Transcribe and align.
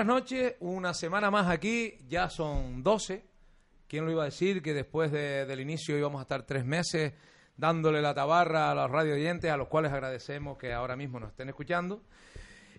Buenas 0.00 0.14
noches, 0.22 0.54
una 0.60 0.94
semana 0.94 1.30
más 1.30 1.46
aquí, 1.46 1.98
ya 2.08 2.30
son 2.30 2.82
12. 2.82 3.22
¿Quién 3.86 4.06
lo 4.06 4.10
iba 4.10 4.22
a 4.22 4.24
decir 4.24 4.62
que 4.62 4.72
después 4.72 5.12
de- 5.12 5.44
del 5.44 5.60
inicio 5.60 5.98
íbamos 5.98 6.20
a 6.20 6.22
estar 6.22 6.44
tres 6.46 6.64
meses 6.64 7.12
dándole 7.58 8.00
la 8.00 8.14
tabarra 8.14 8.70
a 8.70 8.74
los 8.74 8.90
radio 8.90 9.12
oyentes, 9.12 9.50
a 9.50 9.58
los 9.58 9.68
cuales 9.68 9.92
agradecemos 9.92 10.56
que 10.56 10.72
ahora 10.72 10.96
mismo 10.96 11.20
nos 11.20 11.28
estén 11.32 11.50
escuchando? 11.50 12.00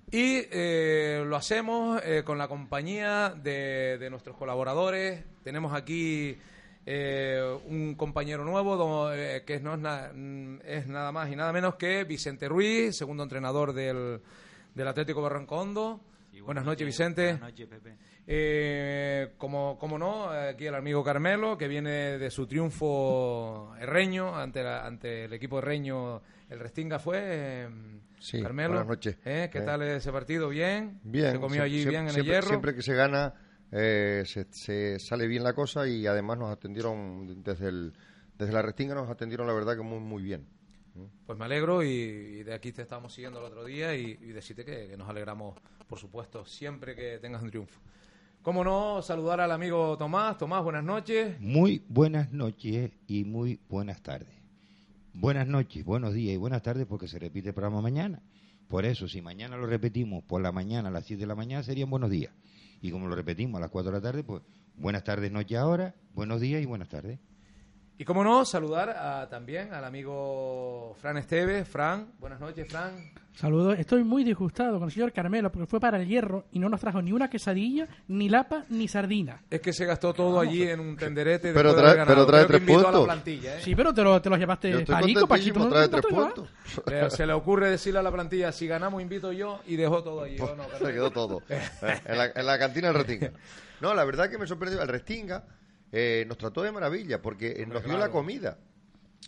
Y 0.09 0.48
eh, 0.52 1.23
lo 1.23 1.35
hacemos 1.35 2.02
eh, 2.03 2.23
con 2.26 2.39
la 2.39 2.48
compañía 2.48 3.29
de, 3.38 3.99
de 3.99 4.09
nuestros 4.09 4.35
colaboradores. 4.35 5.23
Tenemos 5.43 5.76
aquí 5.76 6.40
eh, 6.88 7.55
un 7.67 7.93
compañero 7.93 8.43
nuevo 8.45 8.77
do- 8.77 9.13
eh, 9.13 9.43
que 9.45 9.59
no 9.59 9.76
es, 9.76 9.79
na- 9.79 10.09
mm, 10.12 10.62
es 10.65 10.88
nada 10.88 11.12
más 11.12 11.29
y 11.31 11.35
nada 11.35 11.53
menos 11.53 11.76
que 11.76 12.03
Vicente 12.03 12.49
Ruiz, 12.49 12.98
segundo 12.98 13.21
entrenador 13.21 13.73
del, 13.73 14.21
del 14.73 14.88
Atlético 14.88 15.21
Barranco 15.21 15.55
Buenas 16.45 16.65
noches, 16.65 16.85
Vicente. 16.85 17.21
Buenas 17.31 17.41
noches, 17.41 17.67
Pepe. 17.67 17.97
Eh, 18.27 19.34
como, 19.37 19.77
como 19.79 19.97
no, 19.97 20.29
aquí 20.29 20.65
el 20.67 20.75
amigo 20.75 21.03
Carmelo, 21.03 21.57
que 21.57 21.67
viene 21.67 22.17
de 22.17 22.29
su 22.31 22.48
triunfo 22.48 23.73
herreño 23.79 24.35
ante, 24.35 24.63
la- 24.63 24.85
ante 24.85 25.25
el 25.25 25.33
equipo 25.33 25.59
herreño. 25.59 26.21
El 26.49 26.59
Restinga 26.59 26.99
fue, 26.99 27.17
eh, 27.21 27.70
Sí, 28.20 28.41
Carmelo. 28.41 28.70
buenas 28.70 28.87
noches. 28.87 29.17
¿Eh? 29.25 29.49
¿Qué 29.51 29.59
Eh. 29.59 29.61
tal 29.61 29.81
ese 29.83 30.11
partido? 30.11 30.49
¿Bien? 30.49 30.99
Bien. 31.03 31.31
¿Se 31.31 31.39
comió 31.39 31.63
allí 31.63 31.81
siempre- 31.81 31.99
bien 32.01 32.09
en 32.09 32.15
el 32.20 32.23
hierro? 32.25 32.48
Siempre 32.48 32.76
que 32.76 32.81
se 32.81 32.93
gana, 32.93 33.33
eh, 33.71 34.23
se, 34.26 34.45
se 34.51 34.99
sale 34.99 35.27
bien 35.27 35.43
la 35.43 35.53
cosa 35.53 35.87
y 35.87 36.05
además 36.05 36.37
nos 36.37 36.51
atendieron 36.51 37.41
desde, 37.43 37.70
el, 37.70 37.93
desde 38.37 38.53
la 38.53 38.61
restinga, 38.61 38.93
nos 38.95 39.09
atendieron 39.09 39.48
la 39.48 39.53
verdad 39.53 39.76
que 39.76 39.81
muy, 39.83 39.99
muy 39.99 40.21
bien. 40.23 40.45
Pues 41.25 41.39
me 41.39 41.45
alegro 41.45 41.84
y, 41.84 42.43
de 42.43 42.53
aquí 42.53 42.71
te 42.71 42.81
estábamos 42.81 43.13
siguiendo 43.13 43.39
el 43.39 43.45
otro 43.45 43.63
día 43.63 43.95
y, 43.95 44.17
y 44.21 44.27
decirte 44.27 44.65
que, 44.65 44.87
que 44.87 44.98
nos 44.98 45.09
alegramos, 45.09 45.57
por 45.87 45.98
supuesto, 45.98 46.45
siempre 46.45 46.95
que 46.95 47.17
tengas 47.20 47.41
un 47.41 47.49
triunfo. 47.49 47.79
¿Cómo 48.41 48.63
no 48.63 49.03
saludar 49.03 49.39
al 49.39 49.51
amigo 49.51 49.95
Tomás? 49.98 50.37
Tomás, 50.37 50.63
buenas 50.63 50.83
noches. 50.83 51.39
Muy 51.39 51.83
buenas 51.87 52.33
noches 52.33 52.91
y 53.07 53.23
muy 53.23 53.59
buenas 53.70 54.01
tardes. 54.01 54.33
Buenas 55.13 55.45
noches, 55.45 55.85
buenos 55.85 56.13
días 56.13 56.33
y 56.33 56.37
buenas 56.37 56.63
tardes 56.63 56.87
porque 56.87 57.07
se 57.07 57.20
repite 57.20 57.49
el 57.49 57.53
programa 57.53 57.81
mañana. 57.81 58.21
Por 58.67 58.85
eso, 58.85 59.07
si 59.07 59.21
mañana 59.21 59.57
lo 59.57 59.67
repetimos 59.67 60.23
por 60.23 60.41
la 60.41 60.51
mañana 60.51 60.87
a 60.89 60.91
las 60.91 61.05
7 61.05 61.20
de 61.20 61.27
la 61.27 61.35
mañana, 61.35 61.61
serían 61.61 61.89
buenos 61.89 62.09
días. 62.09 62.33
Y 62.81 62.89
como 62.89 63.07
lo 63.07 63.15
repetimos 63.15 63.59
a 63.59 63.61
las 63.61 63.70
4 63.70 63.91
de 63.91 63.98
la 63.98 64.01
tarde, 64.01 64.23
pues 64.23 64.41
buenas 64.75 65.03
tardes, 65.03 65.31
noche 65.31 65.57
ahora, 65.57 65.94
buenos 66.16 66.41
días 66.41 66.63
y 66.63 66.66
buenas 66.66 66.89
tardes. 66.89 67.19
Y 68.02 68.03
cómo 68.03 68.24
no, 68.24 68.44
saludar 68.46 68.90
a- 68.90 69.30
también 69.30 69.72
al 69.75 69.85
amigo 69.85 70.96
Fran 71.00 71.18
Esteves. 71.18 71.68
Fran, 71.68 72.07
buenas 72.19 72.40
noches, 72.40 72.68
Fran. 72.68 72.96
Saludos. 73.35 73.78
Estoy 73.78 74.03
muy 74.03 74.24
disgustado 74.24 74.80
con 74.80 74.88
el 74.90 74.91
señor 74.91 75.13
Carmelo 75.13 75.52
porque 75.52 75.68
fue 75.68 75.80
para 75.80 76.02
el 76.02 76.07
hierro 76.07 76.46
y 76.52 76.57
no 76.57 76.68
nos 76.68 76.81
trajo 76.81 77.00
ni 77.00 77.12
una 77.12 77.29
quesadilla, 77.29 77.88
ni 78.07 78.28
lapa, 78.28 78.66
ni 78.69 78.88
sardina. 78.88 79.44
Es 79.51 79.61
que 79.61 79.72
se 79.72 79.85
gastó 79.85 80.16
todo 80.16 80.40
allí 80.40 80.63
en 80.63 80.79
un 80.79 80.97
tenderete. 80.97 81.53
Pero 81.53 81.75
trae- 81.75 82.03
pero 82.07 82.25
trae 82.25 82.45
tres 82.45 82.61
puntos. 82.63 83.07
¿eh? 83.28 83.59
Sí, 83.61 83.75
pero 83.75 83.94
te 83.94 84.01
lo, 84.01 84.19
te 84.19 84.31
lo 84.31 84.35
llevaste 84.38 84.72
Yo 84.72 84.78
Paquito, 84.84 85.28
Paquito. 85.28 85.59
contentísimo, 85.59 85.66
no- 85.66 85.69
trae 85.69 85.88
tres 85.88 86.06
puntos. 86.09 86.50
Le- 86.88 87.09
se 87.11 87.28
le 87.28 87.34
ocurre 87.34 87.69
decirle 87.69 88.00
a 88.00 88.01
la 88.01 88.11
plantilla, 88.11 88.51
si 88.51 88.66
ganamos 88.66 89.00
invito 89.00 89.31
yo, 89.31 89.59
y 89.67 89.75
dejó 89.75 90.01
todo 90.03 90.23
allí. 90.23 90.38
Se 90.79 90.91
quedó 90.91 91.11
todo. 91.11 91.44
Eh, 91.51 92.01
en, 92.06 92.17
la, 92.17 92.31
en 92.34 92.45
la 92.47 92.57
cantina 92.57 92.88
del 92.88 92.97
Restinga. 92.97 93.31
No, 93.79 93.94
la 93.94 94.03
verdad 94.06 94.28
que 94.28 94.40
me 94.40 94.47
sorprendió. 94.47 94.81
El 94.81 94.88
Restinga 94.88 95.44
eh, 95.91 96.25
nos 96.28 96.38
trató 96.38 96.62
de 96.63 96.72
maravilla 96.72 97.22
porque 97.22 97.52
eh, 97.57 97.66
nos 97.66 97.79
dio 97.84 97.94
claro. 97.94 98.00
la 98.00 98.09
comida. 98.12 98.57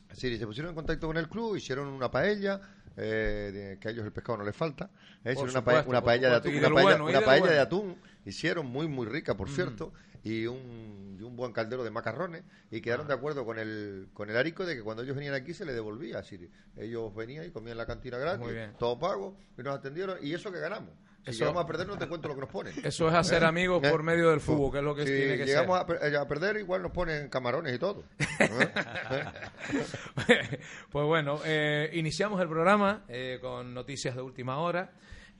Es 0.09 0.21
decir, 0.21 0.37
se 0.37 0.45
pusieron 0.45 0.69
en 0.69 0.75
contacto 0.75 1.07
con 1.07 1.17
el 1.17 1.27
club, 1.27 1.55
hicieron 1.55 1.87
una 1.87 2.09
paella, 2.11 2.61
eh, 2.95 3.51
de- 3.53 3.79
que 3.79 3.87
a 3.87 3.91
ellos 3.91 4.05
el 4.05 4.11
pescado 4.11 4.37
no 4.37 4.43
les 4.43 4.55
falta. 4.55 4.89
eh, 5.23 5.31
hicieron 5.31 5.49
una, 5.49 5.63
paella- 5.63 5.85
una 5.87 6.03
paella 6.03 6.29
de 6.29 6.35
atún, 6.35 6.55
una 6.55 6.69
paella, 6.69 6.81
bueno, 6.83 7.05
una 7.05 7.21
paella 7.21 7.51
de 7.51 7.59
atún. 7.59 7.97
Hicieron 8.25 8.65
muy, 8.67 8.87
muy 8.87 9.05
rica, 9.07 9.35
por 9.35 9.49
cierto, 9.49 9.91
y 10.23 10.45
un, 10.45 11.17
y 11.19 11.23
un 11.23 11.35
buen 11.35 11.51
caldero 11.51 11.83
de 11.83 11.91
macarrones. 11.91 12.43
Y 12.71 12.79
quedaron 12.81 13.07
de 13.07 13.13
acuerdo 13.13 13.43
con 13.45 13.59
el, 13.59 14.07
con 14.13 14.29
el 14.29 14.37
Arico 14.37 14.65
de 14.65 14.75
que 14.75 14.81
cuando 14.81 15.03
ellos 15.03 15.15
venían 15.15 15.33
aquí 15.33 15.53
se 15.53 15.65
les 15.65 15.75
devolvía. 15.75 16.19
Es 16.19 16.29
decir, 16.29 16.49
ellos 16.77 17.13
venían 17.13 17.45
y 17.45 17.49
comían 17.49 17.77
la 17.77 17.85
cantina 17.85 18.17
gratis, 18.17 18.47
todo 18.77 18.97
pago, 18.99 19.37
y 19.57 19.61
nos 19.63 19.75
atendieron. 19.75 20.17
Y 20.21 20.33
eso 20.33 20.51
que 20.51 20.59
ganamos. 20.59 20.91
Si 21.23 21.29
Eso- 21.31 21.39
llegamos 21.45 21.63
a 21.63 21.67
perder, 21.67 21.87
no 21.87 21.97
te 21.97 22.07
cuento 22.07 22.27
lo 22.27 22.35
que 22.35 22.41
nos 22.41 22.49
ponen. 22.49 22.73
Eso 22.83 23.07
es 23.07 23.13
hacer 23.13 23.45
amigos 23.45 23.81
¿Eh? 23.83 23.89
por 23.89 24.03
medio 24.03 24.29
del 24.29 24.41
fútbol, 24.41 24.71
que 24.73 24.77
es 24.79 24.83
lo 24.83 24.93
que 24.93 25.05
si 25.07 25.13
tiene 25.13 25.37
que 25.37 25.45
llegamos 25.45 25.77
ser. 25.87 25.95
A, 25.97 25.99
per- 25.99 26.15
a 26.17 26.27
perder, 26.27 26.57
igual 26.57 26.81
nos 26.81 26.91
ponen 26.91 27.29
camarones 27.29 27.73
y 27.73 27.79
todo. 27.79 28.03
¿Eh? 28.19 29.25
pues 30.91 31.05
bueno, 31.05 31.39
eh, 31.45 31.89
iniciamos 31.93 32.41
el 32.41 32.47
programa 32.47 33.03
eh, 33.07 33.39
con 33.41 33.73
noticias 33.73 34.15
de 34.15 34.21
última 34.21 34.57
hora. 34.59 34.91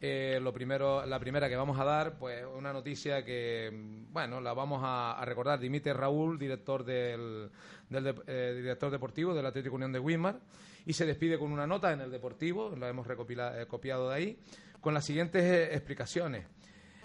Eh, 0.06 0.40
lo 0.42 0.52
primero, 0.54 1.06
la 1.06 1.18
primera 1.20 1.48
que 1.48 1.56
vamos 1.56 1.80
a 1.80 1.86
dar, 1.86 2.18
pues 2.18 2.44
una 2.58 2.74
noticia 2.74 3.24
que, 3.24 3.70
bueno, 4.12 4.42
la 4.42 4.54
vamos 4.54 4.82
a, 4.84 5.14
a 5.14 5.24
recordar. 5.26 5.60
Dimite 5.60 5.94
Raúl, 5.94 6.38
director 6.38 6.84
del, 6.84 7.50
del 7.90 8.04
de- 8.04 8.22
eh, 8.28 8.54
director 8.56 8.92
deportivo 8.92 9.34
del 9.34 9.46
Atlético 9.46 9.76
Unión 9.76 9.94
de 9.94 10.00
Weimar, 10.00 10.40
y 10.86 10.92
se 10.94 11.06
despide 11.06 11.40
con 11.40 11.54
una 11.54 11.66
nota 11.68 11.94
en 11.94 12.02
el 12.02 12.12
Deportivo, 12.12 12.76
la 12.78 12.90
hemos 12.90 13.08
recopila- 13.08 13.62
eh, 13.62 13.66
copiado 13.66 14.10
de 14.10 14.16
ahí, 14.16 14.40
con 14.84 14.94
las 14.94 15.06
siguientes 15.06 15.42
eh, 15.44 15.74
explicaciones. 15.74 16.46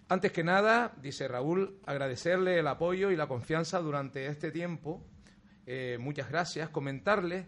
Antes 0.09 0.33
que 0.33 0.43
nada, 0.43 0.93
dice 1.00 1.28
Raúl, 1.28 1.78
agradecerle 1.87 2.59
el 2.59 2.66
apoyo 2.66 3.11
y 3.12 3.16
la 3.16 3.28
confianza 3.28 3.78
durante 3.78 4.27
este 4.27 4.50
tiempo. 4.50 5.06
Eh, 5.65 5.97
muchas 6.00 6.28
gracias. 6.28 6.71
Comentarles 6.71 7.47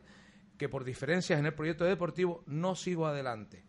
que 0.56 0.68
por 0.68 0.84
diferencias 0.84 1.38
en 1.40 1.46
el 1.46 1.54
proyecto 1.54 1.84
deportivo 1.84 2.44
no 2.46 2.76
sigo 2.76 3.06
adelante. 3.06 3.64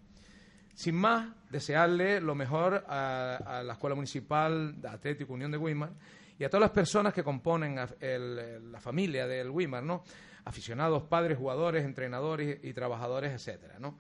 Sin 0.75 0.95
más, 0.95 1.33
desearle 1.49 2.21
lo 2.21 2.35
mejor 2.35 2.85
a, 2.87 3.37
a 3.59 3.63
la 3.63 3.73
Escuela 3.73 3.95
Municipal 3.95 4.79
de 4.79 4.87
Atlético 4.89 5.33
Unión 5.33 5.51
de 5.51 5.57
Weimar 5.57 5.93
y 6.37 6.43
a 6.43 6.49
todas 6.49 6.61
las 6.61 6.71
personas 6.71 7.13
que 7.13 7.23
componen 7.23 7.79
el- 7.99 8.71
la 8.71 8.79
familia 8.79 9.25
del 9.25 9.49
Weimar, 9.49 9.83
¿no? 9.83 10.03
Aficionados, 10.45 11.03
padres, 11.03 11.37
jugadores, 11.37 11.85
entrenadores 11.85 12.59
y, 12.63 12.69
y 12.69 12.73
trabajadores, 12.73 13.31
etcétera, 13.31 13.79
¿no? 13.79 13.97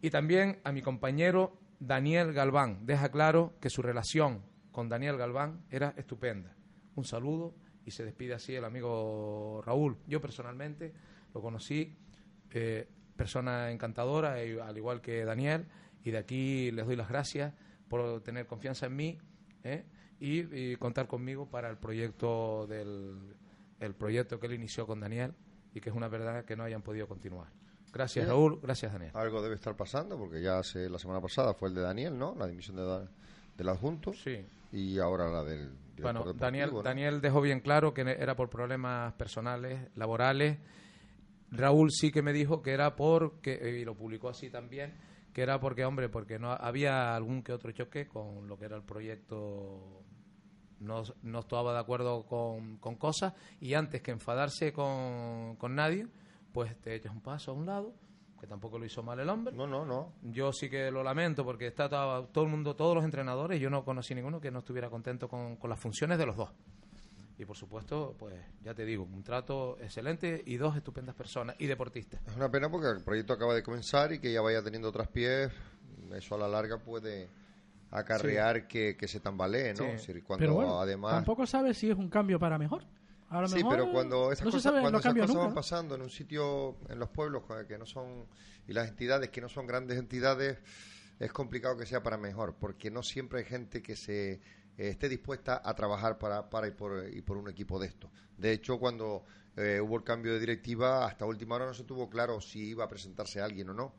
Y 0.00 0.10
también 0.10 0.58
a 0.64 0.72
mi 0.72 0.82
compañero 0.82 1.58
Daniel 1.84 2.32
Galván. 2.32 2.86
Deja 2.86 3.10
claro 3.10 3.54
que 3.60 3.68
su 3.68 3.82
relación 3.82 4.42
con 4.70 4.88
Daniel 4.88 5.16
Galván 5.16 5.64
era 5.68 5.94
estupenda. 5.96 6.54
Un 6.94 7.04
saludo 7.04 7.56
y 7.84 7.90
se 7.90 8.04
despide 8.04 8.34
así 8.34 8.54
el 8.54 8.64
amigo 8.64 9.62
Raúl. 9.66 9.98
Yo 10.06 10.20
personalmente 10.20 10.92
lo 11.34 11.42
conocí, 11.42 11.96
eh, 12.52 12.88
persona 13.16 13.72
encantadora, 13.72 14.40
eh, 14.40 14.60
al 14.60 14.76
igual 14.76 15.00
que 15.00 15.24
Daniel, 15.24 15.66
y 16.04 16.12
de 16.12 16.18
aquí 16.18 16.70
les 16.70 16.86
doy 16.86 16.94
las 16.94 17.08
gracias 17.08 17.52
por 17.88 18.22
tener 18.22 18.46
confianza 18.46 18.86
en 18.86 18.94
mí 18.94 19.18
¿eh? 19.64 19.84
y, 20.20 20.54
y 20.56 20.76
contar 20.76 21.08
conmigo 21.08 21.50
para 21.50 21.68
el 21.68 21.78
proyecto 21.78 22.66
del 22.68 23.34
el 23.80 23.94
proyecto 23.96 24.38
que 24.38 24.46
él 24.46 24.54
inició 24.54 24.86
con 24.86 25.00
Daniel 25.00 25.34
y 25.74 25.80
que 25.80 25.90
es 25.90 25.96
una 25.96 26.06
verdad 26.06 26.44
que 26.44 26.54
no 26.54 26.62
hayan 26.62 26.82
podido 26.82 27.08
continuar. 27.08 27.48
Gracias 27.92 28.24
Sí. 28.24 28.30
Raúl, 28.30 28.58
gracias 28.62 28.92
Daniel. 28.92 29.10
Algo 29.14 29.42
debe 29.42 29.54
estar 29.54 29.76
pasando, 29.76 30.16
porque 30.18 30.40
ya 30.42 30.58
hace, 30.58 30.88
la 30.88 30.98
semana 30.98 31.20
pasada 31.20 31.52
fue 31.54 31.68
el 31.68 31.74
de 31.74 31.82
Daniel, 31.82 32.18
¿no? 32.18 32.34
La 32.34 32.46
dimisión 32.46 32.76
de, 32.76 32.84
Da- 32.84 33.08
del 33.56 33.68
adjunto. 33.68 34.12
Sí. 34.14 34.44
Y 34.72 34.98
ahora 34.98 35.28
la 35.30 35.44
del 35.44 35.70
Bueno, 36.00 36.24
Daniel, 36.32 36.70
¿no? 36.72 36.82
Daniel 36.82 37.20
dejó 37.20 37.40
bien 37.42 37.60
claro 37.60 37.92
que 37.92 38.00
era 38.00 38.34
por 38.34 38.48
problemas 38.48 39.12
personales, 39.14 39.88
laborales. 39.96 40.58
Raúl 41.50 41.90
sí 41.90 42.10
que 42.10 42.22
me 42.22 42.32
dijo 42.32 42.62
que 42.62 42.72
era 42.72 42.96
porque, 42.96 43.78
y 43.78 43.84
lo 43.84 43.94
publicó 43.94 44.30
así 44.30 44.48
también, 44.48 44.94
que 45.34 45.42
era 45.42 45.60
porque, 45.60 45.84
hombre, 45.84 46.08
porque 46.08 46.38
no 46.38 46.50
había 46.52 47.14
algún 47.14 47.42
que 47.42 47.52
otro 47.52 47.70
choque 47.72 48.06
con 48.08 48.48
lo 48.48 48.56
que 48.58 48.64
era 48.64 48.76
el 48.76 48.82
proyecto. 48.82 50.02
No, 50.80 51.02
no 51.22 51.40
estaba 51.40 51.72
de 51.74 51.78
acuerdo 51.78 52.24
con, 52.26 52.78
con 52.78 52.96
cosas 52.96 53.34
y 53.60 53.74
antes 53.74 54.02
que 54.02 54.10
enfadarse 54.10 54.72
con, 54.72 55.54
con 55.56 55.76
nadie, 55.76 56.08
pues 56.52 56.76
te 56.80 56.94
echas 56.94 57.12
un 57.12 57.20
paso 57.20 57.50
a 57.50 57.54
un 57.54 57.66
lado, 57.66 57.94
que 58.40 58.46
tampoco 58.46 58.78
lo 58.78 58.84
hizo 58.84 59.02
mal 59.02 59.18
el 59.20 59.28
hombre. 59.28 59.54
No, 59.54 59.66
no, 59.66 59.84
no. 59.84 60.12
Yo 60.22 60.52
sí 60.52 60.68
que 60.68 60.90
lo 60.90 61.02
lamento 61.02 61.44
porque 61.44 61.66
está 61.66 61.88
todo, 61.88 62.26
todo 62.26 62.44
el 62.44 62.50
mundo, 62.50 62.74
todos 62.76 62.94
los 62.94 63.04
entrenadores, 63.04 63.60
yo 63.60 63.70
no 63.70 63.84
conocí 63.84 64.14
ninguno 64.14 64.40
que 64.40 64.50
no 64.50 64.60
estuviera 64.60 64.90
contento 64.90 65.28
con, 65.28 65.56
con 65.56 65.70
las 65.70 65.78
funciones 65.78 66.18
de 66.18 66.26
los 66.26 66.36
dos. 66.36 66.50
Y 67.38 67.44
por 67.44 67.56
supuesto, 67.56 68.14
pues 68.18 68.34
ya 68.62 68.74
te 68.74 68.84
digo, 68.84 69.04
un 69.04 69.22
trato 69.22 69.78
excelente 69.80 70.42
y 70.46 70.56
dos 70.58 70.76
estupendas 70.76 71.14
personas 71.14 71.56
y 71.58 71.66
deportistas. 71.66 72.20
Es 72.26 72.36
una 72.36 72.50
pena 72.50 72.70
porque 72.70 72.88
el 72.88 73.02
proyecto 73.02 73.32
acaba 73.32 73.54
de 73.54 73.62
comenzar 73.62 74.12
y 74.12 74.20
que 74.20 74.32
ya 74.32 74.40
vaya 74.42 74.62
teniendo 74.62 74.92
traspiés. 74.92 75.50
Eso 76.12 76.34
a 76.34 76.38
la 76.38 76.48
larga 76.48 76.78
puede 76.78 77.30
acarrear 77.90 78.66
que, 78.66 78.96
que 78.96 79.08
se 79.08 79.20
tambalee, 79.20 79.72
¿no? 79.74 79.84
Sí. 79.84 79.84
Es 79.84 80.06
decir, 80.06 80.24
cuando 80.24 80.42
Pero 80.42 80.54
bueno, 80.54 80.80
además... 80.80 81.12
tampoco 81.12 81.46
sabes 81.46 81.78
si 81.78 81.90
es 81.90 81.96
un 81.96 82.08
cambio 82.08 82.38
para 82.38 82.58
mejor. 82.58 82.84
A 83.32 83.40
lo 83.40 83.48
Sí, 83.48 83.64
mejor, 83.64 83.68
pero 83.68 83.90
cuando 83.90 84.30
esas 84.32 84.48
no 84.50 84.50
cosas, 84.50 84.62
sabe 84.62 84.80
cuando 84.80 84.98
los 84.98 85.00
esas 85.00 85.14
cambios 85.14 85.26
cosas 85.26 85.36
nunca. 85.36 85.40
van 85.40 85.54
pasando 85.54 85.94
en 85.94 86.02
un 86.02 86.10
sitio, 86.10 86.78
en 86.88 86.98
los 86.98 87.08
pueblos 87.10 87.44
eh, 87.50 87.66
que 87.66 87.78
no 87.78 87.86
son, 87.86 88.28
y 88.66 88.72
las 88.72 88.88
entidades 88.88 89.30
que 89.30 89.40
no 89.40 89.48
son 89.48 89.66
grandes 89.66 89.98
entidades, 89.98 90.58
es 91.18 91.32
complicado 91.32 91.76
que 91.76 91.86
sea 91.86 92.02
para 92.02 92.16
mejor, 92.18 92.56
porque 92.58 92.90
no 92.90 93.02
siempre 93.02 93.40
hay 93.40 93.44
gente 93.46 93.82
que 93.82 93.96
se 93.96 94.32
eh, 94.34 94.40
esté 94.76 95.08
dispuesta 95.08 95.60
a 95.64 95.74
trabajar 95.74 96.18
para, 96.18 96.50
para 96.50 96.68
y, 96.68 96.72
por, 96.72 97.08
y 97.12 97.22
por 97.22 97.36
un 97.36 97.48
equipo 97.50 97.78
de 97.78 97.86
esto. 97.88 98.10
De 98.36 98.52
hecho, 98.52 98.78
cuando 98.78 99.24
eh, 99.56 99.80
hubo 99.80 99.96
el 99.96 100.04
cambio 100.04 100.32
de 100.34 100.40
directiva, 100.40 101.06
hasta 101.06 101.24
última 101.26 101.56
hora 101.56 101.66
no 101.66 101.74
se 101.74 101.84
tuvo 101.84 102.08
claro 102.10 102.40
si 102.40 102.60
iba 102.70 102.84
a 102.84 102.88
presentarse 102.88 103.40
alguien 103.40 103.70
o 103.70 103.74
no. 103.74 103.94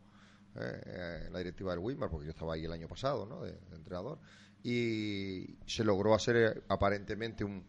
eh, 0.56 1.24
en 1.28 1.34
la 1.34 1.40
directiva 1.40 1.72
del 1.72 1.80
Wimar, 1.80 2.10
porque 2.10 2.26
yo 2.28 2.32
estaba 2.32 2.54
ahí 2.56 2.66
el 2.66 2.72
año 2.72 2.88
pasado, 2.88 3.26
¿no? 3.26 3.42
De, 3.42 3.54
de 3.54 3.76
entrenador. 3.76 4.20
y 4.64 5.58
se 5.66 5.84
logró 5.84 6.14
hacer 6.16 6.36
eh, 6.38 6.64
aparentemente 6.70 7.44
un, 7.44 7.66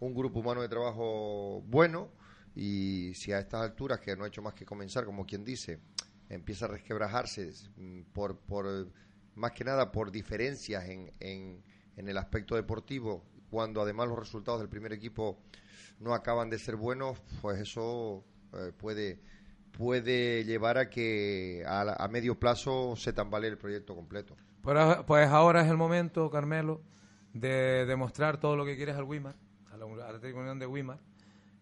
un 0.00 0.14
grupo 0.14 0.40
humano 0.40 0.62
de 0.62 0.68
trabajo 0.68 1.62
bueno 1.66 2.10
y 2.54 3.12
si 3.14 3.32
a 3.32 3.38
estas 3.38 3.62
alturas, 3.62 4.00
que 4.00 4.16
no 4.16 4.24
ha 4.24 4.28
hecho 4.28 4.42
más 4.42 4.54
que 4.54 4.64
comenzar, 4.64 5.04
como 5.04 5.26
quien 5.26 5.44
dice, 5.44 5.78
empieza 6.28 6.64
a 6.64 6.68
resquebrajarse 6.68 7.52
mm, 7.76 8.00
por, 8.12 8.38
por 8.38 8.90
más 9.34 9.52
que 9.52 9.64
nada 9.64 9.92
por 9.92 10.10
diferencias 10.10 10.88
en, 10.88 11.12
en, 11.20 11.62
en 11.96 12.08
el 12.08 12.16
aspecto 12.16 12.56
deportivo, 12.56 13.24
cuando 13.50 13.82
además 13.82 14.08
los 14.08 14.18
resultados 14.18 14.60
del 14.60 14.68
primer 14.68 14.92
equipo 14.92 15.38
no 16.00 16.14
acaban 16.14 16.50
de 16.50 16.58
ser 16.58 16.76
buenos, 16.76 17.20
pues 17.40 17.60
eso 17.60 18.24
eh, 18.54 18.72
puede 18.76 19.20
puede 19.76 20.44
llevar 20.44 20.78
a 20.78 20.88
que 20.88 21.62
a, 21.66 22.02
a, 22.02 22.08
medio 22.08 22.38
plazo 22.38 22.96
se 22.96 23.12
tambalee 23.12 23.50
el 23.50 23.58
proyecto 23.58 23.94
completo. 23.94 24.34
Pues, 24.62 24.78
pues 25.06 25.28
ahora 25.28 25.60
es 25.60 25.70
el 25.70 25.76
momento, 25.76 26.30
Carmelo, 26.30 26.80
de 27.34 27.84
demostrar 27.84 28.40
todo 28.40 28.56
lo 28.56 28.64
que 28.64 28.76
quieres 28.76 28.96
al 28.96 29.04
Wimar, 29.04 29.36
a 29.76 29.86
la, 29.86 30.08
a 30.08 30.12
la 30.12 30.18
Unión 30.18 30.58
de 30.58 30.66
Wimar, 30.66 30.98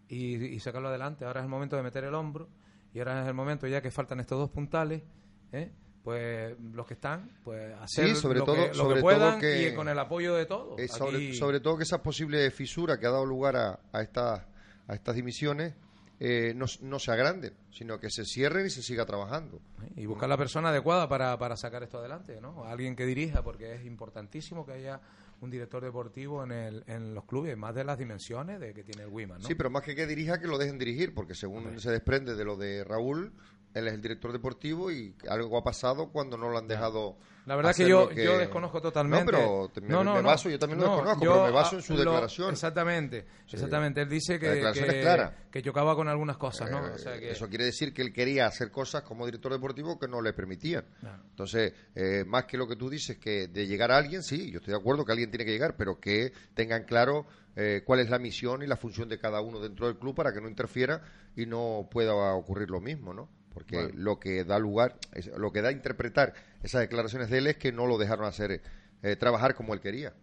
y, 0.07 0.35
y, 0.35 0.59
sacarlo 0.59 0.89
adelante. 0.89 1.25
Ahora 1.25 1.41
es 1.41 1.45
el 1.45 1.49
momento 1.49 1.75
de 1.75 1.83
meter 1.83 2.03
el 2.03 2.13
hombro, 2.13 2.49
y 2.93 2.99
ahora 2.99 3.21
es 3.21 3.27
el 3.27 3.33
momento, 3.33 3.67
ya 3.67 3.81
que 3.81 3.91
faltan 3.91 4.19
estos 4.19 4.39
dos 4.39 4.49
puntales, 4.49 5.03
¿eh? 5.51 5.71
pues 6.03 6.55
los 6.59 6.85
que 6.85 6.93
están, 6.93 7.31
pues 7.43 7.73
hacer 7.81 8.09
sí, 8.09 8.15
sobre 8.15 8.39
lo, 8.39 8.45
todo, 8.45 8.55
que, 8.55 8.67
lo 8.67 8.73
sobre 8.75 8.95
que 8.97 9.01
puedan 9.01 9.31
todo 9.31 9.39
que, 9.39 9.69
y 9.69 9.73
con 9.73 9.89
el 9.89 9.97
apoyo 9.97 10.35
de 10.35 10.45
todos. 10.45 10.79
Eh, 10.79 10.87
sobre, 10.87 11.33
sobre, 11.33 11.59
todo 11.59 11.77
que 11.77 11.83
esa 11.83 12.03
posible 12.03 12.51
fisura 12.51 12.99
que 12.99 13.07
ha 13.07 13.11
dado 13.11 13.25
lugar 13.25 13.55
a, 13.55 13.79
a, 13.91 14.01
esta, 14.03 14.47
a 14.87 14.93
estas 14.93 15.15
dimisiones 15.15 15.73
eh, 16.19 16.53
no, 16.55 16.65
no, 16.81 16.99
se 16.99 17.11
agranden, 17.11 17.53
sino 17.71 17.99
que 17.99 18.09
se 18.09 18.23
cierren 18.23 18.67
y 18.67 18.69
se 18.69 18.81
siga 18.81 19.05
trabajando. 19.05 19.59
Y 19.95 20.05
buscar 20.05 20.29
la 20.29 20.37
persona 20.37 20.69
adecuada 20.69 21.09
para, 21.09 21.37
para 21.37 21.57
sacar 21.57 21.83
esto 21.83 21.97
adelante, 21.97 22.39
¿no? 22.39 22.63
Alguien 22.63 22.95
que 22.95 23.05
dirija, 23.05 23.43
porque 23.43 23.73
es 23.73 23.85
importantísimo 23.85 24.65
que 24.65 24.73
haya 24.73 25.01
un 25.41 25.49
director 25.49 25.83
deportivo 25.83 26.43
en, 26.43 26.51
el, 26.51 26.83
en 26.87 27.13
los 27.13 27.25
clubes, 27.25 27.57
más 27.57 27.75
de 27.75 27.83
las 27.83 27.97
dimensiones 27.97 28.59
de 28.59 28.73
que 28.73 28.83
tiene 28.83 29.03
el 29.03 29.09
Wiman, 29.09 29.41
¿no? 29.41 29.47
Sí, 29.47 29.55
pero 29.55 29.69
más 29.69 29.83
que 29.83 29.95
que 29.95 30.07
dirija, 30.07 30.39
que 30.39 30.47
lo 30.47 30.57
dejen 30.57 30.77
dirigir, 30.77 31.13
porque 31.13 31.35
según 31.35 31.67
okay. 31.67 31.79
se 31.79 31.91
desprende 31.91 32.35
de 32.35 32.45
lo 32.45 32.55
de 32.57 32.83
Raúl, 32.83 33.33
él 33.73 33.87
es 33.87 33.93
el 33.93 34.01
director 34.01 34.31
deportivo 34.31 34.91
y 34.91 35.15
algo 35.29 35.57
ha 35.57 35.63
pasado 35.63 36.09
cuando 36.11 36.37
no 36.37 36.49
lo 36.49 36.57
han 36.57 36.67
dejado. 36.67 37.17
La 37.45 37.55
verdad 37.55 37.75
que 37.75 37.87
yo, 37.87 38.09
que 38.09 38.23
yo 38.23 38.37
desconozco 38.37 38.81
totalmente. 38.81 39.31
No, 39.31 39.69
pero 39.71 39.87
me, 39.87 39.87
no, 39.87 40.03
no, 40.03 40.15
me 40.15 40.21
baso, 40.21 40.49
yo 40.49 40.57
también 40.57 40.81
lo 40.81 40.87
desconozco, 40.87 41.23
yo, 41.23 41.31
pero 41.31 41.45
me 41.45 41.51
baso 41.51 41.75
en 41.75 41.81
su 41.83 41.93
lo, 41.93 41.99
declaración. 41.99 42.51
Exactamente, 42.51 43.25
sí. 43.45 43.55
exactamente. 43.55 44.01
Él 44.01 44.09
dice 44.09 44.39
que, 44.39 44.61
que, 44.73 45.31
que, 45.51 45.61
chocaba 45.61 45.95
con 45.95 46.07
algunas 46.07 46.37
cosas, 46.37 46.71
¿no? 46.71 46.87
Eh, 46.87 46.91
o 46.95 46.97
sea 46.97 47.19
que... 47.19 47.31
Eso 47.31 47.47
quiere 47.47 47.65
decir 47.65 47.93
que 47.93 48.01
él 48.01 48.11
quería 48.11 48.47
hacer 48.47 48.71
cosas 48.71 49.03
como 49.03 49.25
director 49.25 49.51
deportivo 49.51 49.99
que 49.99 50.07
no 50.07 50.21
le 50.21 50.33
permitían. 50.33 50.85
Entonces, 51.29 51.73
eh, 51.93 52.23
más 52.25 52.45
que 52.45 52.57
lo 52.57 52.67
que 52.67 52.75
tú 52.75 52.89
dices, 52.89 53.17
que 53.17 53.47
de 53.47 53.67
llegar 53.67 53.91
a 53.91 53.97
alguien, 53.97 54.23
sí, 54.23 54.51
yo 54.51 54.57
estoy 54.57 54.73
de 54.73 54.79
acuerdo 54.79 55.05
que 55.05 55.11
alguien 55.11 55.29
tiene 55.29 55.45
que 55.45 55.51
llegar, 55.51 55.75
pero 55.77 55.99
que 55.99 56.33
tengan 56.55 56.83
claro 56.83 57.27
eh, 57.55 57.83
cuál 57.85 57.99
es 57.99 58.09
la 58.09 58.17
misión 58.17 58.63
y 58.63 58.67
la 58.67 58.75
función 58.75 59.07
de 59.07 59.19
cada 59.19 59.41
uno 59.41 59.59
dentro 59.59 59.87
del 59.87 59.97
club 59.97 60.15
para 60.15 60.33
que 60.33 60.41
no 60.41 60.49
interfiera 60.49 61.03
y 61.35 61.45
no 61.45 61.87
pueda 61.91 62.13
ocurrir 62.33 62.69
lo 62.69 62.81
mismo, 62.81 63.13
¿no? 63.13 63.29
Porque 63.55 63.89
lo 63.93 64.19
que 64.19 64.43
da 64.43 64.59
lugar, 64.59 64.97
lo 65.37 65.53
que 65.53 65.61
da 65.61 65.69
a 65.69 65.71
interpretar 65.71 66.33
esas 66.61 66.81
declaraciones 66.81 67.29
de 67.29 67.37
él 67.37 67.47
es 67.47 67.55
que 67.55 67.71
no 67.71 67.87
lo 67.87 67.97
dejaron 67.97 68.25
hacer 68.25 68.61
eh, 69.01 69.15
trabajar 69.15 69.55
como 69.55 69.73
él 69.73 69.79
quería. 69.79 70.13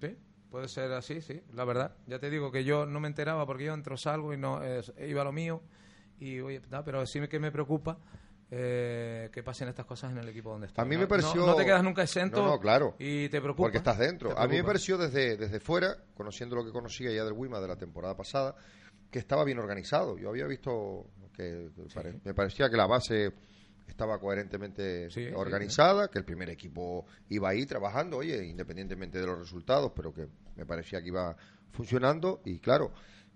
Sí, 0.00 0.16
puede 0.50 0.66
ser 0.66 0.90
así, 0.92 1.20
sí, 1.20 1.42
la 1.52 1.66
verdad. 1.66 1.94
Ya 2.06 2.18
te 2.18 2.30
digo 2.30 2.50
que 2.50 2.64
yo 2.64 2.86
no 2.86 2.98
me 2.98 3.08
enteraba 3.08 3.44
porque 3.44 3.64
yo 3.64 3.74
entro 3.74 3.98
salgo 3.98 4.32
y 4.32 4.38
no 4.38 4.64
eh, 4.64 4.82
iba 5.06 5.20
a 5.20 5.24
lo 5.26 5.32
mío 5.32 5.60
y 6.18 6.40
oye, 6.40 6.62
no, 6.70 6.82
pero 6.82 7.04
sí 7.04 7.20
que 7.28 7.38
me 7.38 7.52
preocupa 7.52 7.98
eh, 8.50 9.28
que 9.30 9.42
pasen 9.42 9.68
estas 9.68 9.84
cosas 9.84 10.12
en 10.12 10.18
el 10.18 10.28
equipo 10.30 10.50
donde 10.50 10.68
estás. 10.68 10.82
A 10.82 10.88
mí 10.88 10.96
me 10.96 11.06
pareció 11.06 11.42
no, 11.42 11.48
no, 11.48 11.56
te 11.56 11.66
quedas 11.66 11.84
nunca 11.84 12.02
exento. 12.02 12.42
No, 12.42 12.52
no, 12.52 12.60
claro. 12.60 12.96
Y 12.98 13.28
te 13.28 13.42
preocupa. 13.42 13.64
Porque 13.64 13.78
estás 13.78 13.98
dentro. 13.98 14.38
A 14.38 14.48
mí 14.48 14.56
me 14.56 14.64
pareció 14.64 14.96
desde 14.96 15.36
desde 15.36 15.60
fuera, 15.60 15.98
conociendo 16.14 16.56
lo 16.56 16.64
que 16.64 16.72
conocía 16.72 17.12
ya 17.12 17.24
del 17.24 17.34
Wima 17.34 17.60
de 17.60 17.68
la 17.68 17.76
temporada 17.76 18.16
pasada, 18.16 18.56
que 19.10 19.18
estaba 19.18 19.44
bien 19.44 19.58
organizado. 19.58 20.16
Yo 20.18 20.28
había 20.30 20.46
visto 20.46 21.06
que 21.34 21.70
sí. 21.88 21.98
me 22.24 22.34
parecía 22.34 22.70
que 22.70 22.76
la 22.76 22.86
base 22.86 23.32
estaba 23.86 24.18
coherentemente 24.18 25.10
sí, 25.10 25.28
organizada, 25.34 26.04
sí, 26.04 26.10
que 26.12 26.18
el 26.18 26.24
primer 26.24 26.48
equipo 26.48 27.06
iba 27.28 27.48
ahí 27.48 27.66
trabajando, 27.66 28.18
oye, 28.18 28.46
independientemente 28.46 29.18
de 29.18 29.26
los 29.26 29.38
resultados, 29.38 29.92
pero 29.94 30.14
que 30.14 30.28
me 30.56 30.64
parecía 30.64 31.02
que 31.02 31.08
iba 31.08 31.36
funcionando 31.72 32.40
y 32.44 32.58
claro, 32.60 32.92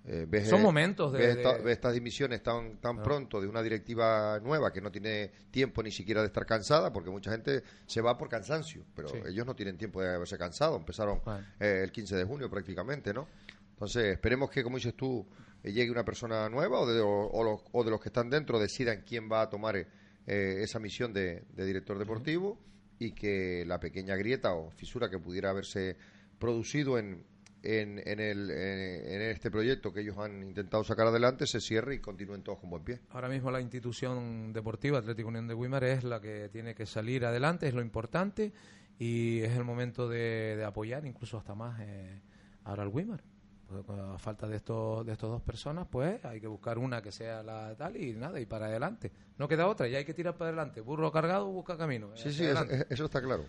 eh, 0.06 0.26
ves, 0.28 0.48
son 0.48 0.62
momentos 0.62 1.12
de, 1.12 1.18
ves, 1.18 1.34
de... 1.36 1.42
esta, 1.42 1.62
ves 1.62 1.72
estas 1.72 1.94
dimisiones 1.94 2.42
tan 2.42 2.76
tan 2.78 3.02
pronto 3.02 3.40
de 3.40 3.46
una 3.46 3.62
directiva 3.62 4.38
nueva 4.40 4.70
que 4.70 4.82
no 4.82 4.90
tiene 4.92 5.30
tiempo 5.50 5.82
ni 5.82 5.90
siquiera 5.90 6.20
de 6.20 6.26
estar 6.26 6.44
cansada, 6.44 6.92
porque 6.92 7.10
mucha 7.10 7.30
gente 7.30 7.62
se 7.86 8.00
va 8.00 8.16
por 8.16 8.28
cansancio, 8.28 8.84
pero 8.94 9.08
ellos 9.26 9.46
no 9.46 9.54
tienen 9.56 9.76
tiempo 9.76 10.02
de 10.02 10.14
haberse 10.14 10.38
cansado, 10.38 10.76
empezaron 10.76 11.20
eh, 11.58 11.80
el 11.82 11.90
15 11.90 12.16
de 12.16 12.24
junio 12.24 12.50
prácticamente, 12.50 13.12
¿no? 13.12 13.26
Entonces, 13.70 14.04
esperemos 14.12 14.50
que, 14.50 14.62
como 14.62 14.76
dices 14.76 14.94
tú, 14.94 15.26
llegue 15.64 15.90
una 15.90 16.04
persona 16.04 16.48
nueva 16.48 16.80
o 16.80 16.86
de, 16.86 17.00
o, 17.00 17.08
o, 17.08 17.42
los, 17.42 17.60
o 17.72 17.84
de, 17.84 17.90
los, 17.90 18.00
que 18.00 18.08
están 18.08 18.30
dentro 18.30 18.58
decidan 18.58 19.02
quién 19.06 19.30
va 19.30 19.42
a 19.42 19.50
tomar 19.50 19.76
eh, 19.76 19.86
esa 20.26 20.78
misión 20.78 21.12
de, 21.12 21.44
de 21.54 21.64
director 21.66 21.98
deportivo 21.98 22.50
uh 22.50 22.54
-huh. 22.54 23.06
y 23.06 23.12
que 23.12 23.64
la 23.66 23.80
pequeña 23.80 24.16
grieta 24.16 24.54
o 24.54 24.70
fisura 24.70 25.08
que 25.08 25.18
pudiera 25.18 25.50
haberse 25.50 25.96
producido 26.38 26.98
en, 26.98 27.24
en, 27.62 28.00
en, 28.04 28.20
el, 28.20 28.50
en, 28.50 29.22
este 29.22 29.50
proyecto 29.50 29.92
que 29.92 30.00
ellos 30.00 30.18
han 30.18 30.42
intentado 30.42 30.84
sacar 30.84 31.06
adelante 31.06 31.46
se 31.46 31.60
cierre 31.60 31.94
y 31.94 31.98
continúen 31.98 32.42
todos 32.42 32.58
con 32.58 32.70
buen 32.70 32.84
pie. 32.84 33.00
Ahora 33.10 33.28
mismo 33.28 33.50
la 33.50 33.60
institución 33.60 34.52
deportiva 34.52 34.98
Atlético 34.98 35.28
Unión 35.28 35.48
de 35.48 35.54
Guimar 35.54 35.84
es 35.84 36.04
la 36.04 36.20
que 36.20 36.50
tiene 36.50 36.74
que 36.74 36.84
salir 36.84 37.24
adelante, 37.24 37.66
es 37.66 37.74
lo 37.74 37.80
importante 37.80 38.52
y 38.98 39.40
es 39.40 39.52
el 39.56 39.64
momento 39.64 40.08
de, 40.08 40.56
de 40.56 40.64
apoyar 40.64 41.06
incluso 41.06 41.38
hasta 41.38 41.54
más 41.54 41.80
eh, 41.80 42.20
ahora 42.64 42.82
al 42.82 42.92
Guimar 42.92 43.33
a 43.74 44.18
falta 44.18 44.46
de 44.46 44.56
estos 44.56 45.04
de 45.04 45.12
estos 45.12 45.30
dos 45.30 45.42
personas 45.42 45.86
pues 45.90 46.24
hay 46.24 46.40
que 46.40 46.46
buscar 46.46 46.78
una 46.78 47.02
que 47.02 47.12
sea 47.12 47.42
la 47.42 47.74
tal 47.76 47.96
y 47.96 48.12
nada 48.14 48.40
y 48.40 48.46
para 48.46 48.66
adelante. 48.66 49.10
No 49.38 49.48
queda 49.48 49.66
otra 49.66 49.88
ya 49.88 49.98
hay 49.98 50.04
que 50.04 50.14
tirar 50.14 50.36
para 50.36 50.48
adelante. 50.48 50.80
Burro 50.80 51.10
cargado 51.10 51.46
busca 51.50 51.76
camino 51.76 52.10
sí 52.14 52.32
sí 52.32 52.44
eso, 52.44 52.64
eso, 52.88 53.04
está 53.04 53.20
claro. 53.20 53.44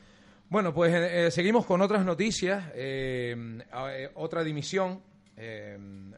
Bueno 0.50 0.74
pues 0.74 0.94
eh, 0.94 1.32
seguimos 1.32 1.66
con 1.66 1.82
otras 1.82 2.06
noticias 2.06 2.72
eh, 2.74 3.36
eh, 3.90 4.12
otra 4.16 4.44
dimisión 4.44 5.02
eh, 5.38 5.78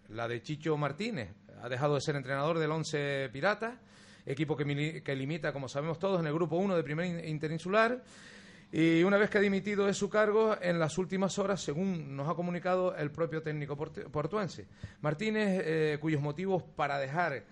la 0.09 0.27
de 0.27 0.41
Chicho 0.41 0.77
Martínez. 0.77 1.29
Ha 1.61 1.69
dejado 1.69 1.95
de 1.95 2.01
ser 2.01 2.15
entrenador 2.15 2.59
del 2.59 2.71
Once 2.71 3.29
Piratas 3.31 3.75
equipo 4.27 4.57
que, 4.57 5.01
que 5.03 5.15
limita 5.15 5.53
como 5.53 5.69
sabemos 5.69 5.99
todos 5.99 6.19
en 6.19 6.27
el 6.27 6.33
grupo 6.33 6.57
1 6.57 6.75
de 6.75 6.83
primer 6.83 7.25
interinsular 7.25 8.03
y 8.71 9.01
una 9.03 9.17
vez 9.17 9.29
que 9.29 9.38
ha 9.38 9.41
dimitido 9.41 9.86
de 9.86 9.93
su 9.93 10.09
cargo 10.09 10.57
en 10.62 10.77
las 10.77 10.97
últimas 10.97 11.39
horas, 11.39 11.62
según 11.62 12.15
nos 12.15 12.27
ha 12.29 12.36
comunicado 12.36 12.95
el 12.95 13.12
propio 13.12 13.41
técnico 13.41 13.77
portuense. 13.77 14.67
Martínez, 15.01 15.62
eh, 15.63 15.97
cuyos 16.01 16.21
motivos 16.21 16.63
para 16.75 17.00
dejar 17.00 17.45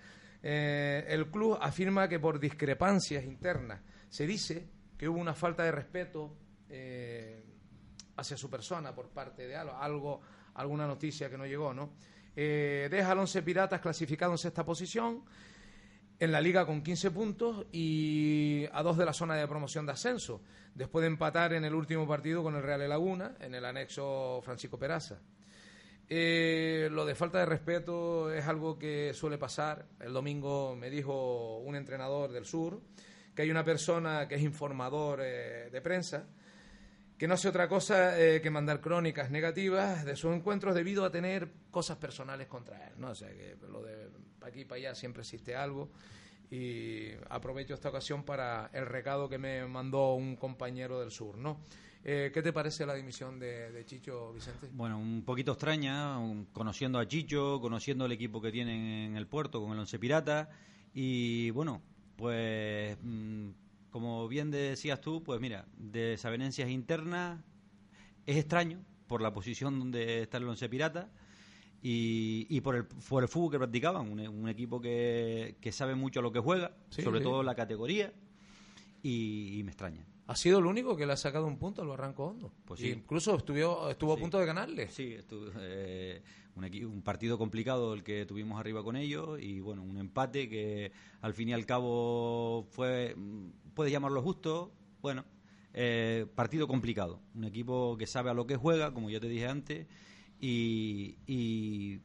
eh, 0.43 1.05
el 1.07 1.31
club 1.31 1.57
afirma 1.61 2.09
que 2.09 2.19
por 2.19 2.39
discrepancias 2.39 3.23
internas 3.23 3.81
se 4.09 4.27
dice 4.27 4.67
que 4.97 5.07
hubo 5.07 5.19
una 5.19 5.33
falta 5.33 5.63
de 5.63 5.71
respeto 5.71 6.35
eh, 6.69 7.45
hacia 8.17 8.35
su 8.35 8.49
persona 8.49 8.93
por 8.93 9.09
parte 9.09 9.47
de 9.47 9.55
algo, 9.55 10.21
alguna 10.55 10.85
noticia 10.85 11.29
que 11.29 11.37
no 11.37 11.45
llegó, 11.45 11.73
¿no? 11.73 11.93
Deja 12.35 13.11
al 13.11 13.19
Once 13.19 13.41
Piratas 13.41 13.79
clasificado 13.79 14.33
en 14.33 14.37
sexta 14.37 14.65
posición 14.65 15.23
en 16.19 16.31
la 16.31 16.41
liga 16.41 16.65
con 16.65 16.81
15 16.81 17.11
puntos 17.11 17.65
y 17.71 18.65
a 18.71 18.81
dos 18.83 18.97
de 18.97 19.05
la 19.05 19.13
zona 19.13 19.35
de 19.35 19.47
promoción 19.47 19.85
de 19.85 19.91
ascenso, 19.91 20.41
después 20.73 21.01
de 21.01 21.07
empatar 21.07 21.53
en 21.53 21.65
el 21.65 21.75
último 21.75 22.07
partido 22.07 22.43
con 22.43 22.55
el 22.55 22.63
Real 22.63 22.79
de 22.79 22.87
Laguna, 22.87 23.35
en 23.39 23.55
el 23.55 23.65
anexo 23.65 24.41
Francisco 24.43 24.79
Peraza. 24.79 25.19
Eh, 26.07 26.87
lo 26.91 27.05
de 27.05 27.15
falta 27.15 27.39
de 27.39 27.45
respeto 27.47 28.31
es 28.31 28.45
algo 28.45 28.77
que 28.77 29.13
suele 29.13 29.37
pasar. 29.37 29.85
El 29.99 30.13
domingo 30.13 30.75
me 30.75 30.89
dijo 30.89 31.57
un 31.57 31.75
entrenador 31.75 32.31
del 32.31 32.45
sur 32.45 32.79
que 33.35 33.41
hay 33.41 33.51
una 33.51 33.65
persona 33.65 34.27
que 34.27 34.35
es 34.35 34.41
informador 34.41 35.19
eh, 35.21 35.69
de 35.71 35.81
prensa 35.81 36.25
que 37.17 37.27
no 37.27 37.35
hace 37.35 37.47
otra 37.47 37.67
cosa 37.67 38.19
eh, 38.19 38.41
que 38.41 38.49
mandar 38.49 38.81
crónicas 38.81 39.31
negativas 39.31 40.03
de 40.05 40.15
sus 40.15 40.35
encuentros 40.35 40.75
debido 40.75 41.05
a 41.05 41.11
tener 41.11 41.49
cosas 41.71 41.97
personales 41.97 42.47
contra 42.47 42.87
él. 42.87 42.93
¿no? 42.97 43.11
O 43.11 43.15
sea, 43.15 43.29
que 43.29 43.55
lo 43.69 43.81
de 43.81 44.09
aquí 44.41 44.61
y 44.61 44.65
para 44.65 44.79
allá 44.79 44.95
siempre 44.95 45.21
existe 45.21 45.55
algo. 45.55 45.89
Y 46.51 47.11
aprovecho 47.29 47.73
esta 47.73 47.89
ocasión 47.89 48.23
para 48.23 48.69
el 48.73 48.85
recado 48.85 49.27
que 49.29 49.37
me 49.37 49.65
mandó 49.65 50.13
un 50.13 50.35
compañero 50.35 50.99
del 50.99 51.11
sur, 51.11 51.37
¿no? 51.37 51.59
Eh, 52.07 52.29
¿Qué 52.31 52.43
te 52.43 52.53
parece 52.53 52.85
la 52.85 52.93
dimisión 52.93 53.39
de, 53.39 53.83
Chicho, 53.83 54.31
Vicente? 54.31 54.69
Bueno, 54.71 54.99
un 54.99 55.23
poquito 55.25 55.53
extraña, 55.53 56.19
conociendo 56.53 56.99
a 56.99 57.07
Chicho, 57.07 57.59
conociendo 57.59 58.05
el 58.05 58.11
equipo 58.11 58.39
que 58.39 58.51
tienen 58.51 58.79
en 58.79 59.17
el 59.17 59.25
puerto 59.25 59.59
con 59.59 59.71
el 59.71 59.79
Once 59.79 59.97
Pirata. 59.97 60.47
Y 60.93 61.49
bueno, 61.49 61.81
pues 62.15 62.95
mmm, 63.01 63.49
como 63.95 64.27
bien 64.27 64.51
decías 64.51 64.99
tú, 64.99 65.23
pues 65.23 65.39
mira, 65.39 65.67
desavenencias 65.77 66.69
internas 66.69 67.39
es 68.25 68.35
extraño 68.35 68.83
por 69.07 69.21
la 69.21 69.31
posición 69.31 69.79
donde 69.79 70.21
está 70.23 70.35
el 70.35 70.49
Once 70.49 70.67
Pirata 70.67 71.09
y, 71.81 72.45
y 72.49 72.59
por, 72.59 72.75
el, 72.75 72.83
por 72.87 73.23
el 73.23 73.29
fútbol 73.29 73.51
que 73.51 73.57
practicaban, 73.57 74.11
un, 74.11 74.19
un 74.19 74.49
equipo 74.49 74.81
que, 74.81 75.55
que, 75.61 75.71
sabe 75.71 75.95
mucho 75.95 76.21
lo 76.21 76.33
que 76.33 76.39
juega, 76.41 76.75
sí, 76.89 77.03
sobre 77.03 77.19
sí. 77.19 77.23
todo 77.23 77.41
la 77.41 77.55
categoría, 77.55 78.11
y, 79.01 79.57
y, 79.57 79.63
me 79.63 79.71
extraña. 79.71 80.05
ha 80.27 80.35
sido 80.35 80.59
el 80.59 80.65
único 80.65 80.97
que 80.97 81.05
le 81.05 81.13
ha 81.13 81.17
sacado 81.17 81.47
un 81.47 81.57
punto 81.57 81.81
al 81.81 81.87
Barranco 81.87 82.25
Hondo. 82.25 82.51
Pues 82.65 82.81
sí. 82.81 82.89
incluso 82.89 83.37
estuvo, 83.37 83.89
estuvo 83.89 84.11
a 84.11 84.17
punto 84.17 84.37
de 84.39 84.45
ganarle. 84.45 84.89
Sí, 84.89 85.15
estu- 85.17 85.53
eh, 85.57 86.21
un 86.57 87.01
partido 87.01 87.37
complicado 87.37 87.93
el 87.93 88.03
que 88.03 88.25
tuvimos 88.25 88.59
arriba 88.59 88.83
con 88.83 88.97
ellos 88.97 89.39
y 89.41 89.61
bueno, 89.61 89.83
un 89.83 89.97
empate 89.97 90.49
que 90.49 90.91
al 91.21 91.33
fin 91.33 91.49
y 91.49 91.53
al 91.53 91.65
cabo 91.65 92.65
fue, 92.71 93.15
puedes 93.75 93.93
llamarlo 93.93 94.21
justo, 94.21 94.71
bueno, 95.01 95.25
eh, 95.73 96.25
partido 96.33 96.67
complicado. 96.67 97.21
Un 97.35 97.43
equipo 97.43 97.95
que 97.97 98.07
sabe 98.07 98.31
a 98.31 98.33
lo 98.33 98.47
que 98.47 98.55
juega, 98.55 98.93
como 98.93 99.09
ya 99.09 99.19
te 99.19 99.27
dije 99.27 99.47
antes, 99.47 99.85
y, 100.39 101.17
y 101.27 102.01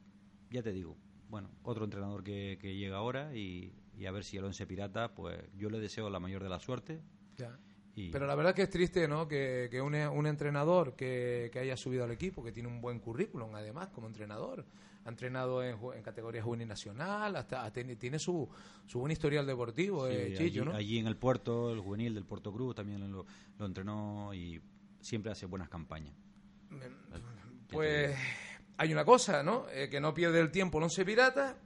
ya 0.50 0.62
te 0.62 0.73
digo, 0.73 0.97
bueno, 1.29 1.49
otro 1.62 1.85
entrenador 1.85 2.23
que, 2.23 2.59
que 2.61 2.77
llega 2.77 2.97
ahora 2.99 3.35
y, 3.35 3.73
y 3.97 4.07
a 4.07 4.11
ver 4.11 4.25
si 4.25 4.37
el 4.37 4.45
Once 4.45 4.67
Pirata, 4.67 5.15
pues 5.15 5.39
yo 5.57 5.71
le 5.71 5.81
deseo 5.81 6.11
la 6.11 6.21
mayor 6.21 6.43
de 6.43 6.49
la 6.49 6.59
suerte. 6.59 7.00
Ya. 7.39 7.59
Y, 7.95 8.11
Pero 8.11 8.27
la 8.27 8.35
verdad 8.35 8.55
que 8.55 8.62
es 8.62 8.71
triste, 8.71 9.09
¿no? 9.09 9.27
Que, 9.27 9.69
que 9.71 9.81
un, 9.81 9.95
un 9.95 10.27
entrenador 10.27 10.95
que, 10.95 11.50
que 11.53 11.59
haya 11.59 11.77
subido 11.77 12.05
al 12.05 12.11
equipo, 12.11 12.43
que 12.43 12.53
tiene 12.53 12.69
un 12.69 12.81
buen 12.81 13.00
currículum, 13.00 13.55
además, 13.55 13.89
como 13.89 14.07
entrenador, 14.07 14.65
ha 15.11 15.12
entrenado 15.12 15.62
en, 15.62 15.76
en 15.95 16.02
categoría 16.02 16.43
juvenil 16.43 16.69
nacional, 16.69 17.37
hasta 17.37 17.64
ha 17.64 17.73
teni- 17.73 17.99
tiene 17.99 18.19
su, 18.19 18.49
su 18.87 18.99
buen 19.00 19.12
historial 19.12 19.45
deportivo, 19.47 20.07
Sí, 20.07 20.12
eh, 20.14 20.35
Chillo, 20.37 20.62
allí, 20.62 20.71
¿no? 20.71 20.76
allí 20.76 20.99
en 20.99 21.07
el 21.07 21.17
puerto, 21.17 21.73
el 21.73 21.81
juvenil 21.81 22.14
del 22.14 22.25
Puerto 22.25 22.52
Cruz 22.52 22.75
también 22.75 23.11
lo, 23.12 23.26
lo 23.59 23.67
entrenó 23.67 24.33
y 24.33 24.61
siempre 25.00 25.31
hace 25.33 25.47
buenas 25.47 25.69
campañas. 25.69 26.14
Pues 27.71 28.17
hay 28.76 28.93
una 28.93 29.05
cosa, 29.05 29.43
¿no? 29.43 29.67
Eh, 29.71 29.88
que 29.90 30.00
no 30.00 30.12
pierde 30.14 30.40
el 30.40 30.50
tiempo 30.50 30.79
el 30.79 30.85
Once 30.85 31.05
Pirata 31.05 31.57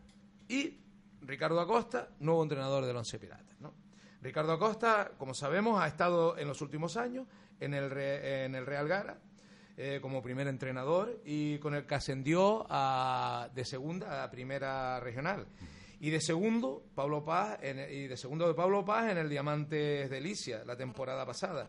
y 0.49 0.79
Ricardo 1.23 1.61
Acosta, 1.61 2.11
nuevo 2.21 2.43
entrenador 2.43 2.85
del 2.85 2.97
Once 2.97 3.19
Pirata, 3.19 3.55
¿no? 3.61 3.73
Ricardo 4.21 4.53
Acosta, 4.53 5.13
como 5.19 5.35
sabemos, 5.35 5.81
ha 5.81 5.87
estado 5.87 6.37
en 6.39 6.49
los 6.49 6.61
últimos 6.61 6.97
años 6.97 7.27
en 7.61 7.75
el, 7.75 7.93
en 7.93 8.55
el 8.55 8.67
Real 8.67 8.89
Gara 8.89 9.19
eh, 9.77 9.99
como 10.01 10.23
primer 10.23 10.47
entrenador 10.49 11.21
y 11.25 11.59
con 11.59 11.75
el 11.75 11.85
que 11.87 11.95
ascendió 11.95 12.67
a, 12.69 13.49
de 13.55 13.65
segunda 13.65 14.23
a 14.25 14.31
primera 14.31 15.01
regional. 15.01 15.47
Y 16.01 16.11
de 16.11 16.21
segundo, 16.21 16.85
Pablo 16.95 17.25
Paz, 17.25 17.59
en- 17.63 17.79
y 17.93 18.07
de 18.09 18.17
segundo 18.17 18.47
de 18.47 18.55
Pablo 18.55 18.85
Paz 18.85 19.11
en 19.11 19.19
el 19.19 19.29
Diamantes 19.29 20.11
de 20.11 20.21
Licia, 20.21 20.63
la 20.65 20.77
temporada 20.77 21.25
pasada. 21.25 21.69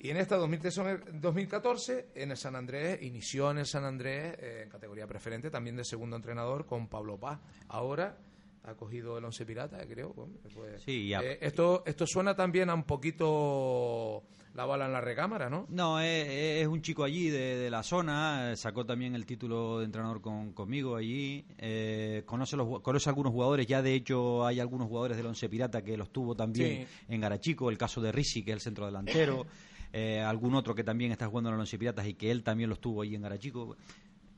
Y 0.00 0.10
en 0.10 0.18
esta 0.18 0.36
2013 0.36 0.98
2014, 1.14 2.08
en 2.14 2.30
el 2.32 2.36
San 2.36 2.56
Andrés, 2.56 3.00
inició 3.02 3.50
en 3.52 3.58
el 3.58 3.66
San 3.66 3.84
Andrés 3.84 4.36
eh, 4.38 4.60
en 4.64 4.68
categoría 4.68 5.06
preferente, 5.06 5.50
también 5.50 5.76
de 5.76 5.84
segundo 5.84 6.16
entrenador 6.16 6.66
con 6.66 6.88
Pablo 6.88 7.18
Paz. 7.18 7.40
Ahora 7.68 8.18
ha 8.64 8.74
cogido 8.74 9.16
el 9.16 9.24
Once 9.24 9.46
Pirata, 9.46 9.78
creo. 9.86 10.12
pues, 10.12 10.82
Sí, 10.82 11.08
ya. 11.08 11.22
eh, 11.22 11.38
esto, 11.40 11.84
esto 11.86 12.06
suena 12.06 12.34
también 12.36 12.68
a 12.68 12.74
un 12.74 12.84
poquito 12.84 14.24
la 14.54 14.64
bala 14.66 14.86
en 14.86 14.92
la 14.92 15.00
recámara, 15.00 15.50
¿no? 15.50 15.66
No, 15.68 15.98
es, 16.00 16.26
es 16.28 16.66
un 16.68 16.80
chico 16.80 17.02
allí 17.02 17.28
de, 17.28 17.56
de 17.56 17.70
la 17.70 17.82
zona, 17.82 18.52
eh, 18.52 18.56
sacó 18.56 18.86
también 18.86 19.14
el 19.16 19.26
título 19.26 19.80
de 19.80 19.84
entrenador 19.84 20.20
con, 20.20 20.52
conmigo 20.52 20.94
allí, 20.96 21.44
eh, 21.58 22.22
conoce, 22.24 22.56
los, 22.56 22.80
conoce 22.80 23.08
algunos 23.08 23.32
jugadores, 23.32 23.66
ya 23.66 23.82
de 23.82 23.94
hecho 23.94 24.46
hay 24.46 24.60
algunos 24.60 24.86
jugadores 24.86 25.16
del 25.16 25.26
Once 25.26 25.48
Pirata 25.48 25.82
que 25.82 25.96
los 25.96 26.10
tuvo 26.10 26.36
también 26.36 26.86
Sí. 26.86 26.86
en 27.08 27.20
Garachico, 27.20 27.68
el 27.68 27.76
caso 27.76 28.00
de 28.00 28.12
Risi, 28.12 28.44
que 28.44 28.52
es 28.52 28.54
el 28.54 28.60
centro 28.60 28.86
delantero, 28.86 29.44
eh, 29.92 30.20
algún 30.20 30.54
otro 30.54 30.74
que 30.74 30.84
también 30.84 31.10
está 31.10 31.26
jugando 31.26 31.50
en 31.50 31.54
el 31.54 31.60
Once 31.60 31.76
Piratas 31.76 32.06
y 32.06 32.14
que 32.14 32.30
él 32.30 32.44
también 32.44 32.70
los 32.70 32.80
tuvo 32.80 33.02
allí 33.02 33.16
en 33.16 33.22
Garachico. 33.22 33.76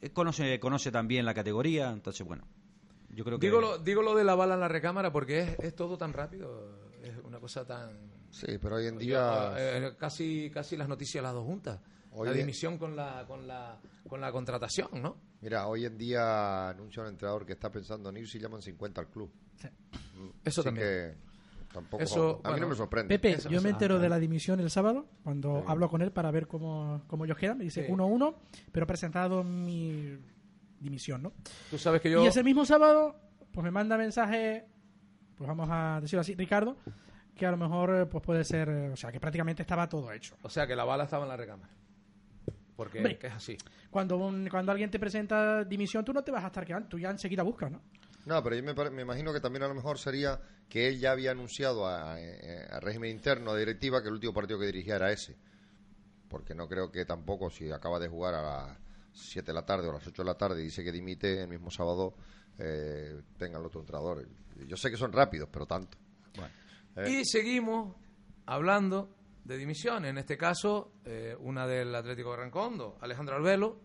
Eh, 0.00 0.10
conoce, 0.10 0.58
conoce 0.60 0.90
también 0.90 1.26
la 1.26 1.34
categoría, 1.34 1.90
entonces 1.90 2.26
bueno, 2.26 2.44
yo 3.10 3.22
creo 3.22 3.38
que... 3.38 3.46
Digo 3.46 3.60
lo, 3.60 3.76
digo 3.78 4.00
lo 4.00 4.14
de 4.14 4.24
la 4.24 4.34
bala 4.34 4.54
en 4.54 4.60
la 4.60 4.68
recámara 4.68 5.12
porque 5.12 5.40
es, 5.40 5.58
es 5.58 5.74
todo 5.74 5.98
tan 5.98 6.14
rápido, 6.14 6.70
es 7.02 7.12
una 7.22 7.38
cosa 7.38 7.66
tan... 7.66 8.15
Sí, 8.30 8.58
pero 8.60 8.76
hoy 8.76 8.86
en 8.86 8.98
día... 8.98 9.54
eh, 9.56 9.92
casi, 9.98 10.50
casi 10.52 10.76
las 10.76 10.88
noticias 10.88 11.22
las 11.22 11.32
dos 11.32 11.44
juntas. 11.44 11.80
Hoy 12.12 12.26
la 12.28 12.32
en- 12.32 12.38
dimisión 12.38 12.78
con 12.78 12.96
la, 12.96 13.24
con, 13.26 13.46
la, 13.46 13.78
con 14.08 14.20
la 14.20 14.32
contratación, 14.32 14.88
¿no? 15.02 15.16
Mira, 15.40 15.66
hoy 15.68 15.84
en 15.84 15.96
día 15.98 16.70
anuncia 16.70 17.02
un 17.02 17.08
entrenador 17.10 17.44
que 17.46 17.52
está 17.52 17.70
pensando 17.70 18.08
en 18.10 18.16
irse 18.18 18.38
y 18.38 18.40
llaman 18.40 18.62
50 18.62 19.00
al 19.00 19.08
club. 19.08 19.30
Mm, 20.14 20.28
Eso 20.44 20.60
así 20.62 20.64
también. 20.68 20.86
que 20.86 21.14
tampoco... 21.72 22.02
Eso, 22.02 22.30
a 22.42 22.48
mí 22.48 22.52
bueno, 22.52 22.58
no 22.60 22.68
me 22.70 22.74
sorprende. 22.76 23.18
Pepe, 23.18 23.36
Eso, 23.38 23.50
yo 23.50 23.60
me 23.60 23.68
entero 23.70 23.96
ah, 23.96 23.98
de 23.98 24.08
la 24.08 24.18
dimisión 24.18 24.60
el 24.60 24.70
sábado, 24.70 25.06
cuando 25.22 25.58
Sí. 25.60 25.64
hablo 25.68 25.88
con 25.90 26.00
él 26.02 26.10
para 26.10 26.30
ver 26.30 26.46
cómo, 26.46 27.02
cómo 27.06 27.26
ellos 27.26 27.36
quedan. 27.36 27.58
Me 27.58 27.64
dice 27.64 27.84
Sí. 27.86 27.92
1-1, 27.92 28.34
pero 28.72 28.84
he 28.84 28.86
presentado 28.86 29.44
mi 29.44 30.16
dimisión, 30.80 31.22
¿no? 31.22 31.32
Tú 31.70 31.76
sabes 31.78 32.00
que 32.00 32.10
yo... 32.10 32.24
Y 32.24 32.26
ese 32.28 32.42
mismo 32.42 32.64
sábado, 32.64 33.14
pues 33.52 33.62
me 33.62 33.70
manda 33.70 33.98
mensaje, 33.98 34.64
pues 35.36 35.46
vamos 35.46 35.68
a 35.70 35.98
decirlo 36.00 36.22
así, 36.22 36.34
Ricardo, 36.34 36.76
que 37.36 37.46
a 37.46 37.50
lo 37.50 37.56
mejor 37.56 37.94
eh, 37.94 38.06
pues 38.06 38.22
puede 38.24 38.44
ser, 38.44 38.68
eh, 38.68 38.90
o 38.90 38.96
sea, 38.96 39.12
que 39.12 39.20
prácticamente 39.20 39.62
estaba 39.62 39.88
todo 39.88 40.10
hecho. 40.12 40.36
O 40.42 40.48
sea, 40.50 40.66
que 40.66 40.74
la 40.74 40.84
bala 40.84 41.04
estaba 41.04 41.24
en 41.24 41.28
la 41.28 41.36
recámara. 41.36 41.72
Porque 42.76 42.98
Hombre. 42.98 43.18
que 43.18 43.26
es 43.28 43.32
así. 43.32 43.56
Cuando, 43.90 44.16
un- 44.18 44.48
cuando 44.48 44.72
alguien 44.72 44.90
te 44.90 44.98
presenta 44.98 45.64
dimisión, 45.64 46.04
tú 46.04 46.12
no 46.12 46.22
te 46.22 46.30
vas 46.30 46.44
a 46.44 46.48
estar 46.48 46.64
quedando, 46.64 46.88
tú 46.88 46.98
ya 46.98 47.10
enseguida 47.10 47.42
buscas, 47.42 47.70
¿no? 47.70 47.80
No, 48.26 48.42
pero 48.42 48.56
yo 48.56 48.62
me, 48.62 48.74
pare- 48.74 48.90
me 48.90 49.02
imagino 49.02 49.32
que 49.32 49.40
también 49.40 49.62
a 49.62 49.68
lo 49.68 49.74
mejor 49.74 49.98
sería 49.98 50.40
que 50.68 50.88
él 50.88 50.98
ya 50.98 51.12
había 51.12 51.30
anunciado 51.30 51.86
a, 51.86 52.14
a- 52.14 52.16
a 52.72 52.80
régimen 52.80 53.10
interno, 53.10 53.52
a 53.52 53.56
directiva, 53.56 54.02
que 54.02 54.08
el 54.08 54.14
último 54.14 54.34
partido 54.34 54.58
que 54.58 54.66
dirigía 54.66 54.96
era 54.96 55.12
ese. 55.12 55.36
Porque 56.28 56.54
no 56.54 56.68
creo 56.68 56.90
que 56.90 57.04
tampoco, 57.04 57.50
si 57.50 57.70
acaba 57.70 57.98
de 57.98 58.08
jugar 58.08 58.34
a 58.34 58.42
las 58.42 58.78
7 59.12 59.46
de 59.46 59.54
la 59.54 59.64
tarde 59.64 59.86
o 59.86 59.90
a 59.90 59.94
las 59.94 60.06
8 60.06 60.22
de 60.22 60.26
la 60.26 60.34
tarde 60.36 60.60
y 60.60 60.64
dice 60.64 60.82
que 60.84 60.90
dimite 60.92 61.42
el 61.42 61.48
mismo 61.48 61.70
sábado, 61.70 62.14
eh, 62.58 63.22
tenga 63.38 63.58
el 63.58 63.64
otro 63.64 63.80
entrenador. 63.80 64.26
Yo 64.66 64.76
sé 64.76 64.90
que 64.90 64.96
son 64.96 65.12
rápidos, 65.12 65.48
pero 65.50 65.64
tanto. 65.66 65.96
Eh. 66.96 67.10
Y 67.10 67.24
seguimos 67.24 67.94
hablando 68.46 69.14
de 69.44 69.56
dimisión. 69.58 70.04
En 70.04 70.18
este 70.18 70.36
caso, 70.36 70.92
eh, 71.04 71.36
una 71.40 71.66
del 71.66 71.94
Atlético 71.94 72.30
Barrancondo, 72.30 72.98
Alejandro 73.00 73.36
Albelo, 73.36 73.80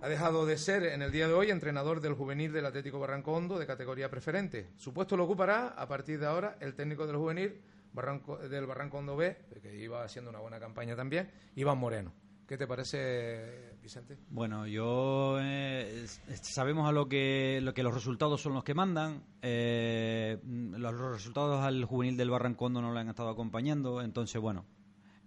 ha 0.00 0.08
dejado 0.08 0.46
de 0.46 0.56
ser 0.56 0.84
en 0.84 1.02
el 1.02 1.12
día 1.12 1.28
de 1.28 1.34
hoy 1.34 1.50
entrenador 1.50 2.00
del 2.00 2.14
juvenil 2.14 2.52
del 2.52 2.64
Atlético 2.66 2.98
Barrancondo 2.98 3.58
de 3.58 3.66
categoría 3.66 4.08
preferente. 4.10 4.70
Su 4.78 4.92
puesto 4.94 5.16
lo 5.16 5.24
ocupará 5.24 5.68
a 5.68 5.86
partir 5.86 6.18
de 6.18 6.26
ahora 6.26 6.56
el 6.60 6.74
técnico 6.74 7.06
del 7.06 7.16
juvenil 7.16 7.60
Barranco- 7.94 8.38
del 8.38 8.66
Barrancondo 8.66 9.16
B, 9.16 9.36
que 9.60 9.76
iba 9.76 10.02
haciendo 10.02 10.30
una 10.30 10.40
buena 10.40 10.58
campaña 10.58 10.96
también, 10.96 11.30
Iván 11.56 11.76
Moreno. 11.76 12.12
¿Qué 12.48 12.56
te 12.56 12.66
parece, 12.66 13.71
Vicente? 13.82 14.16
Bueno, 14.30 14.66
yo 14.66 15.38
eh, 15.40 16.06
sabemos 16.42 16.88
a 16.88 16.92
lo 16.92 17.08
que 17.08 17.60
lo 17.62 17.74
que 17.74 17.82
los 17.82 17.92
resultados 17.92 18.40
son 18.40 18.54
los 18.54 18.64
que 18.64 18.74
mandan. 18.74 19.24
eh, 19.42 20.38
los, 20.44 20.94
los 20.94 21.12
resultados 21.12 21.62
al 21.64 21.84
juvenil 21.84 22.16
del 22.16 22.30
Barrancondo 22.30 22.80
no 22.80 22.92
le 22.94 23.00
han 23.00 23.08
estado 23.08 23.28
acompañando, 23.30 24.00
entonces 24.00 24.40
bueno, 24.40 24.64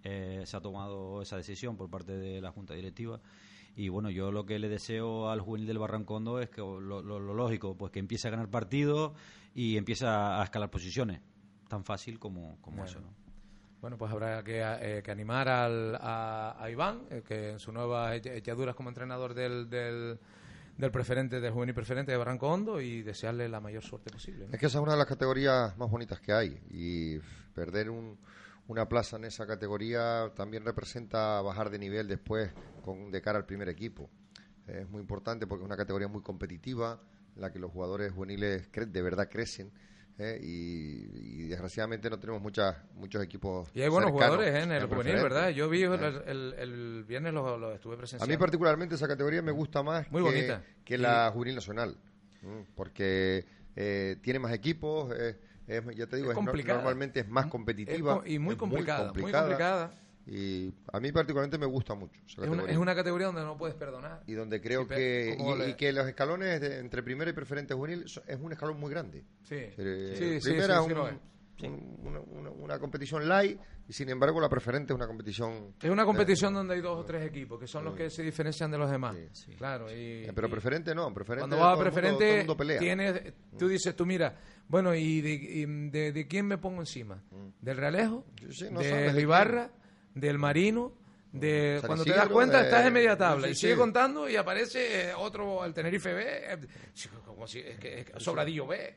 eh, 0.04 0.42
se 0.46 0.56
ha 0.56 0.60
tomado 0.60 1.22
esa 1.22 1.36
decisión 1.36 1.76
por 1.76 1.90
parte 1.90 2.16
de 2.16 2.40
la 2.40 2.50
junta 2.52 2.74
directiva. 2.74 3.20
Y 3.78 3.90
bueno, 3.90 4.08
yo 4.08 4.32
lo 4.32 4.46
que 4.46 4.58
le 4.58 4.70
deseo 4.70 5.28
al 5.28 5.40
juvenil 5.42 5.66
del 5.66 5.78
Barrancondo 5.78 6.40
es 6.40 6.48
que 6.48 6.62
lo, 6.62 6.80
lo- 6.80 7.02
lo 7.02 7.34
lógico, 7.34 7.76
pues 7.76 7.92
que 7.92 7.98
empiece 7.98 8.26
a 8.26 8.30
ganar 8.30 8.48
partidos 8.48 9.12
y 9.54 9.76
empiece 9.76 10.06
a, 10.06 10.40
a 10.40 10.44
escalar 10.44 10.70
posiciones, 10.70 11.20
tan 11.68 11.84
fácil 11.84 12.18
como, 12.18 12.56
como 12.62 12.78
Bueno. 12.78 12.90
eso. 12.90 13.00
¿no? 13.00 13.25
Bueno, 13.86 13.98
pues 13.98 14.10
habrá 14.10 14.42
que, 14.42 14.60
eh, 14.80 15.00
que 15.04 15.12
animar 15.12 15.48
al, 15.48 15.94
a, 16.00 16.56
a 16.58 16.68
Iván, 16.72 17.02
eh, 17.08 17.22
que 17.24 17.50
en 17.50 17.60
su 17.60 17.70
nueva 17.70 18.16
echa- 18.16 18.32
echaduras 18.32 18.74
como 18.74 18.88
entrenador 18.88 19.32
del, 19.32 19.70
del, 19.70 20.18
preferente, 20.90 21.40
del 21.40 21.52
juvenil 21.52 21.72
preferente 21.72 22.10
de 22.10 22.18
Barranco 22.18 22.48
Hondo 22.52 22.80
y 22.80 23.02
desearle 23.02 23.48
la 23.48 23.60
mayor 23.60 23.84
suerte 23.84 24.10
posible. 24.10 24.48
Es 24.50 24.58
que 24.58 24.66
esa 24.66 24.78
es 24.78 24.82
una 24.82 24.90
de 24.94 24.98
las 24.98 25.06
categorías 25.06 25.78
más 25.78 25.88
bonitas 25.88 26.18
que 26.18 26.32
hay 26.32 26.60
y 26.68 27.18
perder 27.54 27.88
un- 27.90 28.18
una 28.66 28.88
plaza 28.88 29.18
en 29.18 29.24
esa 29.26 29.46
categoría 29.46 30.32
también 30.34 30.64
representa 30.64 31.40
bajar 31.42 31.70
de 31.70 31.78
nivel 31.78 32.08
después 32.08 32.50
con, 32.82 33.12
de 33.12 33.22
cara 33.22 33.38
al 33.38 33.46
primer 33.46 33.68
equipo. 33.68 34.10
Es 34.66 34.90
muy 34.90 35.00
importante 35.00 35.46
porque 35.46 35.62
es 35.62 35.66
una 35.66 35.76
categoría 35.76 36.08
muy 36.08 36.22
competitiva 36.22 36.98
en 37.36 37.40
la 37.40 37.52
que 37.52 37.60
los 37.60 37.70
jugadores 37.70 38.10
juveniles 38.10 38.68
de 38.72 39.02
verdad 39.02 39.28
crecen 39.30 39.70
¿eh? 40.18 40.38
y, 40.42 41.44
y 41.44 41.48
desgraciadamente 41.48 42.08
no 42.10 42.18
tenemos 42.18 42.40
muchas, 42.42 42.76
muchos 42.94 43.22
equipos. 43.22 43.68
Y 43.74 43.82
hay 43.82 43.88
buenos 43.88 44.10
jugadores 44.10 44.48
¿eh? 44.54 44.62
en 44.62 44.72
el 44.72 44.84
juvenil, 44.86 44.88
preferente. 44.88 45.22
¿verdad? 45.22 45.48
Yo 45.50 45.68
vi 45.68 45.82
el, 45.82 45.92
¿eh? 45.94 46.22
el- 46.26 46.54
el 46.58 47.04
viernes 47.04 47.32
lo, 47.34 47.58
lo 47.58 47.72
estuve 47.72 47.94
A 47.94 47.98
presenciando. 47.98 48.32
mí 48.32 48.38
particularmente 48.38 48.94
esa 48.94 49.08
categoría 49.08 49.42
me 49.42 49.52
gusta 49.52 49.82
más 49.82 50.10
Muy 50.10 50.22
que, 50.22 50.28
bonita. 50.28 50.62
que 50.84 50.98
la 50.98 51.30
juvenil 51.32 51.54
nacional, 51.56 51.96
porque 52.74 53.44
eh, 53.76 54.16
tiene 54.22 54.38
más 54.38 54.52
equipos, 54.52 55.12
es- 55.12 55.36
es- 55.66 55.96
ya 55.96 56.06
te 56.06 56.16
digo, 56.16 56.30
Es 56.32 56.38
es 56.38 56.44
no- 56.44 56.74
normalmente 56.74 57.20
es 57.20 57.28
más 57.28 57.46
competitiva 57.46 58.20
co- 58.20 58.26
y 58.26 58.38
muy 58.38 58.52
es 58.54 58.58
complicada, 58.58 59.12
muy 59.12 59.30
complicada. 59.32 59.92
Y 60.26 60.72
a 60.92 60.98
mí 60.98 61.12
particularmente 61.12 61.56
me 61.58 61.66
gusta 61.66 61.94
mucho 61.94 62.20
esa 62.26 62.32
Es 62.32 62.36
una, 62.38 62.46
categoría. 62.48 62.72
es 62.72 62.78
una 62.78 62.94
categoría 62.96 63.26
donde 63.28 63.42
no 63.44 63.56
puedes 63.56 63.76
perdonar. 63.76 64.22
y 64.26 64.32
donde 64.34 64.60
creo 64.60 64.86
que 64.88 65.36
y, 65.38 65.58
le- 65.58 65.70
y 65.70 65.74
que 65.74 65.92
los 65.92 66.06
escalones 66.08 66.60
de- 66.60 66.78
entre 66.80 67.02
primera 67.02 67.30
y 67.30 67.34
preferente 67.34 67.74
juvenil 67.74 68.08
so- 68.08 68.22
es 68.26 68.38
un 68.40 68.52
escalón 68.52 68.78
muy 68.80 68.90
grande 68.90 69.24
Sí, 69.44 69.54
Eh, 69.56 70.14
sí, 70.18 70.40
sí, 70.40 70.50
primera 70.50 70.82
sí, 70.82 70.92
un- 70.92 71.98
una, 72.04 72.20
una- 72.20 72.50
una 72.50 72.78
competición 72.78 73.26
light 73.28 73.58
y 73.88 73.92
sin 73.92 74.08
embargo 74.10 74.40
la 74.40 74.48
preferente 74.48 74.92
es 74.92 74.96
una 74.96 75.06
competición 75.06 75.74
Es 75.80 75.88
una 75.90 76.04
competición 76.04 76.52
donde 76.52 76.74
hay 76.74 76.80
dos 76.82 76.98
o 76.98 77.04
tres 77.04 77.24
equipos 77.26 77.58
que 77.58 77.66
son 77.66 77.84
los 77.84 77.94
que 77.96 78.10
se 78.10 78.22
diferencian 78.24 78.70
de 78.70 78.76
los 78.78 78.90
demás. 78.90 79.16
Sí. 79.32 79.52
Claro, 79.54 79.88
y, 79.90 80.24
Eh, 80.26 80.32
pero 80.34 80.50
preferente 80.50 80.94
no 80.94 81.14
preferente 81.14 81.40
cuando 81.48 81.56
vas 81.56 81.66
a 81.72 81.76
mundo- 81.76 81.84
preferente, 81.90 82.36
mundo 82.38 82.56
pelea. 82.56 82.78
tienes, 82.80 83.32
tú 83.56 83.68
dices, 83.68 83.94
tú 83.96 84.04
mira, 84.04 84.36
bueno, 84.68 84.94
¿y 84.94 85.20
de, 85.22 85.30
y 85.32 85.64
de- 85.90 86.12
de 86.12 86.26
quién 86.26 86.46
me 86.46 86.58
pongo 86.58 86.80
encima? 86.82 87.22
¿Del 87.60 87.76
Realejo? 87.78 88.26
No 88.72 88.80
de 88.80 88.88
¿Del 88.92 89.04
quién. 89.12 89.20
Ibarra? 89.20 89.70
¿Del 90.16 90.38
Marino? 90.38 90.92
De, 91.30 91.80
cuando 91.84 92.02
te 92.04 92.12
das 92.12 92.28
cuenta, 92.28 92.64
estás 92.64 92.86
en 92.86 92.92
media 92.94 93.16
tabla 93.16 93.48
y 93.48 93.54
sigue 93.54 93.76
contando 93.76 94.28
y 94.28 94.36
aparece 94.36 95.10
eh, 95.10 95.14
otro, 95.14 95.64
el 95.64 95.74
Tenerife 95.74 96.14
B, 96.14 96.24
eh, 96.26 96.58
como 97.26 97.46
si, 97.46 97.60
es 97.60 97.78
que, 97.78 98.12
Sobradillo 98.16 98.66
B. 98.66 98.96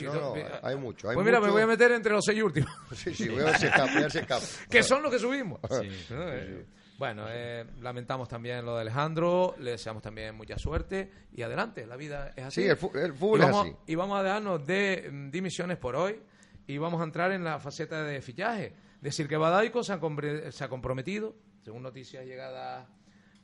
Eh, 0.00 0.60
hay 0.62 0.76
mucho, 0.76 1.08
hay 1.08 1.14
pues 1.14 1.26
mira, 1.26 1.40
me 1.40 1.50
voy 1.50 1.62
a 1.62 1.66
meter 1.66 1.90
entre 1.90 2.12
los 2.12 2.24
seis 2.24 2.40
últimos. 2.42 2.70
sí 2.94 3.12
sí 3.12 3.28
voy 3.28 3.42
a 3.42 3.52
que 4.70 4.82
son 4.82 5.02
los 5.02 5.10
que 5.10 5.18
subimos. 5.18 5.60
Eh, 6.10 6.64
Bueno, 6.98 7.24
eh, 7.28 7.64
lamentamos 7.80 8.28
también 8.28 8.64
lo 8.64 8.74
de 8.74 8.82
Alejandro, 8.82 9.56
le 9.58 9.72
deseamos 9.72 10.02
también 10.02 10.34
mucha 10.36 10.58
suerte 10.58 11.10
y 11.32 11.42
adelante, 11.42 11.86
la 11.86 11.96
vida 11.96 12.32
es 12.36 12.44
así. 12.44 12.62
Sí, 12.62 12.68
el 12.68 12.76
fútbol 12.76 13.40
es 13.42 13.48
así. 13.48 13.74
Y 13.86 13.94
vamos 13.94 14.20
a 14.20 14.22
dejarnos 14.22 14.66
de 14.66 15.08
mm, 15.10 15.30
dimisiones 15.30 15.78
por 15.78 15.96
hoy 15.96 16.20
y 16.66 16.78
vamos 16.78 17.00
a 17.00 17.04
entrar 17.04 17.32
en 17.32 17.42
la 17.42 17.58
faceta 17.58 18.04
de 18.04 18.20
fichaje. 18.20 18.74
Decir 19.00 19.28
que 19.28 19.36
Badaico 19.36 19.82
se 19.82 19.92
ha, 19.94 19.98
comprometido, 19.98 21.34
según 21.62 21.82
noticias 21.82 22.24
llegadas 22.26 22.86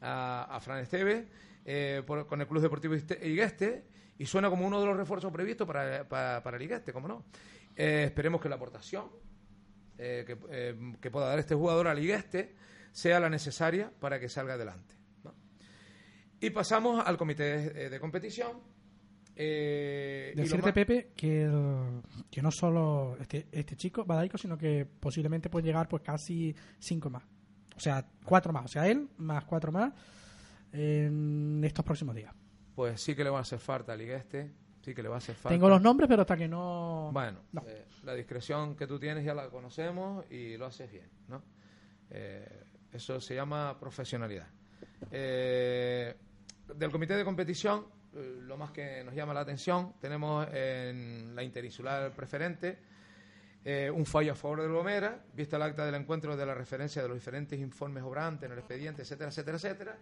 a, 0.02 0.58
Fran 0.60 0.80
Esteves, 0.80 1.26
eh, 1.64 2.02
con 2.06 2.40
el 2.40 2.46
Club 2.46 2.62
Deportivo 2.62 2.94
Igueste 2.94 3.86
y 4.18 4.26
suena 4.26 4.50
como 4.50 4.66
uno 4.66 4.80
de 4.80 4.86
los 4.86 4.96
refuerzos 4.96 5.32
previstos 5.32 5.66
para, 5.66 6.06
para, 6.06 6.56
el 6.56 6.62
Igueste, 6.62 6.92
¿cómo 6.92 7.08
no? 7.08 7.24
Eh, 7.74 8.04
esperemos 8.04 8.40
que 8.40 8.48
la 8.50 8.56
aportación 8.56 9.10
eh, 9.98 10.24
que, 10.26 10.96
que 11.00 11.10
pueda 11.10 11.28
dar 11.28 11.38
este 11.38 11.54
jugador 11.54 11.88
al 11.88 11.98
Igueste 11.98 12.54
sea 12.92 13.18
la 13.18 13.30
necesaria 13.30 13.90
para 13.98 14.20
que 14.20 14.28
salga 14.28 14.54
adelante. 14.54 14.94
Y 16.38 16.50
pasamos 16.50 17.02
al 17.06 17.16
comité 17.16 17.88
de 17.88 17.98
competición. 17.98 18.75
Eh, 19.38 20.32
Decirte, 20.34 20.72
Pepe, 20.72 21.12
que, 21.14 21.42
el- 21.44 22.02
que 22.30 22.40
no 22.40 22.50
solo 22.50 23.16
este, 23.20 23.46
este 23.52 23.76
chico, 23.76 24.04
Badaico, 24.04 24.38
sino 24.38 24.56
que 24.56 24.86
posiblemente 24.86 25.50
puede 25.50 25.66
llegar 25.66 25.88
pues 25.88 26.02
casi 26.02 26.54
cinco 26.78 27.10
más. 27.10 27.22
O 27.76 27.80
sea, 27.80 28.06
cuatro 28.24 28.52
más. 28.52 28.64
O 28.64 28.68
sea, 28.68 28.88
él 28.88 29.08
más 29.18 29.44
cuatro 29.44 29.70
más 29.72 29.92
en 30.72 31.62
estos 31.64 31.84
próximos 31.84 32.14
días. 32.14 32.34
Pues 32.74 33.00
sí 33.00 33.14
que 33.14 33.24
le 33.24 33.30
va 33.30 33.38
a 33.38 33.42
hacer 33.42 33.58
falta 33.58 33.92
al 33.92 34.00
Igueste. 34.00 34.52
Sí 34.82 34.94
que 34.94 35.02
le 35.02 35.08
va 35.08 35.16
a 35.16 35.18
hacer 35.18 35.34
falta. 35.34 35.48
Tengo 35.48 35.68
los 35.68 35.82
nombres, 35.82 36.08
pero 36.08 36.22
hasta 36.22 36.36
que 36.36 36.46
no... 36.46 37.10
Bueno, 37.12 37.40
No. 37.52 37.62
eh, 37.66 37.86
la 38.04 38.14
discreción 38.14 38.76
que 38.76 38.86
tú 38.86 38.98
tienes 39.00 39.24
ya 39.24 39.34
la 39.34 39.48
conocemos 39.50 40.24
y 40.30 40.56
lo 40.56 40.66
haces 40.66 40.90
bien, 40.90 41.08
¿no? 41.28 41.42
Eh, 42.10 42.62
eso 42.92 43.20
se 43.20 43.34
llama 43.34 43.76
profesionalidad. 43.80 44.46
Eh, 45.10 46.14
del 46.74 46.90
comité 46.92 47.14
de 47.16 47.24
competición, 47.24 47.86
eh, 48.16 48.38
lo 48.40 48.56
más 48.56 48.70
que 48.70 49.04
nos 49.04 49.14
llama 49.14 49.34
la 49.34 49.40
atención, 49.40 49.94
tenemos 50.00 50.48
en 50.52 51.34
la 51.34 51.42
interinsular 51.42 52.10
preferente 52.12 52.78
eh, 53.68 53.90
un 53.90 54.06
fallo 54.06 54.30
a 54.30 54.36
favor 54.36 54.62
del 54.62 54.70
Gomera, 54.70 55.24
vista 55.34 55.56
el 55.56 55.62
acta 55.62 55.84
del 55.84 55.96
encuentro 55.96 56.36
de 56.36 56.46
la 56.46 56.54
referencia 56.54 57.02
de 57.02 57.08
los 57.08 57.16
diferentes 57.16 57.58
informes 57.58 58.04
obrantes 58.04 58.46
en 58.46 58.52
el 58.52 58.58
expediente, 58.58 59.02
etcétera, 59.02 59.30
etcétera, 59.30 59.56
etcétera. 59.56 59.98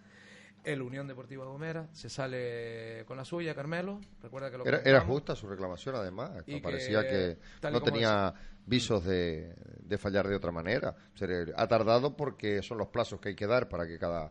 El 0.62 0.82
Unión 0.82 1.08
Deportiva 1.08 1.46
Gomera 1.46 1.88
se 1.90 2.10
sale 2.10 3.04
con 3.06 3.16
la 3.16 3.24
suya, 3.24 3.54
Carmelo. 3.54 4.00
Recuerda 4.22 4.50
que 4.50 4.58
lo 4.58 4.66
Era, 4.66 4.82
era 4.84 5.00
justa 5.00 5.34
su 5.34 5.46
reclamación, 5.46 5.94
además. 5.94 6.42
Y 6.46 6.60
parecía 6.60 7.08
que, 7.08 7.38
no 7.70 7.80
tenía 7.82 8.34
visos 8.66 9.02
de, 9.02 9.54
de 9.78 9.96
fallar 9.96 10.28
de 10.28 10.36
otra 10.36 10.52
manera. 10.52 10.94
O 11.14 11.16
sea, 11.16 11.28
ha 11.56 11.66
tardado 11.66 12.14
porque 12.14 12.62
son 12.62 12.76
los 12.76 12.88
plazos 12.88 13.18
que 13.18 13.30
hay 13.30 13.34
que 13.34 13.46
dar 13.46 13.70
para 13.70 13.86
que 13.86 13.98
cada 13.98 14.30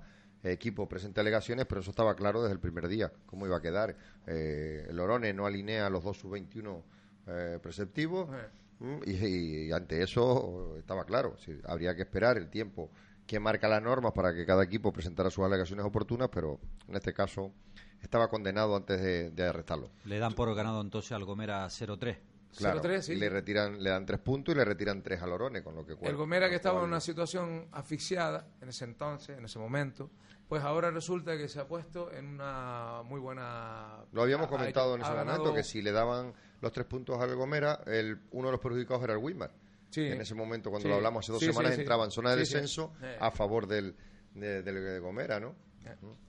equipo 0.52 0.88
presente 0.90 1.22
alegaciones, 1.22 1.66
pero 1.66 1.82
eso 1.82 1.92
estaba 1.92 2.16
claro 2.16 2.42
desde 2.42 2.54
el 2.54 2.60
primer 2.60 2.88
día, 2.88 3.12
cómo 3.26 3.46
iba 3.46 3.58
a 3.58 3.62
quedar. 3.62 3.96
Eh, 4.28 4.86
el 4.90 5.00
Orone 5.00 5.34
no 5.34 5.46
alinea 5.46 5.88
a 5.88 5.90
los 5.90 6.04
dos 6.04 6.18
sub-21 6.18 6.82
eh, 7.28 7.60
preceptivos 7.62 8.30
Eh. 8.82 9.00
y, 9.06 9.68
y 9.68 9.72
ante 9.72 10.02
eso 10.04 10.76
estaba 10.78 11.06
claro. 11.06 11.38
Sí, 11.38 11.58
habría 11.66 11.96
que 11.96 12.02
esperar 12.02 12.38
el 12.38 12.50
tiempo 12.50 12.90
que 13.26 13.40
marca 13.40 13.70
las 13.70 13.82
normas 13.82 14.12
para 14.12 14.34
que 14.34 14.46
cada 14.46 14.64
equipo 14.64 14.92
presentara 14.92 15.30
sus 15.30 15.46
alegaciones 15.46 15.86
oportunas, 15.86 16.28
pero 16.30 16.60
en 16.90 16.96
este 16.96 17.14
caso 17.14 17.54
estaba 18.02 18.28
condenado 18.30 18.76
antes 18.76 19.02
de, 19.02 19.32
de 19.32 19.48
arrestarlo. 19.48 19.90
Le 20.04 20.20
dan 20.20 20.34
por 20.34 20.54
ganado 20.54 20.82
entonces 20.82 21.14
al 21.14 21.24
Gomera 21.24 21.66
0-3. 21.68 22.18
Claro, 22.58 22.82
0-3, 22.82 23.02
sí. 23.02 23.14
y 23.14 23.16
le 23.16 23.30
retiran, 23.30 23.82
le 23.82 23.90
dan 23.90 24.06
tres 24.06 24.20
puntos 24.20 24.54
y 24.54 24.58
le 24.58 24.66
retiran 24.66 25.02
tres 25.02 25.22
a 25.22 25.28
Lorone, 25.28 25.64
con 25.64 25.76
lo 25.76 25.86
que 25.86 25.94
El 26.02 26.16
Gomera 26.16 26.50
que 26.50 26.56
estaba 26.56 26.80
en 26.80 26.86
una 26.86 27.00
situación 27.02 27.68
asfixiada 27.72 28.48
en 28.62 28.70
ese 28.70 28.86
entonces, 28.86 29.38
en 29.38 29.46
ese 29.46 29.60
momento, 29.60 30.10
pues 30.48 30.64
ahora 30.64 30.92
resulta 30.92 31.36
que 31.38 31.48
se 31.50 31.60
ha 31.60 31.68
puesto 31.68 32.12
en 32.12 32.28
una 32.28 33.02
muy 33.06 33.20
buena... 33.20 34.04
Lo 34.12 34.22
habíamos 34.24 34.48
ha- 34.48 34.50
comentado 34.50 34.94
ha- 34.94 34.96
en 34.96 35.02
ese 35.02 35.10
ha 35.10 35.14
momento, 35.16 35.32
ganado- 35.44 35.54
que 35.56 35.64
si 35.64 35.82
le 35.82 35.92
daban 35.92 36.34
los 36.62 36.72
tres 36.72 36.86
puntos 36.86 37.20
al 37.20 37.36
Gomera, 37.36 37.82
el, 37.88 38.20
uno 38.32 38.48
de 38.50 38.52
los 38.54 38.62
perjudicados 38.62 39.04
era 39.04 39.14
el 39.14 39.20
Wismar. 39.20 39.52
Sí. 39.90 40.02
En 40.08 40.22
ese 40.22 40.34
momento, 40.36 40.70
cuando 40.70 40.84
Sí. 40.86 40.90
lo 40.90 40.96
hablamos 40.96 41.24
hace 41.26 41.32
dos 41.34 41.42
semanas, 41.44 41.78
entraba 41.78 42.04
en 42.06 42.12
zona 42.12 42.32
de 42.32 42.38
descenso 42.38 42.94
a 43.20 43.32
favor 43.32 43.68
del, 43.68 43.96
de- 44.34 44.64
del 44.64 44.76
de 44.84 45.00
Gomera, 45.00 45.40
¿no? 45.40 45.56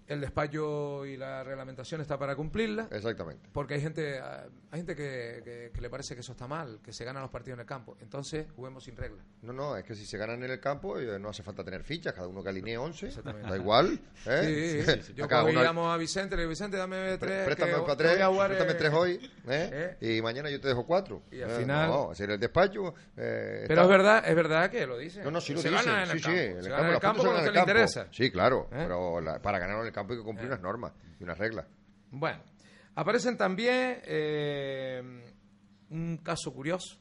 El 0.07 0.21
despacho 0.21 1.07
y 1.07 1.17
la 1.17 1.43
reglamentación 1.43 2.01
está 2.03 2.19
para 2.19 2.37
cumplirla. 2.37 2.89
Exactamente. 2.91 3.49
Porque 3.53 3.75
hay 3.75 3.81
gente, 3.81 4.19
ah, 4.19 4.45
hay 4.71 4.81
gente 4.81 4.95
que, 4.95 5.41
que- 5.43 5.71
que 5.73 5.81
le 5.81 5.89
parece 5.89 6.15
que 6.15 6.21
eso 6.21 6.33
está 6.33 6.47
mal, 6.47 6.81
que 6.83 6.93
se 6.93 7.05
ganan 7.05 7.23
los 7.23 7.31
partidos 7.31 7.57
en 7.57 7.61
el 7.61 7.67
campo. 7.67 7.97
Entonces, 8.01 8.47
juguemos 8.55 8.85
sin 8.85 8.97
reglas. 8.97 9.25
No, 9.41 9.53
no, 9.55 9.77
es 9.77 9.85
que 9.85 9.95
si 9.95 10.05
se 10.05 10.19
ganan 10.19 10.43
en 10.45 10.51
el 10.51 10.61
campo 10.61 10.99
eh, 10.99 11.19
no 11.19 11.31
hace 11.31 11.43
falta 11.43 11.65
tener 11.65 11.83
fichas, 11.85 12.13
cada 12.13 12.29
uno 12.29 12.43
que 12.43 12.51
alinee 12.51 12.77
11, 12.77 13.07
Exactamente. 13.07 13.49
da 13.49 13.57
igual. 13.57 13.99
¿eh? 14.27 14.83
Sí, 14.85 14.93
sí, 14.93 15.03
sí. 15.07 15.15
Yo 15.15 15.25
uno- 15.27 15.63
llamo 15.63 15.91
a 15.91 15.97
Vicente, 15.97 16.37
le 16.37 16.43
digo, 16.43 16.51
Vicente, 16.51 16.77
dame 16.77 17.17
tres. 17.17 17.45
Préstame 17.47 17.73
que 17.73 17.81
para 17.81 17.97
tres, 17.97 18.27
jugar, 18.27 18.49
préstame 18.49 18.73
eh, 18.73 18.75
tres 18.75 18.93
hoy, 18.93 19.31
¿eh? 19.49 19.97
y 20.01 20.21
mañana 20.21 20.51
yo 20.51 20.61
te 20.61 20.69
dejo 20.69 20.85
cuatro. 20.87 21.23
Y 21.33 21.41
al 21.41 21.51
Eh, 21.51 21.57
final- 21.61 21.89
No, 21.89 22.13
es 22.13 22.19
decir, 22.19 22.31
el 22.31 22.41
despacho... 22.41 22.95
eh, 23.17 23.65
Pero 23.69 23.81
está- 23.81 23.83
es 23.83 23.89
verdad, 23.89 24.25
es 24.29 24.35
verdad 24.37 24.71
que 24.71 24.87
lo 24.87 24.99
dicen. 24.99 25.25
No, 25.25 25.31
no, 25.31 25.41
sí 25.41 25.55
lo 25.55 25.61
se 25.61 25.71
dicen. 25.71 25.87
gana 25.87 26.03
en 26.03 26.07
Sí, 26.09 26.13
el 26.13 26.19
sí, 26.19 26.25
campo. 26.25 26.39
en 26.41 26.57
el 26.59 26.63
Se 26.65 26.69
campo, 26.69 26.77
gana 26.77 26.89
en 26.89 26.95
el 26.95 27.01
campo 27.01 27.23
cuando 27.23 27.33
ganan 27.41 27.45
te 27.47 27.53
le 27.53 27.61
interesa. 27.61 28.07
Sí, 28.11 28.31
claro, 28.31 28.69
¿Eh? 28.71 28.77
pero 28.87 29.21
la- 29.21 29.41
para 29.45 29.59
ganar 29.61 29.79
en 29.81 29.87
el 29.87 29.93
campo 29.93 30.13
hay 30.13 30.19
que 30.19 30.25
cumplir 30.25 30.49
unas 30.49 30.61
normas 30.61 30.93
y 31.21 31.23
unas 31.23 31.39
reglas. 31.39 31.67
Bueno, 32.11 32.43
aparecen 32.97 33.37
también 33.37 34.01
eh, 34.05 35.03
un 35.91 36.19
caso 36.19 36.53
curioso. 36.53 36.97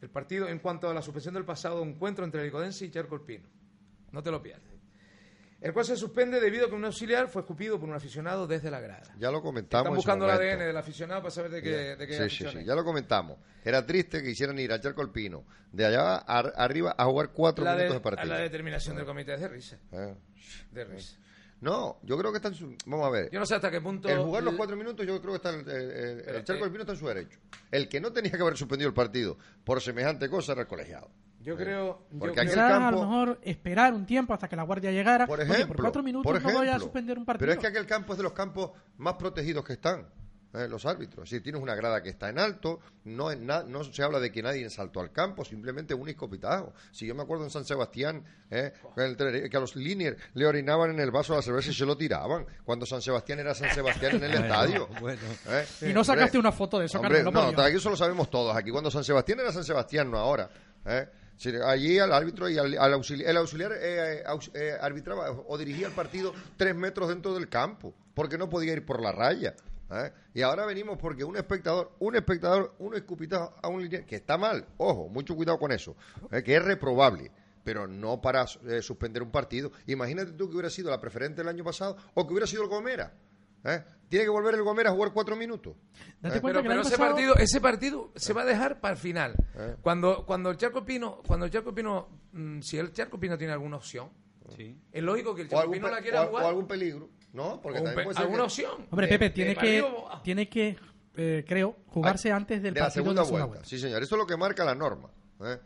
El 0.00 0.10
partido 0.10 0.48
en 0.48 0.58
cuanto 0.58 0.90
a 0.90 0.94
la 0.94 1.00
suspensión 1.00 1.34
del 1.34 1.44
pasado 1.44 1.82
encuentro 1.82 2.24
entre 2.24 2.42
el 2.42 2.48
Icodense 2.48 2.84
y 2.84 2.90
Charco 2.90 3.24
Pino. 3.24 3.48
No 4.10 4.22
te 4.22 4.30
lo 4.30 4.42
pierdas. 4.42 4.68
El 5.60 5.72
cual 5.72 5.84
se 5.84 5.96
suspende 5.96 6.40
debido 6.40 6.66
a 6.66 6.68
que 6.68 6.74
un 6.74 6.84
auxiliar 6.84 7.28
fue 7.28 7.42
escupido 7.42 7.78
por 7.78 7.88
un 7.88 7.94
aficionado 7.94 8.48
desde 8.48 8.68
la 8.68 8.80
grada. 8.80 9.14
Ya 9.16 9.30
lo 9.30 9.40
comentamos. 9.40 9.84
Están 9.86 9.94
buscando 9.94 10.24
el. 10.24 10.32
ADN 10.32 10.58
del 10.66 10.76
aficionado 10.76 11.20
para 11.22 11.30
saber 11.30 11.52
de 11.52 11.62
qué, 11.62 11.70
de 11.94 12.06
qué 12.08 12.28
Sí, 12.28 12.44
sí, 12.44 12.50
sí, 12.50 12.64
ya 12.64 12.74
lo 12.74 12.82
comentamos. 12.82 13.38
Era 13.64 13.86
triste 13.86 14.24
que 14.24 14.30
hicieran 14.30 14.58
ir 14.58 14.72
a 14.72 14.80
Charco 14.80 15.02
Alpino 15.02 15.44
de 15.70 15.86
allá 15.86 16.16
a- 16.16 16.38
arriba 16.56 16.96
a 16.98 17.04
jugar 17.04 17.28
cuatro 17.30 17.64
la, 17.64 17.74
minutos 17.76 17.92
de- 17.92 17.98
de 17.98 18.02
partido. 18.02 18.28
la 18.34 18.38
determinación 18.40 18.96
del 18.96 19.04
comité 19.06 19.34
es 19.34 19.40
de 19.40 19.48
risa. 19.48 19.78
Eh. 19.92 20.14
De 20.72 20.84
risa. 20.84 21.16
No, 21.62 21.98
yo 22.02 22.18
creo 22.18 22.30
que 22.32 22.36
está 22.36 22.48
en 22.48 22.54
su... 22.54 22.76
Vamos 22.86 23.06
a 23.06 23.10
ver. 23.10 23.30
Yo 23.30 23.38
no 23.40 23.46
sé 23.46 23.54
hasta 23.54 23.70
qué 23.70 23.80
punto. 23.80 24.08
El 24.08 24.18
jugar 24.18 24.42
los 24.42 24.54
cuatro 24.54 24.76
minutos 24.76 25.06
yo 25.06 25.18
creo 25.20 25.32
que 25.32 25.36
está 25.36 25.50
el, 25.50 25.60
el- 25.70 26.28
el- 26.36 26.44
Charco 26.44 26.62
eh, 26.62 26.66
Alpino 26.66 26.82
está 26.82 26.92
en 26.92 26.98
su 26.98 27.06
derecho. 27.06 27.38
El 27.70 27.88
que 27.88 28.00
no 28.00 28.12
tenía 28.12 28.32
que 28.32 28.42
haber 28.42 28.56
suspendido 28.56 28.88
el 28.88 28.94
partido 28.94 29.38
por 29.64 29.80
semejante 29.80 30.28
cosa 30.28 30.52
era 30.52 30.62
el 30.62 30.66
colegiado. 30.66 31.08
Yo 31.40 31.56
creo. 31.56 32.00
yo 32.10 32.18
Porque 32.18 32.32
creo- 32.34 32.42
aquel 32.42 32.48
Quizás 32.50 32.70
a 32.72 32.78
campo- 32.78 32.90
lo 33.00 33.06
mejor 33.06 33.40
esperar 33.42 33.94
un 33.94 34.06
tiempo 34.06 34.34
hasta 34.34 34.48
que 34.48 34.56
la 34.56 34.64
guardia 34.64 34.90
llegara. 34.92 35.26
Por 35.26 35.40
Oye, 35.40 35.50
ejemplo, 35.52 35.68
por 35.76 35.84
cuatro 35.84 36.02
minutos 36.02 36.32
por 36.32 36.42
no 36.42 36.52
voy 36.52 36.68
a 36.68 36.78
suspender 36.80 37.16
un 37.18 37.24
partido. 37.24 37.40
Pero 37.46 37.52
es 37.52 37.58
que 37.58 37.66
aquel 37.68 37.86
campo 37.86 38.12
es 38.12 38.16
de 38.18 38.22
los 38.24 38.32
campos 38.32 38.72
más 38.98 39.14
protegidos 39.14 39.64
que 39.64 39.72
están. 39.74 40.06
Eh, 40.54 40.68
los 40.68 40.84
árbitros. 40.86 41.28
Si 41.28 41.40
tienes 41.40 41.60
una 41.62 41.74
grada 41.74 42.02
que 42.02 42.10
está 42.10 42.28
en 42.28 42.38
alto, 42.38 42.80
no, 43.04 43.30
es 43.30 43.38
na- 43.38 43.62
no 43.62 43.84
se 43.84 44.02
habla 44.02 44.20
de 44.20 44.30
que 44.30 44.42
nadie 44.42 44.68
saltó 44.70 45.00
al 45.00 45.10
campo, 45.12 45.44
simplemente 45.44 45.94
un 45.94 46.08
escopitajo. 46.08 46.72
Si 46.90 47.06
yo 47.06 47.14
me 47.14 47.22
acuerdo 47.22 47.44
en 47.44 47.50
San 47.50 47.64
Sebastián, 47.64 48.24
eh, 48.50 48.72
en 48.96 49.02
el 49.04 49.16
Tenerife, 49.16 49.48
que 49.50 49.56
a 49.56 49.60
los 49.60 49.74
Liniers 49.76 50.16
le 50.34 50.46
orinaban 50.46 50.90
en 50.90 51.00
el 51.00 51.10
vaso 51.10 51.32
de 51.32 51.38
la 51.38 51.42
cerveza 51.42 51.70
y 51.70 51.74
se 51.74 51.86
lo 51.86 51.96
tiraban, 51.96 52.44
cuando 52.64 52.84
San 52.86 53.00
Sebastián 53.02 53.38
era 53.40 53.54
San 53.54 53.74
Sebastián 53.74 54.16
en 54.16 54.24
el 54.24 54.34
estadio. 54.44 54.88
Bueno, 55.00 55.20
¿eh? 55.48 55.66
Y 55.88 55.92
no 55.92 56.04
sacaste 56.04 56.36
Hombre, 56.36 56.48
una 56.48 56.52
foto 56.52 56.78
de 56.78 56.86
eso, 56.86 56.98
Hombre, 56.98 57.18
Carmelo, 57.24 57.32
por 57.32 57.56
no, 57.56 57.64
Dios. 57.68 57.80
eso 57.80 57.90
lo 57.90 57.96
sabemos 57.96 58.30
todos. 58.30 58.54
Aquí 58.56 58.70
cuando 58.70 58.90
San 58.90 59.04
Sebastián 59.04 59.40
era 59.40 59.52
San 59.52 59.64
Sebastián, 59.64 60.10
no 60.10 60.18
ahora. 60.18 60.48
¿eh? 60.86 61.08
Allí 61.66 61.98
al 61.98 62.12
árbitro 62.12 62.48
y 62.48 62.56
al, 62.56 62.78
al 62.78 62.92
auxiliar, 62.92 63.30
el 63.30 63.36
auxiliar 63.38 63.72
eh, 63.74 64.22
aux- 64.26 64.50
eh, 64.54 64.76
arbitraba 64.80 65.30
o 65.32 65.58
dirigía 65.58 65.88
el 65.88 65.92
partido 65.92 66.32
tres 66.56 66.74
metros 66.76 67.08
dentro 67.08 67.34
del 67.34 67.48
campo, 67.48 67.92
porque 68.14 68.38
no 68.38 68.48
podía 68.48 68.74
ir 68.74 68.86
por 68.86 69.00
la 69.02 69.10
raya. 69.10 69.54
¿Eh? 69.92 70.12
Y 70.34 70.42
ahora 70.42 70.64
venimos 70.66 70.98
porque 70.98 71.24
un 71.24 71.36
espectador, 71.36 71.92
un 71.98 72.16
espectador, 72.16 72.74
un 72.78 72.94
escupitajo 72.94 73.54
a 73.62 73.68
un 73.68 73.82
línea, 73.82 74.04
que 74.06 74.16
está 74.16 74.36
mal, 74.38 74.66
ojo, 74.78 75.08
mucho 75.08 75.34
cuidado 75.36 75.58
con 75.58 75.72
eso, 75.72 75.96
¿eh? 76.30 76.42
que 76.42 76.56
es 76.56 76.64
reprobable. 76.64 77.30
Pero 77.64 77.86
no 77.86 78.20
para 78.20 78.44
eh, 78.68 78.82
suspender 78.82 79.22
un 79.22 79.30
partido. 79.30 79.70
Imagínate 79.86 80.32
tú 80.32 80.48
que 80.48 80.54
hubiera 80.54 80.68
sido 80.70 80.90
la 80.90 81.00
preferente 81.00 81.42
el 81.42 81.48
año 81.48 81.62
pasado 81.62 81.96
o 82.14 82.26
que 82.26 82.32
hubiera 82.32 82.46
sido 82.46 82.64
el 82.64 82.68
Gomera. 82.68 83.14
¿Eh? 83.64 83.84
Tiene 84.08 84.24
que 84.24 84.30
volver 84.30 84.54
el 84.56 84.62
Gomera 84.64 84.90
a 84.90 84.92
jugar 84.92 85.12
cuatro 85.12 85.36
minutos. 85.36 85.76
Date 86.20 86.38
Eh, 86.38 86.40
cuenta 86.40 86.60
Pero, 86.60 86.70
pero 86.72 86.82
ese 86.82 86.90
pasado- 86.96 87.10
partido, 87.14 87.34
ese 87.36 87.60
partido 87.60 88.10
se 88.16 88.32
va 88.32 88.42
a 88.42 88.46
dejar 88.46 88.80
para 88.80 88.94
el 88.94 88.98
final. 88.98 89.36
Eh. 89.54 89.76
Cuando, 89.80 90.26
cuando 90.26 90.50
el 90.50 90.56
Charco 90.56 90.84
Pino, 90.84 91.22
cuando 91.24 91.46
el 91.46 91.52
Charco 91.52 91.72
Pino, 91.72 92.08
mm, 92.32 92.60
si 92.62 92.78
el 92.78 92.92
Charco 92.92 93.20
Pino 93.20 93.38
tiene 93.38 93.52
alguna 93.52 93.76
opción, 93.76 94.10
Sí. 94.56 94.76
es 94.90 95.02
lógico 95.04 95.32
que 95.36 95.42
el 95.42 95.48
Charco 95.48 95.70
Pino 95.70 95.88
la 95.88 96.00
quiera 96.02 96.26
jugar. 96.26 96.44
o 96.44 96.48
algún 96.48 96.66
peligro, 96.66 97.10
¿no? 97.32 97.60
Porque 97.60 97.78
o 97.80 97.82
también 97.82 98.04
puede 98.04 98.14
ser 98.14 98.22
alguna 98.24 98.42
que- 98.42 98.44
opción. 98.46 98.86
Hombre, 98.90 99.06
De- 99.06 99.12
Pepe, 99.12 99.24
de 99.26 99.30
tiene 99.30 99.56
que, 99.56 99.84
tiene 100.22 100.48
que 100.48 100.76
eh, 101.16 101.44
creo, 101.46 101.76
jugarse 101.88 102.28
Ay, 102.28 102.32
antes 102.36 102.62
del 102.62 102.74
de 102.74 102.80
la 102.80 102.86
partido 102.86 103.04
segunda 103.04 103.24
de 103.24 103.38
la 103.38 103.44
vuelta. 103.44 103.64
Sí, 103.66 103.78
señor. 103.78 104.02
Eso 104.02 104.14
es 104.14 104.18
lo 104.18 104.26
que 104.26 104.36
marca 104.36 104.64
la 104.64 104.74
norma. 104.74 105.10
¿eh? 105.44 105.58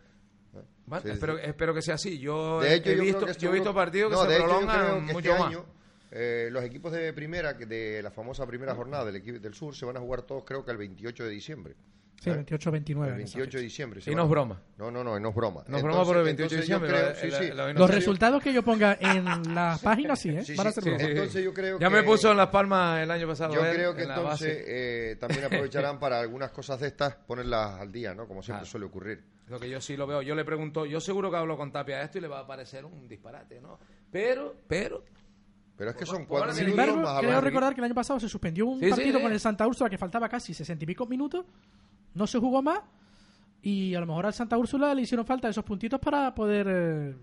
Vale, 0.87 1.03
Sí, 1.03 1.09
sí. 1.09 1.15
espero, 1.15 1.39
espero 1.39 1.75
que 1.75 1.83
sea 1.83 1.95
así. 1.97 2.19
Yo 2.19 2.61
De 2.61 2.75
hecho, 2.75 2.91
he 2.91 2.97
yo 2.97 3.03
visto, 3.03 3.27
que 3.27 3.33
yo 3.35 3.51
he 3.51 3.53
visto 3.55 3.75
partidos 3.75 4.11
que 4.11 4.17
No, 4.17 4.23
se 4.23 4.29
de 4.29 4.35
hecho, 4.37 4.43
yo 4.45 4.49
prolongan 4.51 4.81
creo 4.81 4.95
que 4.95 5.01
mucho 5.13 5.19
este 5.19 5.31
más. 5.41 5.49
año 5.49 5.65
eh, 6.13 6.49
los 6.53 6.63
equipos 6.65 6.93
de 6.93 7.13
primera, 7.13 7.57
que 7.59 7.67
de 7.67 8.01
la 8.03 8.11
famosa 8.13 8.47
primera 8.47 8.75
jornada 8.75 9.05
del 9.05 9.17
equipo 9.17 9.39
del 9.41 9.55
sur, 9.55 9.75
se 9.75 9.85
van 9.85 9.97
a 9.97 10.01
jugar 10.01 10.23
todos, 10.23 10.45
creo 10.45 10.65
que 10.65 10.71
el 10.71 10.77
28 10.79 11.25
de 11.25 11.31
diciembre. 11.31 11.75
Sí, 12.21 12.31
¿eh? 12.31 12.45
28-29. 12.47 13.07
El 13.09 13.15
28 13.17 13.59
de 13.59 13.63
diciembre. 13.63 14.01
Y 14.07 14.15
no 14.15 14.25
es 14.25 14.31
broma. 14.31 14.61
No, 14.79 14.91
no, 14.91 15.05
no, 15.05 15.21
no 15.21 15.29
es 15.29 15.35
broma. 15.35 15.63
No 15.69 15.77
es 15.77 15.83
broma 15.83 16.05
por 16.05 16.17
el 16.17 16.25
28 16.25 16.55
de 16.55 16.61
diciembre. 16.63 16.91
creo- 16.91 17.03
la- 17.09 17.15
sí, 17.15 17.29
la- 17.29 17.39
sí. 17.39 17.51
la- 17.53 17.73
Los 17.75 17.91
resultados 17.91 18.43
que 18.43 18.53
yo 18.53 18.63
ponga 18.63 18.97
en 19.01 19.55
la 19.55 19.79
página, 19.83 20.17
sí, 20.17 20.31
¿eh? 20.31 20.43
Sí, 20.45 20.55
van 20.57 20.67
a 20.69 20.71
sí, 20.71 20.75
ser 20.75 20.85
sí, 20.85 20.89
broma. 20.91 21.05
sí. 21.05 21.11
Entonces 21.11 21.45
yo 21.45 21.53
creo 21.55 21.79
ya 21.79 21.89
que- 21.89 21.95
me 21.95 22.03
puso 22.03 22.31
en 22.31 22.37
las 22.39 22.49
palmas 22.49 23.01
el 23.03 23.11
año 23.11 23.27
pasado. 23.29 23.55
Yo 23.55 23.65
él, 23.65 23.75
creo 23.75 23.95
que 23.95 24.03
en 24.05 24.11
entonces 24.11 24.65
eh, 24.67 25.17
también 25.21 25.45
aprovecharán 25.71 25.99
para 25.99 26.19
algunas 26.21 26.51
cosas 26.51 26.81
de 26.81 26.87
estas 26.89 27.15
ponerlas 27.15 27.81
al 27.81 27.93
día, 27.93 28.15
¿no? 28.15 28.27
Como 28.27 28.43
siempre 28.43 28.61
Claro. 28.63 28.71
suele 28.71 28.87
ocurrir. 28.87 29.23
Lo 29.49 29.61
que 29.61 29.69
yo 29.71 29.81
sí 29.81 29.97
lo 29.97 30.07
veo. 30.07 30.23
Yo 30.23 30.35
le 30.35 30.45
pregunto, 30.45 30.87
yo 30.87 31.01
seguro 31.01 31.31
que 31.31 31.37
hablo 31.37 31.57
con 31.57 31.71
Tapia 31.71 31.99
de 31.99 32.05
esto 32.07 32.19
y 32.19 32.23
le 32.23 32.29
va 32.29 32.41
a 32.41 32.47
parecer 32.47 32.85
un 32.85 33.07
disparate, 33.07 33.61
¿no? 33.61 33.79
Pero, 34.11 34.57
pero, 34.67 35.05
Pero 35.77 35.91
es 35.91 35.97
que 35.97 36.07
Pues 36.07 36.09
son 36.11 36.25
cuatro 36.25 36.53
Sin 36.55 36.69
embargo, 36.71 37.03
creo 37.21 37.41
recordar 37.43 37.75
que 37.75 37.81
el 37.83 37.85
año 37.85 37.95
pasado 37.95 38.19
se 38.19 38.29
suspendió 38.31 38.65
un 38.67 38.81
Sí, 38.81 38.89
partido 38.89 39.19
sí. 39.19 39.23
con 39.23 39.31
el 39.33 39.39
Santa 39.39 39.67
Úrsula 39.67 39.91
que 39.91 39.99
faltaba 39.99 40.27
casi 40.29 40.55
sesenta 40.55 40.83
y 40.85 40.87
pico 40.87 41.05
minutos, 41.07 41.45
no 42.17 42.27
se 42.27 42.39
jugó 42.39 42.63
más 42.63 42.81
y 43.63 43.95
a 43.95 44.01
lo 44.01 44.07
mejor 44.07 44.27
al 44.27 44.35
Santa 44.35 44.57
Úrsula 44.59 44.95
le 44.95 45.03
hicieron 45.03 45.25
falta 45.27 45.49
esos 45.49 45.65
puntitos 45.65 46.01
para 46.01 46.35
poder 46.35 46.67
eh, 46.69 47.17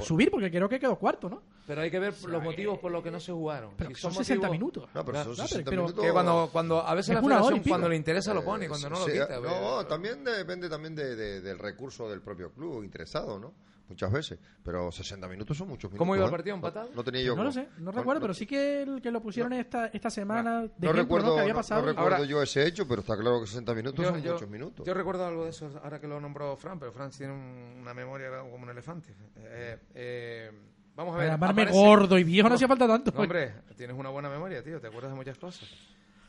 subir, 0.00 0.30
porque 0.30 0.50
creo 0.50 0.68
que 0.68 0.78
quedó 0.78 0.96
cuarto, 0.96 1.28
¿no? 1.28 1.42
pero 1.64 1.80
hay 1.80 1.90
que 1.92 1.98
ver 2.00 2.12
los 2.26 2.42
motivos 2.42 2.78
por 2.80 2.90
los 2.90 3.02
que 3.04 3.10
no 3.10 3.20
se 3.20 3.30
jugaron. 3.32 3.74
Pero 3.76 3.90
Si 3.90 3.94
que 3.94 4.00
son 4.00 4.10
motivos- 4.10 4.26
60 4.26 4.50
minutos. 4.50 4.88
No, 4.94 5.04
pero 5.04 5.22
son 5.24 5.34
Claro, 5.34 5.48
60 5.48 5.70
pero- 5.70 5.82
minutos. 5.84 6.04
Que 6.04 6.10
cuando, 6.12 6.48
cuando 6.52 6.80
a 6.86 6.94
veces 6.94 7.10
Es 7.10 7.14
la 7.14 7.22
federación 7.22 7.60
cuando 7.68 7.88
le 7.88 7.96
interesa 7.96 8.34
lo 8.34 8.44
pone 8.44 8.64
y 8.64 8.68
cuando 8.68 8.90
no 8.90 8.98
lo 8.98 9.06
quita. 9.06 9.28
No, 9.36 9.42
pero- 9.42 9.86
también 9.86 10.24
depende 10.24 10.68
también 10.68 10.94
de, 10.96 11.14
de- 11.14 11.40
del 11.40 11.58
recurso 11.60 12.08
del 12.10 12.20
propio 12.20 12.50
club 12.52 12.82
interesado, 12.82 13.38
¿no? 13.38 13.54
Muchas 13.92 14.10
veces. 14.12 14.38
Pero 14.62 14.90
60 14.90 15.28
minutos 15.28 15.56
son 15.56 15.68
muchos 15.68 15.90
minutos. 15.90 15.98
¿Cómo 15.98 16.16
iba 16.16 16.24
el 16.24 16.28
¿eh? 16.28 16.32
partido? 16.32 16.56
¿Empatado? 16.56 16.88
No, 16.90 16.96
no 16.96 17.04
tenía 17.04 17.22
yo. 17.22 17.36
No 17.36 17.44
lo 17.44 17.52
sé, 17.52 17.68
no 17.78 17.92
recuerdo, 17.92 18.20
pero 18.20 18.34
sí 18.34 18.46
que, 18.46 18.82
el, 18.82 19.00
que 19.00 19.10
lo 19.10 19.20
pusieron 19.22 19.52
esta, 19.52 19.86
esta 19.88 20.10
semana 20.10 20.62
de 20.62 20.68
No 20.68 20.68
ejemplo, 20.68 20.92
recuerdo, 20.92 21.34
que 21.34 21.40
había 21.42 21.52
no- 21.52 21.58
pasado. 21.58 21.82
no 21.82 21.88
recuerdo 21.88 22.14
Ahora- 22.16 22.24
yo 22.26 22.42
ese 22.42 22.66
hecho, 22.66 22.86
pero 22.88 23.00
está 23.02 23.16
claro 23.16 23.40
que 23.40 23.46
60 23.46 23.74
minutos 23.74 24.04
Yo, 24.04 24.10
son 24.10 24.22
yo- 24.22 24.32
muchos 24.34 24.48
minutos. 24.50 24.86
yo 24.86 24.94
recuerdo 24.94 25.26
algo 25.26 25.44
de 25.44 25.50
eso 25.50 25.70
ahora 25.82 26.00
que 26.00 26.08
lo 26.08 26.20
nombró 26.20 26.56
Fran, 26.56 26.78
pero 26.78 26.92
Fran 26.92 27.10
tiene 27.10 27.32
un- 27.32 27.78
una 27.82 27.94
memoria 27.94 28.28
como 28.50 28.56
un 28.64 28.70
elefante. 28.70 29.14
Eh, 29.36 29.78
eh, 29.94 30.50
vamos 30.96 31.14
a 31.14 31.18
ver. 31.18 31.26
Para 31.28 31.34
llamarme 31.36 31.62
aparece- 31.62 31.78
gordo 31.78 32.18
y 32.18 32.24
viejo 32.24 32.48
no 32.48 32.54
hacía 32.54 32.68
falta 32.68 32.86
tanto. 32.88 33.12
No, 33.12 33.20
hombre, 33.20 33.54
tienes 33.76 33.96
una 33.96 34.08
buena 34.08 34.28
memoria, 34.30 34.62
tío. 34.62 34.80
Te 34.80 34.86
acuerdas 34.86 35.12
de 35.12 35.16
muchas 35.16 35.36
cosas. 35.38 35.68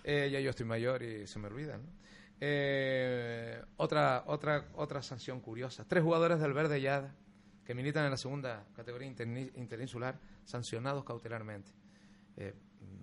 Eh, 0.03 0.29
ya 0.31 0.39
yo 0.41 0.49
estoy 0.49 0.65
mayor 0.65 1.01
y 1.01 1.25
se 1.27 1.39
me 1.39 1.47
olvidan. 1.47 1.81
¿no? 1.81 2.03
Eh, 2.45 3.61
otra, 3.77 4.23
otra, 4.27 4.65
otra 4.75 5.01
sanción 5.01 5.39
curiosa. 5.39 5.85
Tres 5.87 6.03
jugadores 6.03 6.39
del 6.41 6.51
Verde 6.53 6.81
Yada 6.81 7.15
que 7.65 7.73
militan 7.73 8.05
en 8.05 8.11
la 8.11 8.17
segunda 8.17 8.65
categoría 8.75 9.07
interinsular 9.07 10.19
sancionados 10.43 11.03
cautelarmente. 11.03 11.71
Eh, 12.37 12.53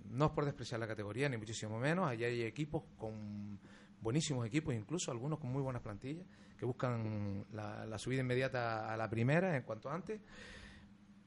no 0.09 0.25
es 0.25 0.31
por 0.31 0.45
despreciar 0.45 0.79
la 0.79 0.87
categoría, 0.87 1.29
ni 1.29 1.37
muchísimo 1.37 1.79
menos. 1.79 2.07
Allí 2.07 2.23
hay 2.23 2.43
equipos 2.43 2.83
con 2.97 3.59
buenísimos 4.01 4.45
equipos, 4.45 4.73
incluso 4.73 5.11
algunos 5.11 5.39
con 5.39 5.51
muy 5.51 5.61
buenas 5.61 5.81
plantillas, 5.81 6.25
que 6.57 6.65
buscan 6.65 7.45
la, 7.53 7.85
la 7.85 7.97
subida 7.97 8.21
inmediata 8.21 8.91
a 8.91 8.97
la 8.97 9.09
primera 9.09 9.55
en 9.55 9.63
cuanto 9.63 9.89
antes. 9.89 10.21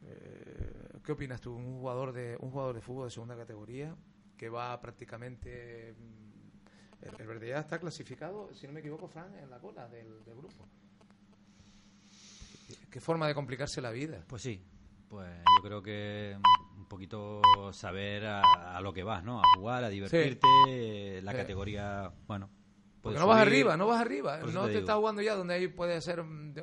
Eh, 0.03 0.89
¿Qué 1.03 1.13
opinas 1.13 1.41
tú? 1.41 1.55
Un 1.55 1.79
jugador 1.79 2.13
de 2.13 2.37
un 2.41 2.51
jugador 2.51 2.75
de 2.75 2.81
fútbol 2.83 3.07
de 3.07 3.11
segunda 3.11 3.37
categoría 3.37 3.97
que 4.37 4.49
va 4.49 4.79
prácticamente 4.81 5.95
mm, 5.95 7.05
el, 7.07 7.21
el 7.21 7.27
Verde 7.27 7.49
ya 7.49 7.61
está 7.61 7.79
clasificado, 7.79 8.53
si 8.53 8.67
no 8.67 8.75
me 8.75 8.81
equivoco, 8.81 9.09
Fran, 9.09 9.35
en 9.39 9.49
la 9.49 9.59
cola 9.59 9.89
del 9.89 10.23
grupo. 10.25 10.69
Qué 12.95 13.01
forma 13.01 13.27
de 13.27 13.35
complicarse 13.35 13.81
la 13.81 13.91
vida. 13.91 14.23
Pues 14.29 14.41
sí, 14.43 14.63
pues 15.09 15.29
yo 15.57 15.63
creo 15.65 15.83
que 15.83 16.39
un 16.77 16.85
poquito 16.87 17.41
saber 17.73 18.25
a, 18.25 18.77
a 18.77 18.81
lo 18.83 18.93
que 18.93 19.03
vas, 19.03 19.25
¿no? 19.25 19.41
A 19.41 19.43
jugar, 19.57 19.83
a 19.83 19.89
divertirte, 19.89 20.47
eh, 20.69 21.21
la 21.21 21.33
Sí. 21.33 21.39
categoría, 21.39 22.13
bueno. 22.29 22.49
Porque 23.03 23.19
no 23.19 23.27
vas 23.27 23.41
arriba, 23.41 23.77
no 23.77 23.89
vas 23.89 24.01
arriba. 24.01 24.39
Por 24.39 24.55
No 24.55 24.67
te 24.67 24.75
te, 24.75 24.79
estás 24.79 24.95
jugando 24.95 25.23
ya 25.23 25.35
donde 25.35 25.55
ahí 25.55 25.67
puede 25.67 26.01
ser. 26.03 26.23
mm, 26.23 26.55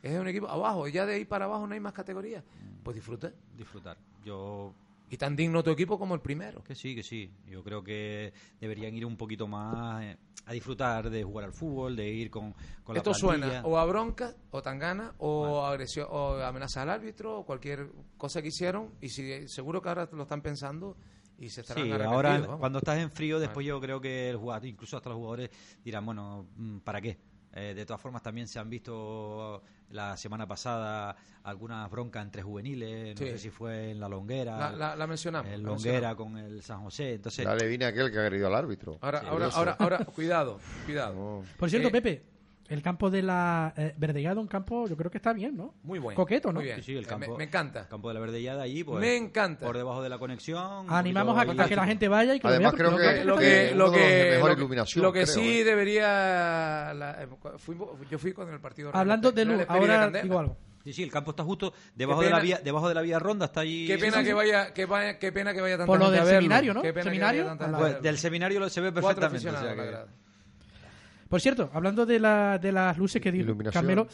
Es 0.00 0.18
un 0.18 0.26
equipo 0.26 0.48
abajo, 0.48 0.88
ya 0.88 1.04
de 1.04 1.16
ahí 1.16 1.26
para 1.26 1.44
abajo 1.44 1.66
no 1.66 1.74
hay 1.74 1.80
más 1.80 1.92
categorías. 1.92 2.42
Pues 2.82 2.94
disfruta. 2.94 3.30
Disfrutar. 3.54 3.98
Yo 4.24 4.74
Y 5.10 5.16
tan 5.16 5.36
digno 5.36 5.62
tu 5.62 5.70
equipo 5.70 5.98
como 5.98 6.14
el 6.14 6.20
primero. 6.20 6.62
que 6.64 6.74
sí, 6.74 6.94
que 6.94 7.02
sí. 7.02 7.30
Yo 7.46 7.62
creo 7.62 7.84
que 7.84 8.32
deberían 8.60 8.94
ir 8.94 9.06
un 9.06 9.16
poquito 9.16 9.46
más 9.46 10.02
eh, 10.02 10.16
a 10.46 10.52
disfrutar 10.52 11.10
de 11.10 11.22
jugar 11.22 11.46
al 11.46 11.52
fútbol, 11.52 11.96
de 11.96 12.08
ir 12.08 12.30
con, 12.30 12.54
con 12.82 12.96
Esto 12.96 13.14
suena 13.14 13.62
o 13.64 13.78
a 13.78 13.84
bronca, 13.84 14.34
o 14.50 14.62
tangana, 14.62 15.14
o 15.18 15.64
agresión, 15.64 16.08
o 16.10 16.36
amenaza 16.36 16.82
al 16.82 16.90
árbitro, 16.90 17.38
o 17.38 17.44
cualquier 17.44 17.90
cosa 18.16 18.42
que 18.42 18.48
hicieron. 18.48 18.94
Y 19.00 19.08
si, 19.08 19.48
seguro 19.48 19.80
que 19.80 19.88
ahora 19.88 20.08
lo 20.12 20.22
están 20.22 20.42
pensando 20.42 20.96
y 21.38 21.48
se 21.48 21.62
estarán 21.62 21.84
Sí, 21.84 21.92
ahora 21.92 22.38
vamos. 22.40 22.60
cuando 22.60 22.78
estás 22.78 22.98
en 22.98 23.10
frío, 23.10 23.38
después 23.38 23.66
yo 23.66 23.80
creo 23.80 24.00
que 24.00 24.30
el 24.30 24.36
jugador, 24.36 24.66
incluso 24.66 24.96
hasta 24.96 25.10
los 25.10 25.16
jugadores 25.16 25.50
dirán, 25.84 26.04
bueno, 26.06 26.46
mm, 26.56 26.78
¿para 26.78 27.00
qué? 27.00 27.18
Eh, 27.56 27.72
de 27.74 27.86
todas 27.86 28.00
formas, 28.00 28.20
también 28.22 28.48
se 28.48 28.58
han 28.58 28.68
visto 28.68 29.62
la 29.90 30.16
semana 30.16 30.44
pasada 30.46 31.14
algunas 31.44 31.88
broncas 31.90 32.24
entre 32.24 32.42
juveniles, 32.42 33.14
no 33.14 33.24
Sí. 33.26 33.32
sé 33.32 33.38
si 33.38 33.50
fue 33.50 33.92
en 33.92 34.00
la 34.00 34.08
Longuera, 34.08 34.58
La, 34.58 34.70
la- 34.72 34.96
la 34.96 35.06
mencionamos. 35.06 35.50
la 35.52 35.58
Longuera 35.58 36.16
con 36.16 36.36
el 36.36 36.62
San 36.62 36.82
José. 36.82 37.14
Entonces, 37.14 37.44
Ya 37.44 37.54
le 37.54 37.68
vine 37.68 37.84
aquel 37.84 38.10
que 38.10 38.18
ha 38.18 38.22
agredido 38.22 38.48
al 38.48 38.54
árbitro. 38.56 38.98
Ahora, 39.00 39.20
Sí, 39.20 39.26
ahora, 39.28 39.46
ahora, 39.52 39.76
ahora, 39.78 39.98
cuidado, 40.06 40.58
cuidado. 40.84 41.14
No. 41.14 41.44
Por 41.56 41.70
cierto, 41.70 41.88
Eh, 41.88 41.92
Pepe, 41.92 42.22
el 42.68 42.82
campo 42.82 43.10
de 43.10 43.22
la 43.22 43.72
eh, 43.76 43.94
Verdellada, 43.98 44.40
un 44.40 44.46
campo, 44.46 44.88
yo 44.88 44.96
creo 44.96 45.10
que 45.10 45.18
está 45.18 45.32
bien, 45.32 45.56
¿no? 45.56 45.74
Muy 45.82 45.98
bueno. 45.98 46.16
Coqueto, 46.16 46.48
¿no? 46.48 46.54
Muy 46.60 46.64
bien. 46.64 46.76
Sí, 46.76 46.82
sí, 46.82 46.92
el 46.96 47.04
Eh, 47.04 47.06
campo- 47.06 47.32
me, 47.32 47.38
me 47.38 47.44
encanta. 47.44 47.80
el 47.80 47.88
campo 47.88 48.08
de 48.08 48.14
la 48.14 48.20
Verdellada 48.20 48.62
allí, 48.62 48.82
pues, 48.84 49.00
Me 49.00 49.16
encanta. 49.16 49.66
por 49.66 49.76
debajo 49.76 50.02
de 50.02 50.08
la 50.08 50.18
conexión. 50.18 50.86
Animamos 50.88 51.36
a, 51.36 51.42
a 51.42 51.68
que 51.68 51.76
la 51.76 51.86
gente 51.86 52.08
vaya 52.08 52.34
y 52.34 52.40
que 52.40 52.46
Además, 52.48 52.72
lo 52.72 52.96
vea. 52.96 52.96
creo 52.96 52.96
que- 53.12 53.18
que, 53.18 53.24
lo 53.24 53.36
que, 53.92 54.30
mejor 54.32 54.48
lo 54.50 54.54
que- 54.56 54.60
iluminación, 54.60 55.02
lo 55.04 55.12
que 55.12 55.22
creo, 55.24 55.34
sí 55.34 55.60
¿eh? 55.60 55.64
debería 55.64 56.06
la- 56.94 57.22
eh, 57.22 57.28
fuimos- 57.58 57.90
yo 58.10 58.18
fui 58.18 58.32
con 58.32 58.48
el 58.52 58.60
partido 58.60 58.90
Hablando 58.94 59.30
de 59.32 59.44
luz, 59.44 59.64
ahora 59.68 60.10
digo 60.10 60.38
algo. 60.38 60.56
Sí, 60.84 60.92
sí, 60.92 61.02
el 61.02 61.10
campo 61.10 61.30
está 61.30 61.42
justo 61.44 61.72
debajo 61.94 62.20
de 62.22 62.28
la 62.30 62.40
vía, 62.40 62.60
debajo 62.62 62.88
de 62.90 62.94
la 62.94 63.00
vía 63.00 63.18
ronda, 63.18 63.46
está 63.46 63.60
allí. 63.60 63.86
Qué 63.86 63.96
pena 63.96 64.18
Sí, 64.18 64.24
que 64.24 64.34
vaya, 64.34 64.74
que 64.74 64.84
vaya, 64.84 65.18
qué 65.18 65.32
pena 65.32 65.54
que 65.54 65.62
vaya 65.62 65.76
tanta 65.78 65.86
Por 65.86 65.98
lo 65.98 66.10
del 66.10 66.26
seminario, 66.26 66.74
¿no? 66.74 66.82
Qué 66.82 66.92
pena 66.92 67.04
que 67.04 67.08
Seminario, 67.10 67.56
Pues, 67.78 68.02
del 68.02 68.18
seminario 68.18 68.60
lo 68.60 68.68
se 68.68 68.80
ve 68.82 68.92
perfectamente. 68.92 69.36
o 69.36 69.40
sea 69.40 69.50
aficionados 69.60 69.66
a 69.72 69.74
la 69.76 69.82
que- 69.82 69.90
grada. 69.90 70.06
Por 71.28 71.40
cierto, 71.40 71.70
hablando 71.72 72.06
de, 72.06 72.18
la, 72.20 72.58
de 72.58 72.72
las 72.72 72.96
luces 72.98 73.20
que 73.20 73.32
dijo. 73.32 73.56
Carmelo, 73.72 74.06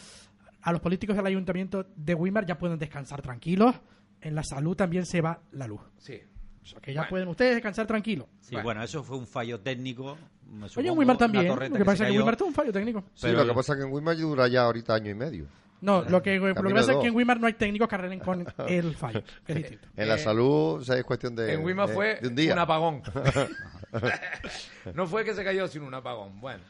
a 0.62 0.72
los 0.72 0.80
políticos 0.80 1.16
del 1.16 1.26
ayuntamiento 1.26 1.86
de 1.96 2.14
Weimar 2.14 2.46
ya 2.46 2.58
pueden 2.58 2.78
descansar 2.78 3.22
tranquilos. 3.22 3.74
En 4.20 4.34
la 4.34 4.42
salud 4.44 4.76
también 4.76 5.06
se 5.06 5.20
va 5.20 5.40
la 5.52 5.66
luz. 5.66 5.80
Sí. 5.98 6.20
O 6.62 6.66
sea, 6.66 6.78
que 6.80 6.92
ya 6.92 7.00
Bueno. 7.02 7.10
pueden 7.10 7.28
ustedes 7.28 7.54
descansar 7.54 7.86
tranquilos. 7.86 8.26
Sí, 8.40 8.50
Bueno. 8.52 8.64
bueno. 8.64 8.82
eso 8.82 9.02
fue 9.02 9.16
un 9.16 9.26
fallo 9.26 9.60
técnico. 9.60 10.18
me 10.46 10.66
Oye, 10.76 10.88
en 10.90 10.98
Weimar 10.98 11.16
también. 11.16 11.46
Lo 11.48 11.56
que 11.58 11.84
pasa 11.84 12.04
es 12.04 12.08
que 12.10 12.14
en. 12.14 12.16
Weimar 12.18 12.36
tuvo 12.36 12.48
un 12.48 12.54
fallo 12.54 12.72
técnico. 12.72 13.00
Sí, 13.14 13.22
Pero 13.28 13.44
lo 13.44 13.46
que 13.48 13.54
pasa 13.54 13.72
es 13.72 13.78
que 13.78 13.84
en 13.86 13.92
Wilmar 13.92 14.16
dura 14.18 14.46
ya 14.48 14.62
ahorita 14.64 14.94
año 14.94 15.10
y 15.10 15.14
medio. 15.14 15.46
No, 15.80 16.02
lo 16.02 16.20
que, 16.22 16.36
lo 16.36 16.48
que 16.48 16.54
Camino 16.54 16.74
pasa 16.76 16.92
es 16.92 16.98
que 16.98 17.06
en 17.06 17.14
Weimar 17.16 17.40
no 17.40 17.46
hay 17.46 17.54
técnicos 17.54 17.88
que 17.88 17.94
arreglen 17.94 18.20
con 18.20 18.44
el 18.68 18.94
fallo. 18.94 19.22
Es 19.46 19.56
distinto. 19.56 19.88
En 19.96 20.08
la 20.08 20.16
Eh, 20.16 20.18
salud, 20.18 20.80
o 20.80 20.84
sea, 20.84 20.96
es 20.98 21.04
cuestión 21.04 21.34
de, 21.34 21.54
en 21.54 21.64
Wima 21.64 21.86
de- 21.86 21.94
fue 21.94 22.18
de 22.20 22.28
un 22.28 22.34
día. 22.36 22.52
un 22.52 22.58
apagón. 22.58 23.02
no 24.94 25.06
fue 25.06 25.24
que 25.24 25.34
se 25.34 25.42
cayó, 25.44 25.66
sino 25.68 25.86
un 25.86 25.94
apagón. 25.94 26.40
Bueno, 26.40 26.62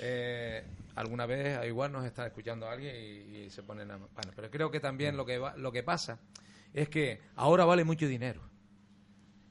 eh, 0.00 0.64
alguna 0.96 1.26
vez 1.26 1.64
igual 1.66 1.92
nos 1.92 2.04
está 2.04 2.26
escuchando 2.26 2.68
alguien 2.68 2.94
y, 2.96 3.36
y 3.44 3.50
se 3.50 3.62
ponen 3.62 3.90
a... 3.90 3.96
Bueno, 3.96 4.32
pero 4.34 4.50
creo 4.50 4.70
que 4.70 4.80
también 4.80 5.16
lo 5.16 5.24
que, 5.26 5.38
va- 5.38 5.56
lo 5.56 5.70
que 5.72 5.82
pasa 5.82 6.18
es 6.72 6.88
que 6.88 7.20
ahora 7.36 7.64
vale 7.64 7.84
mucho 7.84 8.06
dinero. 8.06 8.40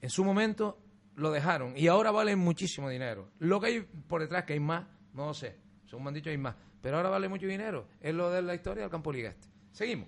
En 0.01 0.09
su 0.09 0.23
momento 0.23 0.79
lo 1.15 1.31
dejaron 1.31 1.77
y 1.77 1.87
ahora 1.87 2.11
vale 2.11 2.35
muchísimo 2.35 2.89
dinero. 2.89 3.29
Lo 3.39 3.59
que 3.59 3.67
hay 3.67 3.79
por 3.81 4.21
detrás, 4.21 4.45
que 4.45 4.53
hay 4.53 4.59
más, 4.59 4.85
no 5.13 5.27
lo 5.27 5.33
sé. 5.33 5.55
Según 5.85 6.03
me 6.03 6.07
han 6.09 6.13
dicho, 6.15 6.29
hay 6.29 6.37
más. 6.37 6.55
Pero 6.81 6.97
ahora 6.97 7.09
vale 7.09 7.27
mucho 7.27 7.45
dinero. 7.47 7.87
Es 7.99 8.13
lo 8.13 8.29
de 8.29 8.41
la 8.41 8.55
historia 8.55 8.83
del 8.83 8.91
campo 8.91 9.11
Liga 9.11 9.29
Este. 9.31 9.47
Seguimos. 9.71 10.07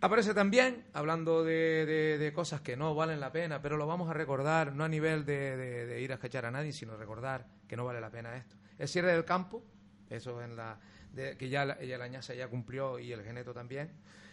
Aparece 0.00 0.32
también, 0.32 0.84
hablando 0.92 1.42
de, 1.42 1.84
de- 1.84 2.18
de 2.18 2.32
cosas 2.32 2.60
que 2.60 2.76
no 2.76 2.94
valen 2.94 3.18
la 3.18 3.32
pena, 3.32 3.60
pero 3.60 3.76
lo 3.76 3.86
vamos 3.86 4.08
a 4.08 4.12
recordar, 4.14 4.72
no 4.74 4.84
a 4.84 4.88
nivel 4.88 5.24
de- 5.24 5.56
de 5.86 6.00
ir 6.00 6.12
a 6.12 6.14
escachar 6.14 6.46
a 6.46 6.50
nadie, 6.52 6.72
sino 6.72 6.96
recordar 6.96 7.46
que 7.66 7.76
no 7.76 7.84
vale 7.84 8.00
la 8.00 8.08
pena 8.10 8.36
esto. 8.36 8.56
El 8.78 8.88
cierre 8.88 9.12
del 9.12 9.24
campo, 9.24 9.62
eso 10.08 10.40
en 10.42 10.56
la 10.56 10.78
de, 11.12 11.36
que 11.36 11.48
ya 11.48 11.64
la, 11.64 11.82
ya 11.82 11.98
la 11.98 12.08
Ñasa 12.08 12.34
ya 12.34 12.48
cumplió 12.48 12.98
y 12.98 13.12
el 13.12 13.22
Geneto 13.22 13.52
también. 13.52 13.90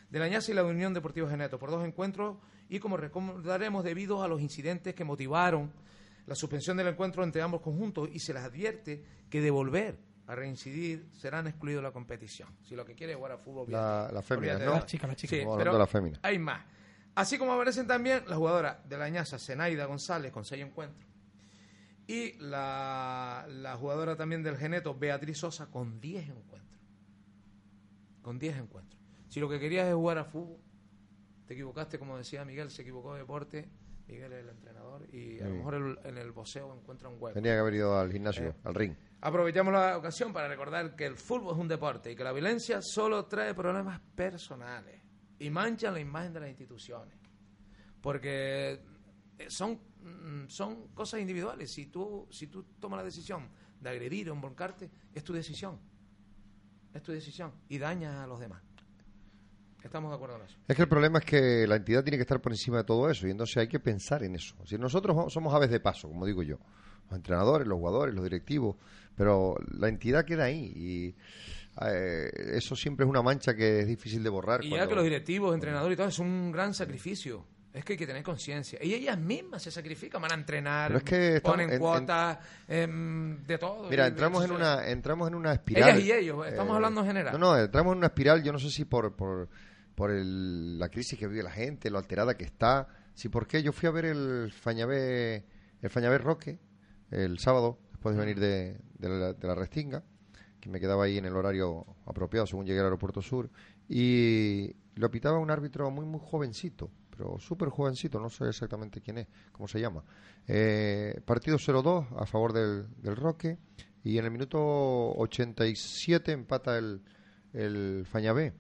De 0.10 0.19
la 0.19 0.27
Ñasa 0.27 0.51
y 0.51 0.55
la 0.55 0.63
Unión 0.63 0.93
Deportiva 0.93 1.29
Geneto 1.29 1.58
por 1.58 1.71
dos 1.71 1.86
encuentros 1.86 2.38
y 2.69 2.79
como 2.79 2.97
recordaremos 2.97 3.84
debido 3.84 4.23
a 4.23 4.27
los 4.27 4.41
incidentes 4.41 4.93
que 4.93 5.03
motivaron 5.03 5.71
la 6.27 6.36
suspensión 6.36 6.77
del 6.77 6.88
encuentro 6.88 7.23
entre 7.23 7.41
ambos 7.41 7.62
conjuntos 7.62 8.10
y 8.12 8.19
se 8.19 8.34
les 8.34 8.43
advierte 8.43 9.03
que 9.29 9.41
de 9.41 9.51
volver 9.51 9.97
a 10.27 10.36
reincidir 10.36 11.08
serán 11.13 11.47
excluidos 11.47 11.81
de 11.84 11.88
la 11.89 11.91
competición. 11.93 12.49
Si 12.63 12.75
lo 12.75 12.84
que 12.86 12.95
quiere 12.95 13.13
es 13.13 13.17
jugar 13.17 13.34
a 13.34 13.38
fútbol, 13.38 13.67
La, 13.71 14.10
la 14.12 14.21
fémina, 14.23 14.53
¿no? 14.53 14.60
de 14.60 14.65
La 14.65 14.86
chica, 14.86 15.05
la 15.08 15.15
chica. 15.15 15.36
Sí, 15.36 15.43
pero 15.58 15.73
de 15.73 15.79
la 15.79 15.88
fémina. 15.88 16.19
hay 16.23 16.39
más. 16.39 16.63
Así 17.13 17.38
como 17.38 17.53
aparecen 17.53 17.88
también 17.88 18.23
las 18.27 18.38
jugadoras 18.38 18.77
de 18.89 18.97
la 18.97 19.08
Ñasa, 19.10 19.38
Zenaida 19.39 19.86
González, 19.86 20.31
con 20.31 20.43
seis 20.43 20.63
encuentros. 20.63 21.08
Y 22.07 22.33
la, 22.39 23.45
la 23.49 23.75
jugadora 23.77 24.15
también 24.15 24.43
del 24.43 24.57
Geneto, 24.57 24.93
Beatriz 24.93 25.39
Sosa, 25.39 25.67
con 25.71 25.99
10 25.99 26.29
encuentros. 26.29 26.81
Con 28.21 28.37
10 28.39 28.57
encuentros. 28.57 29.01
Si 29.27 29.39
lo 29.39 29.49
que 29.49 29.59
querías 29.59 29.87
es 29.87 29.93
jugar 29.95 30.17
a 30.19 30.25
fútbol, 30.25 30.59
te 31.47 31.53
equivocaste, 31.53 31.97
como 31.99 32.17
decía 32.17 32.45
Miguel, 32.45 32.69
se 32.69 32.81
equivocó 32.83 33.13
de 33.13 33.19
deporte. 33.19 33.69
Miguel 34.07 34.33
es 34.33 34.43
el 34.43 34.49
entrenador 34.49 35.07
y 35.13 35.39
a 35.39 35.45
lo 35.47 35.55
Mm. 35.55 35.57
mejor 35.57 35.73
el- 35.75 35.99
en 36.03 36.17
el 36.19 36.31
boxeo 36.31 36.71
encuentra 36.75 37.09
un 37.09 37.15
hueco. 37.19 37.33
Tenía 37.33 37.53
que 37.53 37.59
haber 37.59 37.73
ido 37.73 37.97
al 37.99 38.11
gimnasio, 38.11 38.49
Eh. 38.49 38.55
al 38.63 38.75
ring. 38.75 38.95
Aprovechamos 39.21 39.73
la 39.73 39.97
ocasión 39.97 40.31
para 40.31 40.47
recordar 40.47 40.95
que 40.95 41.05
el 41.07 41.15
fútbol 41.15 41.55
es 41.55 41.59
un 41.59 41.67
deporte 41.67 42.11
y 42.11 42.15
que 42.15 42.23
la 42.23 42.31
violencia 42.31 42.79
solo 42.83 43.25
trae 43.25 43.55
problemas 43.55 43.99
personales 44.15 45.01
y 45.39 45.49
mancha 45.49 45.89
la 45.89 45.99
imagen 45.99 46.33
de 46.33 46.39
las 46.41 46.49
instituciones. 46.49 47.17
Porque 48.01 48.79
eh, 49.39 49.47
son, 49.49 49.79
son 50.47 50.87
cosas 50.89 51.19
individuales. 51.19 51.71
Si 51.71 51.87
tú, 51.87 52.27
si 52.31 52.47
tú 52.47 52.63
tomas 52.79 52.97
la 52.97 53.03
decisión 53.03 53.47
de 53.79 53.89
agredir 53.89 54.29
o 54.29 54.33
embolcarte, 54.33 54.89
es 55.13 55.23
tu 55.23 55.33
decisión. 55.33 55.79
Es 56.93 57.03
tu 57.03 57.11
decisión. 57.11 57.51
Y 57.69 57.77
daña 57.77 58.23
a 58.23 58.27
los 58.27 58.39
demás. 58.39 58.61
Estamos 59.83 60.09
de 60.09 60.15
acuerdo 60.15 60.37
en 60.37 60.41
eso. 60.41 60.57
Es 60.67 60.75
que 60.75 60.81
el 60.81 60.87
problema 60.87 61.19
es 61.19 61.25
que 61.25 61.67
la 61.67 61.75
entidad 61.75 62.03
tiene 62.03 62.17
que 62.17 62.23
estar 62.23 62.41
por 62.41 62.51
encima 62.51 62.77
de 62.77 62.85
todo 62.85 63.07
eso 63.07 63.27
y 63.27 63.31
entonces 63.31 63.57
hay 63.57 63.67
que 63.67 63.79
pensar 63.79 64.23
en 64.23 64.33
eso. 64.33 64.55
Si 64.65 64.79
nosotros 64.79 65.31
somos 65.31 65.53
aves 65.53 65.69
de 65.69 65.79
paso, 65.79 66.07
como 66.07 66.25
digo 66.25 66.41
yo, 66.41 66.57
los 67.09 67.17
entrenadores, 67.17 67.67
los 67.67 67.77
jugadores, 67.77 68.15
los 68.15 68.23
directivos, 68.23 68.77
pero 69.15 69.55
la 69.77 69.87
entidad 69.87 70.25
queda 70.25 70.45
ahí 70.45 70.73
y 70.75 71.15
eh, 71.85 72.31
eso 72.53 72.75
siempre 72.75 73.05
es 73.05 73.09
una 73.09 73.21
mancha 73.21 73.55
que 73.55 73.81
es 73.81 73.87
difícil 73.87 74.23
de 74.23 74.29
borrar. 74.29 74.63
Y 74.63 74.71
ya 74.71 74.87
que 74.87 74.95
los 74.95 75.03
directivos, 75.03 75.53
entrenadores 75.53 75.93
y 75.93 75.97
todo, 75.97 76.07
es 76.07 76.19
un 76.19 76.51
gran 76.51 76.73
sacrificio. 76.73 77.45
Es 77.75 77.83
que 77.83 77.93
hay 77.93 77.97
que 77.99 78.07
tener 78.07 78.23
conciencia. 78.23 78.79
Y 78.81 78.93
ellas 78.93 79.17
mismas 79.17 79.61
se 79.61 79.69
sacrifican, 79.69 80.21
van 80.21 80.31
a 80.31 80.35
entrenar, 80.35 80.88
Pero 80.88 80.97
es 80.99 81.03
que 81.03 81.35
estamos 81.35 81.53
ponen 81.53 81.67
en- 81.69 81.73
en- 81.75 81.79
cuotas, 81.79 82.38
em, 82.67 83.43
de 83.45 83.57
todo. 83.57 83.89
Mira, 83.89 84.05
Y- 84.05 84.09
entramos 84.09 84.45
en 84.45 84.51
una 84.51 84.88
entramos 84.88 85.27
en 85.27 85.35
una 85.35 85.53
espiral. 85.53 85.89
Ellas 85.97 86.03
y 86.05 86.11
ellos, 86.11 86.47
estamos 86.47 86.75
hablando 86.75 87.01
en 87.01 87.07
general. 87.07 87.33
No, 87.33 87.53
no, 87.55 87.59
entramos 87.59 87.91
en 87.91 87.97
una 87.97 88.07
espiral, 88.07 88.41
yo 88.43 88.53
no 88.53 88.59
sé 88.59 88.69
si 88.69 88.85
por 88.85 89.15
por, 89.15 89.49
por 89.93 90.09
el- 90.11 90.79
la 90.79 90.89
crisis 90.89 91.19
que 91.19 91.27
vive 91.27 91.43
la 91.43 91.51
gente, 91.51 91.89
lo 91.89 91.97
alterada 91.97 92.35
que 92.38 92.45
está, 92.45 92.88
si 93.13 93.27
por 93.29 93.45
qué 93.47 93.61
yo 93.61 93.71
fui 93.73 93.88
a 93.88 93.91
ver 93.91 94.05
el 94.05 94.51
Fañabé 94.51 95.43
el 95.81 95.89
Fañabé 95.89 96.17
Roque 96.17 96.59
el 97.11 97.39
sábado 97.39 97.79
después 97.91 98.15
de 98.15 98.21
venir 98.21 98.39
de, 98.39 98.77
de 98.97 99.09
la, 99.09 99.33
de 99.33 99.47
la 99.47 99.53
Restinga, 99.55 100.03
que 100.61 100.69
me 100.69 100.79
quedaba 100.79 101.03
ahí 101.05 101.17
en 101.17 101.25
el 101.25 101.35
horario 101.35 101.85
apropiado 102.05 102.47
según 102.47 102.65
llegué 102.65 102.79
al 102.79 102.85
aeropuerto 102.85 103.21
sur 103.21 103.49
y 103.88 104.75
lo 104.95 105.11
pitaba 105.11 105.38
un 105.39 105.51
árbitro 105.51 105.89
muy 105.91 106.05
muy 106.05 106.19
jovencito, 106.23 106.89
pero 107.17 107.39
súper 107.39 107.69
jovencito, 107.69 108.19
no 108.19 108.30
sé 108.30 108.47
exactamente 108.47 109.01
quién 109.01 109.19
es, 109.19 109.28
cómo 109.51 109.67
se 109.67 109.80
llama. 109.80 110.04
Eh, 110.47 111.21
partido 111.25 111.58
0-2 111.58 112.08
a 112.17 112.25
favor 112.25 112.54
del, 112.54 112.88
del 112.97 113.15
Roque 113.15 113.58
y 114.04 114.17
en 114.17 114.25
el 114.25 114.32
minuto 114.32 114.60
87 114.60 116.32
empata 116.32 116.78
el, 116.78 117.01
el 117.54 118.06
Fañabé. 118.06 118.54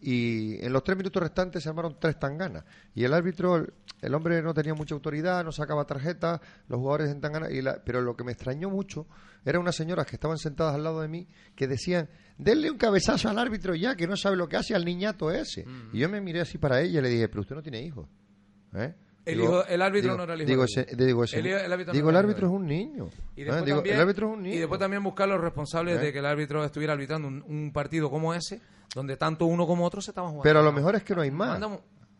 Y 0.00 0.64
en 0.64 0.72
los 0.72 0.84
tres 0.84 0.96
minutos 0.96 1.22
restantes 1.22 1.62
se 1.62 1.68
armaron 1.68 1.96
tres 1.98 2.18
tanganas. 2.18 2.64
Y 2.94 3.04
el 3.04 3.12
árbitro, 3.12 3.66
el, 4.02 4.14
hombre 4.14 4.42
no 4.42 4.52
tenía 4.54 4.74
mucha 4.74 4.94
autoridad, 4.94 5.44
no 5.44 5.52
sacaba 5.52 5.84
tarjeta, 5.86 6.40
los 6.68 6.78
jugadores 6.78 7.10
en 7.10 7.20
tangana. 7.20 7.50
Y 7.50 7.62
la, 7.62 7.82
pero 7.84 8.00
lo 8.00 8.16
que 8.16 8.24
me 8.24 8.32
extrañó 8.32 8.70
mucho 8.70 9.06
eran 9.44 9.62
unas 9.62 9.76
señoras 9.76 10.06
que 10.06 10.16
estaban 10.16 10.38
sentadas 10.38 10.74
al 10.74 10.84
lado 10.84 11.00
de 11.00 11.08
mí 11.08 11.26
que 11.54 11.66
decían: 11.66 12.08
denle 12.38 12.70
un 12.70 12.78
cabezazo 12.78 13.28
al 13.28 13.38
árbitro 13.38 13.74
ya, 13.74 13.96
que 13.96 14.06
no 14.06 14.16
sabe 14.16 14.36
lo 14.36 14.48
que 14.48 14.56
hace 14.56 14.74
al 14.74 14.84
niñato 14.84 15.30
ese. 15.30 15.64
Y 15.92 15.98
yo 15.98 16.08
me 16.08 16.20
miré 16.20 16.40
así 16.40 16.58
para 16.58 16.80
ella 16.80 17.00
y 17.00 17.02
le 17.02 17.08
dije: 17.08 17.28
pero 17.28 17.40
usted 17.42 17.54
no 17.56 17.62
tiene 17.62 17.82
hijos. 17.82 18.08
¿Eh? 18.74 18.94
El 19.26 19.40
hijo- 19.40 19.66
el 19.66 19.82
árbitro 19.82 20.16
no 20.16 20.22
era 20.22 20.34
el 20.34 20.42
hijo 20.42 20.48
Digo, 20.48 20.64
ese, 20.64 20.86
digo, 20.96 21.24
ese- 21.24 21.40
El- 21.40 21.46
el 21.48 21.72
árbitro 21.72 21.92
digo, 21.92 22.10
el 22.10 22.30
es 22.30 22.42
un 22.44 22.64
niño. 22.64 23.08
Y 23.34 23.42
¿Eh? 23.42 23.44
después, 23.44 23.64
Digo, 23.64 23.78
también, 23.78 23.96
el 23.96 24.02
árbitro 24.02 24.28
es 24.28 24.32
un 24.34 24.42
niño. 24.44 24.54
y 24.54 24.58
después 24.58 24.78
también 24.78 25.02
buscar 25.02 25.28
los 25.28 25.40
responsables 25.40 25.96
¿Eh? 25.96 26.04
de 26.04 26.12
que 26.12 26.20
el 26.20 26.26
árbitro 26.26 26.64
estuviera 26.64 26.92
arbitrando 26.92 27.26
un, 27.26 27.42
un 27.48 27.72
partido 27.72 28.08
como 28.08 28.32
ese, 28.34 28.60
donde 28.94 29.16
tanto 29.16 29.46
uno 29.46 29.66
como 29.66 29.84
otro 29.84 30.00
se 30.00 30.12
estaban 30.12 30.30
jugando. 30.30 30.44
Pero 30.44 30.60
a 30.60 30.62
lo 30.62 30.70
mejor 30.70 30.94
es 30.94 31.02
que 31.02 31.16
no 31.16 31.22
hay 31.22 31.32
más. 31.32 31.58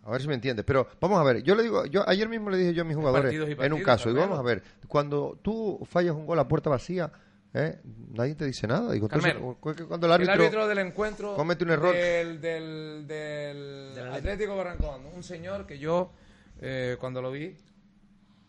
A 0.07 0.11
ver 0.11 0.23
si 0.23 0.29
me 0.29 0.35
entiendes. 0.35 0.65
Pero 0.65 0.87
vamos 1.01 1.19
a 1.19 1.25
ver, 1.25 1.43
yo 1.43 1.55
le 1.57 1.65
digo, 1.65 1.85
yo 1.87 2.09
ayer 2.09 2.29
mismo 2.29 2.49
le 2.49 2.59
dije 2.59 2.75
yo 2.75 2.83
a 2.83 2.85
mis 2.85 2.97
jugadores 2.97 3.25
partidos 3.25 3.49
y 3.49 3.65
en 3.67 3.73
un 3.73 3.83
caso, 3.83 4.05
Carmelo. 4.05 4.21
vamos 4.29 4.39
a 4.39 4.43
ver, 4.43 4.63
cuando 4.87 5.39
tú 5.43 5.81
fallas 5.85 6.15
un 6.15 6.27
gol 6.27 6.39
a 6.39 6.47
puerta 6.47 6.71
vacía, 6.71 7.11
¿eh? 7.53 7.81
nadie 8.13 8.37
te 8.37 8.45
dice 8.45 8.69
nada. 8.69 8.93
Digo, 8.93 9.09
Carmelo, 9.09 9.59
cuando 9.61 10.07
el 10.07 10.23
el 10.23 10.31
árbitro, 10.31 10.69
del 10.69 10.79
encuentro 10.79 11.35
comete 11.35 11.65
un 11.65 11.71
error. 11.71 11.93
del, 11.93 12.41
del, 12.41 13.05
del 13.09 14.13
Atlético 14.13 14.57
Barrancón, 14.57 15.07
un 15.13 15.23
señor 15.25 15.67
que 15.67 15.79
yo, 15.79 16.13
eh, 16.61 16.97
cuando 17.01 17.21
lo 17.21 17.33
vi, 17.33 17.57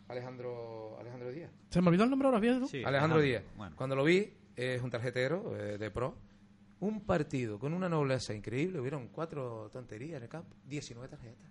Alejandro, 0.08 0.96
Alejandro 1.00 1.30
Díaz. 1.30 1.50
¿Se 1.70 1.82
me 1.82 1.88
olvidó 1.88 2.04
el 2.04 2.10
nombre 2.10 2.28
ahora? 2.28 2.40
Sí, 2.68 2.84
Alejandro 2.84 3.20
Díaz. 3.20 3.42
Bueno, 3.56 3.74
Cuando 3.76 3.96
lo 3.96 4.04
vi, 4.04 4.32
es 4.56 4.80
un 4.82 4.90
tarjetero 4.90 5.56
eh, 5.56 5.76
de 5.76 5.90
pro. 5.90 6.14
Un 6.80 7.00
partido 7.04 7.58
con 7.58 7.74
una 7.74 7.88
nobleza 7.88 8.32
increíble. 8.34 8.78
Hubieron 8.80 9.08
cuatro 9.08 9.68
tonterías 9.72 10.18
en 10.18 10.22
el 10.24 10.28
campo. 10.28 10.54
19 10.66 11.08
tarjetas. 11.08 11.50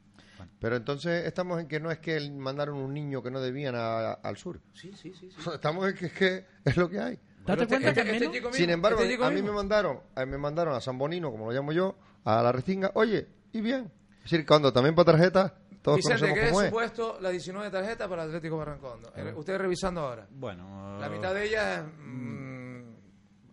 Pero 0.59 0.75
entonces 0.75 1.25
estamos 1.25 1.59
en 1.59 1.67
que 1.67 1.79
no 1.79 1.91
es 1.91 1.99
que 1.99 2.29
mandaron 2.31 2.77
un 2.77 2.93
niño 2.93 3.21
que 3.23 3.31
no 3.31 3.41
debían 3.41 3.75
a- 3.75 4.13
al 4.13 4.37
sur. 4.37 4.61
Sí, 4.73 4.93
sí, 4.95 5.13
sí. 5.13 5.29
sí. 5.31 5.37
Estamos 5.53 5.87
en 5.89 5.95
que 5.95 6.05
es 6.05 6.13
que 6.13 6.45
es 6.63 6.77
lo 6.77 6.89
que 6.89 6.99
hay. 6.99 7.15
Date 7.45 7.65
Pero 7.65 7.67
cuenta, 7.67 7.75
este- 7.89 7.93
Carmelo. 7.95 8.25
este 8.25 8.37
chico 8.37 8.51
Sin 8.53 8.61
mismo, 8.61 8.73
embargo, 8.73 8.99
este 8.99 9.11
chico 9.13 9.23
a 9.25 9.29
mí 9.29 9.35
mismo. 9.35 9.49
me 9.51 9.55
mandaron, 9.55 9.99
a 10.15 10.25
me 10.25 10.37
mandaron 10.37 10.75
a 10.75 10.81
San 10.81 10.97
Bonino, 10.97 11.31
como 11.31 11.45
lo 11.47 11.51
llamo 11.51 11.71
yo, 11.71 11.95
a 12.23 12.41
la 12.43 12.51
Restinga, 12.51 12.91
oye, 12.93 13.27
y 13.53 13.61
bien. 13.61 13.91
Es 14.23 14.31
decir, 14.31 14.45
cuando 14.45 14.71
también 14.71 14.93
para 14.95 15.11
tarjetas, 15.13 15.53
todos 15.81 15.97
Vicente, 15.97 16.19
conocemos 16.19 16.39
¿qué 16.39 16.45
es 16.45 16.51
cómo 16.51 16.61
es. 16.61 16.67
supuesto 16.69 17.17
las 17.21 17.31
19 17.31 17.69
tarjetas 17.71 18.07
para 18.07 18.23
Atlético 18.23 18.57
Barrancón? 18.57 18.99
Eh, 19.15 19.33
Ustedes 19.35 19.59
revisando 19.59 20.01
ahora. 20.01 20.27
bueno. 20.29 20.99
La 20.99 21.09
mitad 21.09 21.33
de 21.33 21.45
ellas 21.45 21.85
mm, 21.97 22.81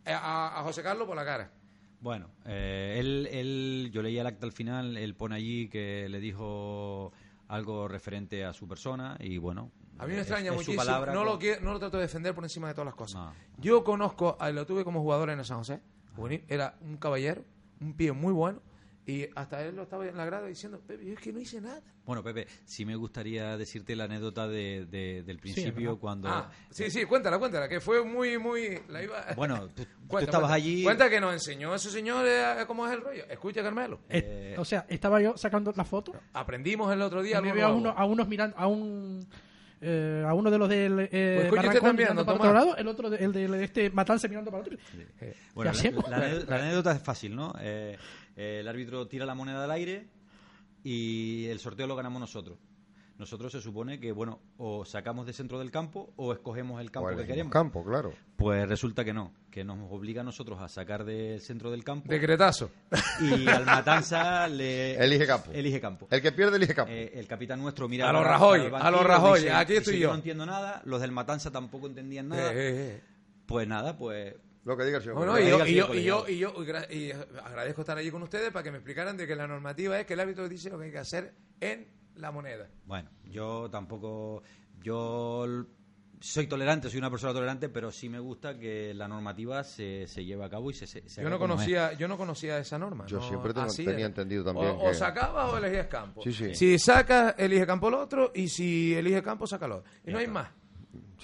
a, 0.06 0.58
a 0.60 0.62
José 0.64 0.82
Carlos 0.82 1.06
por 1.06 1.16
la 1.16 1.24
cara. 1.24 1.50
Bueno, 2.04 2.28
eh, 2.44 2.96
él, 3.00 3.26
él, 3.32 3.90
yo 3.90 4.02
leí 4.02 4.18
el 4.18 4.26
acta 4.26 4.44
al 4.44 4.52
final, 4.52 4.98
él 4.98 5.14
pone 5.14 5.36
allí 5.36 5.68
que 5.70 6.06
le 6.10 6.20
dijo 6.20 7.12
algo 7.48 7.88
referente 7.88 8.44
a 8.44 8.52
su 8.52 8.68
persona 8.68 9.16
y 9.20 9.38
bueno. 9.38 9.70
A 9.98 10.04
mí 10.06 10.08
me 10.12 10.16
es- 10.20 10.26
extraña 10.26 10.50
es 10.50 10.54
muchísimo. 10.56 10.76
palabra 10.84 11.14
no, 11.14 11.24
lo 11.24 11.38
quiero- 11.38 11.62
no 11.62 11.72
lo 11.72 11.78
trato 11.78 11.96
de 11.96 12.02
defender 12.02 12.34
por 12.34 12.44
encima 12.44 12.68
de 12.68 12.74
todas 12.74 12.84
las 12.84 12.94
cosas. 12.94 13.22
No. 13.22 13.32
Yo 13.56 13.82
conozco, 13.84 14.36
a- 14.38 14.50
lo 14.50 14.66
tuve 14.66 14.84
como 14.84 15.00
jugador 15.00 15.30
en 15.30 15.38
el 15.38 15.46
San 15.46 15.56
José. 15.56 15.80
Era 16.46 16.76
un 16.82 16.98
caballero, 16.98 17.42
un 17.80 17.94
pie 17.94 18.12
muy 18.12 18.34
bueno. 18.34 18.60
Y 19.06 19.26
hasta 19.34 19.62
él 19.62 19.76
lo 19.76 19.82
estaba 19.82 20.06
en 20.06 20.16
la 20.16 20.24
grada 20.24 20.46
diciendo, 20.46 20.80
Pepe, 20.86 21.04
yo 21.04 21.12
es 21.12 21.20
que 21.20 21.30
no 21.32 21.38
hice 21.38 21.60
nada. 21.60 21.82
Bueno, 22.06 22.22
Pepe, 22.22 22.46
sí 22.64 22.86
me 22.86 22.96
gustaría 22.96 23.54
decirte 23.58 23.94
la 23.94 24.04
anécdota 24.04 24.48
de, 24.48 24.86
de- 24.86 25.22
del 25.22 25.38
principio 25.38 25.98
cuando... 25.98 26.28
Ah, 26.28 26.50
sí, 26.70 26.90
sí, 26.90 27.04
cuéntala, 27.04 27.38
cuéntala, 27.38 27.68
que 27.68 27.80
fue 27.80 28.02
muy, 28.02 28.38
muy... 28.38 28.80
La 28.88 29.02
iba... 29.02 29.22
Bueno, 29.36 29.68
tú, 29.74 29.82
estabas 30.18 30.28
cuenta. 30.28 30.54
allí... 30.54 30.84
Cuenta 30.84 31.10
que 31.10 31.20
nos 31.20 31.34
enseñó 31.34 31.74
ese 31.74 31.90
señor 31.90 32.24
eh, 32.26 32.64
cómo 32.66 32.86
es 32.86 32.92
el 32.94 33.02
rollo. 33.02 33.24
Escucha, 33.28 33.62
Carmelo. 33.62 34.00
Eh, 34.08 34.54
o 34.58 34.64
sea, 34.64 34.86
estaba 34.88 35.20
yo 35.20 35.36
sacando 35.36 35.70
la 35.76 35.84
foto 35.84 36.12
Aprendimos 36.32 36.90
el 36.90 37.02
otro 37.02 37.22
día. 37.22 37.38
y 37.40 37.42
me 37.42 37.50
algo 37.50 37.56
veo 37.60 37.66
a, 37.66 37.72
uno, 37.74 37.90
a 37.90 38.04
unos 38.06 38.26
mirando, 38.26 38.56
a 38.56 38.66
un... 38.66 39.26
eh, 39.80 40.24
a 40.26 40.32
uno 40.34 40.50
de 40.50 40.58
los 40.58 40.68
del 40.68 41.08
eh, 41.10 41.46
Pues 41.48 41.50
Barrancón 41.62 41.82
también, 41.82 41.96
mirando 41.96 42.24
para 42.26 42.38
otro 42.38 42.52
lado, 42.52 42.76
el 42.76 42.88
otro, 42.88 43.10
de- 43.10 43.24
el 43.24 43.32
de 43.32 43.64
este 43.64 43.90
Matanza 43.90 44.28
mirando 44.28 44.50
para 44.50 44.62
otro. 44.62 44.76
Bueno, 44.92 45.34
¿Qué 45.54 45.64
la, 45.64 45.70
hacemos? 45.70 46.08
la 46.08 46.18
la 46.18 46.56
anécdota 46.56 46.92
es 46.92 47.02
fácil, 47.02 47.34
¿no? 47.36 47.52
Eh, 47.60 47.96
eh, 48.36 48.58
el 48.60 48.68
árbitro 48.68 49.06
tira 49.06 49.26
la 49.26 49.34
moneda 49.34 49.64
al 49.64 49.70
aire 49.70 50.06
y 50.82 51.46
el 51.46 51.58
sorteo 51.58 51.86
lo 51.86 51.96
ganamos 51.96 52.20
nosotros. 52.20 52.58
Nosotros 53.16 53.52
se 53.52 53.60
supone 53.60 54.00
que, 54.00 54.10
bueno, 54.10 54.40
o 54.58 54.84
sacamos 54.84 55.24
de 55.24 55.32
centro 55.32 55.60
del 55.60 55.70
campo 55.70 56.12
o 56.16 56.32
escogemos 56.32 56.80
el 56.80 56.90
campo 56.90 57.10
O 57.12 57.16
que 57.16 57.24
queremos. 57.24 57.52
campo, 57.52 57.84
claro. 57.84 58.12
Pues 58.36 58.68
resulta 58.68 59.04
que 59.04 59.12
no, 59.12 59.32
que 59.52 59.62
nos 59.62 59.78
obliga 59.92 60.22
a 60.22 60.24
nosotros 60.24 60.60
a 60.60 60.66
sacar 60.68 61.04
del 61.04 61.40
centro 61.40 61.70
del 61.70 61.84
campo 61.84 62.10
Decretazo. 62.10 62.70
y 63.20 63.46
al 63.48 63.64
Matanza 63.66 64.48
le 64.48 64.96
Elige 65.04 65.26
campo. 65.28 65.52
elige 65.52 65.80
campo. 65.80 66.08
El 66.10 66.20
que 66.20 66.32
pierde, 66.32 66.56
elige 66.56 66.74
campo. 66.74 66.90
Eh, 66.92 67.12
el 67.14 67.28
capitán 67.28 67.60
nuestro 67.62 67.88
mira 67.88 68.10
A 68.10 68.12
los 68.12 68.24
Rajoy, 68.24 68.68
a 68.72 68.90
los 68.90 69.04
Rajoy, 69.04 69.40
dice- 69.42 69.52
aquí 69.52 69.74
estoy 69.76 69.92
dice, 69.94 70.02
yo. 70.02 70.08
no 70.10 70.16
entiendo 70.16 70.44
nada, 70.44 70.82
los 70.84 71.00
del 71.00 71.12
Matanza 71.12 71.52
tampoco 71.52 71.86
entendían 71.86 72.28
nada. 72.30 72.52
Eh, 72.52 72.56
eh, 72.56 72.96
eh. 72.96 73.00
Pues 73.46 73.68
nada, 73.68 73.96
pues 73.96 74.34
lo 74.64 74.76
que 74.76 74.84
diga 74.86 74.96
el 74.96 75.02
señor. 75.04 75.18
Bueno, 75.18 75.32
Correa. 75.32 75.46
y 75.46 75.50
yo, 75.50 75.66
y, 75.66 75.74
yo, 75.74 75.94
y, 75.94 76.02
yo, 76.04 76.24
y 76.28 76.38
yo- 76.38 76.54
y 76.90 77.12
agradezco 77.44 77.82
estar 77.82 77.96
allí 77.96 78.10
con 78.10 78.22
ustedes 78.24 78.50
para 78.50 78.64
que 78.64 78.72
me 78.72 78.78
explicaran 78.78 79.16
de 79.16 79.24
que 79.26 79.36
la 79.36 79.46
normativa 79.46 80.00
es 80.00 80.04
que 80.06 80.14
el 80.14 80.20
árbitro 80.20 80.48
dice 80.48 80.68
lo 80.70 80.78
que 80.80 80.86
hay 80.86 80.90
que 80.90 80.98
hacer 80.98 81.32
en 81.60 81.86
la 82.16 82.30
moneda. 82.30 82.68
Bueno, 82.86 83.10
yo 83.24 83.68
tampoco. 83.70 84.42
Yo 84.82 85.46
soy 86.20 86.46
tolerante, 86.46 86.88
soy 86.88 86.98
una 86.98 87.10
persona 87.10 87.32
tolerante, 87.32 87.68
pero 87.68 87.90
sí 87.90 88.08
me 88.08 88.18
gusta 88.18 88.58
que 88.58 88.94
la 88.94 89.08
normativa 89.08 89.62
se, 89.64 90.06
se 90.06 90.24
lleve 90.24 90.44
a 90.44 90.48
cabo 90.48 90.70
y 90.70 90.74
se, 90.74 90.86
se, 90.86 91.06
se 91.08 91.20
Yo 91.20 91.26
haga 91.28 91.36
no 91.38 91.44
es. 91.44 91.50
conocía, 91.50 91.92
yo 91.94 92.08
no 92.08 92.16
conocía 92.16 92.58
esa 92.58 92.78
norma. 92.78 93.04
Yo 93.06 93.18
no, 93.18 93.28
siempre 93.28 93.52
tengo- 93.52 93.66
así 93.66 93.84
tenía 93.84 94.06
es. 94.06 94.10
entendido 94.10 94.44
también 94.44 94.68
O, 94.70 94.74
o 94.78 94.88
que- 94.88 94.94
sacabas 94.94 95.52
o 95.52 95.58
elegías 95.58 95.86
campo. 95.88 96.22
Sí, 96.22 96.32
sí. 96.32 96.54
Si 96.54 96.78
sacas, 96.78 97.34
elige 97.38 97.66
campo 97.66 97.88
el 97.88 97.94
otro 97.94 98.30
y 98.34 98.48
si 98.48 98.94
elige 98.94 99.22
campo, 99.22 99.46
sácalo. 99.46 99.84
Y 100.06 100.12
no 100.12 100.18
hay 100.18 100.26
más. 100.26 100.48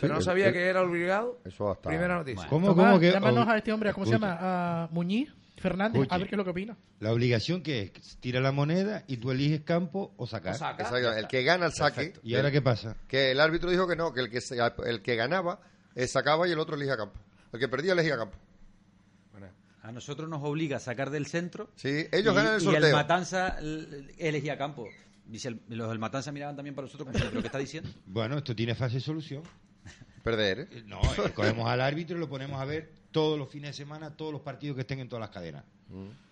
Pero 0.00 0.14
no 0.14 0.18
el- 0.18 0.24
sabía 0.24 0.46
el- 0.48 0.52
que 0.52 0.66
era 0.66 0.82
obligado. 0.82 1.40
Eso 1.44 1.70
hasta- 1.70 1.88
Primera 1.88 2.16
noticia. 2.16 2.36
Bueno. 2.36 2.50
¿Cómo, 2.50 2.66
Tomás, 2.68 2.86
cómo 2.86 3.00
que 3.00 3.10
llámanos 3.12 3.48
a 3.48 3.56
este 3.58 3.72
hombre, 3.72 3.92
¿cómo 3.94 4.06
se 4.06 4.12
llama? 4.12 4.38
A 4.84 4.88
Muñiz 4.90 5.34
Fernández, 5.60 6.06
a 6.10 6.18
ver 6.18 6.26
qué 6.28 6.34
es 6.34 6.36
lo 6.38 6.44
que 6.44 6.50
opina. 6.50 6.76
La 6.98 7.12
obligación 7.12 7.62
que 7.62 7.92
es 7.94 8.16
tira 8.18 8.40
la 8.40 8.50
moneda 8.52 9.04
y 9.06 9.18
tú 9.18 9.30
eliges 9.30 9.60
campo 9.60 10.12
o 10.16 10.26
sacar. 10.26 10.54
O 10.54 10.58
saca, 10.58 10.82
Exacto, 10.82 11.12
el 11.12 11.28
que 11.28 11.42
gana 11.44 11.66
el 11.66 11.72
saque. 11.72 12.14
¿Y 12.22 12.34
ahora 12.34 12.50
qué 12.50 12.62
pasa? 12.62 12.96
Que 13.06 13.30
el 13.30 13.40
árbitro 13.40 13.70
dijo 13.70 13.86
que 13.86 13.96
no, 13.96 14.12
que 14.12 14.20
el 14.20 14.30
que, 14.30 14.40
se- 14.40 14.56
el 14.86 15.02
que 15.02 15.16
ganaba 15.16 15.60
eh, 15.94 16.06
sacaba 16.06 16.48
y 16.48 16.52
el 16.52 16.58
otro 16.58 16.74
elegía 16.76 16.96
campo. 16.96 17.18
El 17.52 17.60
que 17.60 17.68
perdía 17.68 17.92
elegía 17.92 18.16
campo. 18.16 18.36
Bueno, 19.32 19.48
A 19.82 19.92
nosotros 19.92 20.28
nos 20.28 20.42
obliga 20.42 20.78
a 20.78 20.80
sacar 20.80 21.10
del 21.10 21.26
centro. 21.26 21.70
Sí, 21.76 22.06
ellos 22.12 22.32
y, 22.32 22.36
ganan 22.36 22.54
el 22.54 22.60
y 22.62 22.64
sorteo. 22.64 22.92
Matanza 22.92 23.58
l- 23.60 24.14
elegía 24.18 24.56
campo. 24.56 24.88
Dice 25.26 25.48
el- 25.48 25.60
los 25.68 25.88
del 25.88 25.98
Matanza 25.98 26.32
miraban 26.32 26.56
también 26.56 26.74
para 26.74 26.86
nosotros, 26.86 27.08
como, 27.12 27.18
¿pero 27.24 27.40
qué 27.40 27.46
está 27.46 27.58
diciendo? 27.58 27.88
Bueno, 28.06 28.38
esto 28.38 28.54
tiene 28.56 28.74
de 28.74 29.00
solución. 29.00 29.42
Perder, 30.24 30.60
¿eh? 30.60 30.68
Eh, 30.70 30.82
No, 30.86 31.00
eh, 31.02 31.30
cogemos 31.34 31.66
al 31.68 31.80
árbitro 31.80 32.16
y 32.16 32.20
lo 32.20 32.28
ponemos 32.28 32.60
a 32.60 32.64
ver 32.64 32.90
todos 33.10 33.38
los 33.38 33.48
fines 33.48 33.70
de 33.70 33.74
semana, 33.74 34.16
todos 34.16 34.32
los 34.32 34.42
partidos 34.42 34.76
que 34.76 34.82
estén 34.82 35.00
en 35.00 35.08
todas 35.08 35.20
las 35.20 35.30
cadenas. 35.30 35.64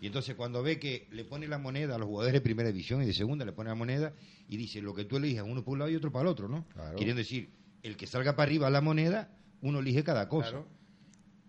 Y 0.00 0.06
entonces 0.06 0.36
cuando 0.36 0.62
ve 0.62 0.78
que 0.78 1.08
le 1.10 1.24
pone 1.24 1.48
la 1.48 1.58
moneda 1.58 1.96
a 1.96 1.98
los 1.98 2.06
jugadores 2.06 2.32
de 2.32 2.40
primera 2.40 2.68
división 2.68 3.02
y 3.02 3.06
de 3.06 3.12
segunda, 3.12 3.44
le 3.44 3.52
pone 3.52 3.68
la 3.70 3.74
moneda 3.74 4.12
y 4.48 4.56
dice 4.56 4.80
lo 4.80 4.94
que 4.94 5.04
tú 5.04 5.16
elijas, 5.16 5.44
uno 5.48 5.64
por 5.64 5.72
un 5.72 5.80
lado 5.80 5.90
y 5.90 5.96
otro 5.96 6.12
para 6.12 6.22
el 6.22 6.28
otro, 6.28 6.48
¿no? 6.48 6.64
Claro. 6.68 6.96
Queriendo 6.96 7.18
decir, 7.18 7.50
el 7.82 7.96
que 7.96 8.06
salga 8.06 8.36
para 8.36 8.48
arriba 8.48 8.70
la 8.70 8.80
moneda, 8.80 9.30
uno 9.62 9.80
elige 9.80 10.04
cada 10.04 10.28
cosa. 10.28 10.50
Claro. 10.50 10.68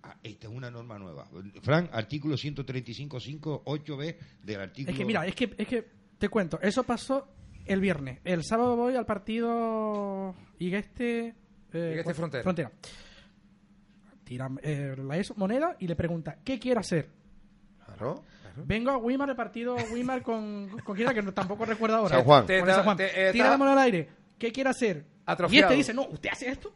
Ah, 0.02 0.18
esta 0.24 0.48
es 0.48 0.54
una 0.54 0.72
norma 0.72 0.98
nueva. 0.98 1.30
Fran, 1.62 1.90
artículo 1.94 2.36
135.5, 2.36 3.64
8b 3.64 4.16
del 4.44 4.60
artículo... 4.60 4.92
Es 4.92 4.98
que 4.98 5.06
mira, 5.06 5.28
es 5.28 5.36
que, 5.36 5.54
es 5.56 5.68
que 5.68 5.88
te 6.18 6.30
cuento, 6.30 6.60
eso 6.62 6.84
pasó 6.84 7.28
el 7.66 7.80
viernes. 7.80 8.20
El 8.24 8.44
sábado 8.44 8.76
voy 8.76 8.96
al 8.96 9.06
partido 9.06 10.34
Igueste, 10.58 11.36
eh, 11.74 11.90
Igueste 11.92 12.14
Frontera. 12.16 12.44
Frontera. 12.44 12.72
Tira 14.30 14.48
eh, 14.62 14.96
la 14.96 15.18
eso, 15.18 15.34
moneda 15.38 15.76
y 15.80 15.88
le 15.88 15.96
pregunta, 15.96 16.38
¿qué 16.44 16.60
quiere 16.60 16.80
hacer? 16.80 17.10
Claro. 17.84 18.24
Vengo 18.58 18.92
a 18.92 18.98
Wimar, 18.98 19.28
el 19.28 19.36
partido 19.36 19.76
Wimar 19.92 20.22
con, 20.22 20.70
con 20.84 20.96
quién 20.96 21.08
era, 21.08 21.16
que 21.16 21.24
no- 21.24 21.34
tampoco 21.34 21.66
recuerdo 21.66 21.96
ahora. 21.96 22.18
San 22.18 22.24
Juan. 22.26 22.46
Te- 22.46 22.60
Con 22.60 22.70
San 22.70 22.84
Juan. 22.84 22.98
te- 22.98 23.30
eh, 23.30 23.32
Tira 23.32 23.50
la 23.50 23.58
moneda 23.58 23.74
al 23.74 23.80
aire. 23.86 24.08
¿Qué 24.38 24.52
quiere 24.52 24.70
hacer? 24.70 25.04
Atrofiado. 25.26 25.74
Y 25.74 25.80
este 25.80 25.92
dice, 25.92 25.94
no, 25.96 26.04
¿usted 26.14 26.30
hace 26.32 26.48
esto? 26.50 26.72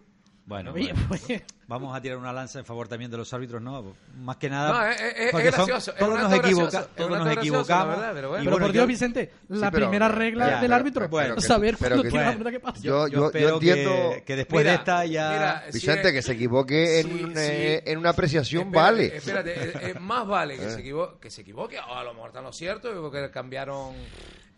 Bueno, 0.46 0.72
bueno. 0.74 0.94
pues, 1.08 1.22
vamos 1.68 1.96
a 1.96 2.02
tirar 2.02 2.18
una 2.18 2.34
lanza 2.34 2.60
en 2.60 2.66
favor 2.66 2.90
también 2.90 3.10
de 3.10 3.16
los 3.16 3.34
árbitros, 3.34 3.62
¿no? 3.62 3.96
Más 4.18 4.36
que 4.36 4.50
nada. 4.50 4.72
No, 4.74 4.88
es- 4.88 5.00
es- 5.02 5.14
es 5.18 5.32
porque 5.32 5.52
gracioso, 5.52 5.92
es 5.92 5.98
todos 5.98 6.20
nos, 6.20 6.34
equivoca- 6.34 6.42
gracioso, 6.70 6.80
es 6.80 6.96
todos 6.98 7.10
nos 7.20 7.38
equivocamos. 7.38 7.88
la 7.88 7.96
verdad, 7.96 8.12
pero 8.14 8.28
bueno. 8.30 8.44
y 8.44 8.46
pero 8.46 8.56
bueno, 8.58 8.66
por 8.68 8.74
yo- 8.76 8.80
Dios, 8.82 8.88
Vicente, 8.88 9.32
la 9.48 9.72
pero- 9.72 9.86
primera 9.86 10.08
regla 10.10 10.46
Ya, 10.48 10.52
del 10.56 10.62
pero- 10.64 10.76
árbitro 10.76 11.10
pero 11.10 11.36
que- 11.36 11.42
saber 11.42 11.78
pero 11.80 11.96
cuándo 11.96 12.12
que- 12.12 12.18
la 12.18 12.32
Bueno, 12.36 12.52
que 12.52 12.60
pasa. 12.60 12.82
Yo- 12.82 13.08
yo, 13.08 13.14
yo 13.14 13.26
espero 13.28 13.54
entiendo- 13.54 14.12
que, 14.16 14.24
que 14.24 14.36
después 14.36 14.64
de 14.66 14.72
Mira, 14.72 14.80
esta 14.82 15.06
ya. 15.06 15.32
mira, 15.32 15.64
si 15.68 15.72
Vicente, 15.80 16.08
es- 16.10 16.14
que 16.14 16.22
se 16.22 16.32
equivoque 16.34 17.00
en, 17.00 17.08
Sí, 17.08 17.24
un, 17.24 17.30
sí. 17.32 17.36
eh, 17.42 17.84
en 17.86 17.98
una 18.00 18.10
apreciación, 18.10 18.64
Espérate, 18.68 18.92
vale. 18.92 19.16
Espérate, 19.18 19.54
eh, 19.54 19.74
eh, 19.92 20.00
más 20.00 20.28
vale 20.28 20.58
que, 20.58 20.66
Eh. 20.66 20.70
se 20.72 20.80
equivoque, 20.82 21.20
que 21.22 21.32
se 21.32 21.42
equivoque, 21.42 21.80
o 21.80 21.96
a 21.96 22.04
lo 22.04 22.14
mejor 22.14 22.28
está 22.32 22.42
lo 22.42 22.52
cierto, 22.52 22.90
porque 23.02 23.32
cambiaron 23.32 23.94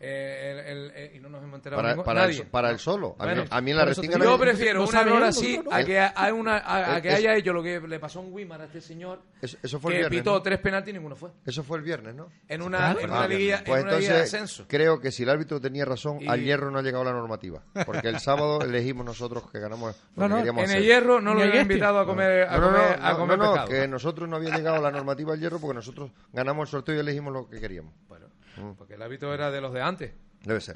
eh, 0.07 0.51
el, 0.51 0.77
el- 0.77 0.91
eh, 0.95 1.11
y 1.15 1.19
no 1.19 1.29
nos 1.29 1.41
hemos 1.43 1.55
enterado 1.55 1.81
Para, 1.81 1.95
para, 2.03 2.21
nadie. 2.21 2.41
el, 2.41 2.47
para 2.47 2.69
el 2.69 2.77
solo. 2.79 3.15
A, 3.17 3.25
mí, 3.25 3.33
Bueno, 3.33 3.47
a 3.49 3.61
mí 3.61 3.71
en 3.71 3.77
la 3.77 3.85
restinga 3.85 4.17
no 4.17 4.23
Yo 4.25 4.37
prefiero 4.39 4.79
¿Lo 4.81 4.87
un 4.87 4.95
error 4.95 5.23
así 5.23 5.59
a 5.71 5.79
no. 5.79 5.85
que, 5.85 5.99
a 5.99 6.33
una, 6.33 6.57
a, 6.57 6.95
a 6.95 7.01
que 7.01 7.09
Es- 7.09 7.15
haya 7.15 7.35
hecho 7.35 7.53
lo 7.53 7.63
que 7.63 7.79
le 7.79 7.99
pasó 7.99 8.19
a 8.19 8.21
un 8.21 8.31
Wimar 8.33 8.61
a 8.61 8.65
este 8.65 8.81
señor, 8.81 9.21
Eso, 9.41 9.57
eso 9.63 9.79
fue 9.79 9.93
que 9.93 9.97
viernes. 9.99 10.19
pitó 10.19 10.33
¿no? 10.33 10.41
tres 10.41 10.59
penaltis 10.59 10.91
y 10.91 10.93
ninguno 10.93 11.15
fue. 11.15 11.31
Eso 11.45 11.63
fue 11.63 11.77
el 11.79 11.83
viernes, 11.83 12.13
¿no? 12.15 12.29
En 12.47 12.61
una, 12.61 12.91
en 12.91 13.09
una 13.09 13.23
Ah, 13.23 13.27
liguilla, 13.27 13.63
pues 13.65 13.81
en 13.81 13.87
una 13.87 13.97
de 13.97 14.05
entonces 14.05 14.33
ascenso. 14.33 14.65
creo 14.67 14.99
que 14.99 15.11
si 15.11 15.23
el 15.23 15.29
árbitro 15.29 15.59
tenía 15.59 15.85
razón, 15.85 16.21
Y- 16.21 16.27
al 16.27 16.43
hierro 16.43 16.69
no 16.71 16.79
ha 16.79 16.81
llegado 16.83 17.03
la 17.03 17.13
normativa. 17.13 17.63
Porque 17.85 18.07
el 18.09 18.19
sábado 18.19 18.59
elegimos 18.61 19.05
nosotros 19.05 19.49
que 19.51 19.59
ganamos 19.59 19.95
lo 20.15 20.27
No, 20.29 20.37
que 20.43 20.51
no, 20.51 20.59
En 20.59 20.65
hacer. 20.65 20.77
el 20.77 20.83
hierro 20.83 21.19
no 21.21 21.33
lo 21.33 21.39
a 21.39 21.43
habían 21.43 21.61
este. 21.61 21.73
invitado 21.73 21.99
a 21.99 22.05
comer, 22.05 22.43
a 22.47 22.57
No, 22.57 22.61
no, 22.61 22.71
no, 22.71 23.17
comer, 23.17 23.37
no, 23.37 23.55
no, 23.55 23.55
no, 23.61 23.65
que 23.67 23.87
nosotros 23.87 24.29
no 24.29 24.35
había 24.35 24.55
llegado 24.55 24.81
la 24.81 24.91
normativa 24.91 25.33
al 25.33 25.39
hierro 25.39 25.59
porque 25.59 25.75
nosotros 25.75 26.11
ganamos 26.31 26.67
el 26.69 26.71
sorteo 26.71 26.95
y 26.95 26.99
elegimos 26.99 27.33
lo 27.33 27.49
que 27.49 27.59
queríamos. 27.59 27.93
Bueno, 28.07 28.24
porque 28.77 28.93
el 28.95 29.01
hábito 29.01 29.33
era 29.33 29.51
de 29.51 29.61
los 29.61 29.73
de 29.73 29.81
antes. 29.81 30.13
Debe 30.43 30.61
ser. 30.61 30.75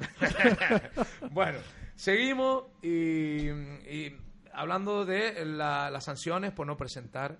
bueno, 1.30 1.58
seguimos 1.94 2.64
y, 2.82 3.48
y 3.48 4.16
hablando 4.52 5.04
de 5.04 5.44
la- 5.44 5.90
las 5.90 6.04
sanciones 6.04 6.52
por 6.52 6.66
no 6.66 6.76
presentar 6.76 7.38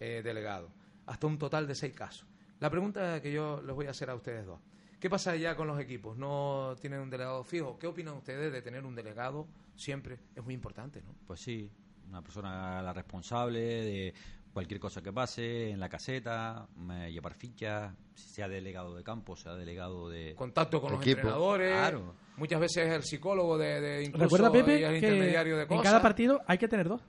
eh, 0.00 0.22
delegado. 0.24 0.70
Hasta 1.06 1.26
un 1.26 1.38
total 1.38 1.66
de 1.66 1.74
seis 1.74 1.94
casos. 1.94 2.26
La 2.60 2.70
pregunta 2.70 3.20
que 3.20 3.32
yo 3.32 3.60
les 3.62 3.74
voy 3.74 3.86
a 3.86 3.90
hacer 3.90 4.08
a 4.10 4.14
ustedes 4.14 4.46
dos. 4.46 4.60
¿Qué 5.00 5.10
pasa 5.10 5.34
ya 5.34 5.56
con 5.56 5.66
los 5.66 5.80
equipos? 5.80 6.16
¿No 6.16 6.76
tienen 6.80 7.00
un 7.00 7.10
delegado 7.10 7.42
fijo? 7.42 7.76
¿Qué 7.78 7.88
opinan 7.88 8.14
ustedes 8.14 8.52
de 8.52 8.62
tener 8.62 8.84
un 8.84 8.94
delegado 8.94 9.48
siempre? 9.74 10.18
Es 10.36 10.44
muy 10.44 10.54
importante, 10.54 11.02
¿no? 11.02 11.12
Pues 11.26 11.40
sí, 11.40 11.68
una 12.08 12.22
persona 12.22 12.80
la 12.82 12.92
responsable 12.92 13.58
de 13.58 14.14
cualquier 14.52 14.78
cosa 14.80 15.02
que 15.02 15.12
pase 15.12 15.70
en 15.70 15.80
la 15.80 15.88
caseta, 15.88 16.66
me- 16.76 17.10
llevar 17.12 17.34
fichas, 17.34 17.94
sea 18.14 18.48
delegado 18.48 18.94
de 18.94 19.02
campo, 19.02 19.34
sea 19.36 19.54
delegado 19.54 20.08
de... 20.10 20.34
Contacto 20.34 20.80
con 20.80 20.92
los 20.92 21.00
Equipo. 21.00 21.18
entrenadores. 21.20 21.72
Claro. 21.72 22.14
Muchas 22.36 22.60
veces 22.60 22.88
el 22.92 23.02
psicólogo 23.02 23.58
de, 23.58 23.80
de 23.80 24.04
incluso 24.04 24.24
Recuerda, 24.24 24.52
Pepe, 24.52 24.80
y 24.80 24.84
el 24.84 24.90
que 24.90 24.96
intermediario 24.98 25.56
de 25.56 25.62
en 25.68 25.80
cada 25.82 26.00
partido 26.02 26.40
hay 26.46 26.58
que 26.58 26.68
tener 26.68 26.88
dos. 26.88 27.00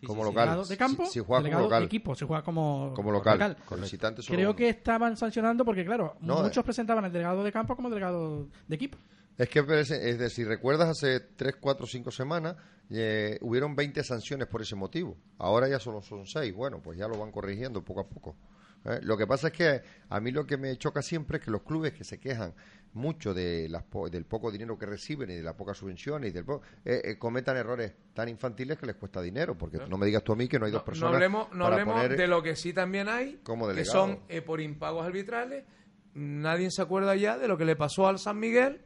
Sí, 0.00 0.06
como 0.06 0.22
sí, 0.22 0.28
local. 0.28 0.68
De 0.68 0.76
campo, 0.76 1.06
Si- 1.06 1.12
si 1.12 1.20
juega 1.20 1.48
como 1.50 1.60
local. 1.64 1.80
de 1.80 1.86
equipo, 1.86 2.14
se 2.14 2.24
juega 2.26 2.42
como, 2.42 2.92
Como 2.94 3.10
local. 3.10 3.56
Con 3.64 3.80
visitante 3.80 4.22
solo 4.22 4.36
Creo 4.36 4.50
uno. 4.50 4.56
que 4.56 4.68
estaban 4.68 5.16
sancionando 5.16 5.64
porque, 5.64 5.84
claro, 5.84 6.16
No, 6.20 6.42
muchos 6.42 6.58
eh. 6.58 6.62
presentaban 6.64 7.04
el 7.06 7.12
delegado 7.12 7.42
de 7.42 7.50
campo 7.50 7.74
como 7.74 7.88
delegado 7.88 8.46
de 8.68 8.74
equipo. 8.76 8.98
Es 9.38 9.48
que, 9.48 9.62
parece- 9.62 10.08
es 10.10 10.18
decir, 10.18 10.46
recuerdas 10.48 10.88
hace 10.90 11.20
3, 11.20 11.56
4, 11.60 11.86
5 11.86 12.10
semanas, 12.10 12.56
eh, 12.90 13.38
hubieron 13.40 13.74
20 13.74 14.02
sanciones 14.04 14.46
por 14.48 14.62
ese 14.62 14.76
motivo. 14.76 15.16
Ahora 15.38 15.68
ya 15.68 15.78
solo 15.78 16.00
son 16.02 16.26
6. 16.26 16.54
Bueno, 16.54 16.80
pues 16.82 16.98
ya 16.98 17.08
lo 17.08 17.18
van 17.18 17.32
corrigiendo 17.32 17.82
poco 17.84 18.00
a 18.00 18.08
poco. 18.08 18.36
¿eh? 18.84 19.00
Lo 19.02 19.16
que 19.16 19.26
pasa 19.26 19.48
es 19.48 19.52
que 19.52 19.82
a 20.08 20.20
mí 20.20 20.30
lo 20.30 20.46
que 20.46 20.56
me 20.56 20.76
choca 20.76 21.02
siempre 21.02 21.38
es 21.38 21.44
que 21.44 21.50
los 21.50 21.62
clubes 21.62 21.92
que 21.92 22.04
se 22.04 22.18
quejan 22.20 22.54
mucho 22.92 23.34
de 23.34 23.68
las 23.68 23.82
po- 23.82 24.08
del 24.08 24.24
poco 24.24 24.50
dinero 24.50 24.78
que 24.78 24.86
reciben 24.86 25.28
y 25.30 25.34
de 25.34 25.42
la 25.42 25.54
poca 25.54 25.74
subvención 25.74 26.24
y 26.24 26.30
del 26.30 26.44
po- 26.46 26.62
eh, 26.84 27.02
eh, 27.04 27.18
cometan 27.18 27.56
errores 27.58 27.92
tan 28.14 28.28
infantiles 28.28 28.78
que 28.78 28.86
les 28.86 28.96
cuesta 28.96 29.20
dinero. 29.20 29.58
Porque 29.58 29.78
no 29.88 29.98
me 29.98 30.06
digas 30.06 30.22
tú 30.24 30.32
a 30.32 30.36
mí 30.36 30.48
que 30.48 30.58
no 30.58 30.66
hay 30.66 30.72
dos 30.72 30.80
No, 30.82 30.84
personas 30.86 31.10
no 31.10 31.16
hablemos, 31.16 31.52
no 31.52 31.64
para 31.64 31.74
hablemos 31.76 31.94
poner- 31.96 32.16
de 32.16 32.26
lo 32.28 32.42
que 32.42 32.56
sí 32.56 32.72
también 32.72 33.08
hay, 33.08 33.40
como 33.42 33.68
que 33.68 33.84
son 33.84 34.20
eh, 34.28 34.40
por 34.42 34.60
impagos 34.60 35.04
arbitrales. 35.04 35.64
Nadie 36.14 36.70
se 36.70 36.80
acuerda 36.80 37.14
ya 37.16 37.36
de 37.36 37.48
lo 37.48 37.58
que 37.58 37.66
le 37.66 37.76
pasó 37.76 38.06
al 38.06 38.18
San 38.18 38.38
Miguel 38.38 38.80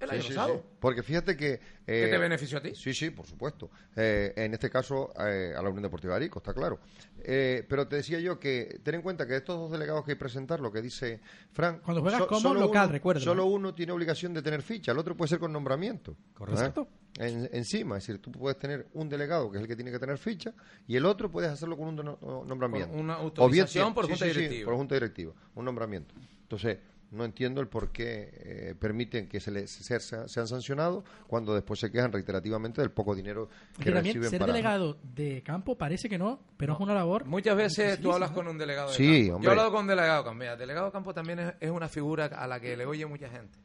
el 0.00 0.10
año 0.10 0.22
Sí, 0.22 0.28
pasado. 0.28 0.54
sí. 0.54 0.76
Porque 0.80 1.02
fíjate 1.02 1.36
que... 1.36 1.58
¿Qué 1.84 2.06
eh, 2.06 2.10
te 2.10 2.18
benefició 2.18 2.58
a 2.58 2.62
ti? 2.62 2.74
Sí, 2.74 2.92
sí, 2.94 3.10
por 3.10 3.26
supuesto. 3.26 3.70
Eh, 3.96 4.32
en 4.36 4.54
este 4.54 4.70
caso, 4.70 5.12
eh, 5.18 5.52
a 5.56 5.62
la 5.62 5.68
Unión 5.68 5.82
Deportiva 5.82 6.12
de 6.14 6.16
Arico, 6.18 6.38
está 6.38 6.52
claro. 6.54 6.78
Eh, 7.20 7.66
pero 7.68 7.88
te 7.88 7.96
decía 7.96 8.20
yo 8.20 8.38
que 8.38 8.80
ten 8.82 8.96
en 8.96 9.02
cuenta 9.02 9.26
que 9.26 9.36
estos 9.36 9.56
dos 9.58 9.72
delegados 9.72 10.04
que 10.04 10.12
hay 10.12 10.16
que 10.16 10.20
presentar, 10.20 10.60
lo 10.60 10.70
que 10.70 10.80
dice 10.82 11.20
Fran... 11.52 11.80
Cuando 11.80 12.02
juegas 12.02 12.22
como 12.26 12.40
solo 12.40 12.60
local, 12.60 12.84
uno- 12.84 12.92
recuerda, 12.92 13.20
Solo 13.20 13.42
¿no? 13.44 13.50
uno 13.50 13.74
tiene 13.74 13.92
obligación 13.92 14.32
de 14.34 14.42
tener 14.42 14.62
ficha, 14.62 14.92
el 14.92 14.98
otro 14.98 15.16
puede 15.16 15.28
ser 15.30 15.38
con 15.38 15.52
nombramiento. 15.52 16.16
Correcto. 16.34 16.88
En- 17.18 17.48
encima, 17.52 17.96
es 17.98 18.06
decir, 18.06 18.22
tú 18.22 18.30
puedes 18.30 18.58
tener 18.58 18.86
un 18.92 19.08
delegado 19.08 19.50
que 19.50 19.56
es 19.56 19.62
el 19.62 19.68
que 19.68 19.74
tiene 19.74 19.90
que 19.90 19.98
tener 19.98 20.18
ficha 20.18 20.52
y 20.86 20.94
el 20.94 21.04
otro 21.06 21.28
puedes 21.30 21.50
hacerlo 21.50 21.76
con 21.76 21.88
un 21.88 21.96
no- 21.96 22.18
no- 22.20 22.44
nombramiento. 22.44 22.90
Con 22.92 23.00
una 23.00 23.14
O 23.14 23.18
bien 23.18 23.24
autorización 23.62 23.94
por 23.94 24.04
sí, 24.04 24.10
junta 24.12 24.24
sí, 24.26 24.30
sí, 24.32 24.38
directiva. 24.40 24.66
por 24.70 24.76
junta 24.76 24.94
directiva, 24.94 25.32
un 25.56 25.64
nombramiento. 25.64 26.14
Entonces, 26.42 26.78
no 27.10 27.24
entiendo 27.24 27.60
el 27.62 27.68
por 27.68 27.90
qué 27.90 28.30
eh, 28.34 28.74
permiten 28.78 29.28
que 29.28 29.40
se 29.40 29.50
les 29.50 29.70
se- 29.70 29.98
se- 30.00 30.28
sean 30.28 30.46
sancionados 30.46 31.04
cuando 31.26 31.54
después 31.54 31.80
se 31.80 31.90
quejan 31.90 32.12
reiterativamente 32.12 32.82
del 32.82 32.90
poco 32.90 33.14
dinero 33.14 33.48
Que 33.78 33.84
que 33.84 33.92
también 33.92 34.04
reciben 34.14 34.30
ser 34.30 34.40
para... 34.40 34.52
delegado 34.52 34.98
de 35.14 35.42
campo 35.42 35.78
parece 35.78 36.08
que 36.08 36.18
no, 36.18 36.40
pero 36.58 36.74
es 36.74 36.80
una 36.80 36.92
labor. 36.94 37.24
Muchas 37.24 37.56
veces 37.56 38.00
tú 38.00 38.12
hablas 38.12 38.30
¿no? 38.30 38.36
con 38.36 38.48
un 38.48 38.58
delegado 38.58 38.90
de 38.90 38.94
Sí, 38.96 39.20
campo. 39.22 39.36
hombre. 39.36 39.44
Yo 39.46 39.48
he 39.48 39.52
hablado 39.52 39.70
con 39.72 39.80
un 39.82 39.86
delegado 39.86 40.18
de 40.18 40.24
campo. 40.24 40.38
Mira, 40.38 40.56
delegado 40.56 40.86
de 40.86 40.92
campo 40.92 41.14
también 41.14 41.38
es, 41.38 41.54
es 41.60 41.70
una 41.70 41.88
figura 41.88 42.26
a 42.26 42.46
la 42.46 42.60
que 42.60 42.76
le 42.76 42.84
oye 42.84 43.06
mucha 43.06 43.28
gente. 43.30 43.58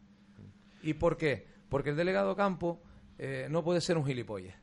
¿Y 0.81 0.93
por 0.93 1.17
qué? 1.17 1.45
Porque 1.69 1.89
el 1.89 1.95
delegado 1.97 2.29
de 2.29 2.35
campo 2.35 2.81
eh, 3.17 3.47
no 3.49 3.63
puede 3.63 3.81
ser 3.81 3.97
un 3.97 4.05
gilipollas. 4.05 4.55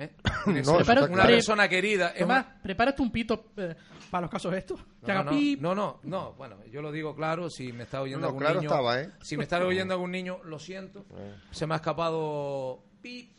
¿Eh? 0.00 0.10
No, 0.64 0.76
una 0.76 0.84
claro. 0.84 1.26
persona 1.26 1.68
querida. 1.68 2.08
es 2.10 2.20
Tomás, 2.20 2.46
una- 2.46 2.62
prepárate 2.62 3.02
un 3.02 3.12
pito 3.12 3.52
eh, 3.56 3.74
para 4.10 4.22
los 4.22 4.30
casos 4.30 4.54
estos. 4.54 4.80
Que 5.04 5.12
No, 5.12 5.20
haga 5.20 5.24
no, 5.24 5.30
pip. 5.30 5.60
no, 5.60 5.74
no, 5.74 6.00
no, 6.04 6.32
bueno, 6.34 6.56
yo 6.70 6.80
lo 6.82 6.90
digo 6.90 7.14
claro, 7.14 7.50
si 7.50 7.72
me 7.72 7.84
está 7.84 8.00
oyendo 8.00 8.20
No, 8.20 8.22
no, 8.22 8.28
algún 8.28 8.40
claro 8.40 8.60
niño, 8.60 8.70
estaba, 8.70 9.00
¿eh? 9.00 9.10
si 9.22 9.36
me 9.36 9.42
está 9.44 9.58
oyendo 9.64 9.94
algún 9.94 10.10
niño, 10.10 10.40
lo 10.44 10.58
siento, 10.58 11.04
se 11.50 11.66
me 11.66 11.74
ha 11.74 11.76
escapado 11.76 12.82
pi, 13.02 13.30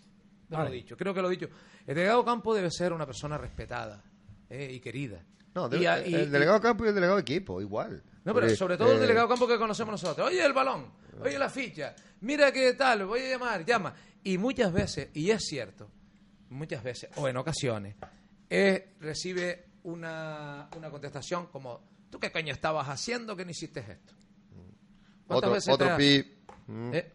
no 0.50 0.60
lo 0.60 0.68
he 0.68 0.72
dicho, 0.72 0.96
creo 0.98 1.14
que 1.14 1.22
lo 1.22 1.28
he 1.30 1.32
dicho. 1.32 1.50
El 1.88 1.96
delegado 1.96 2.24
campo 2.24 2.54
debe 2.54 2.70
ser 2.70 2.94
una 2.94 3.06
persona 3.06 3.38
respetada 3.38 4.04
eh, 4.50 4.70
y 4.72 4.80
querida. 4.80 5.24
No, 5.56 5.68
Y 5.68 5.80
de- 5.80 5.88
a- 5.88 6.08
y- 6.08 6.14
el 6.14 6.22
y- 6.22 6.26
delegado 6.28 6.60
de 6.60 6.64
campo 6.64 6.86
y 6.86 6.90
el 6.90 6.94
delegado 6.96 7.18
de 7.18 7.22
equipo, 7.24 7.60
igual. 7.60 8.02
no, 8.24 8.34
pero 8.34 8.46
Porque, 8.46 8.56
sobre 8.56 8.78
todo 8.78 8.92
el 8.92 8.98
eh, 8.98 9.02
delegado 9.02 9.28
campo 9.28 9.48
que 9.48 9.58
conocemos 9.58 9.94
nosotros. 9.94 10.28
Oye, 10.28 10.46
el 10.46 10.54
balón, 10.54 10.86
oye, 11.22 11.38
la 11.40 11.50
ficha, 11.50 11.96
mira 12.22 12.52
qué 12.52 12.74
tal, 12.74 13.06
voy 13.06 13.22
a 13.22 13.30
llamar, 13.32 13.66
llama. 13.66 13.94
Y 14.24 14.38
muchas 14.38 14.72
veces, 14.72 15.10
y 15.16 15.32
es 15.32 15.44
cierto, 15.44 15.90
muchas 16.52 16.84
veces, 16.84 17.10
o 17.16 17.28
en 17.28 17.38
ocasiones, 17.38 17.96
es, 18.50 18.84
recibe 19.00 19.66
una, 19.84 20.70
una 20.78 20.90
contestación 20.90 21.48
como, 21.48 21.82
¿tú 22.10 22.20
qué 22.20 22.32
coño 22.32 22.54
estabas 22.54 22.88
haciendo 22.90 23.36
que 23.36 23.44
no 23.46 23.52
hiciste 23.52 23.80
esto? 23.80 24.14
¿Cuántas 25.28 25.68
Otro, 25.70 25.86
otro 25.88 25.98
pi. 25.98 26.24
Mm. 26.68 26.92
¿Eh? 26.94 27.12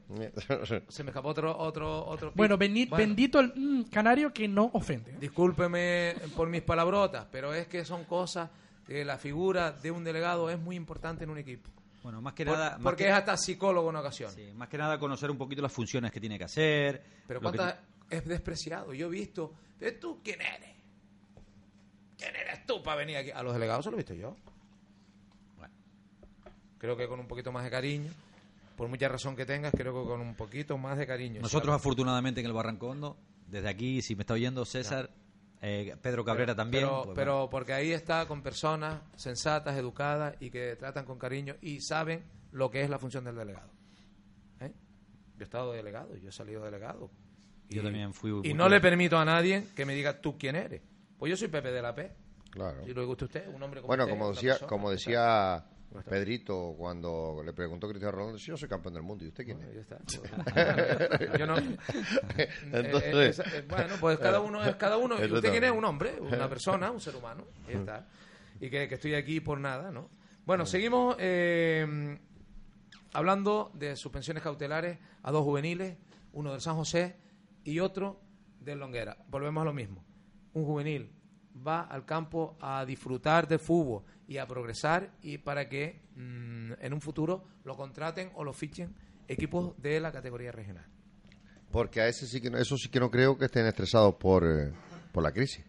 Se 0.88 1.04
me 1.04 1.10
escapó 1.10 1.28
otro, 1.28 1.56
otro, 1.56 2.04
otro 2.06 2.30
pi. 2.32 2.36
Bueno, 2.36 2.56
bendi- 2.58 2.88
Bueno, 2.88 2.96
bendito 3.04 3.40
el 3.40 3.52
mm, 3.54 3.82
canario 3.90 4.32
que 4.32 4.48
no 4.48 4.70
ofende. 4.72 5.12
Discúlpeme 5.20 6.14
por 6.34 6.48
mis 6.48 6.62
palabrotas, 6.62 7.26
pero 7.30 7.52
es 7.54 7.66
que 7.66 7.84
son 7.84 8.04
cosas 8.04 8.50
que 8.86 9.04
la 9.04 9.18
figura 9.18 9.72
de 9.72 9.90
un 9.90 10.02
delegado 10.04 10.48
es 10.50 10.58
muy 10.58 10.76
importante 10.76 11.24
en 11.24 11.30
un 11.30 11.38
equipo. 11.38 11.70
Bueno, 12.02 12.20
más 12.22 12.34
que 12.34 12.44
Por- 12.46 12.56
nada... 12.56 12.70
más 12.72 12.80
porque 12.82 13.04
que- 13.04 13.10
es 13.10 13.16
hasta 13.16 13.36
psicólogo 13.36 13.90
en 13.90 13.96
ocasiones. 13.96 14.34
sí, 14.34 14.52
más 14.54 14.68
que 14.68 14.78
nada 14.78 14.98
conocer 14.98 15.30
un 15.30 15.36
poquito 15.38 15.60
las 15.62 15.72
funciones 15.72 16.10
que 16.10 16.20
tiene 16.20 16.38
que 16.38 16.44
hacer. 16.44 17.02
Pero 17.26 17.40
que 17.40 17.44
cuántas 17.44 17.74
es 18.10 18.24
despreciado. 18.24 18.92
Yo 18.92 19.06
he 19.06 19.10
visto, 19.10 19.52
¿pero 19.78 19.98
tú 19.98 20.20
quién 20.22 20.40
eres? 20.40 20.76
¿Quién 22.18 22.34
eres 22.34 22.64
tú 22.66 22.82
para 22.82 22.98
venir 22.98 23.16
aquí? 23.16 23.30
A 23.30 23.42
los 23.42 23.52
delegados 23.52 23.84
se 23.84 23.90
lo 23.90 23.96
he 23.96 23.98
visto 23.98 24.14
yo. 24.14 24.36
Bueno. 25.56 25.74
Creo 26.78 26.96
que 26.96 27.08
con 27.08 27.20
un 27.20 27.28
poquito 27.28 27.52
más 27.52 27.64
de 27.64 27.70
cariño, 27.70 28.10
por 28.76 28.88
mucha 28.88 29.08
razón 29.08 29.36
que 29.36 29.44
tengas, 29.44 29.72
creo 29.72 30.02
que 30.02 30.08
con 30.08 30.20
un 30.20 30.34
poquito 30.34 30.78
más 30.78 30.98
de 30.98 31.06
cariño. 31.06 31.40
Nosotros, 31.40 31.74
afortunadamente, 31.74 32.40
en 32.40 32.46
el 32.46 32.52
Barrancondo, 32.52 33.16
desde 33.48 33.68
aquí, 33.68 34.02
si 34.02 34.14
me 34.14 34.22
está 34.22 34.34
oyendo 34.34 34.64
César, 34.64 35.10
eh, 35.60 35.96
Pedro 36.00 36.24
Cabrera 36.24 36.54
también. 36.54 36.84
Pero, 36.84 37.02
pues, 37.04 37.16
pero 37.16 37.32
bueno. 37.34 37.50
porque 37.50 37.72
ahí 37.72 37.92
está 37.92 38.26
con 38.26 38.42
personas 38.42 39.00
sensatas, 39.16 39.76
educadas 39.76 40.36
y 40.40 40.50
que 40.50 40.76
tratan 40.76 41.04
con 41.04 41.18
cariño 41.18 41.56
y 41.60 41.80
saben 41.80 42.24
lo 42.52 42.70
que 42.70 42.82
es 42.82 42.90
la 42.90 42.98
función 42.98 43.24
del 43.24 43.36
delegado. 43.36 43.70
¿Eh? 44.60 44.72
Yo 45.36 45.40
he 45.40 45.44
estado 45.44 45.72
delegado, 45.72 46.16
yo 46.16 46.28
he 46.28 46.32
salido 46.32 46.64
delegado. 46.64 47.10
Yo 47.68 47.82
también 47.82 48.14
fui 48.14 48.32
Y 48.44 48.54
no 48.54 48.68
le 48.68 48.80
permito 48.80 49.18
a 49.18 49.24
nadie 49.24 49.64
que 49.74 49.84
me 49.84 49.94
diga 49.94 50.20
tú 50.20 50.38
quién 50.38 50.56
eres. 50.56 50.82
Pues 51.18 51.30
yo 51.30 51.36
soy 51.36 51.48
Pepe 51.48 51.70
de 51.72 51.82
la 51.82 51.94
P. 51.94 52.12
Claro. 52.50 52.84
Si 52.84 52.92
lo 52.94 53.06
gusta 53.06 53.24
usted, 53.26 53.48
un 53.48 53.62
hombre 53.62 53.80
como 53.80 53.88
Bueno, 53.88 54.04
usted, 54.04 54.16
como 54.16 54.30
decía, 54.30 54.50
persona, 54.52 54.68
como 54.68 54.90
decía. 54.90 55.64
Pedrito 56.10 56.74
cuando 56.76 57.40
le 57.44 57.52
preguntó 57.54 57.86
a 57.86 57.90
Cristiano 57.90 58.16
Ronaldo, 58.16 58.38
si 58.38 58.46
yo 58.46 58.56
soy 58.56 58.68
campeón 58.68 58.94
del 58.94 59.02
mundo, 59.02 59.24
¿y 59.24 59.28
usted 59.28 59.44
quién 59.44 59.60
está. 59.62 59.96
es? 59.96 60.20
Ya 60.20 61.16
está. 61.16 61.38
Yo 61.38 61.46
no. 61.46 61.56
Entonces- 62.72 63.38
Eh, 63.38 63.42
eh, 63.46 63.58
eh, 63.58 63.64
bueno, 63.68 63.94
pues 64.00 64.18
cada 64.18 64.40
uno 64.40 64.62
es 64.64 64.76
cada 64.76 64.98
uno. 64.98 65.14
¿Y 65.18 65.30
usted 65.32 65.50
quién 65.50 65.64
es? 65.64 65.70
Un 65.70 65.84
hombre, 65.84 66.18
una 66.20 66.48
persona, 66.48 66.90
un 66.90 67.00
ser 67.00 67.16
humano. 67.16 67.44
Y 67.68 67.72
ya 67.72 67.78
está. 67.78 68.06
Y 68.60 68.68
que, 68.68 68.88
que 68.88 68.94
estoy 68.96 69.14
aquí 69.14 69.40
por 69.40 69.58
nada, 69.58 69.90
¿no? 69.90 70.10
Bueno, 70.44 70.66
seguimos 70.66 71.16
eh, 71.18 72.18
hablando 73.12 73.70
de 73.74 73.96
suspensiones 73.96 74.42
cautelares 74.42 74.98
a 75.22 75.30
dos 75.30 75.42
juveniles, 75.44 75.96
uno 76.32 76.52
del 76.52 76.60
San 76.60 76.76
José 76.76 77.16
y 77.66 77.80
otro 77.80 78.20
del 78.60 78.78
Longuera. 78.78 79.16
Volvemos 79.28 79.60
a 79.62 79.64
lo 79.64 79.72
mismo. 79.74 80.02
Un 80.54 80.64
juvenil 80.64 81.10
va 81.66 81.82
al 81.82 82.04
campo 82.06 82.56
a 82.60 82.84
disfrutar 82.86 83.46
de 83.48 83.58
fútbol 83.58 84.02
y 84.28 84.38
a 84.38 84.46
progresar 84.46 85.10
y 85.22 85.38
para 85.38 85.68
que 85.68 86.00
mm, 86.16 86.72
en 86.80 86.92
un 86.94 87.00
futuro 87.00 87.44
lo 87.64 87.76
contraten 87.76 88.30
o 88.34 88.44
lo 88.44 88.52
fichen 88.52 88.94
equipos 89.28 89.74
de 89.82 90.00
la 90.00 90.12
categoría 90.12 90.52
regional. 90.52 90.86
Porque 91.70 92.00
a 92.00 92.08
ese 92.08 92.26
sí 92.26 92.40
que 92.40 92.50
no- 92.50 92.58
eso 92.58 92.76
sí 92.78 92.88
que 92.88 93.00
no 93.00 93.10
creo 93.10 93.36
que 93.36 93.46
estén 93.46 93.66
estresados 93.66 94.14
por, 94.14 94.44
eh, 94.44 94.72
por 95.12 95.22
la 95.22 95.32
crisis. 95.32 95.64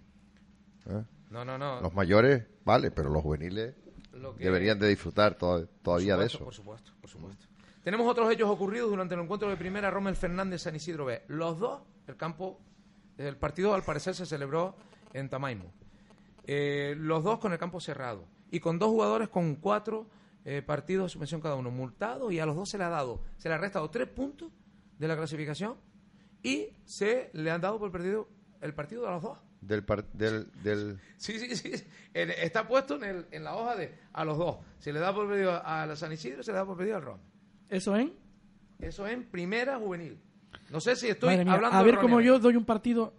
¿eh? 0.90 1.04
No, 1.32 1.44
no, 1.44 1.58
no. 1.58 1.82
Los 1.82 1.94
mayores, 1.94 2.46
vale, 2.64 2.92
pero 2.92 3.10
los 3.10 3.24
juveniles 3.24 3.76
Lo 4.14 4.36
que- 4.36 4.44
deberían 4.46 4.78
de 4.80 4.88
disfrutar 4.88 5.36
to- 5.36 5.68
todavía 5.82 6.16
de 6.16 6.28
eso. 6.28 6.40
Por 6.44 6.54
supuesto, 6.54 6.92
por 7.02 7.10
supuesto. 7.10 7.47
Tenemos 7.88 8.06
otros 8.12 8.30
hechos 8.30 8.50
ocurridos 8.50 8.90
durante 8.90 9.16
el 9.16 9.22
encuentro 9.22 9.48
de 9.48 9.56
primera 9.56 9.90
Rommel 9.90 10.18
Fernández 10.18 10.64
San 10.64 10.76
Isidro 10.76 11.06
B. 11.06 11.22
Los 11.30 11.58
dos, 11.58 11.84
el 12.08 12.18
campo, 12.18 12.60
el 13.18 13.38
partido 13.38 13.74
al 13.74 13.82
parecer 13.84 14.14
se 14.14 14.26
celebró 14.26 14.76
en 15.14 15.30
Tamaimo. 15.30 15.72
Eh, 16.46 16.96
los 16.98 17.24
dos 17.24 17.40
con 17.40 17.54
el 17.54 17.58
campo 17.58 17.80
cerrado 17.80 18.26
y 18.52 18.60
con 18.60 18.78
dos 18.78 18.90
jugadores 18.90 19.30
con 19.30 19.56
cuatro 19.56 20.06
eh, 20.44 20.62
partidos 20.62 21.06
de 21.06 21.10
suspensión 21.12 21.40
cada 21.40 21.56
uno, 21.56 21.72
multados 21.72 22.34
y 22.34 22.42
a 22.42 22.46
los 22.46 22.58
dos 22.58 22.70
se 22.70 22.78
le 22.78 22.84
ha 22.84 22.90
dado, 22.90 23.22
se 23.38 23.48
le 23.48 23.56
ha 23.56 23.58
restado 23.58 23.90
tres 23.90 24.10
puntos 24.10 24.52
de 25.00 25.08
la 25.08 25.16
clasificación 25.16 25.78
y 26.44 26.72
se 26.84 27.30
le 27.32 27.52
han 27.52 27.62
dado 27.62 27.80
por 27.80 27.90
perdido 27.90 28.28
el 28.60 28.74
partido 28.74 29.08
a 29.08 29.12
los 29.14 29.22
dos. 29.24 29.40
Del, 29.62 29.86
par- 29.86 30.12
del, 30.12 30.52
del 30.62 31.00
Sí, 31.16 31.40
sí, 31.40 31.56
sí. 31.56 31.72
Está 32.14 32.68
puesto 32.68 32.96
en, 32.96 33.04
el- 33.06 33.28
en 33.32 33.46
la 33.46 33.56
hoja 33.56 33.78
de 33.78 33.98
a 34.12 34.26
los 34.26 34.38
dos. 34.38 34.58
Se 34.78 34.92
le 34.92 35.00
da 35.00 35.16
por 35.16 35.30
perdido 35.30 35.62
a 35.66 35.86
la 35.86 35.96
San 35.96 36.12
Isidro 36.12 36.44
se 36.44 36.52
le 36.52 36.58
da 36.58 36.66
por 36.66 36.76
perdido 36.76 36.98
al 36.98 37.04
Rom. 37.04 37.20
Eso 37.70 37.96
en. 37.96 38.14
Eso 38.80 39.08
en 39.08 39.24
primera 39.26 39.78
juvenil. 39.78 40.20
No 40.70 40.80
sé 40.80 40.96
si 40.96 41.08
estoy 41.08 41.38
mía, 41.38 41.54
hablando 41.54 41.78
a 41.78 41.84
ver 41.84 41.98
cómo 41.98 42.22
yo 42.22 42.40
doy 42.40 42.56
un 42.56 42.66
partido. 42.66 43.14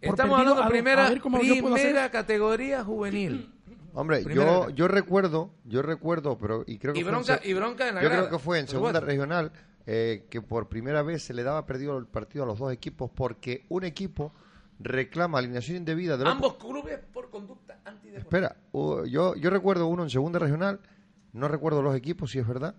Estamos 0.00 0.38
hablando 0.38 0.62
a 0.62 0.66
de 0.66 0.70
primera, 0.70 1.06
A 1.06 1.10
ver 1.10 1.20
cómo 1.20 1.38
primera 1.40 2.10
categoría 2.10 2.82
juvenil. 2.84 3.50
Hombre, 3.92 4.22
Primera 4.22 4.44
yo, 4.68 4.70
yo 4.70 4.88
recuerdo, 4.88 5.50
yo 5.64 5.82
recuerdo, 5.82 6.38
pero 6.38 6.62
y 6.66 6.78
creo 6.78 6.94
que 6.94 7.00
Y 7.00 7.02
fue 7.02 7.10
en 7.10 7.16
bronca, 7.18 7.38
se- 7.38 7.48
y 7.48 7.54
bronca 7.54 7.88
en 7.88 7.94
la 7.96 8.02
yo 8.02 8.08
grada, 8.08 8.22
creo 8.28 8.38
que 8.38 8.44
fue 8.44 8.58
en 8.60 8.68
segunda 8.68 9.00
supuesto. 9.00 9.06
regional 9.06 9.52
eh, 9.86 10.26
que 10.30 10.40
por 10.40 10.68
primera 10.68 11.02
vez 11.02 11.22
se 11.24 11.34
le 11.34 11.42
daba 11.42 11.66
perdido 11.66 11.98
el 11.98 12.06
partido 12.06 12.44
a 12.44 12.46
los 12.46 12.58
dos 12.58 12.72
equipos 12.72 13.10
porque 13.12 13.66
un 13.68 13.82
equipo 13.84 14.32
reclama 14.78 15.38
alineación 15.38 15.76
indebida 15.78 16.14
otro. 16.14 16.28
Ambos 16.28 16.54
clubes 16.54 17.00
por 17.12 17.30
conducta 17.30 17.80
antideportiva. 17.84 18.18
Espera, 18.20 18.56
uh, 18.72 19.04
yo, 19.04 19.34
yo 19.34 19.50
recuerdo 19.50 19.88
uno 19.88 20.04
en 20.04 20.10
segunda 20.10 20.38
regional, 20.38 20.78
no 21.32 21.48
recuerdo 21.48 21.82
los 21.82 21.96
equipos 21.96 22.30
si 22.30 22.38
es 22.38 22.46
verdad, 22.46 22.76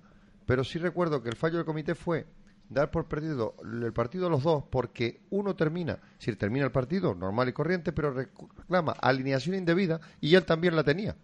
pero 0.52 0.66
sí 0.66 0.80
recuerdo 0.80 1.24
que 1.24 1.30
el 1.30 1.38
fallo 1.38 1.56
del 1.56 1.66
comité 1.66 1.95
fue 1.95 2.26
dar 2.68 2.91
por 2.91 3.08
perdido 3.08 3.56
el 3.64 3.93
partido 3.93 4.28
a 4.28 4.30
los 4.30 4.43
dos 4.43 4.66
porque 4.70 5.22
uno 5.30 5.56
termina, 5.56 5.97
si 6.18 6.36
termina 6.36 6.66
el 6.66 6.74
partido 6.74 7.16
normal 7.16 7.47
y 7.47 7.54
corriente, 7.54 7.93
pero 7.93 8.12
reclama 8.12 8.91
alineación 9.02 9.56
indebida 9.56 10.02
y 10.20 10.36
él 10.36 10.43
también 10.43 10.76
la 10.76 10.84
tenía. 10.84 11.16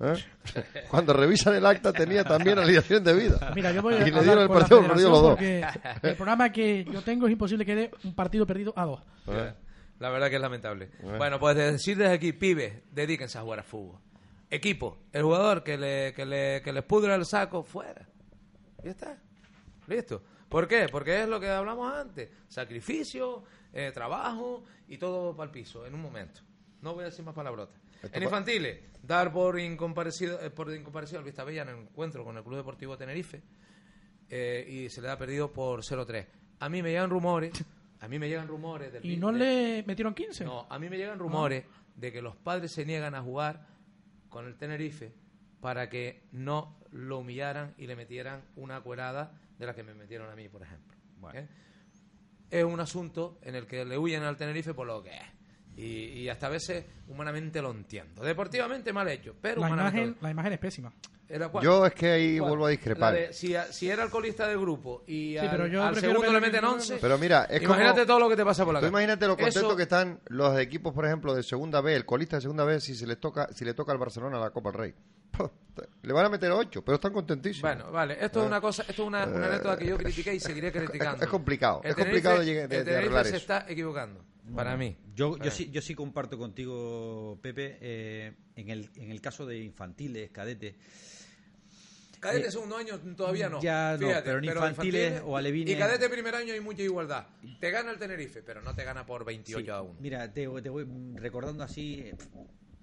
¿Eh? 0.00 0.14
Cuando 0.88 1.12
revisan 1.12 1.54
el 1.54 1.66
acta 1.66 1.92
tenía 1.92 2.24
también 2.24 2.58
alineación 2.58 3.00
indebida. 3.00 3.52
Mira, 3.54 3.72
yo 3.72 3.82
voy 3.82 3.92
a 3.92 4.08
y 4.08 4.10
le 4.10 4.22
dieron 4.22 4.42
el 4.42 4.48
partido 4.48 4.80
por 4.80 4.88
perdido 4.88 5.10
los 5.10 5.22
dos. 5.22 5.38
el 5.38 6.16
programa 6.16 6.50
que 6.50 6.86
yo 6.86 7.02
tengo 7.02 7.26
es 7.26 7.32
imposible 7.32 7.66
que 7.66 7.74
dé 7.74 7.90
un 8.04 8.14
partido 8.14 8.46
perdido 8.46 8.72
a 8.74 8.86
dos. 8.86 9.02
¿Eh? 9.26 9.52
La 9.98 10.08
verdad 10.08 10.30
que 10.30 10.36
es 10.36 10.40
lamentable. 10.40 10.88
Bueno. 11.02 11.18
Bueno, 11.18 11.38
pues 11.38 11.56
de 11.56 11.72
decir 11.72 11.98
desde 11.98 12.14
aquí, 12.14 12.32
pibes, 12.32 12.72
dedíquense 12.90 13.36
a 13.36 13.42
jugar 13.42 13.58
a 13.58 13.64
fútbol. 13.64 14.00
Equipo, 14.48 14.96
el 15.12 15.24
jugador 15.24 15.62
que 15.62 15.76
le, 15.76 16.14
que 16.14 16.24
le, 16.24 16.62
que 16.62 16.72
les 16.72 16.84
pudra 16.84 17.14
el 17.16 17.26
saco, 17.26 17.62
fuera. 17.62 18.08
Ya 18.84 18.90
está. 18.90 19.18
Listo. 19.86 20.22
¿Por 20.48 20.68
qué? 20.68 20.86
Porque 20.90 21.22
es 21.22 21.28
lo 21.28 21.40
que 21.40 21.48
hablamos 21.48 21.92
antes. 21.92 22.28
Sacrificio, 22.48 23.44
eh, 23.72 23.90
trabajo 23.94 24.64
y 24.88 24.98
todo 24.98 25.34
para 25.34 25.46
el 25.46 25.50
piso 25.50 25.86
en 25.86 25.94
un 25.94 26.02
momento. 26.02 26.40
No 26.82 26.94
voy 26.94 27.02
a 27.02 27.06
decir 27.06 27.24
más 27.24 27.34
palabrotas. 27.34 27.80
Esto 28.02 28.16
En 28.16 28.22
infantiles, 28.24 28.80
dar 29.02 29.32
por 29.32 29.58
incomparecido, 29.60 30.40
eh, 30.40 30.50
por 30.50 30.72
incomparecido 30.74 31.20
al 31.20 31.24
Vistabella 31.24 31.62
en 31.62 31.68
el 31.68 31.76
encuentro 31.78 32.24
con 32.24 32.36
el 32.36 32.42
Club 32.42 32.56
Deportivo 32.56 32.98
Tenerife 32.98 33.40
eh, 34.28 34.66
y 34.68 34.88
se 34.88 35.00
le 35.00 35.08
ha 35.08 35.16
perdido 35.16 35.52
por 35.52 35.80
0-3. 35.82 36.26
A 36.60 36.68
mí 36.68 36.82
me 36.82 36.90
llegan 36.90 37.10
rumores, 37.10 37.52
a 38.00 38.08
mí 38.08 38.18
me 38.18 38.28
llegan 38.28 38.48
rumores 38.48 38.92
del 38.92 39.04
Y 39.06 39.16
no 39.16 39.32
de- 39.32 39.38
le 39.38 39.84
metieron 39.86 40.14
15. 40.14 40.44
no, 40.44 40.66
a 40.68 40.78
mí 40.78 40.88
me 40.90 40.96
llegan 40.96 41.18
rumores 41.18 41.64
de 41.94 42.10
que 42.12 42.20
los 42.22 42.34
padres 42.36 42.72
se 42.72 42.84
niegan 42.84 43.14
a 43.14 43.22
jugar 43.22 43.66
con 44.28 44.46
el 44.46 44.56
Tenerife 44.56 45.12
para 45.62 45.88
que 45.88 46.24
no 46.32 46.76
lo 46.90 47.18
humillaran 47.20 47.72
y 47.78 47.86
le 47.86 47.96
metieran 47.96 48.42
una 48.56 48.82
cuerada 48.82 49.32
de 49.58 49.64
la 49.64 49.74
que 49.74 49.82
me 49.82 49.94
metieron 49.94 50.28
a 50.30 50.36
mí, 50.36 50.48
por 50.50 50.60
ejemplo. 50.62 50.94
Bueno. 51.18 51.38
¿Eh? 51.40 51.48
Es 52.50 52.64
un 52.64 52.78
asunto 52.80 53.38
en 53.42 53.54
el 53.54 53.66
que 53.66 53.84
le 53.86 53.96
huyen 53.96 54.22
al 54.24 54.36
Tenerife 54.36 54.74
por 54.74 54.86
lo 54.86 55.02
que 55.02 55.10
es. 55.16 55.22
Y, 55.74 55.84
y 56.20 56.28
hasta 56.28 56.48
a 56.48 56.50
veces 56.50 56.84
humanamente 57.08 57.62
lo 57.62 57.70
entiendo. 57.70 58.22
Deportivamente 58.22 58.92
mal 58.92 59.08
hecho, 59.08 59.34
pero 59.40 59.62
la, 59.62 59.68
humanamente 59.68 59.98
imagen, 60.00 60.16
lo- 60.20 60.26
la 60.26 60.30
imagen 60.30 60.52
es 60.52 60.58
pésima. 60.58 60.92
Yo 61.62 61.86
es 61.86 61.94
que 61.94 62.10
ahí 62.10 62.38
vuelvo 62.40 62.66
a 62.66 62.68
discrepar. 62.68 63.14
la 63.14 63.18
de- 63.20 63.32
si, 63.32 63.54
si 63.70 63.88
era 63.88 64.02
alcoholista 64.02 64.46
del 64.46 64.58
grupo 64.60 65.02
y 65.06 65.38
al, 65.38 65.48
pero 65.48 65.66
yo 65.66 65.82
al 65.82 65.92
prefiero 65.92 66.20
segundo 66.20 66.38
le 66.38 66.46
meten 66.46 66.62
11, 66.62 66.98
Pero 67.00 67.16
mira, 67.16 67.44
es 67.48 67.62
imagínate 67.62 68.00
como- 68.00 68.06
todo 68.06 68.18
lo 68.20 68.28
que 68.28 68.36
te 68.36 68.44
pasa 68.44 68.64
por 68.66 68.74
la 68.74 68.80
Tú 68.80 68.82
cabeza. 68.82 68.90
imagínate 68.90 69.26
lo 69.26 69.36
contentos 69.36 69.62
Eso- 69.62 69.76
que 69.76 69.82
están 69.84 70.20
los 70.26 70.58
equipos, 70.60 70.92
por 70.92 71.06
ejemplo, 71.06 71.34
de 71.34 71.42
segunda 71.42 71.80
B, 71.80 71.96
el 71.96 72.04
colista 72.04 72.36
de 72.36 72.42
segunda 72.42 72.64
B, 72.64 72.78
si 72.80 72.94
se 72.94 73.06
les 73.06 73.18
toca, 73.18 73.48
si 73.54 73.64
le 73.64 73.72
toca 73.72 73.92
al 73.92 73.98
Barcelona 73.98 74.38
la 74.38 74.50
Copa 74.50 74.72
del 74.72 74.78
Rey. 74.78 74.94
Le 76.02 76.12
van 76.12 76.26
a 76.26 76.28
meter 76.28 76.50
ocho, 76.52 76.84
pero 76.84 76.96
están 76.96 77.12
contentísimos. 77.12 77.62
Bueno, 77.74 77.90
vale, 77.90 78.18
esto 78.22 78.42
es 78.42 78.46
una 78.46 78.60
cosa, 78.60 78.82
esto 78.82 79.02
es 79.02 79.08
una, 79.08 79.24
una 79.26 79.46
anécdota 79.46 79.78
que 79.78 79.86
yo 79.86 79.96
critiqué 79.96 80.34
y 80.34 80.40
seguiré 80.40 80.70
criticando. 80.72 81.24
es 81.24 81.30
complicado, 81.30 81.80
El 81.82 81.90
es 81.90 81.96
complicado 81.96 82.40
de 82.40 82.44
llegar- 82.44 82.68
de- 82.68 82.76
el 82.78 82.84
de 82.84 82.90
Tenerife 82.90 82.98
arreglar 82.98 83.24
se 83.24 83.28
eso. 83.30 83.36
está 83.38 83.64
equivocando, 83.68 84.22
para 84.54 84.76
mí. 84.76 84.96
Yo, 85.14 85.38
yo, 85.38 85.50
sí, 85.50 85.70
yo 85.70 85.80
sí 85.80 85.94
comparto 85.94 86.36
contigo, 86.36 87.38
Pepe, 87.40 87.78
eh, 87.80 88.32
en, 88.56 88.68
el, 88.68 88.90
en 88.96 89.10
el 89.10 89.20
caso 89.22 89.46
de 89.46 89.58
infantiles, 89.60 90.30
cadetes. 90.30 90.74
Cadete 92.20 92.48
Eh, 92.48 92.50
segundo 92.52 92.76
año 92.76 92.98
todavía 93.16 93.48
no. 93.48 93.60
ya 93.60 93.96
no, 93.98 94.06
pero 94.22 94.38
en 94.38 94.44
infantiles 94.44 95.22
o 95.24 95.36
alevines- 95.36 95.74
Y 95.74 95.78
cadete 95.78 96.08
primer 96.08 96.34
año 96.36 96.52
hay 96.52 96.60
mucha 96.60 96.82
igualdad. 96.82 97.26
Te 97.58 97.70
gana 97.70 97.90
el 97.90 97.98
Tenerife, 97.98 98.42
pero 98.42 98.60
no 98.62 98.74
te 98.74 98.84
gana 98.84 99.04
por 99.04 99.24
28 99.24 99.64
Sí, 99.64 99.70
a 99.70 99.80
1. 99.82 99.96
Mira, 100.00 100.32
te, 100.32 100.46
te 100.60 100.68
voy 100.68 100.86
recordando 101.16 101.64
así, 101.64 101.94
eh, 102.00 102.14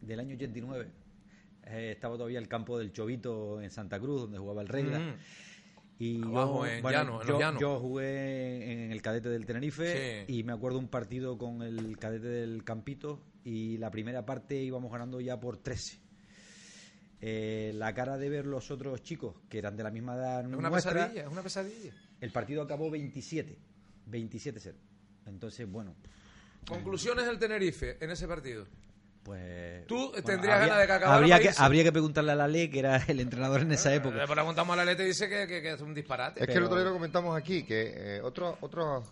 del 0.01 0.19
año 0.19 0.35
89, 0.35 0.87
eh, 1.69 1.91
estaba 1.91 2.15
todavía 2.15 2.39
el 2.39 2.47
campo 2.47 2.77
del 2.77 2.91
Chovito 2.91 3.61
en 3.61 3.69
Santa 3.69 3.99
Cruz, 3.99 4.21
donde 4.21 4.37
jugaba 4.37 4.61
el 4.61 4.67
Regla. 4.67 4.99
Mm. 4.99 5.13
Y 6.01 6.23
Abajo 6.23 6.65
yo, 6.65 6.71
en 6.71 6.81
bueno, 6.81 6.97
llano, 6.97 7.21
en 7.21 7.27
yo, 7.27 7.31
los 7.33 7.41
llanos. 7.41 7.61
yo 7.61 7.79
jugué 7.79 8.71
en 8.85 8.91
el 8.91 9.01
cadete 9.01 9.27
del 9.29 9.45
Tenerife 9.45 10.25
Sí. 10.25 10.33
y 10.39 10.43
me 10.43 10.53
acuerdo 10.53 10.79
un 10.79 10.87
partido 10.87 11.37
con 11.37 11.61
el 11.61 11.97
cadete 11.97 12.27
del 12.29 12.63
Campito 12.63 13.21
y 13.43 13.77
la 13.77 13.91
primera 13.91 14.25
parte 14.25 14.55
íbamos 14.61 14.91
ganando 14.91 15.19
ya 15.19 15.39
por 15.39 15.57
13. 15.57 15.99
Eh, 17.21 17.73
la 17.75 17.93
cara 17.93 18.17
de 18.17 18.29
ver 18.29 18.45
los 18.45 18.71
otros 18.71 19.01
chicos 19.03 19.35
que 19.49 19.57
eran 19.57 19.75
de 19.75 19.83
la 19.83 19.91
misma 19.91 20.15
edad 20.15 20.39
Es 20.39 20.45
una 20.55 20.69
nuestra, 20.69 20.93
pesadilla, 20.93 21.21
es 21.23 21.27
una 21.27 21.41
pesadilla. 21.43 21.93
el 22.21 22.31
partido 22.31 22.61
acabó 22.61 22.89
27, 22.89 23.57
27-0. 24.09 24.73
Entonces, 25.25 25.69
bueno, 25.69 25.95
Conclusiones 26.67 27.25
del 27.25 27.39
Tenerife 27.39 27.97
en 28.03 28.11
ese 28.11 28.27
partido. 28.27 28.65
Pues... 29.29 29.85
Tú 29.85 30.09
bueno, 30.09 30.23
tendrías 30.23 30.55
habría- 30.55 30.67
ganas 30.69 30.81
de 30.81 30.87
que 30.87 30.93
acabara 30.93 31.17
habría 31.17 31.39
que, 31.39 31.49
habría 31.55 31.83
que 31.83 31.91
preguntarle 31.91 32.31
a 32.31 32.35
la 32.35 32.47
ley, 32.47 32.67
que 32.67 32.79
era 32.79 32.97
el 33.07 33.19
entrenador 33.19 33.61
en 33.61 33.71
esa 33.71 33.93
época. 33.93 34.15
Le 34.17 34.27
preguntamos 34.27 34.73
a 34.73 34.77
la 34.77 34.85
Lete 34.85 35.03
y 35.03 35.07
dice 35.07 35.29
que, 35.29 35.45
que- 35.45 35.61
que 35.61 35.73
es 35.73 35.81
un 35.81 35.93
disparate. 35.93 36.41
Es 36.41 36.47
que 36.47 36.53
el 36.53 36.63
otro 36.63 36.77
día 36.77 36.85
lo 36.87 36.93
comentamos 36.93 37.37
aquí, 37.37 37.61
que 37.63 37.93
eh, 38.17 38.21
otros 38.21 38.55
otros 38.61 39.07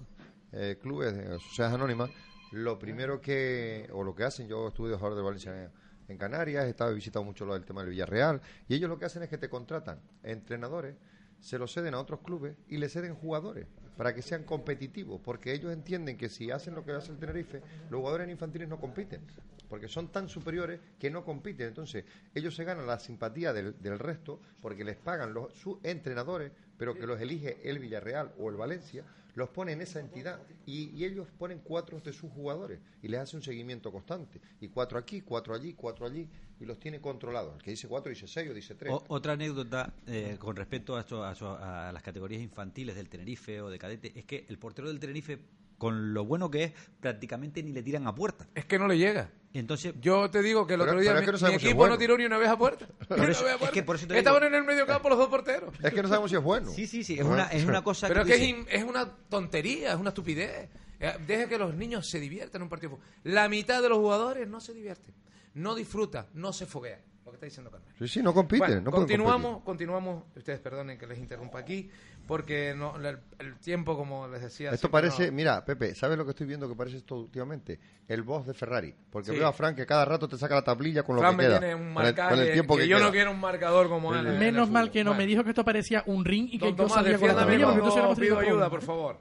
eh, 0.53 0.78
clubes 0.82 1.15
de 1.15 1.38
sociedades 1.39 1.76
anónimas, 1.76 2.09
lo 2.51 2.80
primero 2.80 3.22
que, 3.22 3.88
o 3.93 4.03
lo 4.03 4.15
que 4.15 4.24
hacen, 4.24 4.47
yo 4.47 4.70
estuve 4.70 4.89
de 4.89 4.95
jugador 4.95 5.18
de 5.18 5.24
Valencia 5.24 5.63
en, 5.65 5.70
en 6.07 6.18
Canarias, 6.18 6.65
he 6.65 6.70
estado 6.70 6.89
he 6.91 6.95
visitado 6.95 7.24
mucho 7.24 7.45
lo 7.45 7.53
del 7.53 7.63
tema 7.63 7.82
del 7.82 7.91
Villarreal, 7.91 8.41
y 8.68 8.74
ellos 8.74 8.89
lo 8.89 8.97
que 8.97 9.05
hacen 9.05 9.22
es 9.22 9.30
que 9.30 9.38
te 9.38 9.49
contratan 9.49 9.99
entrenadores, 10.24 10.95
se 11.39 11.59
los 11.59 11.72
ceden 11.72 11.93
a 11.93 11.99
otros 11.99 12.22
clubes 12.22 12.55
y 12.68 12.78
le 12.78 12.89
ceden 12.89 13.13
jugadores 13.13 13.68
para 13.95 14.15
que 14.15 14.22
sean 14.24 14.43
competitivos, 14.43 15.20
porque 15.24 15.53
ellos 15.53 15.72
entienden 15.74 16.18
que 16.18 16.30
si 16.30 16.49
hacen 16.51 16.74
lo 16.76 16.84
que 16.84 16.91
hace 16.93 17.11
el 17.11 17.18
Tenerife, 17.20 17.61
los 17.89 17.99
jugadores 17.99 18.30
infantiles 18.30 18.68
no 18.70 18.80
compiten, 18.80 19.22
porque 19.70 19.88
son 19.88 20.09
tan 20.11 20.30
superiores 20.30 20.80
que 20.99 21.09
no 21.09 21.24
compiten. 21.26 21.68
Entonces, 21.68 22.05
ellos 22.34 22.55
se 22.55 22.63
ganan 22.63 22.88
la 22.88 22.99
simpatía 22.99 23.53
del, 23.53 23.82
del 23.82 23.99
resto 23.99 24.39
porque 24.61 24.84
les 24.84 24.95
pagan 24.97 25.34
los, 25.34 25.53
sus 25.53 25.78
entrenadores, 25.84 26.51
pero 26.78 26.93
que 26.95 27.07
los 27.07 27.20
elige 27.20 27.57
el 27.70 27.80
Villarreal 27.80 28.34
o 28.38 28.49
el 28.49 28.55
Valencia, 28.55 29.03
los 29.36 29.49
pone 29.49 29.72
en 29.72 29.82
esa 29.82 29.99
entidad 29.99 30.39
y, 30.65 30.89
y 30.97 31.05
ellos 31.05 31.28
ponen 31.38 31.59
cuatro 31.63 31.99
de 31.99 32.11
sus 32.11 32.32
jugadores 32.32 32.80
y 33.03 33.07
les 33.07 33.20
hace 33.20 33.36
un 33.36 33.43
seguimiento 33.43 33.91
constante. 33.91 34.41
Y 34.59 34.68
cuatro 34.70 34.97
aquí, 34.97 35.22
cuatro 35.22 35.53
allí, 35.53 35.74
cuatro 35.74 36.07
allí, 36.07 36.28
y 36.59 36.65
los 36.65 36.80
tiene 36.80 36.99
controlados. 36.99 37.55
El 37.57 37.61
que 37.61 37.70
dice 37.70 37.88
cuatro 37.88 38.09
dice 38.09 38.28
seis 38.28 38.49
o 38.49 38.53
dice 38.55 38.74
tres. 38.74 38.91
O- 38.91 39.03
otra 39.09 39.34
anécdota 39.34 39.93
eh, 40.07 40.38
con 40.39 40.55
respecto 40.55 40.95
a, 40.95 41.01
esto- 41.01 41.24
a 41.24 41.34
esto- 41.34 41.55
a 41.55 41.91
las 41.91 42.01
categorías 42.01 42.41
infantiles 42.41 42.95
del 42.95 43.09
Tenerife 43.09 43.61
o 43.61 43.70
de 43.70 43.78
cadete 43.78 44.11
es 44.18 44.26
que 44.26 44.47
el 44.49 44.57
portero 44.57 44.88
del 44.88 44.99
Tenerife, 44.99 45.38
con 45.78 46.15
lo 46.15 46.26
bueno 46.26 46.49
que 46.49 46.63
es, 46.63 46.74
prácticamente 46.99 47.61
ni 47.61 47.72
le 47.74 47.84
tiran 47.84 48.07
a 48.07 48.15
puerta. 48.15 48.47
Es 48.55 48.65
que 48.65 48.80
no 48.80 48.88
le 48.88 48.97
llega. 48.97 49.30
Entonces, 49.53 49.93
Yo 50.01 50.29
te 50.29 50.41
digo 50.43 50.67
que 50.67 50.73
el 50.75 50.79
Pero- 50.81 50.91
otro 50.91 51.01
día 51.01 51.13
es 51.13 51.19
mi, 51.19 51.25
que 51.25 51.31
no 51.31 51.33
mi 51.33 51.39
sabemos 51.39 51.61
si 51.61 51.67
es 51.67 51.71
equipo 51.73 51.87
no 51.87 51.97
tiró 51.97 52.17
ni 52.17 52.25
una 52.25 52.37
vez 52.37 52.49
a 52.49 52.57
puerta. 52.57 52.85
Ni 53.09 53.15
una 53.21 53.31
eso- 53.31 53.43
vez 53.43 53.51
a 53.51 53.53
es 53.53 53.57
puerta. 53.59 53.73
que 53.73 53.83
por 53.83 53.95
eso 53.95 54.07
te 54.07 54.17
Estaban 54.17 54.41
digo- 54.41 54.47
en 54.49 54.55
el 54.55 54.63
medio 54.67 54.85
campo 54.85 55.09
los 55.09 55.17
dos 55.17 55.29
porteros. 55.29 55.73
Es 55.81 55.93
que 55.93 56.01
no 56.03 56.07
sabemos 56.09 56.29
si 56.29 56.35
es 56.37 56.43
bueno. 56.43 56.69
sí, 56.71 56.85
sí, 56.85 57.03
sí, 57.03 57.15
es 57.17 57.25
una, 57.25 57.47
es 57.47 57.65
una 57.65 57.83
cosa 57.83 58.07
Pero 58.07 58.21
es 58.21 58.27
que 58.27 58.33
es, 58.35 58.39
dices, 58.41 58.65
es 58.69 58.83
una 58.83 59.09
tontería, 59.29 59.93
es 59.93 59.99
una 59.99 60.09
estupidez. 60.09 60.69
Eh, 60.99 61.13
Deja 61.25 61.47
que 61.47 61.57
los 61.57 61.73
niños 61.75 62.07
se 62.09 62.19
diviertan 62.19 62.59
en 62.59 62.63
un 62.63 62.69
partido. 62.69 62.99
La 63.23 63.47
mitad 63.49 63.81
de 63.81 63.89
los 63.89 63.97
jugadores 63.99 64.47
no 64.47 64.59
se 64.59 64.73
divierten, 64.73 65.15
no 65.55 65.73
disfrutan, 65.75 66.27
no 66.33 66.53
se 66.53 66.65
foguean. 66.65 66.99
Lo 67.28 67.32
que 67.32 67.36
está 67.36 67.45
diciendo 67.47 67.69
Carmen. 67.69 67.89
Sí, 67.99 68.07
sí, 68.07 68.21
no 68.23 68.34
compiten. 68.34 68.67
Bueno, 68.67 68.82
no 68.84 68.91
continuamos, 68.91 69.61
continuamos. 69.63 70.23
Ustedes 70.34 70.59
perdonen 70.61 70.97
que 70.97 71.05
les 71.05 71.19
interrumpa 71.19 71.59
aquí, 71.59 71.89
porque 72.25 72.73
no, 72.73 72.95
el, 72.95 73.19
el 73.39 73.55
tiempo, 73.59 73.97
como 73.97 74.30
les 74.30 74.41
decía. 74.43 74.71
Esto 74.71 74.89
parece, 74.89 75.28
no- 75.28 75.34
mira, 75.34 75.65
Pepe, 75.65 75.93
¿sabes 75.93 76.17
lo 76.17 76.23
que 76.23 76.30
estoy 76.32 76.47
viendo 76.47 76.69
que 76.69 76.75
parece 76.75 76.97
esto 76.97 77.17
últimamente? 77.17 77.80
El 78.07 78.23
boss 78.23 78.47
de 78.47 78.53
Ferrari. 78.53 78.95
Porque 79.11 79.32
Sí. 79.32 79.38
veo 79.38 79.47
a 79.49 79.51
Frank 79.51 79.75
que 79.75 79.86
cada 79.86 80.05
rato 80.05 80.30
te 80.30 80.38
saca 80.38 80.55
la 80.55 80.61
tablilla 80.63 81.03
con 81.03 81.17
lo 81.17 81.21
que 81.21 81.36
me 81.36 81.43
queda. 81.43 81.59
tiene 81.59 81.75
un 81.75 81.82
con, 81.82 81.88
el, 81.89 81.93
marcaje 81.93 82.30
con 82.36 82.39
el 82.45 82.53
tiempo 82.53 82.75
que, 82.78 82.84
que, 82.84 82.88
yo 82.88 82.95
queda. 82.95 83.05
no 83.07 83.11
quiero 83.11 83.32
un 83.32 83.39
marcador 83.41 83.89
como 83.89 84.15
él. 84.15 84.25
Menos 84.39 84.69
mal 84.69 84.89
que 84.89 85.03
no 85.03 85.13
me 85.13 85.25
dijo 85.25 85.43
que 85.43 85.49
esto 85.49 85.65
parecía 85.65 86.03
un 86.05 86.23
ring 86.23 86.47
y 86.49 86.57
que 86.57 86.65
Don 86.65 86.69
yo 86.69 86.75
Tomás, 86.86 86.93
salía 86.93 87.19
con 87.19 87.28
la 87.28 87.36
tablilla, 87.36 87.65
porque 87.65 87.82
no, 87.82 87.88
entonces 87.89 88.15
tenido 88.15 88.38
pido 88.38 88.39
ayuda, 88.39 88.69
por 88.69 88.82
favor. 88.82 89.19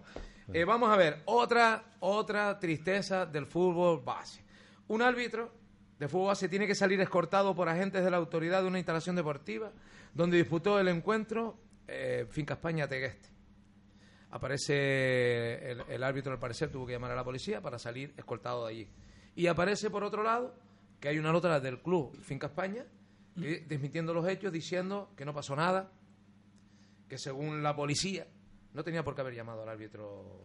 Eh, 0.52 0.64
vamos 0.64 0.88
a 0.92 0.96
ver, 0.96 1.22
otra, 1.24 1.82
otra 1.98 2.56
tristeza 2.60 3.26
del 3.26 3.46
fútbol 3.46 4.00
base. 4.04 4.44
Un 4.86 5.02
árbitro 5.02 5.50
de 5.98 6.08
fútbol 6.08 6.28
base 6.28 6.48
tiene 6.48 6.66
que 6.66 6.74
salir 6.74 7.00
escortado 7.00 7.54
por 7.54 7.68
agentes 7.68 8.04
de 8.04 8.10
la 8.10 8.16
autoridad 8.18 8.62
de 8.62 8.68
una 8.68 8.78
instalación 8.78 9.16
deportiva 9.16 9.72
donde 10.14 10.36
disputó 10.36 10.78
el 10.78 10.88
encuentro 10.88 11.58
eh, 11.88 12.26
Finca 12.30 12.54
España 12.54 12.86
Tegueste. 12.88 13.28
Aparece 14.30 15.70
el, 15.70 15.80
el 15.88 16.02
árbitro, 16.02 16.32
al 16.32 16.38
parecer, 16.38 16.70
tuvo 16.70 16.86
que 16.86 16.92
llamar 16.92 17.10
a 17.12 17.16
la 17.16 17.24
policía 17.24 17.60
para 17.62 17.78
salir 17.78 18.12
escoltado 18.16 18.66
de 18.66 18.72
allí. 18.72 18.88
Y 19.34 19.46
aparece, 19.46 19.88
por 19.90 20.02
otro 20.04 20.22
lado, 20.22 20.54
que 21.00 21.08
hay 21.08 21.18
una 21.18 21.32
nota 21.32 21.60
del 21.60 21.80
club 21.80 22.14
Finca 22.22 22.48
España 22.48 22.84
que- 23.40 23.64
desmintiendo 23.68 24.12
los 24.12 24.26
hechos, 24.28 24.52
diciendo 24.52 25.10
que 25.16 25.24
no 25.24 25.32
pasó 25.32 25.54
nada, 25.56 25.90
que 27.08 27.18
según 27.18 27.62
la 27.62 27.74
policía, 27.76 28.26
no 28.74 28.82
tenía 28.82 29.04
por 29.04 29.14
qué 29.14 29.20
haber 29.20 29.34
llamado 29.34 29.62
al 29.62 29.68
árbitro 29.68 30.40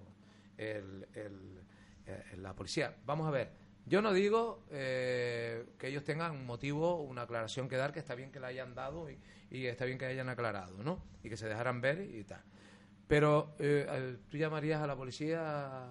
el- 0.58 1.08
el- 1.16 1.60
eh, 2.06 2.24
la 2.38 2.54
policía. 2.54 2.96
Vamos 3.06 3.28
a 3.28 3.32
ver, 3.32 3.52
yo 3.86 4.02
no 4.02 4.14
digo 4.14 4.64
eh, 4.72 5.66
que 5.78 5.88
ellos 5.88 6.04
tengan 6.04 6.32
un 6.32 6.46
motivo, 6.46 7.02
una 7.02 7.24
aclaración 7.24 7.68
que 7.68 7.78
dar, 7.78 7.92
que 7.94 8.00
está 8.00 8.16
bien 8.16 8.32
que 8.32 8.40
la 8.40 8.48
hayan 8.48 8.76
dado 8.76 9.10
y, 9.10 9.18
y 9.50 9.66
está 9.66 9.86
bien 9.86 9.98
que 9.98 10.06
hayan 10.06 10.30
aclarado, 10.30 10.84
¿no? 10.84 11.04
Y 11.24 11.30
que 11.30 11.38
se 11.38 11.48
dejaran 11.48 11.82
ver 11.82 12.02
y 12.02 12.24
tal. 12.24 12.42
Pero 13.08 13.54
eh, 13.60 14.18
tú 14.30 14.38
llamarías 14.38 14.82
a 14.82 14.88
la 14.88 14.96
policía 14.96 15.88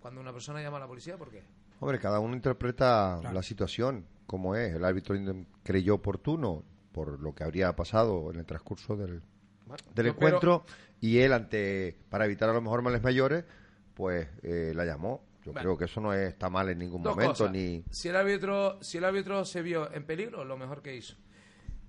cuando 0.00 0.20
una 0.20 0.32
persona 0.32 0.60
llama 0.62 0.76
a 0.76 0.80
la 0.80 0.86
policía, 0.86 1.16
¿por 1.16 1.30
qué? 1.30 1.42
Hombre, 1.80 1.98
cada 1.98 2.20
uno 2.20 2.34
interpreta 2.34 3.18
Claro. 3.20 3.34
la 3.34 3.42
situación 3.42 4.04
como 4.26 4.54
es. 4.56 4.74
El 4.74 4.84
árbitro 4.84 5.14
in- 5.16 5.46
creyó 5.62 5.94
oportuno 5.94 6.64
por 6.92 7.20
lo 7.20 7.34
que 7.34 7.44
habría 7.44 7.74
pasado 7.76 8.30
en 8.32 8.38
el 8.40 8.44
transcurso 8.46 8.96
del, 8.96 9.22
Bueno, 9.66 9.82
del 9.94 10.06
no, 10.08 10.14
pero- 10.16 10.26
encuentro 10.36 10.64
y 11.00 11.18
él, 11.20 11.32
ante 11.32 11.96
para 12.10 12.24
evitar 12.26 12.50
a 12.50 12.52
lo 12.52 12.60
mejor 12.60 12.82
males 12.82 13.02
mayores, 13.02 13.44
pues 13.94 14.28
eh, 14.42 14.72
la 14.74 14.84
llamó. 14.84 15.22
Yo 15.48 15.52
Bueno. 15.54 15.66
creo 15.68 15.78
que 15.78 15.84
eso 15.86 16.00
no 16.00 16.12
está 16.12 16.50
mal 16.50 16.68
en 16.68 16.78
ningún 16.78 17.02
momento. 17.02 17.32
cosas. 17.32 17.50
ni 17.52 17.82
Si 17.90 18.08
el 18.08 18.16
árbitro, 18.16 18.78
si 18.82 18.98
el 18.98 19.04
árbitro 19.04 19.44
se 19.44 19.62
vio 19.62 19.90
en 19.92 20.04
peligro, 20.04 20.44
lo 20.44 20.56
mejor 20.58 20.82
que 20.82 20.94
hizo. 20.94 21.14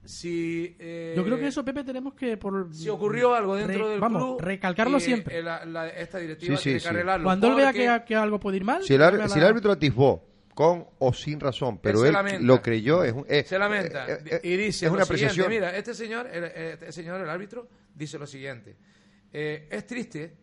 Si 0.06 0.76
eh, 0.80 1.14
Yo 1.16 1.24
creo 1.26 1.38
que 1.38 1.48
eso, 1.48 1.64
Pepe, 1.66 1.84
tenemos 1.84 2.14
que... 2.14 2.38
Por, 2.38 2.74
si 2.74 2.88
ocurrió 2.90 3.36
algo 3.36 3.56
dentro 3.56 3.84
re- 3.86 3.92
del 3.92 4.00
vamos, 4.00 4.24
club, 4.24 4.42
recalcarlo 4.42 4.98
y, 4.98 5.02
siempre. 5.02 5.40
eh, 5.40 5.44
la- 5.44 5.66
la- 5.66 5.90
esta 5.90 6.18
directiva 6.20 6.56
Sí, 6.56 6.58
sí, 6.58 6.64
tiene 6.64 6.80
sí. 6.80 6.84
que 6.86 6.90
arreglarlo. 6.90 7.24
Cuando 7.26 7.48
él 7.50 7.56
vea 7.56 7.74
que, 7.74 8.06
que 8.06 8.16
algo 8.16 8.40
puede 8.40 8.58
ir 8.58 8.64
mal... 8.64 8.82
si 8.84 8.94
el, 8.94 9.04
ar- 9.04 9.30
si 9.30 9.40
el 9.40 9.46
árbitro 9.46 9.72
atisbó 9.74 10.26
con 10.56 10.88
o 11.00 11.14
sin 11.14 11.40
razón, 11.40 11.80
pero 11.80 12.06
él 12.06 12.14
lamenta. 12.14 12.42
lo 12.42 12.62
creyó, 12.62 13.04
es, 13.04 13.14
un- 13.14 13.26
eh, 13.28 13.44
se 13.46 13.60
lamenta 13.60 14.06
y 14.42 14.56
dice 14.58 14.86
es 14.88 14.92
lo 14.92 14.98
una 14.98 15.04
siguiente, 15.04 15.04
apreciación. 15.04 15.50
mira, 15.50 15.76
este 15.78 15.94
señor, 15.94 16.28
el, 16.32 16.44
este 16.46 16.92
señor, 16.94 17.22
el 17.22 17.30
árbitro, 17.30 17.68
dice 17.94 18.18
lo 18.18 18.26
siguiente. 18.26 18.76
eh, 19.34 19.68
es 19.70 19.86
triste 19.86 20.34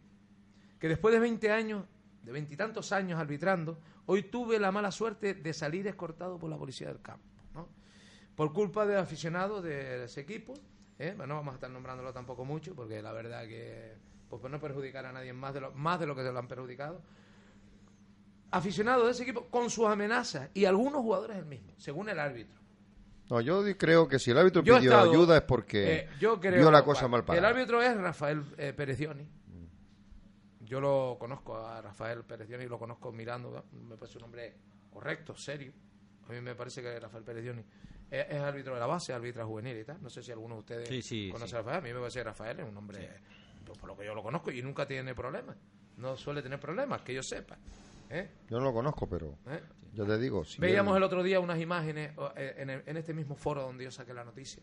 que 0.79 0.89
después 0.89 1.13
de 1.15 1.21
20 1.21 1.51
años, 1.51 1.85
de 2.27 2.33
veintitantos 2.33 2.91
años 2.93 3.19
arbitrando, 3.21 3.79
hoy 4.07 4.25
tuve 4.25 4.59
la 4.59 4.73
mala 4.73 4.91
suerte 4.91 5.33
de 5.35 5.53
salir 5.55 5.87
escortado 5.87 6.39
por 6.39 6.51
la 6.51 6.57
policía 6.59 6.89
del 6.89 7.01
campo, 7.01 7.25
¿no? 7.55 7.69
Por 8.35 8.53
culpa 8.53 8.85
de 8.85 8.97
aficionados 8.99 9.63
de 9.63 10.05
ese 10.05 10.21
equipo, 10.23 10.55
¿eh? 10.99 11.15
Bueno, 11.17 11.35
no 11.35 11.41
vamos 11.41 11.53
a 11.53 11.55
estar 11.55 11.71
nombrándolo 11.71 12.13
tampoco 12.13 12.45
mucho, 12.45 12.75
porque 12.75 13.01
la 13.01 13.13
verdad 13.13 13.47
que, 13.47 13.95
pues 14.29 14.43
por 14.43 14.51
no 14.51 14.59
perjudicar 14.61 15.07
a 15.07 15.13
nadie 15.13 15.33
más 15.33 15.55
de 15.55 15.61
lo, 15.61 15.73
más 15.73 16.01
de 16.01 16.07
lo 16.07 16.17
que 16.17 16.23
se 16.23 16.33
lo 16.33 16.39
han 16.41 16.49
perjudicado, 16.49 17.01
aficionados 18.51 19.05
de 19.07 19.11
ese 19.13 19.23
equipo 19.23 19.47
con 19.47 19.71
sus 19.71 19.87
amenazas 19.87 20.51
y 20.53 20.65
algunos 20.65 21.03
jugadores 21.03 21.37
el 21.37 21.47
mismo, 21.47 21.73
según 21.77 22.09
el 22.09 22.19
árbitro. 22.19 22.57
No, 23.31 23.41
yo 23.41 23.63
creo 23.77 24.07
que 24.09 24.19
si 24.19 24.31
el 24.33 24.39
árbitro 24.39 24.63
Yo 24.63 24.77
pidió 24.79 24.91
estado- 24.93 25.11
ayuda 25.13 25.37
es 25.37 25.43
porque 25.43 25.95
Eh, 25.95 26.09
yo 26.21 26.39
creo, 26.41 26.61
vio 26.61 26.71
la 26.71 26.85
cosa 26.85 27.09
mal 27.09 27.21
El 27.21 27.27
parada. 27.27 27.49
árbitro 27.49 27.83
es 27.83 27.97
Rafael 27.97 28.45
eh, 28.57 28.73
Perezioni. 28.73 29.27
Yo 30.67 30.81
lo 30.81 31.17
conozco 31.19 31.57
a 31.57 31.81
Rafael 31.81 32.25
Perezioni, 32.25 32.67
lo 32.67 32.79
conozco 32.79 33.13
mirando, 33.13 33.65
me 33.73 33.97
parece 33.97 34.19
un 34.19 34.25
hombre 34.25 34.55
correcto, 34.91 35.37
serio. 35.37 35.73
A 36.29 36.33
mí 36.33 36.41
me 36.41 36.55
parece 36.55 36.83
que 36.83 36.99
Rafael 36.99 37.23
Perezioni 37.25 37.63
es, 38.11 38.27
es 38.29 38.41
árbitro 38.41 38.75
de 38.75 38.81
la 38.81 38.87
base, 38.87 39.13
árbitra 39.13 39.45
juvenil 39.45 39.79
y 39.79 39.85
tal. 39.85 40.03
No 40.03 40.11
sé 40.11 40.23
si 40.23 40.33
alguno 40.33 40.55
de 40.57 40.61
ustedes 40.61 40.89
Sí, 40.89 41.03
sí, 41.03 41.29
conoce 41.31 41.51
sí. 41.51 41.55
a 41.57 41.59
Rafael. 41.59 41.79
A 41.79 41.81
mí 41.83 41.93
me 41.93 42.01
parece 42.01 42.19
que 42.19 42.25
Rafael 42.25 42.61
es 42.61 42.67
un 42.69 42.77
hombre, 42.77 43.09
pues, 43.65 43.79
por 43.79 43.89
lo 43.89 43.97
que 43.97 44.05
yo 44.05 44.15
lo 44.15 44.23
conozco, 44.23 44.51
y 44.51 44.61
nunca 44.63 44.87
tiene 44.87 45.15
problemas. 45.15 45.57
No 45.99 46.17
suele 46.17 46.43
tener 46.43 46.59
problemas, 46.59 47.03
que 47.03 47.15
yo 47.15 47.23
sepa. 47.23 47.57
¿eh? 48.11 48.29
Yo 48.51 48.59
no 48.59 48.65
lo 48.65 48.73
conozco, 48.73 49.09
pero 49.09 49.39
¿Eh? 49.47 49.63
yo 49.93 50.05
te 50.05 50.19
digo. 50.19 50.45
Si 50.45 50.61
Veíamos 50.61 50.97
el 50.97 51.03
otro 51.05 51.23
día 51.23 51.39
unas 51.41 51.61
imágenes 51.61 52.13
o, 52.19 52.33
eh, 52.37 52.55
en, 52.59 52.71
el- 52.71 52.83
en 52.87 52.97
este 52.97 53.15
mismo 53.15 53.37
foro 53.37 53.63
donde 53.63 53.85
yo 53.85 53.91
saqué 53.93 54.13
la 54.13 54.25
noticia, 54.25 54.63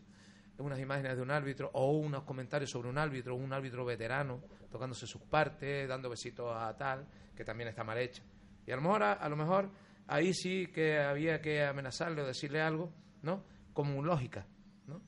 unas 0.58 0.80
imágenes 0.80 1.16
de 1.16 1.22
un 1.22 1.32
árbitro 1.32 1.70
o 1.74 1.92
unos 1.92 2.24
comentarios 2.24 2.70
sobre 2.70 2.90
un 2.90 2.98
árbitro, 2.98 3.36
un 3.36 3.52
árbitro 3.52 3.86
veterano 3.86 4.42
tocándose 4.72 5.08
sus 5.08 5.22
partes, 5.22 5.88
dando 5.88 6.10
besitos 6.10 6.56
a 6.56 6.76
tal, 6.76 7.06
que 7.36 7.44
también 7.44 7.70
está 7.70 7.84
mal 7.84 7.98
hecha. 7.98 8.24
Y 8.66 8.72
a 8.72 8.76
lo 8.76 8.82
mejor, 8.82 9.04
a, 9.04 9.30
lo 9.30 9.36
mejor 9.36 9.70
ahí 10.08 10.34
sí 10.34 10.68
que 10.68 11.00
había 11.00 11.42
que 11.42 11.64
amenazarle 11.64 12.22
o 12.22 12.26
decirle 12.26 12.62
algo, 12.62 12.92
¿no? 13.22 13.44
Como 13.74 14.02
lógica, 14.04 14.46
¿no? 14.88 15.02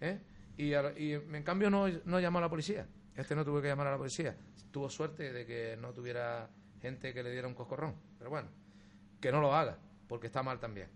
¿Eh? 0.00 0.20
Y, 0.56 0.70
y 0.72 1.12
en 1.14 1.42
cambio 1.42 1.70
no, 1.70 1.88
no 1.88 2.20
llamó 2.20 2.38
a 2.38 2.42
la 2.42 2.48
policía. 2.48 2.86
Este 3.14 3.34
no 3.34 3.44
tuvo 3.44 3.60
que 3.60 3.68
llamar 3.68 3.88
a 3.88 3.92
la 3.92 3.98
policía. 3.98 4.36
Tuvo 4.70 4.88
suerte 4.88 5.32
de 5.32 5.44
que 5.44 5.76
no 5.76 5.92
tuviera 5.92 6.48
gente 6.80 7.12
que 7.12 7.22
le 7.22 7.30
diera 7.30 7.46
un 7.46 7.54
coscorrón. 7.54 7.94
Pero 8.18 8.30
bueno, 8.30 8.48
que 9.20 9.30
no 9.30 9.40
lo 9.40 9.54
haga, 9.54 9.78
porque 10.08 10.26
está 10.28 10.42
mal 10.42 10.58
también. 10.58 10.88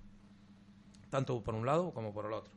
Tanto 1.10 1.42
por 1.42 1.54
un 1.54 1.66
lado 1.66 1.92
como 1.92 2.12
por 2.12 2.26
el 2.26 2.32
otro. 2.32 2.52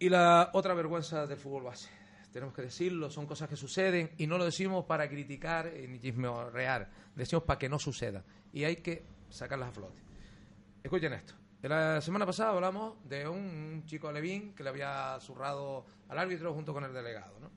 Y 0.00 0.08
la 0.08 0.50
otra 0.52 0.74
vergüenza 0.74 1.26
del 1.26 1.38
fútbol 1.38 1.64
base. 1.64 1.88
tenemos 2.32 2.54
que 2.54 2.62
decirlo, 2.62 3.10
son 3.10 3.26
cosas 3.26 3.48
que 3.48 3.56
suceden 3.56 4.10
y 4.16 4.28
no 4.28 4.38
lo 4.38 4.44
decimos 4.44 4.84
para 4.84 5.08
criticar 5.08 5.72
ni 5.88 5.98
chismear, 5.98 6.88
decimos 7.16 7.42
para 7.42 7.58
que 7.58 7.68
no 7.68 7.78
suceda 7.80 8.22
y 8.52 8.62
hay 8.64 8.76
que 8.76 9.02
sacarlas 9.28 9.70
a 9.70 9.72
flote. 9.72 10.00
Escuchen 10.84 11.12
esto. 11.14 11.34
La 11.62 12.00
semana 12.00 12.24
pasada 12.24 12.52
hablamos 12.52 12.96
de 13.08 13.26
un 13.26 13.82
chico 13.86 14.12
Levín 14.12 14.54
que 14.54 14.62
le 14.62 14.68
había 14.68 15.18
zurrado 15.20 15.84
al 16.08 16.18
árbitro 16.18 16.54
junto 16.54 16.72
con 16.72 16.84
el 16.84 16.92
delegado. 16.92 17.40
¿no? 17.40 17.50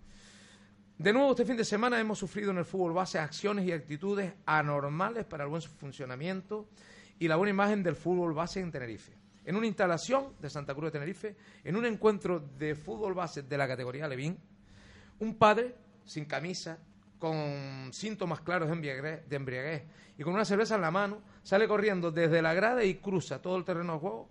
De 0.98 1.14
nuevo, 1.14 1.32
este 1.32 1.46
fin 1.46 1.58
de 1.58 1.66
semana 1.66 2.00
hemos 2.00 2.18
sufrido 2.18 2.50
en 2.50 2.58
el 2.58 2.66
fútbol 2.66 2.94
base 2.94 3.20
acciones 3.20 3.66
y 3.68 3.72
actitudes 3.72 4.34
anormales 4.48 5.26
para 5.26 5.44
el 5.44 5.52
buen 5.52 5.62
funcionamiento 5.62 6.68
y 7.20 7.28
la 7.28 7.36
buena 7.36 7.52
imagen 7.52 7.84
del 7.84 7.96
fútbol 7.96 8.34
base 8.34 8.60
en 8.60 8.72
Tenerife. 8.72 9.21
En 9.46 9.56
una 9.56 9.68
instalación 9.68 10.34
de 10.40 10.50
Santa 10.50 10.74
Cruz 10.74 10.86
de 10.86 10.92
Tenerife, 10.92 11.36
en 11.64 11.76
un 11.76 11.86
encuentro 11.86 12.40
de 12.40 12.76
fútbol 12.76 13.14
base 13.14 13.44
de 13.44 13.58
la 13.58 13.68
categoría 13.68 14.08
Levín, 14.08 14.38
un 15.20 15.36
padre 15.36 15.76
sin 16.06 16.26
camisa, 16.26 16.78
con 17.18 17.94
síntomas 17.94 18.42
claros 18.42 18.68
de 18.68 19.36
embriaguez, 19.36 19.84
y 20.18 20.24
con 20.24 20.34
una 20.34 20.46
cerveza 20.46 20.76
en 20.76 20.82
la 20.82 20.92
mano, 20.92 21.22
sale 21.44 21.68
corriendo 21.68 22.12
desde 22.12 22.42
la 22.42 22.54
grada 22.54 22.84
y 22.84 22.96
cruza 22.96 23.42
todo 23.42 23.58
el 23.58 23.64
terreno 23.64 23.94
de 23.94 24.00
juego 24.00 24.30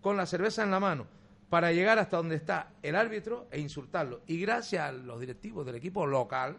con 0.00 0.16
la 0.16 0.26
cerveza 0.26 0.64
en 0.64 0.72
la 0.72 0.80
mano 0.80 1.06
para 1.48 1.70
llegar 1.70 1.98
hasta 1.98 2.16
donde 2.16 2.36
está 2.36 2.72
el 2.82 2.96
árbitro 2.96 3.46
e 3.50 3.60
insultarlo. 3.60 4.22
Y 4.26 4.40
gracias 4.40 4.88
a 4.88 4.92
los 4.92 5.20
directivos 5.20 5.66
del 5.66 5.76
equipo 5.76 6.06
local, 6.06 6.56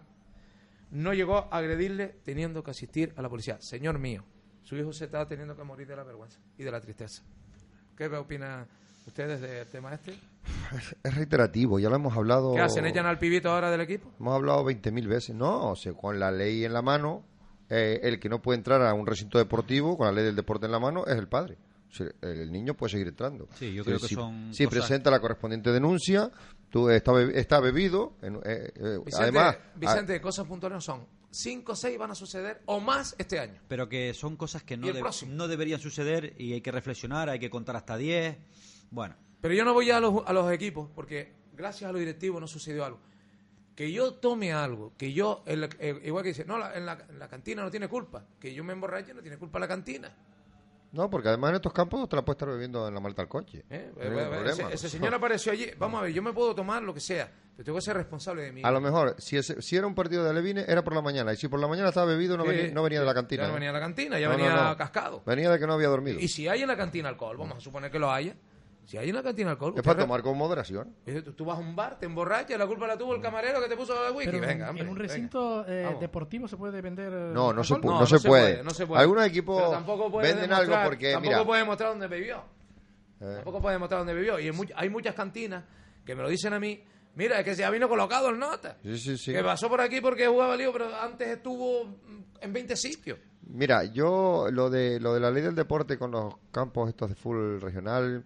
no 0.92 1.14
llegó 1.14 1.38
a 1.52 1.58
agredirle 1.58 2.16
teniendo 2.24 2.64
que 2.64 2.72
asistir 2.72 3.12
a 3.18 3.22
la 3.22 3.30
policía. 3.30 3.60
Señor 3.60 3.98
mío, 3.98 4.24
su 4.62 4.78
hijo 4.78 4.94
se 4.94 5.06
está 5.06 5.28
teniendo 5.28 5.56
que 5.56 5.64
morir 5.64 5.88
de 5.88 5.96
la 5.96 6.04
vergüenza 6.04 6.40
y 6.58 6.64
de 6.64 6.72
la 6.72 6.80
tristeza. 6.80 7.24
¿Qué 7.98 8.08
opina 8.08 8.66
ustedes 9.06 9.42
del 9.42 9.68
tema 9.68 9.94
este? 9.94 10.14
Es, 11.04 11.16
reiterativo, 11.16 11.80
ya 11.80 11.90
lo 11.90 11.96
hemos 11.96 12.16
hablado. 12.16 12.54
¿Qué 12.54 12.62
hacen? 12.62 12.86
¿Echan 12.86 13.06
al 13.06 13.20
pibito 13.20 13.52
ahora 13.52 13.70
del 13.70 13.82
equipo? 13.82 14.12
Hemos 14.20 14.34
hablado 14.34 14.66
20.000 14.66 15.08
veces. 15.08 15.36
No, 15.36 15.72
o 15.72 15.76
sea, 15.76 15.94
con 15.94 16.20
la 16.20 16.32
ley 16.32 16.66
en 16.66 16.74
la 16.74 16.82
mano, 16.82 17.24
eh, 17.70 18.00
el 18.04 18.20
que 18.20 18.30
no 18.30 18.42
puede 18.42 18.58
entrar 18.58 18.82
a 18.82 18.94
un 18.94 19.06
recinto 19.06 19.38
deportivo 19.38 19.98
con 19.98 20.08
la 20.08 20.14
ley 20.14 20.26
del 20.26 20.36
deporte 20.36 20.66
en 20.66 20.72
la 20.72 20.80
mano 20.80 21.06
es 21.06 21.16
el 21.16 21.28
padre. 21.28 21.58
el 22.22 22.52
niño 22.52 22.74
puede 22.74 22.92
seguir 22.92 23.08
entrando. 23.08 23.48
Sí, 23.54 23.74
yo 23.74 23.84
creo 23.84 24.00
que 24.00 24.08
son. 24.08 24.54
Si 24.54 24.66
presenta 24.66 25.12
la 25.12 25.20
correspondiente 25.20 25.72
denuncia, 25.72 26.32
tú 26.70 26.90
está, 26.90 27.12
está 27.34 27.60
bebido. 27.60 28.16
Eh, 28.24 28.72
eh, 28.76 29.00
además. 29.20 29.58
Vicente, 29.76 30.20
cosas 30.20 30.48
puntuales 30.48 30.84
son 30.84 31.06
5 31.34 31.72
o 31.72 31.76
6 31.76 31.98
van 31.98 32.12
a 32.12 32.16
suceder 32.16 32.62
o 32.66 32.80
más 32.80 33.16
este 33.18 33.40
año. 33.40 33.60
Pero 33.68 33.90
que 33.90 34.14
son 34.14 34.38
cosas 34.38 34.64
que 34.64 34.78
no, 34.78 34.88
no 35.28 35.48
deberían 35.48 35.80
suceder 35.80 36.36
y 36.38 36.54
hay 36.54 36.62
que 36.62 36.72
reflexionar, 36.72 37.30
hay 37.30 37.40
que 37.40 37.50
contar 37.50 37.76
hasta 37.76 37.98
10. 37.98 38.38
Bueno. 38.92 39.16
Pero 39.42 39.54
yo 39.54 39.66
no 39.66 39.74
voy 39.74 39.90
a 39.92 40.00
los, 40.00 40.24
a 40.26 40.32
los 40.32 40.52
equipos 40.52 40.90
porque 40.96 41.34
gracias 41.54 41.90
a 41.90 41.92
los 41.92 42.00
directivos 42.00 42.40
no 42.40 42.48
sucedió 42.48 42.86
algo. 42.86 43.00
Que 43.76 43.92
yo 43.92 44.14
tome 44.14 44.54
algo, 44.54 44.94
que 44.98 45.14
yo, 45.14 45.44
igual 46.04 46.24
que 46.24 46.30
dice, 46.30 46.46
no, 46.46 46.60
en, 46.74 46.86
la, 46.86 47.28
cantina 47.28 47.64
no 47.64 47.72
tiene 47.72 47.88
culpa, 47.88 48.24
que 48.40 48.54
yo 48.54 48.64
me 48.64 48.74
emborrache 48.74 49.16
no 49.16 49.22
tiene 49.22 49.38
culpa 49.38 49.58
la 49.58 49.68
cantina. 49.68 50.16
No, 50.94 51.10
porque 51.10 51.28
además 51.28 51.50
en 51.50 51.56
estos 51.56 51.74
campos 51.74 52.08
te 52.08 52.16
la 52.16 52.24
puedes 52.24 52.36
estar 52.36 52.50
bebiendo 52.50 52.88
en 52.88 52.94
la 52.94 53.00
malta 53.00 53.24
al 53.24 53.28
coche. 53.28 53.66
¿Eh? 53.68 53.92
ese, 54.72 54.88
señor 54.88 55.12
apareció 55.16 55.52
allí. 55.52 55.66
Vamos 55.80 56.00
a 56.00 56.04
ver, 56.04 56.14
yo 56.14 56.22
me 56.22 56.34
puedo 56.34 56.54
tomar 56.54 56.84
lo 56.84 56.94
que 56.94 57.00
sea, 57.00 57.32
pero 57.56 57.66
tengo 57.66 57.80
que 57.80 57.82
ser 57.82 57.98
responsable 57.98 58.44
de 58.44 58.52
mí. 58.52 58.62
A 58.64 58.70
lo 58.70 58.80
mejor, 58.80 59.16
si, 59.18 59.42
si 59.42 59.76
era 59.76 59.88
un 59.88 59.96
partido 59.96 60.24
de 60.24 60.32
Levine, 60.32 60.66
era 60.68 60.84
por 60.84 60.94
la 60.94 61.02
mañana. 61.02 61.34
Y 61.34 61.36
si 61.36 61.48
por 61.48 61.60
la 61.60 61.68
mañana 61.68 61.90
estaba 61.90 62.06
bebido, 62.06 62.38
no, 62.38 62.46
venía, 62.46 62.72
no 62.72 62.84
venía 62.84 63.00
de 63.00 63.08
la 63.08 63.14
cantina. 63.16 63.42
Ya 63.42 63.48
no 63.48 63.54
¿eh? 63.54 63.56
venía 63.56 63.70
de 63.70 63.74
la 63.74 63.80
cantina, 63.80 64.20
ya 64.20 64.30
venía 64.30 64.76
cascado. 64.78 65.24
Venía 65.26 65.50
de 65.50 65.58
que 65.58 65.66
no 65.66 65.74
había 65.74 65.88
dormido. 65.88 66.20
Y 66.20 66.28
si 66.28 66.48
hay 66.48 66.62
en 66.62 66.68
la 66.68 66.78
cantina 66.78 67.10
alcohol, 67.10 67.38
vamos 67.38 67.58
a 67.58 67.60
suponer 67.60 67.90
que 67.90 67.98
lo 67.98 68.12
haya, 68.12 68.36
si 68.86 68.98
hay 68.98 69.10
una 69.10 69.24
cantina 69.24 69.50
de 69.50 69.52
alcohol. 69.52 69.74
Es 69.76 69.84
para 69.84 70.02
tomar 70.02 70.22
con 70.22 70.38
moderación. 70.38 70.96
Tú, 71.36 71.46
vas 71.46 71.58
a 71.58 71.62
un 71.62 71.76
bar, 71.76 71.98
te 72.00 72.06
emborrachas, 72.06 72.58
la 72.58 72.68
culpa 72.68 72.88
la 72.88 72.98
tuvo 72.98 73.14
el 73.14 73.20
mm. 73.20 73.24
camarero 73.24 73.62
que 73.62 73.70
te 73.70 73.78
puso 73.78 74.02
la 74.02 74.12
whisky. 74.12 74.40
venga, 74.40 74.70
en 74.76 74.90
un 74.90 74.96
recinto 74.96 75.66
eh, 75.68 75.96
deportivo 76.00 76.48
se 76.48 76.58
puede 76.58 76.82
vender. 76.82 77.12
No, 77.12 77.54
no 77.54 77.64
se, 77.64 77.80
no, 77.80 78.06
se, 78.06 78.20
puede. 78.20 78.62
Algunos 78.96 79.26
equipos 79.26 79.74
venden 80.22 80.52
algo 80.52 80.76
porque. 80.84 81.14
Tampoco 81.14 81.46
puede 81.46 81.64
mostrar 81.64 81.90
dónde 81.92 82.08
bebió. 82.08 82.44
Eh. 83.20 83.34
Tampoco 83.36 83.62
puede 83.62 83.78
mostrar 83.78 84.00
dónde 84.02 84.14
bebió. 84.14 84.40
Y 84.40 84.52
hay 84.76 84.90
muchas 84.90 85.16
cantinas 85.16 85.64
que 86.06 86.16
me 86.16 86.22
lo 86.22 86.30
dicen 86.30 86.54
a 86.54 86.60
mí. 86.60 86.84
Mira, 87.16 87.40
es 87.40 87.46
que 87.46 87.56
se 87.56 87.64
ha 87.64 87.70
vino 87.70 87.88
colocado 87.88 88.30
el 88.30 88.40
nota. 88.40 88.78
Sí, 88.82 88.98
sí, 88.98 89.18
sí. 89.18 89.34
Que 89.34 89.44
pasó 89.44 89.70
por 89.70 89.80
aquí 89.80 90.02
porque 90.02 90.28
jugaba 90.28 90.58
lío, 90.58 90.74
pero 90.74 90.94
antes 90.96 91.28
estuvo 91.28 92.00
en 92.42 92.52
20 92.52 92.76
sitios. 92.76 93.20
Mira, 93.48 93.84
yo 93.84 94.48
lo 94.52 94.70
de 94.70 95.00
lo 95.00 95.14
de 95.14 95.20
la 95.20 95.30
ley 95.30 95.44
del 95.44 95.54
deporte 95.54 95.98
con 95.98 96.12
los 96.12 96.34
campos 96.52 96.90
estos 96.90 97.10
de 97.10 97.16
full 97.16 97.60
regional 97.60 98.26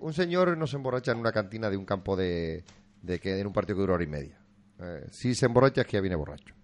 un 0.00 0.12
señor 0.12 0.56
no 0.56 0.66
se 0.66 0.76
emborracha 0.76 1.12
en 1.12 1.18
una 1.18 1.32
cantina 1.32 1.68
de 1.68 1.76
un 1.76 1.84
campo 1.84 2.16
de, 2.16 2.64
de 3.02 3.18
que 3.18 3.38
en 3.38 3.46
un 3.46 3.52
partido 3.52 3.76
que 3.76 3.80
dura 3.80 3.94
hora 3.94 4.04
y 4.04 4.08
media. 4.08 4.38
Eh, 4.80 5.06
si 5.10 5.34
se 5.34 5.46
emborracha 5.46 5.82
es 5.82 5.86
que 5.86 5.96
ya 5.96 6.00
viene 6.00 6.16
borracho. 6.16 6.54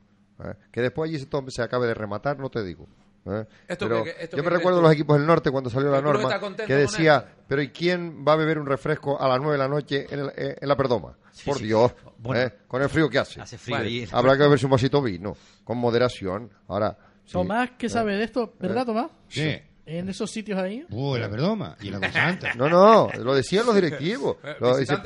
Eh, 0.44 0.54
que 0.70 0.80
después 0.80 1.08
allí 1.08 1.18
se, 1.18 1.28
se 1.48 1.62
acabe 1.62 1.86
de 1.86 1.94
rematar, 1.94 2.38
no 2.38 2.50
te 2.50 2.62
digo. 2.62 2.86
Eh. 3.24 3.46
Pero 3.68 4.04
yo 4.04 4.42
me 4.42 4.50
recuerdo 4.50 4.82
los 4.82 4.92
equipos 4.92 5.16
del 5.16 5.26
norte 5.26 5.50
cuando 5.50 5.70
salió 5.70 5.90
la 5.90 6.00
norma 6.00 6.40
que 6.66 6.74
decía, 6.74 7.24
pero 7.46 7.62
¿y 7.62 7.68
quién 7.68 8.24
va 8.26 8.32
a 8.32 8.36
beber 8.36 8.58
un 8.58 8.66
refresco 8.66 9.20
a 9.20 9.28
las 9.28 9.38
nueve 9.38 9.52
de 9.52 9.58
la 9.58 9.68
noche 9.68 10.06
en, 10.10 10.32
en 10.36 10.68
la 10.68 10.76
perdoma? 10.76 11.16
Por 11.44 11.58
Dios, 11.58 11.94
con 12.66 12.82
el 12.82 12.88
frío 12.88 13.08
que 13.08 13.18
hace. 13.20 13.40
Habrá 14.10 14.36
que 14.36 14.42
beberse 14.42 14.66
un 14.66 14.72
vasito 14.72 15.00
vino, 15.00 15.36
con 15.62 15.78
moderación. 15.78 16.50
Ahora, 16.66 16.98
Tomás, 17.30 17.70
¿qué 17.78 17.88
sabe 17.88 18.16
de 18.16 18.24
esto? 18.24 18.54
¿Verdad, 18.58 18.86
Tomás? 18.86 19.10
Sí 19.28 19.60
en 19.84 20.08
esos 20.08 20.30
sitios 20.30 20.58
ahí. 20.58 20.86
Uh, 20.90 21.16
la 21.16 21.28
Verdoma 21.28 21.76
y 21.80 21.90
la 21.90 22.12
Santa. 22.12 22.54
No, 22.54 22.68
no, 22.68 23.10
lo 23.18 23.34
decían 23.34 23.66
los 23.66 23.74
directivos. 23.74 24.36
y, 24.80 24.86
se, 24.86 24.96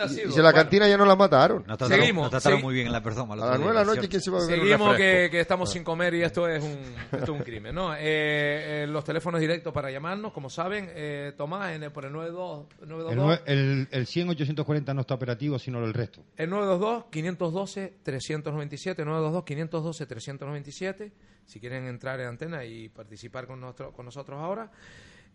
la 0.42 0.52
cantina 0.52 0.86
ya 0.86 0.98
no 0.98 1.06
la 1.06 1.16
mataron. 1.16 1.64
No 1.66 1.76
trataron, 1.76 2.00
Seguimos. 2.00 2.30
trataron 2.30 2.60
muy 2.60 2.74
bien 2.74 2.86
en 2.86 2.92
la 2.92 3.00
Verdoma. 3.00 3.34
A 3.34 3.38
las 3.38 3.58
nueve 3.58 3.78
de 3.78 3.84
la 3.84 3.84
noche, 3.84 4.08
¿quién 4.08 4.20
se 4.20 4.30
va 4.30 4.38
a 4.38 4.42
beber 4.42 4.60
Seguimos 4.60 4.96
que, 4.96 5.28
que, 5.30 5.40
estamos 5.40 5.72
sin 5.72 5.82
comer 5.82 6.14
y 6.14 6.22
esto 6.22 6.46
es 6.48 6.62
un, 6.62 6.78
esto 7.12 7.24
es 7.24 7.28
un 7.28 7.38
crimen. 7.38 7.74
¿no? 7.74 7.94
Eh, 7.94 8.82
eh, 8.82 8.86
los 8.88 9.02
teléfonos 9.04 9.40
directos 9.40 9.72
para 9.72 9.90
llamarnos, 9.90 10.32
como 10.32 10.50
saben, 10.50 10.90
eh, 10.94 11.32
Tomás, 11.36 11.74
en 11.74 11.82
el, 11.84 11.90
por 11.90 12.04
el 12.04 12.12
92, 12.12 12.66
922. 12.86 13.40
El, 13.46 13.88
el, 13.90 14.06
100-840 14.06 14.94
no 14.94 15.00
está 15.00 15.14
operativo, 15.14 15.58
sino 15.58 15.82
el 15.84 15.94
resto. 15.94 16.22
El 16.36 16.50
922-512-397, 16.50 19.04
922-512-397 19.04 21.12
si 21.46 21.60
quieren 21.60 21.86
entrar 21.86 22.20
en 22.20 22.26
antena 22.26 22.64
y 22.64 22.88
participar 22.88 23.46
con, 23.46 23.72
con 23.72 24.04
nosotros 24.04 24.38
ahora. 24.38 24.70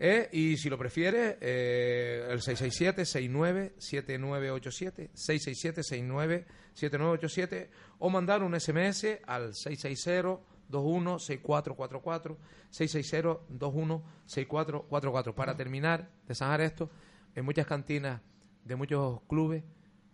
Eh, 0.04 0.30
y 0.32 0.58
si 0.58 0.68
lo 0.68 0.80
prefiere, 0.80 1.38
eh, 1.40 2.26
el 2.30 2.42
667-697987, 2.42 5.12
667-697987, 5.14 7.70
o 8.00 8.10
mandar 8.10 8.42
un 8.42 8.60
SMS 8.60 9.20
al 9.28 9.54
660-216444, 9.54 12.36
660-216444. 12.72 15.36
Para 15.36 15.56
terminar 15.56 16.10
de 16.28 16.34
zanjar 16.34 16.62
esto, 16.62 16.90
en 17.36 17.46
muchas 17.46 17.68
cantinas 17.68 18.24
de 18.66 18.76
muchos 18.76 19.22
clubes, 19.30 19.64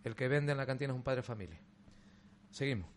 el 0.04 0.14
que 0.14 0.28
vende 0.28 0.52
en 0.52 0.58
la 0.58 0.66
cantina 0.66 0.92
es 0.92 0.96
un 0.96 1.02
padre 1.02 1.22
de 1.22 1.26
familia. 1.26 1.58
Seguimos. 2.50 2.90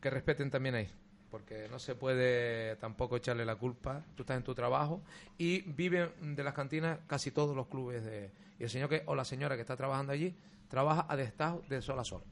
Que 0.00 0.10
respeten 0.10 0.50
también 0.50 0.74
ahí 0.74 0.90
porque 1.34 1.66
no 1.68 1.80
se 1.80 1.96
puede 1.96 2.76
tampoco 2.76 3.16
echarle 3.16 3.44
la 3.44 3.56
culpa. 3.56 4.04
Tú 4.14 4.22
estás 4.22 4.36
en 4.36 4.44
tu 4.44 4.54
trabajo 4.54 5.02
y 5.36 5.62
viven 5.62 6.36
de 6.36 6.44
las 6.44 6.54
cantinas 6.54 7.00
casi 7.08 7.32
todos 7.32 7.56
los 7.56 7.66
clubes 7.66 8.04
de 8.04 8.30
y 8.56 8.62
el 8.62 8.70
señor 8.70 8.88
que 8.88 9.02
o 9.06 9.16
la 9.16 9.24
señora 9.24 9.56
que 9.56 9.62
está 9.62 9.76
trabajando 9.76 10.12
allí 10.12 10.32
trabaja 10.68 11.06
a 11.08 11.16
destajo 11.16 11.64
de 11.68 11.82
sol 11.82 11.98
a 11.98 12.04
sol. 12.04 12.22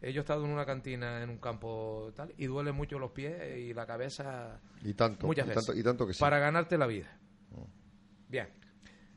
Eh, 0.00 0.10
yo 0.10 0.20
he 0.20 0.22
estado 0.22 0.46
en 0.46 0.52
una 0.52 0.64
cantina 0.64 1.22
en 1.22 1.28
un 1.28 1.36
campo 1.36 2.10
tal 2.16 2.32
y 2.38 2.46
duele 2.46 2.72
mucho 2.72 2.98
los 2.98 3.10
pies 3.10 3.58
y 3.58 3.74
la 3.74 3.84
cabeza 3.84 4.58
y 4.82 4.94
tanto 4.94 5.26
muchas 5.26 5.44
y 5.44 5.48
veces 5.50 5.66
tanto, 5.66 5.78
y 5.78 5.82
tanto 5.82 6.06
que 6.06 6.14
sí. 6.14 6.20
para 6.20 6.38
ganarte 6.38 6.78
la 6.78 6.86
vida. 6.86 7.14
Mm. 7.50 8.30
Bien. 8.30 8.48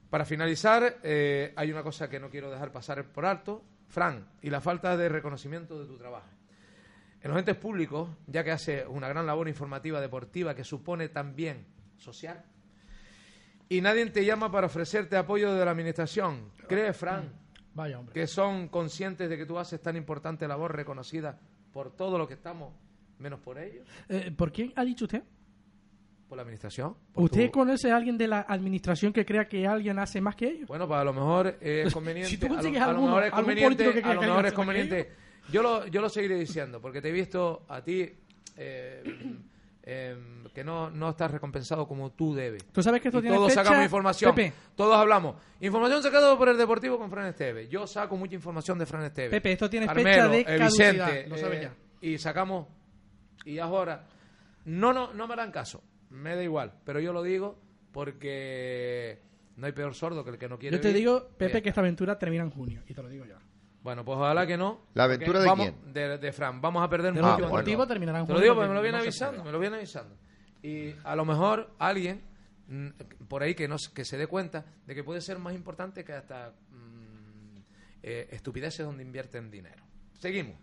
Para 0.09 0.25
finalizar, 0.25 0.97
eh, 1.01 1.53
hay 1.55 1.71
una 1.71 1.81
cosa 1.81 2.09
que 2.09 2.19
no 2.19 2.29
quiero 2.29 2.51
dejar 2.51 2.73
pasar 2.73 3.05
por 3.13 3.25
alto, 3.25 3.63
Fran, 3.87 4.27
y 4.41 4.49
la 4.49 4.59
falta 4.59 4.97
de 4.97 5.07
reconocimiento 5.07 5.79
de 5.79 5.85
tu 5.85 5.97
trabajo. 5.97 6.27
En 7.21 7.31
los 7.31 7.39
entes 7.39 7.55
públicos, 7.55 8.09
ya 8.27 8.43
que 8.43 8.51
hace 8.51 8.87
una 8.87 9.09
gran 9.09 9.25
labor 9.25 9.49
informativa 9.49 9.99
deportiva 9.99 10.55
que 10.55 10.63
supone 10.63 11.09
también 11.09 11.65
social, 11.97 12.43
y 13.67 13.81
nadie 13.81 14.05
te 14.07 14.25
llama 14.25 14.51
para 14.51 14.67
ofrecerte 14.67 15.17
apoyo 15.17 15.53
de 15.53 15.63
la 15.63 15.71
administración. 15.71 16.51
¿Crees, 16.67 16.95
Fran, 16.95 17.31
Vaya, 17.75 18.01
que 18.13 18.25
son 18.25 18.69
conscientes 18.69 19.29
de 19.29 19.37
que 19.37 19.45
tú 19.45 19.59
haces 19.59 19.81
tan 19.81 19.95
importante 19.95 20.47
labor 20.47 20.75
reconocida 20.75 21.37
por 21.71 21.91
todo 21.95 22.17
lo 22.17 22.27
que 22.27 22.35
estamos, 22.35 22.73
menos 23.19 23.39
por 23.41 23.59
ellos? 23.59 23.85
Eh, 24.07 24.31
¿Por 24.35 24.51
quién 24.51 24.73
ha 24.75 24.83
dicho 24.85 25.05
usted? 25.05 25.21
Por 26.27 26.37
la 26.37 26.43
administración. 26.43 26.95
¿Usted 27.15 27.51
conoce 27.51 27.91
a 27.91 27.97
alguien 27.97 28.17
de 28.17 28.27
la 28.27 28.41
administración 28.41 29.11
que 29.11 29.25
crea 29.25 29.47
que 29.47 29.67
alguien 29.67 29.99
hace 29.99 30.21
más 30.21 30.35
que 30.35 30.47
ellos? 30.47 30.67
Bueno, 30.67 30.87
pues 30.87 30.99
a 30.99 31.03
lo 31.03 31.13
mejor 31.13 31.57
es 31.59 31.93
conveniente. 31.93 32.29
si 32.31 32.37
tú 32.37 32.47
consigues 32.47 32.81
a 32.81 32.91
lo, 32.93 33.01
mejor 33.01 33.23
es 33.25 33.31
conveniente, 33.31 34.01
a 34.03 34.13
lo 34.13 34.21
mejor 34.21 34.45
es 34.45 34.53
conveniente 34.53 35.28
yo 35.51 35.61
lo, 35.61 35.87
yo 35.87 36.01
lo 36.01 36.09
seguiré 36.09 36.35
diciendo, 36.35 36.81
porque 36.81 37.01
te 37.01 37.09
he 37.09 37.11
visto 37.11 37.63
a 37.67 37.83
ti, 37.83 38.09
eh, 38.57 39.03
em, 39.83 40.45
que 40.53 40.63
no, 40.63 40.89
no 40.89 41.09
estás 41.09 41.31
recompensado 41.31 41.87
como 41.87 42.11
tú 42.11 42.33
debes. 42.33 42.65
Tú 42.71 42.83
sabes 42.83 43.01
que 43.01 43.07
esto 43.07 43.19
Y 43.19 43.23
tiene 43.23 43.37
todos 43.37 43.51
fecha, 43.51 43.63
sacamos 43.63 43.83
información. 43.83 44.35
Pepe, 44.35 44.53
Todos 44.75 44.95
hablamos. 44.97 45.35
Información 45.61 46.03
sacada 46.03 46.37
por 46.37 46.49
el 46.49 46.57
Deportivo 46.57 46.97
con 46.97 47.09
Fran 47.09 47.27
Esteves. 47.27 47.69
Yo 47.69 47.87
saco 47.87 48.15
mucha 48.17 48.35
información 48.35 48.77
de 48.77 48.85
Fran 48.85 49.03
Esteves. 49.03 49.31
Pepe, 49.31 49.53
esto 49.53 49.69
tiene 49.69 49.85
Carmelo, 49.85 50.09
fecha 50.09 50.27
de 50.27 50.39
eh, 50.39 50.57
caducidad. 50.57 51.07
Vicente, 51.07 51.29
lo 51.29 51.37
sabes 51.37 51.59
eh, 51.59 51.61
ya. 51.63 52.07
Y 52.07 52.17
sacamos. 52.17 52.67
Y 53.45 53.59
ahora. 53.59 54.05
No, 54.65 54.93
no, 54.93 55.13
no 55.13 55.27
me 55.27 55.33
harán 55.33 55.51
caso. 55.51 55.81
Me 56.09 56.35
da 56.35 56.43
igual. 56.43 56.73
Pero 56.83 56.99
yo 56.99 57.13
lo 57.13 57.23
digo 57.23 57.59
porque 57.91 59.19
no 59.55 59.65
hay 59.65 59.71
peor 59.71 59.93
sordo 59.95 60.23
que 60.23 60.31
el 60.31 60.37
que 60.37 60.47
no 60.47 60.57
quiere 60.57 60.77
Yo 60.77 60.81
te 60.81 60.93
digo, 60.93 61.29
Pepe, 61.37 61.61
que 61.61 61.69
esta 61.69 61.81
aventura 61.81 62.17
termina 62.17 62.43
en 62.43 62.51
junio. 62.51 62.81
Y 62.87 62.93
te 62.93 63.01
lo 63.01 63.09
digo 63.09 63.25
ya. 63.25 63.39
Bueno, 63.81 64.03
pues 64.03 64.17
ojalá 64.17 64.45
que 64.45 64.57
no. 64.57 64.81
¿La 64.93 65.05
aventura 65.05 65.39
de 65.39 65.45
vamos- 65.47 65.69
quién? 65.69 65.93
De, 65.93 66.17
de 66.17 66.31
Fran. 66.33 66.59
Vamos 66.61 66.83
a 66.83 66.89
perder 66.89 67.13
De 67.13 67.21
mucho 67.21 67.33
bueno. 67.49 67.59
en 67.59 68.27
Te 68.27 68.33
lo 68.33 68.39
digo 68.41 68.55
porque 68.55 68.67
me 68.69 68.75
lo 68.75 68.81
viene 68.81 68.97
no 68.97 69.03
avisando, 69.03 69.43
me 69.43 69.51
lo 69.51 69.59
viene 69.59 69.75
avisando. 69.77 70.15
Y 70.61 70.93
a 71.03 71.15
lo 71.15 71.23
mejor 71.25 71.69
alguien 71.79 72.21
mm, 72.67 72.87
por 73.29 73.41
ahí 73.43 73.55
que 73.55 73.67
no 73.67 73.77
se- 73.77 73.91
que 73.93 74.03
se 74.03 74.17
dé 74.17 74.27
cuenta 74.27 74.65
de 74.85 74.93
que 74.95 75.03
puede 75.03 75.21
ser 75.21 75.39
más 75.39 75.53
importante 75.53 76.03
que 76.03 76.11
hasta 76.13 76.51
mm, 76.71 77.57
eh, 78.03 78.27
estupideces 78.31 78.85
donde 78.85 79.03
invierten 79.03 79.49
dinero. 79.49 79.83
Seguimos. 80.19 80.55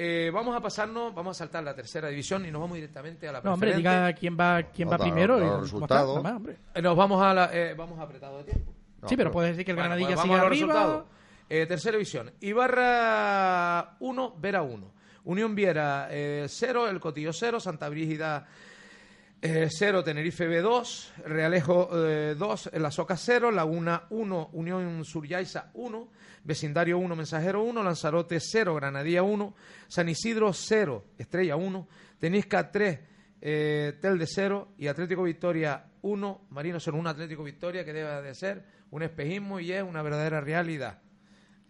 Eh, 0.00 0.30
vamos 0.32 0.56
a 0.56 0.60
pasarnos, 0.60 1.12
vamos 1.14 1.36
a 1.36 1.38
saltar 1.40 1.64
la 1.64 1.74
tercera 1.74 2.08
división 2.08 2.46
y 2.46 2.50
nos 2.52 2.60
vamos 2.62 2.76
directamente 2.76 3.28
a 3.28 3.32
la 3.32 3.40
No, 3.42 3.54
hombre, 3.54 3.74
diga 3.74 4.12
quién 4.12 4.36
va, 4.38 4.62
quién 4.62 4.86
No, 4.86 4.92
va 4.92 4.98
primero. 4.98 5.38
da 5.40 5.56
y 5.58 5.60
resultados. 5.60 6.22
Más, 6.22 6.32
hombre. 6.34 6.56
Eh, 6.74 6.80
Nos 6.80 6.96
vamos 6.96 7.20
a 7.20 7.34
la, 7.34 7.50
eh, 7.52 7.74
vamos 7.74 7.98
apretado 7.98 8.38
de 8.38 8.44
tiempo. 8.44 8.72
No, 9.02 9.08
sí, 9.08 9.16
pero 9.16 9.30
puedes 9.32 9.50
decir 9.52 9.64
que 9.64 9.72
el 9.72 9.76
Bueno, 9.76 9.88
Granadilla 9.90 10.14
pues 10.14 10.22
sigue 10.22 10.34
arriba. 10.34 10.48
resultados. 10.50 11.04
Eh, 11.48 11.66
tercera 11.66 11.96
división. 11.96 12.32
Ibarra 12.40 13.96
1, 14.00 14.36
Vera 14.38 14.62
1. 14.62 14.92
Unión 15.24 15.54
Viera 15.54 16.08
0, 16.10 16.88
El 16.88 17.00
Cotillo 17.00 17.32
0, 17.32 17.60
Santa 17.60 17.88
Brígida 17.90 18.46
0, 19.42 20.02
Tenerife 20.02 20.46
B 20.46 20.60
2, 20.60 21.12
Realejo 21.26 21.90
2, 22.34 22.70
La 22.74 22.90
Soca 22.90 23.16
0, 23.16 23.50
Laguna 23.50 24.04
1, 24.08 24.50
Unión 24.52 25.04
Suryaiza 25.04 25.70
1, 25.74 26.08
Vecindario 26.44 26.98
1, 26.98 27.14
Mensajero 27.14 27.62
1, 27.62 27.82
Lanzarote 27.82 28.40
0, 28.40 28.74
Granadilla 28.74 29.22
1, 29.22 29.54
San 29.86 30.08
Isidro 30.08 30.52
0, 30.52 31.04
Estrella 31.18 31.56
1, 31.56 31.88
Tenisca 32.18 32.70
3, 32.70 33.00
eh, 33.40 33.98
Telde 34.00 34.26
0 34.26 34.68
y 34.78 34.86
Atlético 34.88 35.22
Victoria 35.22 35.84
1, 36.02 36.46
Marino 36.50 36.80
0, 36.80 36.96
un 36.96 37.06
Atlético 37.06 37.44
Victoria 37.44 37.84
que 37.84 37.92
debe 37.92 38.22
de 38.22 38.34
ser 38.34 38.64
un 38.90 39.02
espejismo 39.02 39.60
y 39.60 39.72
es 39.72 39.82
una 39.82 40.02
verdadera 40.02 40.40
realidad. 40.40 41.02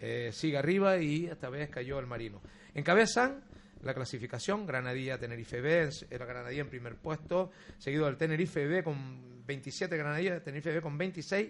Eh, 0.00 0.30
sigue 0.32 0.56
arriba 0.58 0.96
y 0.98 1.26
esta 1.26 1.48
vez 1.48 1.68
cayó 1.70 1.98
el 1.98 2.06
Marino. 2.06 2.40
Encabezan 2.74 3.42
la 3.82 3.94
clasificación 3.94 4.66
Granadilla 4.66 5.18
Tenerife 5.18 5.60
B, 5.60 5.88
era 6.10 6.24
Granadilla 6.26 6.62
en 6.62 6.68
primer 6.68 6.96
puesto, 6.96 7.50
seguido 7.78 8.06
del 8.06 8.16
Tenerife 8.16 8.66
B 8.66 8.82
con 8.82 9.44
27 9.46 9.96
Granadilla, 9.96 10.42
Tenerife 10.42 10.72
B 10.72 10.80
con 10.82 10.96
26, 10.98 11.48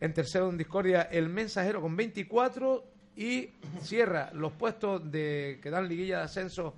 en 0.00 0.12
tercero 0.14 0.48
en 0.50 0.58
Discordia 0.58 1.02
el 1.02 1.28
Mensajero 1.28 1.80
con 1.80 1.96
24 1.96 2.84
y 3.16 3.50
cierra 3.82 4.30
los 4.34 4.52
puestos 4.52 5.10
de 5.10 5.58
que 5.62 5.70
dan 5.70 5.88
liguilla 5.88 6.18
de 6.18 6.24
ascenso 6.24 6.76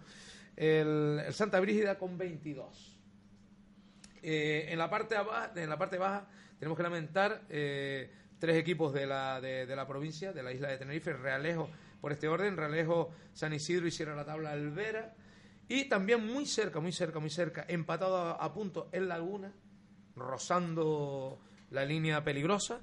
el, 0.57 1.23
el 1.27 1.33
Santa 1.35 1.61
Brígida 1.61 1.99
con 1.99 2.17
22. 2.19 2.97
Eh, 4.23 4.67
en, 4.71 4.79
la 4.79 4.89
parte 4.89 5.17
aba- 5.17 5.53
en 5.57 5.69
la 5.69 5.77
parte 5.79 5.99
baja 5.99 6.27
tenemos 6.59 6.77
que 6.77 6.83
lamentar 6.85 7.43
eh, 7.49 8.11
tres 8.43 8.57
equipos 8.57 8.93
de 8.93 9.07
la, 9.07 9.40
de, 9.40 9.66
de 9.66 9.76
la 9.76 9.86
provincia, 9.86 10.32
de 10.32 10.43
la 10.43 10.51
isla 10.53 10.66
de 10.68 10.76
Tenerife, 10.78 11.12
Realejo, 11.12 11.70
por 12.01 12.11
este 12.11 12.26
orden, 12.26 12.57
Realejo, 12.57 13.12
San 13.32 13.53
Isidro 13.53 13.86
y 13.86 13.93
cierra 13.93 14.16
la 14.16 14.24
tabla 14.24 14.51
Alvera. 14.51 15.14
Y 15.68 15.84
también 15.88 16.26
muy 16.26 16.45
cerca, 16.45 16.80
muy 16.80 16.90
cerca, 16.90 17.20
muy 17.20 17.30
cerca, 17.30 17.64
empatado 17.68 18.16
a, 18.16 18.32
a 18.32 18.53
punto 18.53 18.88
en 18.90 19.07
Laguna, 19.07 19.53
rozando 20.16 21.38
la 21.70 21.84
línea 21.84 22.24
peligrosa. 22.24 22.80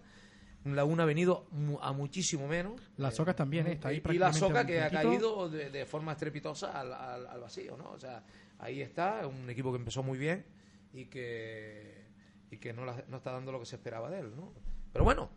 Un 0.63 0.75
Laguna 0.77 1.03
ha 1.03 1.05
venido 1.05 1.45
a 1.81 1.91
muchísimo 1.91 2.47
menos. 2.47 2.81
La 2.95 3.11
Soca 3.11 3.35
también, 3.35 3.67
eh, 3.67 3.73
está 3.73 3.89
ahí 3.89 4.01
Y 4.09 4.17
la 4.17 4.31
Soca 4.31 4.65
que 4.65 4.81
ha 4.81 4.89
caído 4.89 5.49
de, 5.49 5.69
de 5.69 5.85
forma 5.85 6.13
estrepitosa 6.13 6.79
al, 6.79 6.93
al- 6.93 7.27
al 7.27 7.39
vacío, 7.41 7.75
¿no? 7.77 7.91
O 7.91 7.99
sea, 7.99 8.23
ahí 8.59 8.81
está, 8.81 9.27
un 9.27 9.49
equipo 9.49 9.71
que 9.73 9.77
empezó 9.77 10.03
muy 10.03 10.17
bien 10.17 10.45
y 10.93 11.05
que, 11.07 12.05
y 12.49 12.57
que 12.57 12.71
no, 12.73 12.85
la- 12.85 13.03
no 13.09 13.17
está 13.17 13.33
dando 13.33 13.51
lo 13.51 13.59
que 13.59 13.65
se 13.65 13.75
esperaba 13.75 14.09
de 14.09 14.19
él, 14.19 14.35
¿no? 14.37 14.53
Pero 14.91 15.05
bueno, 15.05 15.29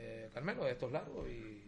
eh, 0.00 0.30
Carmelo, 0.32 0.66
esto 0.66 0.86
es 0.86 0.92
largo 0.92 1.26
y... 1.28 1.62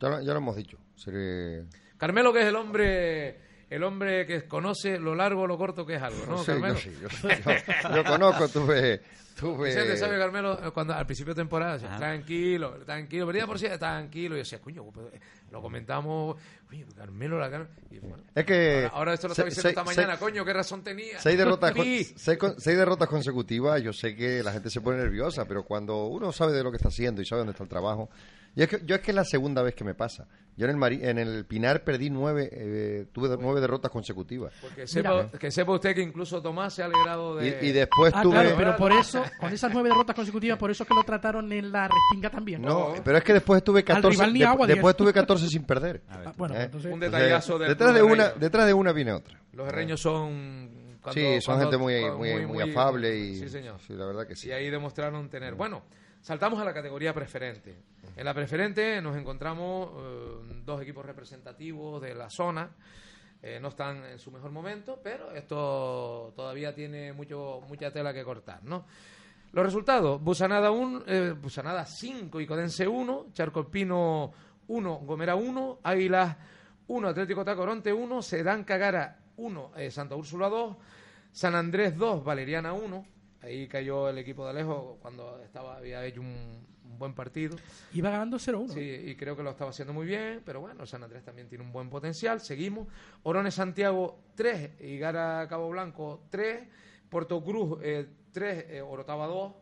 Ya, 0.00 0.08
lo- 0.08 0.20
ya 0.20 0.32
lo 0.32 0.38
hemos 0.38 0.56
dicho. 0.56 0.78
Seré- 0.96 1.64
Carmelo 1.96 2.32
que 2.32 2.40
es 2.40 2.46
el 2.46 2.56
hombre 2.56 3.46
el 3.70 3.82
hombre 3.84 4.24
que 4.26 4.44
conoce 4.48 4.98
lo 4.98 5.14
largo 5.14 5.42
o 5.42 5.46
lo 5.46 5.58
corto 5.58 5.84
que 5.84 5.96
es 5.96 6.02
algo, 6.02 6.24
¿no, 6.26 6.38
Sí, 6.38 6.46
Carmelo? 6.46 6.74
yo 6.74 6.80
sí, 6.80 6.92
yo, 7.02 7.08
yo- 7.28 7.94
yo 7.96 8.04
conozco, 8.04 8.48
tuve... 8.48 9.02
tuve 9.38 9.68
Vicente 9.68 9.96
sabe, 9.98 10.16
Carmelo, 10.18 10.72
cuando 10.72 10.94
al 10.94 11.04
principio 11.04 11.34
de 11.34 11.42
temporada, 11.42 11.74
decía, 11.74 11.96
tranquilo, 11.98 12.78
tranquilo, 12.86 13.26
venía 13.26 13.46
por 13.46 13.58
sí, 13.58 13.66
tranquilo, 13.78 14.34
y 14.36 14.38
yo 14.38 14.42
decía, 14.44 14.58
coño, 14.60 14.84
pues, 14.90 15.12
eh, 15.12 15.20
lo 15.50 15.62
comentamos, 15.62 16.36
oye, 16.70 16.84
Carmelo, 16.96 17.38
la 17.38 17.50
cara, 17.50 17.68
y 17.90 17.98
bueno, 17.98 18.22
Es 18.34 18.44
que... 18.44 18.84
ahora, 18.84 18.96
ahora 18.96 19.14
esto 19.14 19.28
lo 19.28 19.32
está 19.32 19.44
diciendo 19.44 19.68
esta 19.70 19.84
mañana, 19.84 20.18
coño, 20.18 20.44
qué 20.44 20.52
razón 20.52 20.82
tenía. 20.84 21.18
Seis 21.20 21.38
derrotas, 21.38 21.72
con- 22.38 22.60
seis 22.60 22.76
derrotas 22.76 23.08
consecutivas, 23.08 23.82
yo 23.82 23.92
sé 23.92 24.14
que 24.14 24.42
la 24.42 24.52
gente 24.52 24.68
se 24.70 24.80
pone 24.80 24.98
nerviosa, 24.98 25.46
pero 25.46 25.64
cuando 25.64 26.06
uno 26.06 26.32
sabe 26.32 26.52
de 26.52 26.62
lo 26.62 26.70
que 26.70 26.76
está 26.76 26.88
haciendo 26.88 27.22
y 27.22 27.24
sabe 27.24 27.40
dónde 27.40 27.52
está 27.52 27.64
el 27.64 27.70
trabajo, 27.70 28.10
y 28.58 28.62
es 28.62 28.68
que, 28.68 28.80
yo 28.84 28.96
es 28.96 29.00
que 29.02 29.12
es 29.12 29.14
la 29.14 29.24
segunda 29.24 29.62
vez 29.62 29.74
que 29.76 29.84
me 29.84 29.94
pasa. 29.94 30.26
Yo 30.56 30.64
en 30.64 30.72
el, 30.72 30.76
Mari- 30.76 30.98
en 31.04 31.18
el 31.18 31.46
Pinar 31.46 31.84
perdí 31.84 32.10
nueve, 32.10 32.48
eh, 32.52 33.06
tuve 33.12 33.36
nueve 33.40 33.60
derrotas 33.60 33.92
consecutivas. 33.92 34.52
Porque 34.60 34.88
sepa, 34.88 35.30
que 35.30 35.52
sepa 35.52 35.72
usted 35.72 35.94
que 35.94 36.02
incluso 36.02 36.42
Tomás 36.42 36.74
se 36.74 36.82
ha 36.82 36.86
alegrado 36.86 37.36
de... 37.36 37.60
Y, 37.62 37.66
y 37.68 37.72
después 37.72 38.12
Ah, 38.16 38.22
tuve... 38.22 38.32
claro, 38.32 38.54
pero 38.56 38.76
por 38.76 38.90
eso, 38.90 39.22
con 39.38 39.52
esas 39.52 39.72
nueve 39.72 39.90
derrotas 39.90 40.16
consecutivas, 40.16 40.58
por 40.58 40.72
eso 40.72 40.82
es 40.82 40.88
que 40.88 40.94
lo 40.96 41.04
trataron 41.04 41.52
en 41.52 41.70
la 41.70 41.86
restinga 41.88 42.30
también. 42.30 42.62
No, 42.62 42.94
pero 43.04 43.18
es 43.18 43.22
que 43.22 43.34
después 43.34 43.62
tuve 43.62 43.84
14, 43.84 44.08
rival 44.10 44.32
ni 44.32 44.40
de- 44.40 44.44
agua, 44.46 44.66
después 44.66 44.96
tuve 44.96 45.12
14 45.12 45.46
sin 45.48 45.62
perder. 45.62 46.02
A 46.08 46.18
ver, 46.18 46.26
Ah, 46.28 46.34
bueno, 46.36 46.56
¿eh? 46.56 46.62
entonces... 46.64 46.92
Un 46.92 46.98
detallazo 46.98 47.52
Entonces, 47.52 47.68
detrás 47.78 47.94
de 47.94 48.02
una 48.02 48.28
detrás 48.30 48.66
de 48.66 48.74
una 48.74 48.92
viene 48.92 49.12
otra. 49.12 49.40
Los 49.52 49.68
herreños 49.68 50.00
son... 50.00 50.96
cuando- 51.00 51.12
sí, 51.20 51.40
son 51.40 51.54
cuando- 51.60 51.70
gente 51.70 51.76
muy, 51.78 52.10
muy, 52.34 52.46
muy 52.46 52.68
afable 52.68 53.16
y 53.16 53.36
Sí, 53.36 53.48
señor. 53.48 53.76
sí, 53.86 53.92
la 53.92 54.06
verdad 54.06 54.26
que 54.26 54.34
sí. 54.34 54.48
Y 54.48 54.50
ahí 54.50 54.68
demostraron 54.70 55.28
tener. 55.30 55.54
Bueno, 55.54 55.84
saltamos 56.20 56.60
a 56.60 56.64
la 56.64 56.74
categoría 56.74 57.12
preferente. 57.12 57.76
En 58.16 58.24
la 58.24 58.34
preferente 58.34 59.00
nos 59.00 59.16
encontramos 59.16 59.90
eh, 59.96 60.62
dos 60.64 60.82
equipos 60.82 61.04
representativos 61.04 62.00
de 62.02 62.14
la 62.14 62.30
zona. 62.30 62.70
Eh, 63.40 63.58
no 63.60 63.68
están 63.68 64.04
en 64.04 64.18
su 64.18 64.32
mejor 64.32 64.50
momento, 64.50 64.98
pero 65.02 65.30
esto 65.30 66.32
todavía 66.34 66.74
tiene 66.74 67.12
mucho 67.12 67.62
mucha 67.68 67.92
tela 67.92 68.12
que 68.12 68.24
cortar, 68.24 68.64
¿no? 68.64 68.84
Los 69.52 69.64
resultados, 69.64 70.20
Busanada 70.20 70.70
1, 70.70 71.02
eh, 71.06 71.34
Busanada 71.40 71.86
5 71.86 72.40
y 72.40 72.46
Codense 72.46 72.86
1, 72.86 73.28
Charcolpino 73.32 74.32
1, 74.66 74.94
Gomera 74.98 75.36
1, 75.36 75.78
Águilas 75.82 76.36
1, 76.88 77.08
Atlético 77.08 77.44
Tacoronte 77.44 77.92
1, 77.92 78.22
Sedán 78.22 78.64
Cagara 78.64 79.18
1, 79.36 79.72
eh, 79.76 79.90
Santa 79.90 80.16
Úrsula 80.16 80.48
2, 80.48 80.76
San 81.32 81.54
Andrés 81.54 81.96
2, 81.96 82.22
Valeriana 82.24 82.74
1. 82.74 83.06
Ahí 83.48 83.66
cayó 83.66 84.10
el 84.10 84.18
equipo 84.18 84.44
de 84.44 84.50
Alejo 84.50 84.98
cuando 85.00 85.40
estaba 85.42 85.78
había 85.78 86.04
hecho 86.04 86.20
un, 86.20 86.66
un 86.84 86.98
buen 86.98 87.14
partido. 87.14 87.56
Iba 87.94 88.10
ganando 88.10 88.36
0-1. 88.36 88.74
Sí, 88.74 88.80
y 88.80 89.16
creo 89.16 89.34
que 89.36 89.42
lo 89.42 89.50
estaba 89.50 89.70
haciendo 89.70 89.94
muy 89.94 90.06
bien, 90.06 90.42
pero 90.44 90.60
bueno, 90.60 90.84
San 90.84 91.02
Andrés 91.02 91.24
también 91.24 91.48
tiene 91.48 91.64
un 91.64 91.72
buen 91.72 91.88
potencial. 91.88 92.40
Seguimos. 92.42 92.88
Orones 93.22 93.54
Santiago 93.54 94.20
3, 94.34 94.82
Higara 94.82 95.46
Cabo 95.48 95.70
Blanco 95.70 96.26
3, 96.28 96.68
Puerto 97.08 97.42
Cruz 97.42 97.78
3, 98.32 98.82
Orotava 98.82 99.26
2. 99.26 99.52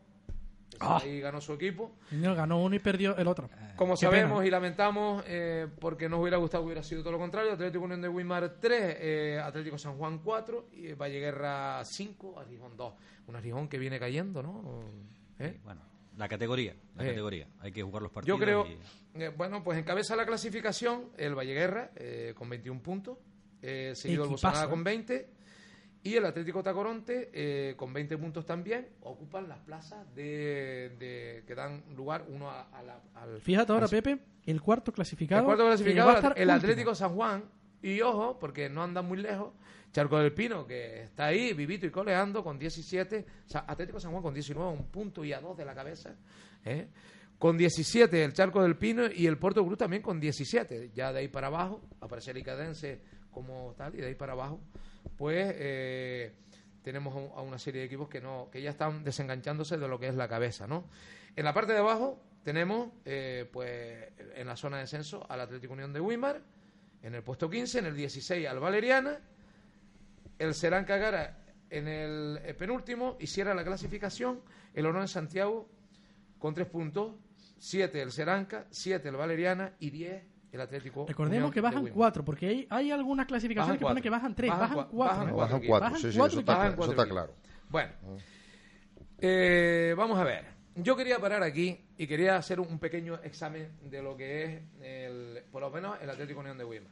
Ah. 0.79 0.99
Ahí 1.01 1.19
ganó 1.19 1.41
su 1.41 1.53
equipo. 1.53 1.95
Señor, 2.09 2.35
ganó 2.35 2.61
uno 2.61 2.75
y 2.75 2.79
perdió 2.79 3.15
el 3.17 3.27
otro. 3.27 3.49
Como 3.75 3.93
Qué 3.95 4.01
sabemos 4.01 4.37
pena. 4.39 4.47
y 4.47 4.51
lamentamos, 4.51 5.23
eh, 5.27 5.67
porque 5.79 6.07
nos 6.09 6.19
hubiera 6.19 6.37
gustado 6.37 6.63
hubiera 6.63 6.83
sido 6.83 7.01
todo 7.01 7.13
lo 7.13 7.19
contrario, 7.19 7.53
Atlético 7.53 7.83
Unión 7.85 8.01
de 8.01 8.09
Guimar 8.09 8.57
3, 8.59 8.97
eh, 8.99 9.41
Atlético 9.43 9.77
San 9.77 9.97
Juan 9.97 10.19
4, 10.19 10.67
y 10.73 10.93
Valleguerra 10.93 11.83
5, 11.83 12.39
Arrijón 12.39 12.77
2. 12.77 12.93
Un 13.27 13.35
Arrijón 13.35 13.67
que 13.67 13.77
viene 13.79 13.99
cayendo, 13.99 14.43
¿no? 14.43 14.83
¿Eh? 15.39 15.59
Bueno, 15.63 15.81
la 16.17 16.27
categoría, 16.27 16.75
la 16.95 17.03
Eh. 17.05 17.07
categoría. 17.09 17.47
Hay 17.59 17.71
que 17.71 17.81
jugar 17.81 18.03
los 18.03 18.11
partidos. 18.11 18.37
Yo 18.39 18.43
creo, 18.43 18.67
y- 18.67 19.23
eh, 19.23 19.29
bueno, 19.29 19.63
pues 19.63 19.79
encabeza 19.79 20.15
la 20.15 20.25
clasificación 20.25 21.11
el 21.17 21.33
Valleguerra 21.33 21.91
eh, 21.95 22.33
con 22.35 22.49
21 22.49 22.81
puntos, 22.81 23.17
eh, 23.61 23.93
seguido 23.95 24.25
el 24.25 24.31
Equipazo, 24.31 24.65
¿eh? 24.65 24.69
con 24.69 24.83
20 24.83 25.29
y 26.07 26.15
el 26.15 26.25
Atlético 26.25 26.61
Tacoronte 26.63 27.29
eh, 27.33 27.73
con 27.75 27.93
20 27.93 28.17
puntos 28.17 28.45
también. 28.45 28.87
Ocupan 29.01 29.47
las 29.49 29.59
plazas 29.59 30.13
de, 30.15 30.91
de- 30.99 31.43
que 31.47 31.55
dan 31.55 31.83
lugar 31.95 32.25
uno 32.29 32.49
a, 32.49 32.63
a 32.77 32.81
la, 32.83 32.99
al... 33.15 33.41
Fíjate 33.41 33.71
ahora, 33.71 33.85
al- 33.85 33.89
Pepe, 33.91 34.17
el 34.45 34.61
cuarto 34.61 34.91
clasificado. 34.91 35.41
el 35.41 35.45
cuarto 35.45 35.63
que 35.63 35.67
clasificado, 35.69 36.09
el 36.35 36.49
último. 36.49 36.51
Atlético 36.53 36.95
San 36.95 37.15
Juan. 37.15 37.43
Y 37.81 38.01
ojo, 38.01 38.39
porque 38.39 38.69
no 38.69 38.83
andan 38.83 39.05
muy 39.05 39.19
lejos, 39.19 39.53
Charco 39.91 40.17
del 40.17 40.33
Pino, 40.33 40.65
que 40.65 41.03
está 41.03 41.27
ahí, 41.27 41.53
vivito 41.53 41.85
y 41.85 41.91
coleando, 41.91 42.43
con 42.43 42.57
17. 42.57 43.25
O 43.45 43.49
sea, 43.49 43.65
Atlético 43.67 43.99
San 43.99 44.11
Juan 44.11 44.23
con 44.23 44.33
19, 44.33 44.69
un 44.71 44.85
punto 44.85 45.23
y 45.23 45.31
a 45.31 45.39
dos 45.39 45.55
de 45.55 45.63
la 45.63 45.75
cabeza. 45.75 46.15
¿eh? 46.65 46.87
Con 47.37 47.55
17 47.55 48.23
el 48.23 48.33
Charco 48.33 48.63
del 48.63 48.75
Pino 48.77 49.03
y 49.13 49.27
el 49.27 49.37
Puerto 49.37 49.63
Cruz 49.63 49.77
también 49.77 50.01
con 50.01 50.19
17. 50.19 50.89
Ya 50.95 51.13
de 51.13 51.19
ahí 51.19 51.27
para 51.27 51.47
abajo, 51.47 51.81
aparece 52.01 52.31
el 52.31 52.37
Icadense 52.39 52.99
como 53.29 53.75
tal, 53.77 53.93
y 53.93 53.99
de 53.99 54.07
ahí 54.07 54.15
para 54.15 54.33
abajo, 54.33 54.59
pues 55.15 55.53
eh, 55.57 56.33
tenemos 56.83 57.15
a 57.15 57.17
un- 57.19 57.31
a 57.37 57.41
una 57.41 57.59
serie 57.59 57.81
de 57.81 57.87
equipos 57.87 58.09
que 58.09 58.21
no 58.21 58.49
que 58.51 58.61
ya 58.61 58.69
están 58.71 59.03
desenganchándose 59.03 59.77
de 59.77 59.87
lo 59.87 59.99
que 59.99 60.07
es 60.07 60.15
la 60.15 60.27
cabeza, 60.27 60.67
¿no? 60.67 60.89
En 61.35 61.45
la 61.45 61.53
parte 61.53 61.73
de 61.73 61.79
abajo 61.79 62.21
tenemos, 62.43 62.89
eh, 63.05 63.47
pues, 63.51 64.09
en 64.35 64.47
la 64.47 64.55
zona 64.55 64.77
de 64.77 64.83
descenso 64.83 65.25
al 65.29 65.41
Atlético 65.41 65.73
Unión 65.73 65.91
de 65.93 65.99
Wimar, 65.99 66.41
en 67.03 67.13
el 67.15 67.23
puesto 67.23 67.49
15, 67.49 67.79
en 67.79 67.85
el 67.87 67.95
16 67.95 68.47
al 68.47 68.59
Valeriana, 68.59 69.19
el 70.39 70.53
Serán 70.53 70.85
Cagara 70.85 71.43
en 71.69 71.87
el, 71.87 72.39
eh, 72.43 72.53
penúltimo 72.53 73.17
y 73.19 73.27
cierra 73.27 73.53
la 73.53 73.63
clasificación 73.65 74.41
el 74.73 74.85
Honor 74.85 75.01
de 75.01 75.07
Santiago 75.09 75.67
con 76.39 76.53
tres 76.53 76.67
puntos, 76.67 77.15
7 77.59 78.01
el 78.01 78.11
Seranca, 78.11 78.65
7 78.71 79.09
el 79.09 79.15
Valeriana 79.17 79.73
y 79.79 79.89
10 79.89 80.23
el 80.51 80.61
Atlético. 80.61 81.05
Recordemos 81.07 81.37
Unión 81.37 81.51
que 81.51 81.61
bajan 81.61 81.87
cuatro, 81.87 82.23
porque 82.25 82.47
hay, 82.47 82.67
hay 82.69 82.91
algunas 82.91 83.25
clasificaciones 83.27 83.79
Bajan 83.79 83.79
que 83.79 83.83
ponen 83.85 83.95
cuatro. 83.95 84.03
que 84.03 84.09
bajan 84.09 84.35
tres, 84.35 84.49
Bajan 84.51 84.61
bajan, 84.61 84.77
cua- 84.77 84.87
cuatro. 84.89 85.17
bajan 85.17 85.33
cuatro 85.33 85.37
Bajan 85.37 85.57
equipos. 85.57 85.69
cuatro, 85.69 85.85
Bajan 85.85 85.97
sí, 86.01 86.11
sí, 86.11 86.19
eso 86.19 86.39
está, 86.39 86.67
eso 86.67 86.91
está 86.91 87.07
claro. 87.07 87.33
Bueno, 87.69 87.91
eh, 89.19 89.93
vamos 89.97 90.17
a 90.19 90.23
ver. 90.23 90.45
Yo 90.75 90.95
quería 90.95 91.17
parar 91.19 91.41
aquí 91.43 91.85
y 91.97 92.05
quería 92.05 92.37
hacer 92.37 92.59
un 92.59 92.77
pequeño 92.77 93.15
examen 93.23 93.71
de 93.89 94.01
lo 94.03 94.15
que 94.15 94.43
es, 94.43 94.61
el, 94.81 95.43
por 95.51 95.61
lo 95.61 95.71
menos, 95.71 95.97
el 96.01 96.09
Atlético 96.09 96.39
Unión 96.41 96.57
de 96.57 96.63
Wimar. 96.65 96.91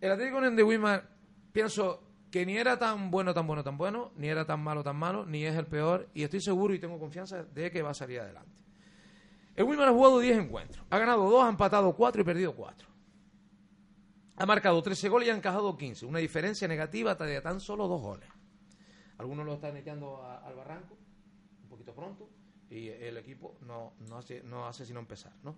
El 0.00 0.12
Atlético 0.12 0.36
Unión 0.38 0.54
de 0.54 0.62
Wimar, 0.62 1.08
pienso 1.50 2.02
que 2.30 2.44
ni 2.44 2.58
era 2.58 2.78
tan 2.78 3.10
bueno, 3.10 3.32
tan 3.32 3.46
bueno, 3.46 3.64
tan 3.64 3.78
bueno, 3.78 4.12
ni 4.16 4.28
era 4.28 4.44
tan 4.44 4.60
malo, 4.60 4.82
tan 4.84 4.96
malo, 4.96 5.24
ni 5.24 5.44
es 5.46 5.56
el 5.56 5.66
peor, 5.66 6.10
y 6.12 6.24
estoy 6.24 6.40
seguro 6.42 6.74
y 6.74 6.78
tengo 6.78 6.98
confianza 6.98 7.42
de 7.42 7.70
que 7.70 7.80
va 7.80 7.90
a 7.90 7.94
salir 7.94 8.20
adelante. 8.20 8.50
El 9.56 9.64
Wimar 9.64 9.88
ha 9.88 9.92
jugado 9.92 10.18
10 10.18 10.36
encuentros, 10.38 10.84
ha 10.90 10.98
ganado 10.98 11.30
2, 11.30 11.44
ha 11.44 11.48
empatado 11.48 11.94
4 11.94 12.22
y 12.22 12.24
perdido 12.24 12.54
4. 12.54 12.88
Ha 14.36 14.46
marcado 14.46 14.82
13 14.82 15.08
goles 15.08 15.28
y 15.28 15.30
ha 15.30 15.36
encajado 15.36 15.76
15, 15.76 16.06
una 16.06 16.18
diferencia 16.18 16.66
negativa 16.66 17.14
de 17.14 17.40
tan 17.40 17.60
solo 17.60 17.86
2 17.86 18.00
goles. 18.00 18.28
Algunos 19.18 19.46
lo 19.46 19.54
están 19.54 19.76
echando 19.76 20.22
a- 20.22 20.38
al 20.38 20.56
barranco, 20.56 20.96
un 21.62 21.68
poquito 21.68 21.94
pronto, 21.94 22.28
y 22.68 22.88
el 22.88 23.16
equipo 23.16 23.54
no, 23.60 23.92
no, 24.08 24.18
hace, 24.18 24.42
no 24.42 24.66
hace 24.66 24.84
sino 24.84 24.98
empezar. 24.98 25.32
¿no? 25.44 25.54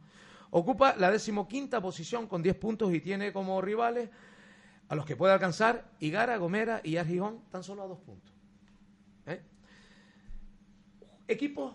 Ocupa 0.51 0.95
la 0.97 1.11
decimoquinta 1.11 1.81
posición 1.81 2.27
con 2.27 2.43
10 2.43 2.55
puntos 2.57 2.93
y 2.93 3.01
tiene 3.01 3.33
como 3.33 3.63
rivales 3.63 4.11
a 4.89 4.95
los 4.95 5.07
que 5.07 5.17
puede 5.17 5.33
alcanzar 5.33 5.91
Igara, 6.01 6.37
Gomera 6.37 6.83
y 6.85 6.99
Argijón 6.99 7.41
tan 7.51 7.65
solo 7.65 7.83
a 7.83 7.87
dos 7.87 7.99
puntos. 8.01 8.35
¿Eh? 9.25 9.41
Equipos 11.29 11.75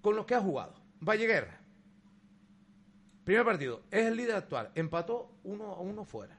con 0.00 0.14
los 0.14 0.24
que 0.24 0.36
ha 0.36 0.40
jugado. 0.40 0.74
Valle 1.00 1.26
Guerra. 1.26 1.60
Primer 3.24 3.44
partido. 3.44 3.82
Es 3.90 4.06
el 4.06 4.16
líder 4.16 4.36
actual. 4.36 4.70
Empató 4.74 5.32
uno 5.44 5.72
a 5.72 5.80
uno 5.80 6.04
fuera. 6.04 6.38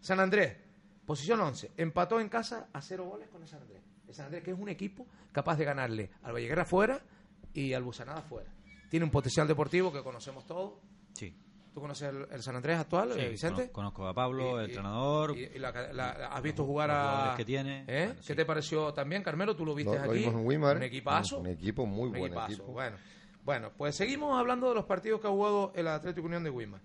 San 0.00 0.20
Andrés. 0.20 0.56
Posición 1.04 1.40
11. 1.40 1.72
Empató 1.76 2.18
en 2.20 2.28
casa 2.28 2.68
a 2.72 2.80
cero 2.80 3.04
goles 3.04 3.28
con 3.28 3.42
el 3.42 3.48
San 3.48 3.60
Andrés. 3.62 3.82
El 4.08 4.14
San 4.14 4.26
Andrés 4.26 4.42
que 4.42 4.50
es 4.52 4.58
un 4.58 4.68
equipo 4.68 5.06
capaz 5.32 5.56
de 5.56 5.64
ganarle 5.64 6.10
al 6.22 6.32
Valle 6.32 6.48
Guerra 6.48 6.64
fuera 6.64 7.00
y 7.52 7.72
al 7.74 7.82
Busanada 7.82 8.22
fuera. 8.22 8.50
Tiene 8.88 9.04
un 9.04 9.10
potencial 9.10 9.46
deportivo 9.46 9.92
que 9.92 10.02
conocemos 10.02 10.46
todos. 10.46 10.74
Sí. 11.12 11.34
¿Tú 11.74 11.80
conoces 11.80 12.08
el, 12.08 12.26
el 12.30 12.42
San 12.42 12.56
Andrés 12.56 12.78
actual, 12.78 13.12
Sí, 13.12 13.20
Vicente? 13.28 13.64
cono- 13.70 13.92
Conozco 13.92 14.06
a 14.08 14.14
Pablo, 14.14 14.52
Y- 14.52 14.60
el 14.60 14.62
y- 14.62 14.64
entrenador. 14.70 15.36
Y, 15.36 15.42
y 15.44 15.58
la- 15.58 15.70
la- 15.72 15.92
la- 15.92 16.10
has 16.28 16.42
visto 16.42 16.62
los- 16.62 16.68
jugar 16.68 16.90
a. 16.90 17.02
jugadores 17.10 17.36
que 17.36 17.44
tiene. 17.44 17.80
¿Eh? 17.86 18.04
Bueno, 18.06 18.14
¿Qué 18.20 18.22
sí. 18.22 18.34
te 18.34 18.44
pareció 18.46 18.94
también, 18.94 19.22
Carmelo? 19.22 19.54
Tú 19.54 19.66
lo 19.66 19.74
viste 19.74 19.92
Lo- 19.98 20.04
lo 20.06 20.10
aquí. 20.10 20.20
vimos 20.20 20.34
en 20.40 20.46
Weimar. 20.46 20.76
Un 20.78 20.82
equipazo. 20.84 21.38
Un 21.40 21.48
equipo 21.48 21.84
muy 21.84 22.06
Un 22.06 22.12
buen 22.12 22.24
equipazo, 22.32 22.52
equipo. 22.54 22.72
Bueno. 22.72 22.96
Bueno, 23.46 23.70
pues 23.76 23.94
seguimos 23.94 24.36
hablando 24.38 24.68
de 24.68 24.74
los 24.74 24.84
partidos 24.84 25.20
que 25.20 25.28
ha 25.28 25.30
jugado 25.30 25.72
el 25.76 25.86
Atlético 25.88 26.26
Unión 26.26 26.42
de 26.44 26.50
Weimar. 26.50 26.80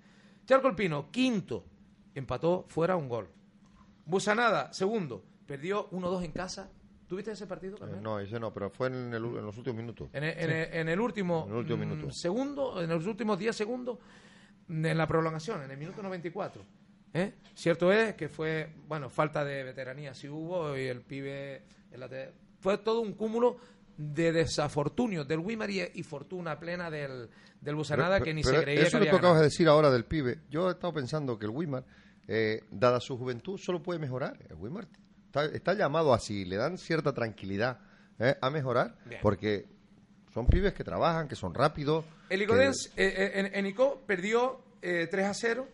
Charco 0.46 0.68
Alpino, 0.68 1.10
quinto. 1.12 1.66
Empató 2.16 2.66
fuera 2.70 2.96
un 2.96 3.10
gol. 3.10 3.28
Busanada, 4.06 4.72
segundo. 4.72 5.24
Perdió 5.48 5.90
1-2 5.90 6.24
en 6.24 6.32
casa. 6.32 6.70
¿Tuviste 7.08 7.32
ese 7.32 7.48
partido? 7.48 7.78
Eh, 7.78 8.00
no, 8.02 8.20
ese 8.20 8.40
no, 8.40 8.54
pero 8.54 8.70
fue 8.70 8.88
en, 8.88 9.14
el- 9.14 9.26
en 9.26 9.46
los 9.46 9.58
últimos 9.58 9.78
minutos. 9.82 10.10
En 10.14 10.24
el, 10.24 10.38
en 10.38 10.50
el- 10.52 10.74
en 10.74 10.90
el 10.90 11.00
último, 11.00 11.44
En 11.48 11.52
el 11.54 11.58
último 11.58 11.78
mm, 11.78 11.80
minuto. 11.90 12.12
segundo, 12.12 12.82
en 12.82 12.90
los 12.90 13.06
últimos 13.08 13.38
10 13.40 13.56
segundos, 13.56 13.98
mm, 14.68 14.86
en 14.86 14.98
la 14.98 15.08
prolongación, 15.08 15.64
en 15.64 15.72
el 15.72 15.78
minuto 15.78 16.02
94. 16.04 16.64
¿eh? 17.14 17.34
Cierto 17.56 17.92
es 17.92 18.14
que 18.14 18.30
fue, 18.30 18.70
bueno, 18.88 19.10
falta 19.10 19.44
de 19.44 19.64
veteranía 19.64 20.14
sí 20.14 20.30
hubo 20.30 20.78
y 20.78 20.84
el 20.84 21.02
pibe, 21.02 21.64
el 21.92 22.04
fue 22.60 22.78
todo 22.78 23.02
un 23.02 23.14
cúmulo 23.14 23.58
de 24.02 24.32
desafortunios 24.32 25.28
del 25.28 25.40
Wimar 25.40 25.70
y, 25.70 25.82
y 25.94 26.04
fortuna 26.04 26.60
plena 26.60 26.90
del, 26.90 27.30
del 27.60 27.76
Busanada 27.76 28.16
Pero- 28.16 28.26
que 28.26 28.34
ni 28.34 28.42
pero 28.44 28.58
se 28.58 28.64
creía 28.64 28.82
Eso 28.82 28.86
que 28.86 28.92
que 28.92 28.98
había 28.98 29.12
tú 29.12 29.18
acabas 29.18 29.38
de 29.40 29.44
decir 29.46 29.68
ahora 29.68 29.90
del 29.92 30.06
pibe, 30.06 30.40
yo 30.50 30.70
he 30.70 30.72
estado 30.74 30.94
pensando 30.94 31.38
que 31.38 31.46
el 31.46 31.52
Wimar, 31.52 31.86
eh, 32.28 32.64
dada 32.72 33.00
su 33.00 33.18
juventud, 33.18 33.58
solo 33.60 33.82
puede 33.84 34.00
mejorar. 34.00 34.38
El 34.50 34.56
Wimar 34.56 34.88
está, 35.28 35.46
está 35.46 35.74
llamado 35.74 36.14
así, 36.14 36.46
le 36.46 36.56
dan 36.58 36.78
cierta 36.78 37.14
tranquilidad 37.14 37.80
eh, 38.20 38.36
a 38.42 38.50
mejorar, 38.50 38.98
Bien. 39.06 39.20
porque 39.22 39.66
son 40.34 40.48
pibes 40.48 40.74
que 40.74 40.84
trabajan, 40.84 41.28
que 41.28 41.36
son 41.36 41.54
rápidos. 41.54 42.06
El 42.30 42.40
que- 42.96 43.04
eh, 43.04 43.32
en, 43.36 43.54
en 43.54 43.66
Ico 43.68 44.02
perdió 44.08 44.64
eh, 44.82 45.08
3 45.12 45.26
a 45.28 45.34
0. 45.34 45.68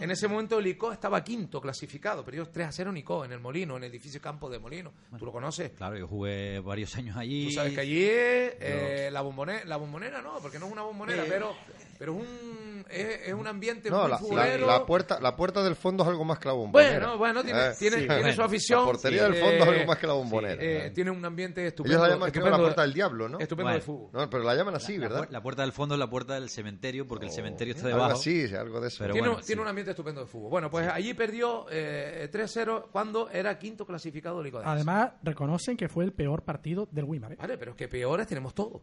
En 0.00 0.10
ese 0.10 0.28
momento 0.28 0.58
el 0.58 0.66
Ico 0.66 0.92
estaba 0.92 1.22
quinto 1.22 1.60
clasificado. 1.60 2.24
Perdió 2.24 2.48
3 2.48 2.68
a 2.68 2.72
0 2.72 2.90
en 2.90 2.96
Ico, 2.98 3.24
en 3.24 3.32
el 3.32 3.40
Molino, 3.40 3.76
en 3.76 3.84
el 3.84 3.90
edificio 3.90 4.20
Campo 4.20 4.48
de 4.50 4.58
Molino. 4.58 4.92
¿Tú 5.18 5.24
lo 5.24 5.32
conoces? 5.32 5.72
Claro, 5.72 5.96
yo 5.96 6.06
jugué 6.06 6.60
varios 6.60 6.94
años 6.96 7.16
allí. 7.16 7.46
Tú 7.46 7.52
sabes 7.52 7.74
que 7.74 7.80
allí 7.80 8.04
eh, 8.04 9.10
la, 9.12 9.20
bombonera, 9.20 9.64
la 9.64 9.76
bombonera 9.76 10.22
no, 10.22 10.38
porque 10.40 10.58
no 10.58 10.66
es 10.66 10.72
una 10.72 10.82
bombonera, 10.82 11.24
pero, 11.28 11.54
pero 12.02 12.16
es, 12.16 12.20
un, 12.20 12.84
es, 12.90 13.28
es 13.28 13.32
un 13.32 13.46
ambiente 13.46 13.88
No, 13.88 13.98
muy 14.00 14.04
la, 14.04 14.08
la- 14.10 14.18
futbolero. 14.18 14.66
la 14.66 14.84
puerta, 14.84 15.20
la 15.20 15.36
puerta 15.36 15.62
del 15.62 15.76
fondo 15.76 16.02
es 16.02 16.08
algo 16.08 16.24
más 16.24 16.40
que 16.40 16.48
la 16.48 16.54
bombonera. 16.54 16.98
Bueno, 16.98 17.18
bueno, 17.18 17.44
tiene, 17.44 17.60
Eh, 17.68 17.72
tiene, 17.78 17.96
sí, 17.98 18.02
tiene 18.06 18.20
bueno. 18.22 18.32
su 18.34 18.42
afición. 18.42 18.80
La 18.80 18.86
portería 18.86 19.22
del 19.22 19.34
eh, 19.34 19.40
fondo 19.40 19.62
es 19.64 19.68
algo 19.68 19.86
más 19.86 19.98
que 19.98 20.06
la 20.08 20.12
bombonera. 20.14 20.60
eh, 20.60 20.86
Eh. 20.86 20.90
tiene 20.90 21.12
un 21.12 21.24
ambiente 21.24 21.64
estupendo. 21.64 21.96
Ellos 21.96 22.08
la 22.08 22.14
llaman 22.14 22.30
creo, 22.32 22.44
la 22.44 22.50
estupendo- 22.50 22.62
puerta 22.64 22.82
del 22.82 22.92
diablo, 22.92 23.28
¿no? 23.28 23.38
Estupendo 23.38 23.64
Bueno. 23.66 23.78
de 23.78 23.84
fútbol. 23.84 24.10
No, 24.12 24.28
pero 24.30 24.42
la 24.42 24.54
llaman 24.56 24.74
así, 24.74 24.98
La 24.98 25.08
¿verdad? 25.08 25.28
La, 25.30 25.40
puerta 25.42 25.62
del 25.62 25.70
fondo 25.72 25.94
es 25.94 25.98
la 26.00 26.10
puerta 26.10 26.34
del 26.34 26.50
cementerio, 26.50 27.06
porque 27.06 27.26
el 27.26 27.32
cementerio 27.32 27.72
está 27.74 27.86
Algo 27.86 27.98
debajo. 27.98 28.18
así, 28.18 28.48
sí, 28.48 28.54
algo 28.56 28.80
de 28.80 28.88
eso. 28.88 28.96
Pero 28.98 29.12
tiene, 29.12 29.28
bueno, 29.28 29.42
tiene 29.44 29.58
sí. 29.60 29.62
un 29.62 29.68
ambiente 29.68 29.90
estupendo 29.92 30.20
de 30.22 30.26
fútbol. 30.26 30.50
Bueno, 30.50 30.68
pues 30.68 30.88
allí 30.88 31.14
perdió 31.14 31.66
eh, 31.70 32.28
3-0 32.32 32.88
cuando 32.90 33.30
era 33.30 33.56
quinto 33.60 33.86
clasificado 33.86 34.44
Icodense. 34.44 34.68
Además, 34.68 35.12
reconocen 35.22 35.76
que 35.76 35.88
fue 35.88 36.02
el 36.04 36.12
peor 36.12 36.42
partido 36.42 36.88
del 36.90 37.04
Wimar. 37.04 37.34
¿eh? 37.34 37.36
Vale, 37.38 37.56
pero 37.58 37.70
es 37.70 37.76
que 37.76 37.86
peores 37.86 38.26
tenemos 38.26 38.54
todos. 38.54 38.82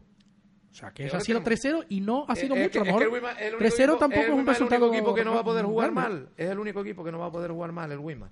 O 0.70 0.74
sea, 0.74 0.92
que 0.92 1.04
eso 1.06 1.16
ha 1.16 1.20
sido 1.20 1.42
tenemos. 1.42 1.60
3-0 1.64 1.86
y 1.88 2.00
no 2.00 2.24
ha 2.28 2.36
sido 2.36 2.54
es 2.54 2.62
mucho. 2.62 2.70
que- 2.70 2.78
a 2.78 2.84
lo 2.84 2.88
es 2.90 2.94
mejor 2.96 3.12
Weimar 3.12 3.32
es 3.36 3.40
el 3.42 3.54
único 3.54 3.58
3-0 3.58 3.92
equipo- 3.94 3.98
tampoco 3.98 4.22
es 4.22 4.30
un 4.30 4.46
resultado 4.46 4.76
el 4.84 4.90
único 4.90 4.96
equipo 4.96 5.14
que 5.14 5.24
no 5.24 5.34
va 5.34 5.40
a 5.40 5.44
poder 5.44 5.64
jugar 5.64 5.92
mal. 5.92 6.28
Es 6.36 6.50
el 6.50 6.58
único 6.58 6.80
equipo 6.80 7.04
que 7.04 7.12
no 7.12 7.18
va 7.18 7.26
a 7.26 7.32
poder 7.32 7.50
jugar 7.50 7.72
mal, 7.72 7.90
el 7.92 7.98
Weimar. 7.98 8.30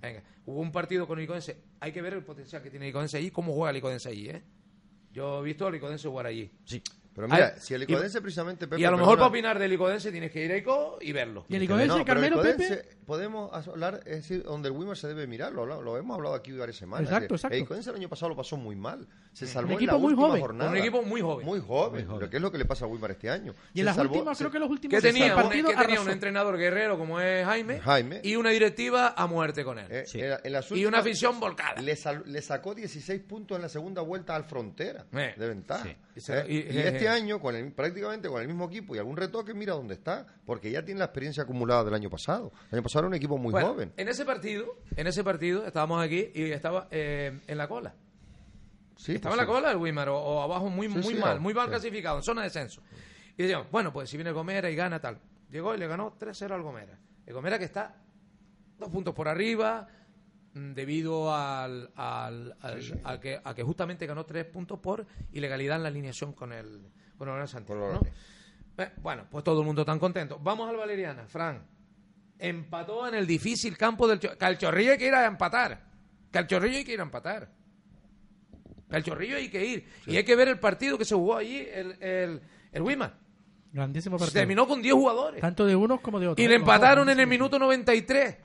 Venga, 0.00 0.22
hubo 0.46 0.60
un 0.60 0.72
partido 0.72 1.06
con 1.06 1.18
el 1.18 1.24
Icodense. 1.24 1.56
Hay 1.80 1.92
que 1.92 2.02
ver 2.02 2.14
el 2.14 2.24
potencial 2.24 2.62
que 2.62 2.70
tiene 2.70 2.86
el 2.86 2.90
Icodense 2.90 3.16
allí, 3.18 3.30
cómo 3.30 3.52
juega 3.52 3.70
el 3.70 3.76
Icodense 3.78 4.08
allí, 4.08 4.28
¿eh? 4.30 4.42
Yo 5.12 5.40
he 5.40 5.44
visto 5.44 5.66
al 5.66 5.74
Icodense 5.74 6.08
jugar 6.08 6.26
allí. 6.26 6.50
Sí. 6.64 6.82
Pero 7.14 7.28
mira, 7.28 7.56
si 7.58 7.74
el 7.74 7.82
Icodense 7.82 8.20
precisamente... 8.22 8.66
Pepe, 8.66 8.80
y 8.80 8.84
a 8.84 8.90
lo 8.90 8.96
mejor 8.96 9.10
perdona, 9.16 9.20
para 9.20 9.28
opinar 9.30 9.58
del 9.58 9.72
Icodense 9.74 10.10
tienes 10.10 10.32
que 10.32 10.44
ir 10.44 10.50
a 10.52 10.56
Ico 10.56 10.98
y 11.00 11.12
verlo. 11.12 11.44
Y 11.48 11.56
el 11.56 11.62
Icodense, 11.64 11.88
no, 11.88 11.94
pero 11.94 12.00
el 12.02 12.06
Carmelo, 12.06 12.36
Icodense, 12.36 12.76
Pepe. 12.76 12.96
Podemos 13.04 13.52
hablar, 13.68 14.00
es 14.06 14.16
decir, 14.16 14.42
donde 14.44 14.68
el 14.70 14.74
Wimmer 14.76 14.96
se 14.96 15.08
debe 15.08 15.26
mirar, 15.26 15.52
lo, 15.52 15.66
lo 15.82 15.98
hemos 15.98 16.16
hablado 16.16 16.34
aquí 16.34 16.52
varias 16.52 16.76
semanas. 16.76 17.08
Exacto, 17.10 17.34
exacto. 17.34 17.54
El 17.56 17.62
Icodense 17.64 17.90
el 17.90 17.96
año 17.96 18.08
pasado 18.08 18.30
lo 18.30 18.36
pasó 18.36 18.56
muy 18.56 18.76
mal. 18.76 19.06
Se 19.32 19.46
salvó 19.46 19.70
en 19.72 19.76
equipo 19.76 19.92
la 19.92 19.98
muy 19.98 20.12
última 20.12 20.26
joven. 20.28 20.40
jornada. 20.40 20.70
Un 20.70 20.76
equipo 20.78 21.02
muy 21.02 21.20
joven. 21.20 21.46
Muy 21.46 21.60
joven. 21.60 22.06
Lo 22.08 22.30
que 22.30 22.36
es 22.36 22.42
lo 22.42 22.50
que 22.52 22.58
le 22.58 22.64
pasa 22.64 22.84
a 22.86 22.88
Wimmer 22.88 23.10
este 23.10 23.28
año. 23.28 23.54
Y 23.74 23.80
en 23.80 23.82
Se 23.82 23.84
las 23.84 23.96
salvó- 23.96 24.12
últimas, 24.12 24.38
se- 24.38 24.44
creo 24.44 24.52
que 24.52 24.58
los 24.58 24.70
últimos 24.70 24.94
Que 24.94 25.00
seis 25.02 25.14
tenía, 25.14 25.36
un, 25.36 25.42
partidos 25.42 25.72
que 25.72 25.76
tenía 25.78 26.00
un 26.00 26.10
entrenador 26.10 26.56
guerrero 26.56 26.96
como 26.98 27.20
es 27.20 27.44
Jaime, 27.44 27.80
Jaime. 27.80 28.20
y 28.22 28.36
una 28.36 28.50
directiva 28.50 29.14
a 29.16 29.26
muerte 29.26 29.64
con 29.64 29.78
él. 29.78 29.86
eh, 29.90 30.04
en- 30.14 30.38
en 30.44 30.52
las 30.52 30.70
y 30.70 30.74
una 30.86 30.98
últimas- 30.98 31.00
afición 31.00 31.40
volcada. 31.40 31.80
Le, 31.82 31.96
sal- 31.96 32.22
le 32.26 32.40
sacó 32.40 32.74
16 32.74 33.20
puntos 33.22 33.56
en 33.56 33.62
la 33.62 33.68
segunda 33.68 34.00
vuelta 34.00 34.34
al 34.34 34.44
Frontera 34.44 35.04
Eh, 35.12 35.34
de 35.36 35.48
ventaja. 35.48 35.84
sí. 35.84 35.96
Y 36.14 36.20
se- 36.20 36.38
Eh, 36.40 36.44
y- 36.48 36.54
y, 36.54 36.58
eh, 36.78 36.88
este 36.88 37.01
eh. 37.04 37.08
año, 37.08 37.40
con 37.40 37.54
el, 37.54 37.72
prácticamente 37.72 38.28
con 38.28 38.40
el 38.40 38.48
mismo 38.48 38.66
equipo 38.66 38.94
y 38.94 38.98
algún 38.98 39.16
retoque, 39.16 39.54
mira 39.54 39.74
dónde 39.74 39.94
está, 39.94 40.26
porque 40.44 40.70
ya 40.70 40.84
tiene 40.84 40.98
la 40.98 41.06
experiencia 41.06 41.42
acumulada 41.42 41.84
del 41.84 41.94
año 41.94 42.10
pasado. 42.10 42.52
El 42.70 42.78
año 42.78 42.82
pasado 42.82 43.00
era 43.00 43.08
un 43.08 43.14
equipo 43.14 43.38
muy 43.38 43.52
Bueno, 43.52 43.68
joven. 43.68 43.92
En 43.96 44.08
ese 44.08 44.24
partido, 44.24 44.76
en 44.96 45.06
ese 45.06 45.22
partido, 45.24 45.66
estábamos 45.66 46.02
aquí 46.04 46.30
y 46.34 46.50
estaba 46.50 46.88
eh, 46.90 47.40
en 47.46 47.58
la 47.58 47.68
cola. 47.68 47.94
Sí, 48.96 49.14
Estaba 49.14 49.34
pues 49.34 49.42
en 49.42 49.48
la 49.48 49.52
cola 49.52 49.70
el 49.72 49.78
Wimar 49.78 50.08
o, 50.10 50.16
o 50.16 50.42
abajo 50.42 50.68
muy, 50.68 50.86
Sí, 50.88 50.94
muy 50.94 51.14
sí, 51.14 51.14
mal, 51.14 51.40
muy 51.40 51.54
mal 51.54 51.68
clasificado, 51.68 52.18
en 52.18 52.22
zona 52.22 52.42
de 52.42 52.46
descenso. 52.46 52.82
Y 53.36 53.42
decíamos, 53.42 53.70
bueno, 53.70 53.92
pues 53.92 54.08
si 54.10 54.16
viene 54.16 54.30
Gomera 54.32 54.70
y 54.70 54.76
gana 54.76 55.00
tal. 55.00 55.18
Llegó 55.50 55.74
y 55.74 55.78
le 55.78 55.86
ganó 55.86 56.16
3-0 56.18 56.52
al 56.52 56.62
Gomera. 56.62 56.98
El 57.26 57.34
Gomera 57.34 57.58
que 57.58 57.64
está 57.64 57.96
dos 58.78 58.90
puntos 58.90 59.14
por 59.14 59.28
arriba 59.28 59.86
debido 60.54 61.34
al, 61.34 61.90
al, 61.96 62.56
al- 62.60 63.00
a, 63.04 63.20
que, 63.20 63.40
a 63.42 63.54
que 63.54 63.62
justamente 63.62 64.06
ganó 64.06 64.24
tres 64.26 64.44
puntos 64.44 64.78
por 64.80 65.06
ilegalidad 65.32 65.76
en 65.76 65.82
la 65.82 65.88
alineación 65.88 66.32
con 66.32 66.52
el 66.52 66.80
con 67.16 67.28
el 67.28 67.48
Santiago. 67.48 68.00
Eh, 68.78 68.90
Bueno, 69.00 69.26
pues 69.30 69.44
todo 69.44 69.60
el 69.60 69.66
mundo 69.66 69.84
tan 69.84 69.98
contento. 69.98 70.38
Vamos 70.42 70.68
al 70.68 70.76
Valeriana, 70.76 71.26
Fran. 71.26 71.62
Empató 72.38 73.06
en 73.06 73.14
el 73.14 73.26
difícil 73.26 73.76
campo 73.78 74.08
del 74.08 74.18
Cho- 74.18 74.36
que 74.36 74.44
al 74.44 74.58
Chorrillo 74.58 74.92
hay 74.92 74.98
que 74.98 75.06
ir 75.06 75.14
a 75.14 75.26
empatar. 75.26 75.84
Que 76.32 76.38
al 76.38 76.46
Chorrillo 76.46 76.78
hay 76.78 76.84
que 76.84 76.92
ir 76.94 77.00
a 77.00 77.04
empatar. 77.04 77.48
Que 78.90 78.96
al 78.96 79.04
Chorrillo 79.04 79.36
hay 79.36 79.48
que 79.50 79.64
ir. 79.64 79.88
Y 80.06 80.16
hay 80.16 80.24
que 80.24 80.34
ver 80.34 80.48
el 80.48 80.58
partido 80.58 80.98
que 80.98 81.04
se 81.04 81.14
jugó 81.14 81.36
allí, 81.36 81.58
el, 81.72 81.92
el, 82.02 82.40
el 82.72 82.82
Wimar. 82.82 83.14
Grandísimo 83.72 84.18
Se 84.18 84.24
partido. 84.24 84.40
terminó 84.40 84.66
con 84.66 84.82
10 84.82 84.94
jugadores. 84.94 85.40
Tanto 85.40 85.64
de 85.64 85.76
unos 85.76 86.00
como 86.00 86.18
de 86.18 86.28
otros. 86.28 86.42
Y 86.42 86.46
¿eh? 86.46 86.48
le 86.48 86.56
empataron 86.56 87.08
en 87.08 87.20
el 87.20 87.26
minuto 87.26 87.58
93. 87.58 88.36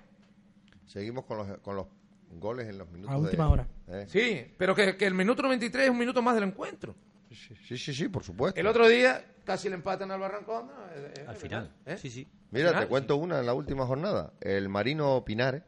Seguimos 0.86 1.26
con 1.26 1.38
los, 1.40 1.58
con 1.60 1.76
los 1.76 1.88
goles 2.32 2.68
en 2.68 2.78
los 2.78 2.90
minutos. 2.90 3.14
A 3.16 3.18
última 3.18 3.46
de- 3.46 3.52
hora. 3.52 3.68
¿eh? 3.88 4.06
Sí, 4.08 4.54
pero 4.58 4.76
que, 4.76 4.96
que 4.98 5.06
el 5.08 5.14
minuto 5.14 5.42
93 5.42 5.86
es 5.86 5.90
un 5.90 5.98
minuto 5.98 6.22
más 6.22 6.36
del 6.36 6.46
encuentro. 6.46 6.96
Sí, 7.30 7.56
sí, 7.66 7.78
sí, 7.78 7.94
sí, 7.94 8.08
por 8.08 8.24
supuesto. 8.24 8.60
El 8.60 8.68
otro 8.68 8.88
día 8.88 9.24
casi 9.44 9.68
le 9.70 9.76
empatan 9.76 10.12
al 10.12 10.20
Barrancón. 10.20 10.70
eh, 10.96 11.14
eh, 11.20 11.26
Al 11.28 11.36
final. 11.36 11.72
¿Eh? 11.86 11.98
Sí, 11.98 12.10
sí. 12.10 12.28
Mira, 12.52 12.70
Final, 12.70 12.84
te 12.84 12.90
cuento 12.90 13.18
una 13.18 13.40
en 13.40 13.46
la 13.46 13.54
última 13.54 13.86
jornada. 13.86 14.34
El 14.40 14.70
Marino 14.70 15.24
Pinares, 15.26 15.64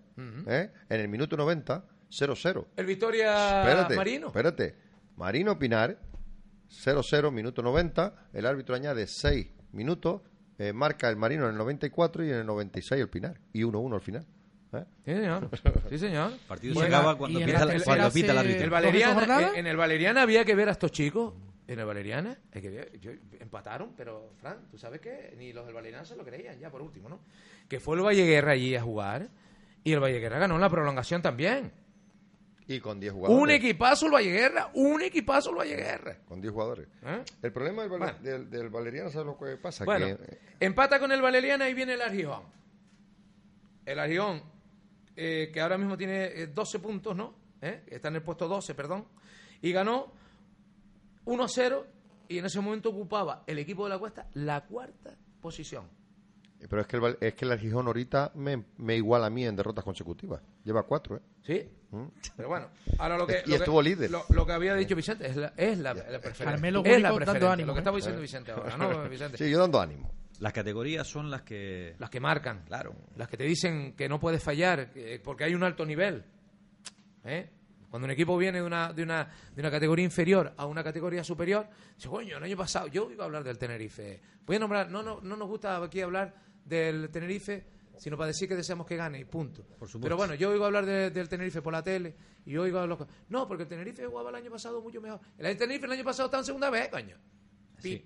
¿eh? 0.47 0.71
en 0.89 0.99
el 1.01 1.07
minuto 1.09 1.35
90, 1.35 1.83
0-0. 2.09 2.65
El 2.77 2.85
Victoria 2.85 3.61
Espérate, 3.61 3.95
Marino. 3.95 4.27
espérate. 4.27 4.75
Marino 5.17 5.59
Pinares, 5.59 5.97
0-0, 6.69 7.31
minuto 7.31 7.61
90. 7.61 8.29
El 8.33 8.45
árbitro 8.45 8.75
añade 8.75 9.07
6 9.07 9.47
minutos. 9.71 10.21
eh, 10.57 10.73
marca 10.73 11.07
el 11.09 11.15
Marino 11.15 11.45
en 11.45 11.51
el 11.51 11.57
94 11.57 12.23
y 12.25 12.29
en 12.31 12.35
el 12.39 12.45
96 12.45 13.01
el 13.01 13.09
Pinar. 13.09 13.39
Y 13.53 13.63
1-1 13.63 13.93
al 13.95 14.01
final. 14.01 14.25
¿Eh? 14.73 14.83
Sí, 15.05 15.11
señor. 15.13 15.49
Sí, 15.89 15.97
señor. 15.97 16.31
El 16.33 16.39
partido 16.47 16.75
se 16.79 16.85
acaba 16.87 17.17
cuando 17.17 17.39
en 17.39 17.45
pita, 17.45 17.65
la 17.65 17.83
cuando 17.83 18.11
pita 18.11 18.31
el 18.31 18.33
se- 18.33 18.39
árbitro. 18.39 18.63
El 18.63 18.69
¿Dos 18.69 18.81
Valeriana, 18.81 19.13
jornadas? 19.13 19.51
en, 19.55 19.67
el 19.67 19.77
Valeriana 19.77 20.21
había 20.21 20.45
que 20.45 20.55
ver 20.55 20.69
a 20.69 20.71
estos 20.73 20.91
chicos. 20.91 21.33
En 21.67 21.77
el 21.79 21.85
Valeriana, 21.85 22.35
hay 22.51 22.61
que 22.63 22.69
ver, 22.69 22.99
yo- 22.99 23.11
empataron, 23.39 23.93
pero 23.95 24.31
Fran, 24.41 24.67
tú 24.71 24.77
sabes 24.79 25.01
que 25.01 25.33
ni 25.37 25.53
los 25.53 25.65
del 25.65 25.75
Valeriana 25.75 26.03
se 26.03 26.15
lo 26.15 26.25
creían, 26.25 26.57
ya 26.59 26.71
por 26.71 26.81
último, 26.81 27.09
¿no? 27.09 27.19
Que 27.67 27.79
fue 27.79 27.95
el 27.95 28.01
Valleguerra 28.01 28.53
allí 28.53 28.75
a 28.75 28.81
jugar 28.81 29.29
y 29.83 29.93
el 29.93 29.99
Valleguerra 29.99 30.39
ganó 30.39 30.55
en 30.55 30.61
la 30.61 30.69
prolongación 30.69 31.21
también. 31.21 31.71
Y 32.67 32.79
con 32.79 32.99
10 32.99 33.13
jugadores. 33.13 33.41
Un 33.43 33.49
equipazo 33.51 34.05
el 34.07 34.11
Valleguerra, 34.13 34.69
un 34.75 35.01
equipazo 35.01 35.49
el 35.51 35.55
Valleguerra. 35.57 36.17
Con 36.27 36.39
10 36.41 36.51
jugadores. 36.53 36.87
¿eh? 37.03 37.23
El 37.41 37.51
problema 37.51 37.81
del, 37.83 37.89
Bueno. 37.89 38.13
del, 38.21 38.49
del 38.49 38.69
Valeriano, 38.69 39.09
¿sabes 39.09 39.25
lo 39.27 39.37
que 39.39 39.55
pasa? 39.57 39.85
Bueno, 39.85 40.05
Que, 40.05 40.11
eh, 40.13 40.39
empata 40.59 40.99
con 40.99 41.11
el 41.11 41.19
Valeriana 41.21 41.67
y 41.69 41.73
viene 41.75 41.93
el 41.93 42.01
Argijón. 42.01 42.43
El 43.85 43.97
Argijón, 43.99 44.43
eh, 45.21 45.51
que 45.51 45.59
ahora 45.61 45.77
mismo 45.77 45.97
tiene 45.97 46.25
eh, 46.27 46.47
12 46.47 46.79
puntos, 46.79 47.15
¿no? 47.15 47.33
¿Eh? 47.61 47.83
Está 47.87 48.07
en 48.07 48.15
el 48.15 48.21
puesto 48.23 48.47
12, 48.47 48.73
perdón. 48.73 49.05
Y 49.61 49.71
ganó 49.73 50.11
1-0 51.25 51.83
y 52.29 52.37
en 52.37 52.45
ese 52.45 52.59
momento 52.61 52.89
ocupaba 52.89 53.43
el 53.47 53.59
equipo 53.59 53.83
de 53.83 53.89
la 53.89 53.99
Cuesta 53.99 54.27
la 54.35 54.61
cuarta 54.65 55.15
posición. 55.41 55.85
pero 56.69 56.81
es 56.81 56.87
que 56.87 56.97
el, 56.97 57.17
es 57.19 57.33
que 57.33 57.45
el 57.45 57.59
Gijón 57.59 57.87
ahorita 57.87 58.31
me, 58.35 58.63
me 58.77 58.95
iguala 58.95 59.27
a 59.27 59.29
mí 59.29 59.45
en 59.45 59.55
derrotas 59.55 59.83
consecutivas. 59.83 60.41
Lleva 60.63 60.83
4, 60.83 61.17
¿eh? 61.17 61.21
¿Sí? 61.41 61.69
Mm. 61.91 62.05
Pero 62.37 62.49
bueno, 62.49 62.67
ahora 62.97 63.17
lo 63.17 63.25
que... 63.27 63.33
Y 63.45 63.49
lo 63.49 63.55
que- 63.55 63.55
estuvo 63.55 63.81
líder. 63.81 64.11
Lo, 64.11 64.23
lo 64.29 64.45
que 64.45 64.51
había 64.53 64.75
dicho 64.75 64.95
Vicente 64.95 65.27
es 65.27 65.35
la, 65.35 65.53
es 65.57 65.77
la, 65.79 65.93
la 65.93 66.03
preferente. 66.19 66.43
Carmelo 66.45 66.81
es 66.85 67.01
la 67.01 67.11
dando 67.19 67.49
ánimo, 67.49 67.67
lo 67.67 67.73
que 67.73 67.79
¿eh? 67.79 67.81
estaba 67.81 67.97
diciendo 67.97 68.21
Vicente 68.21 68.51
ahora, 68.51 68.77
¿no, 68.77 69.09
Vicente? 69.09 69.37
Sí, 69.37 69.49
yo 69.49 69.59
dando 69.59 69.81
ánimo. 69.81 70.11
Las 70.39 70.53
categorías 70.53 71.05
son 71.07 71.29
las 71.29 71.41
que... 71.41 71.95
Las 71.99 72.09
que 72.09 72.19
marcan. 72.19 72.63
Claro. 72.65 72.95
Las 73.15 73.27
que 73.27 73.37
te 73.37 73.43
dicen 73.43 73.93
que 73.95 74.07
no 74.07 74.19
puedes 74.19 74.41
fallar 74.41 74.89
que- 74.91 75.19
porque 75.23 75.43
hay 75.43 75.53
un 75.53 75.63
alto 75.63 75.85
nivel. 75.85 76.23
¿Eh? 77.25 77.49
Cuando 77.89 78.05
un 78.05 78.11
equipo 78.11 78.37
viene 78.37 78.59
de 78.59 78.63
una, 78.65 78.93
de, 78.93 79.03
una, 79.03 79.27
de 79.53 79.61
una 79.61 79.71
categoría 79.71 80.05
inferior 80.05 80.53
a 80.55 80.65
una 80.65 80.83
categoría 80.83 81.23
superior, 81.23 81.67
dice, 81.95 82.07
coño, 82.07 82.37
el 82.37 82.43
año 82.43 82.55
pasado 82.55 82.87
yo 82.87 83.11
iba 83.11 83.23
a 83.23 83.25
hablar 83.25 83.43
del 83.43 83.57
Tenerife. 83.57 84.21
Voy 84.45 84.55
a 84.55 84.59
nombrar, 84.59 84.89
no, 84.89 85.01
no, 85.03 85.19
no 85.21 85.35
nos 85.35 85.47
gusta 85.47 85.83
aquí 85.83 85.99
hablar 86.01 86.33
del 86.63 87.09
Tenerife, 87.09 87.65
sino 87.97 88.15
para 88.15 88.27
decir 88.27 88.47
que 88.47 88.55
deseamos 88.55 88.85
que 88.85 88.95
gane, 88.95 89.19
y 89.19 89.25
punto. 89.25 89.63
supuesto. 89.63 89.99
Pero 89.99 90.15
bueno, 90.17 90.35
yo 90.35 90.51
oigo 90.51 90.65
hablar 90.65 90.85
de- 90.85 91.09
del 91.09 91.27
Tenerife 91.27 91.61
por 91.61 91.73
la 91.73 91.83
tele 91.83 92.15
y 92.45 92.51
yo 92.51 92.61
oigo 92.61 92.79
a 92.79 92.85
los... 92.87 92.99
No, 93.27 93.47
porque 93.47 93.63
el 93.63 93.69
Tenerife 93.69 94.05
jugaba 94.05 94.29
el 94.29 94.35
año 94.35 94.51
pasado 94.51 94.81
mucho 94.81 95.01
mejor. 95.01 95.19
El 95.37 95.57
Tenerife 95.57 95.85
el 95.87 95.91
año 95.91 96.03
pasado 96.05 96.27
estaba 96.27 96.41
en 96.41 96.45
segunda 96.45 96.69
vez, 96.69 96.87
coño. 96.89 97.17
Pi. 97.81 98.05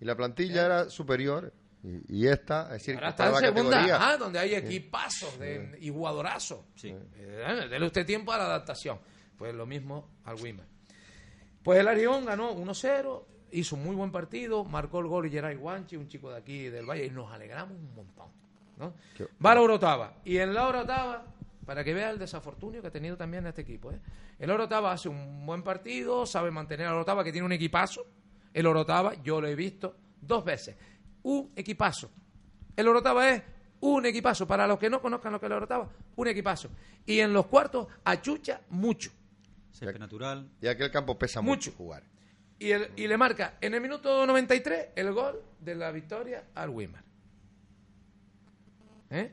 Y 0.00 0.04
la 0.04 0.14
plantilla 0.14 0.66
era 0.66 0.90
superior. 0.90 1.52
Y, 1.84 2.20
y 2.22 2.26
esta, 2.28 2.66
es 2.66 2.72
decir, 2.74 2.94
Ahora 2.94 3.08
está 3.10 3.26
en 3.26 3.32
la 3.32 3.38
segunda. 3.40 4.08
A, 4.12 4.16
donde 4.16 4.38
hay 4.38 4.54
equipazos 4.54 5.38
de, 5.38 5.76
y 5.80 5.90
jugadorazos. 5.90 6.60
Sí. 6.76 6.94
Eh, 7.16 7.66
dele 7.68 7.86
usted 7.86 8.06
tiempo 8.06 8.32
a 8.32 8.38
la 8.38 8.44
adaptación. 8.44 8.98
Pues 9.36 9.52
lo 9.54 9.66
mismo 9.66 10.08
al 10.24 10.36
Wimmer. 10.40 10.66
Pues 11.62 11.80
el 11.80 11.88
Arión 11.88 12.24
ganó 12.24 12.54
1-0, 12.56 13.24
hizo 13.52 13.76
un 13.76 13.84
muy 13.84 13.96
buen 13.96 14.10
partido, 14.12 14.64
marcó 14.64 15.00
el 15.00 15.06
gol 15.06 15.28
Geray 15.30 15.56
Guanchi, 15.56 15.96
un 15.96 16.08
chico 16.08 16.30
de 16.30 16.38
aquí 16.38 16.68
del 16.68 16.86
Valle, 16.86 17.06
y 17.06 17.10
nos 17.10 17.32
alegramos 17.32 17.76
un 17.76 17.94
montón. 17.94 18.28
¿no? 18.78 18.94
Qué- 19.16 19.26
Va 19.44 19.54
la 19.54 19.60
Orotava. 19.62 20.14
Y 20.24 20.38
en 20.38 20.54
la 20.54 20.66
Orotava, 20.68 21.24
para 21.66 21.82
que 21.84 21.94
vea 21.94 22.10
el 22.10 22.18
desafortunio 22.18 22.80
que 22.80 22.88
ha 22.88 22.92
tenido 22.92 23.16
también 23.16 23.46
este 23.46 23.62
equipo, 23.62 23.92
¿eh? 23.92 23.98
el 24.38 24.50
Orotava 24.50 24.92
hace 24.92 25.08
un 25.08 25.44
buen 25.46 25.62
partido, 25.62 26.26
sabe 26.26 26.50
mantener 26.50 26.86
al 26.86 26.94
Orotava, 26.94 27.22
que 27.24 27.32
tiene 27.32 27.46
un 27.46 27.52
equipazo. 27.52 28.06
El 28.52 28.66
Orotava, 28.66 29.14
yo 29.22 29.40
lo 29.40 29.46
he 29.48 29.54
visto 29.54 29.96
dos 30.20 30.44
veces. 30.44 30.76
Un 31.24 31.52
equipazo. 31.56 32.10
El 32.76 32.88
Orotava 32.88 33.28
es 33.30 33.42
un 33.80 34.06
equipazo. 34.06 34.46
Para 34.46 34.66
los 34.66 34.78
que 34.78 34.88
no 34.90 35.00
conozcan 35.00 35.32
lo 35.32 35.40
que 35.40 35.46
es 35.46 35.50
el 35.50 35.56
Orotava, 35.56 35.88
un 36.16 36.28
equipazo. 36.28 36.68
Y 37.06 37.20
en 37.20 37.32
los 37.32 37.46
cuartos, 37.46 37.86
achucha 38.04 38.60
mucho. 38.70 39.10
Césped 39.72 39.98
natural. 39.98 40.48
Y 40.60 40.66
aquel 40.68 40.90
campo 40.90 41.18
pesa 41.18 41.40
Mucho. 41.40 41.70
mucho, 41.70 41.72
jugar. 41.76 42.02
Y, 42.58 42.70
el- 42.70 42.90
y 42.96 43.08
le 43.08 43.16
marca 43.16 43.56
en 43.60 43.74
el 43.74 43.80
minuto 43.80 44.24
93 44.26 44.88
el 44.94 45.12
gol 45.12 45.42
de 45.60 45.74
la 45.74 45.90
victoria 45.90 46.44
al 46.54 46.70
Wimar. 46.70 47.02
¿Eh? 49.10 49.32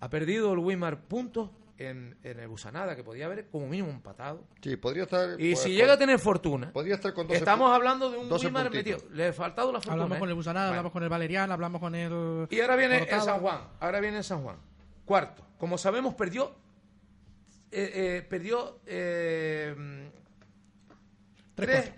Ha 0.00 0.08
perdido 0.10 0.52
el 0.52 0.58
Wimar 0.60 1.00
puntos 1.02 1.50
en, 1.78 2.16
en 2.22 2.40
el 2.40 2.48
Busanada, 2.48 2.96
que 2.96 3.04
podía 3.04 3.26
haber 3.26 3.48
como 3.48 3.66
mínimo 3.68 3.90
empatado. 3.90 4.44
Sí, 4.62 4.76
podría 4.76 5.04
estar. 5.04 5.40
Y 5.40 5.52
pues, 5.52 5.64
si 5.64 5.70
llega 5.74 5.92
a 5.94 5.98
tener 5.98 6.18
fortuna, 6.18 6.72
Podría 6.72 6.94
estar 6.96 7.12
con 7.14 7.26
12 7.26 7.38
estamos 7.38 7.70
hablando 7.72 8.10
de 8.10 8.18
un 8.18 8.28
12 8.28 8.46
Wimar 8.46 8.70
metido. 8.70 8.98
Le 9.12 9.28
ha 9.28 9.32
faltado 9.32 9.72
la 9.72 9.78
fortuna. 9.80 9.94
Hablamos 9.94 10.16
¿eh? 10.16 10.20
con 10.20 10.28
el 10.28 10.34
Busanada, 10.34 10.66
Bueno. 10.66 10.78
hablamos 10.78 10.92
con 10.92 11.02
el 11.02 11.08
Valeriano, 11.08 11.52
hablamos 11.54 11.80
con 11.80 11.94
el... 11.94 12.46
Y 12.50 12.60
ahora 12.60 12.76
viene 12.76 12.98
el. 12.98 13.20
San 13.20 13.40
Juan. 13.40 13.60
Ahora 13.80 14.00
viene 14.00 14.18
el 14.18 14.24
San 14.24 14.42
Juan. 14.42 14.56
Cuarto. 15.04 15.44
Como 15.58 15.78
sabemos, 15.78 16.14
perdió. 16.14 16.54
eh, 17.70 17.90
eh, 17.94 18.26
perdió. 18.28 18.80
eh, 18.86 20.10
tres, 21.54 21.92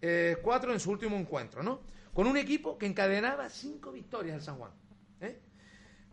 eh, 0.00 0.36
cuatro 0.42 0.72
en 0.72 0.80
su 0.80 0.90
último 0.90 1.16
encuentro, 1.16 1.62
¿no? 1.62 1.80
Con 2.12 2.26
un 2.26 2.36
equipo 2.36 2.78
que 2.78 2.86
encadenaba 2.86 3.48
cinco 3.48 3.90
victorias 3.92 4.36
el 4.36 4.42
San 4.42 4.56
Juan. 4.56 4.70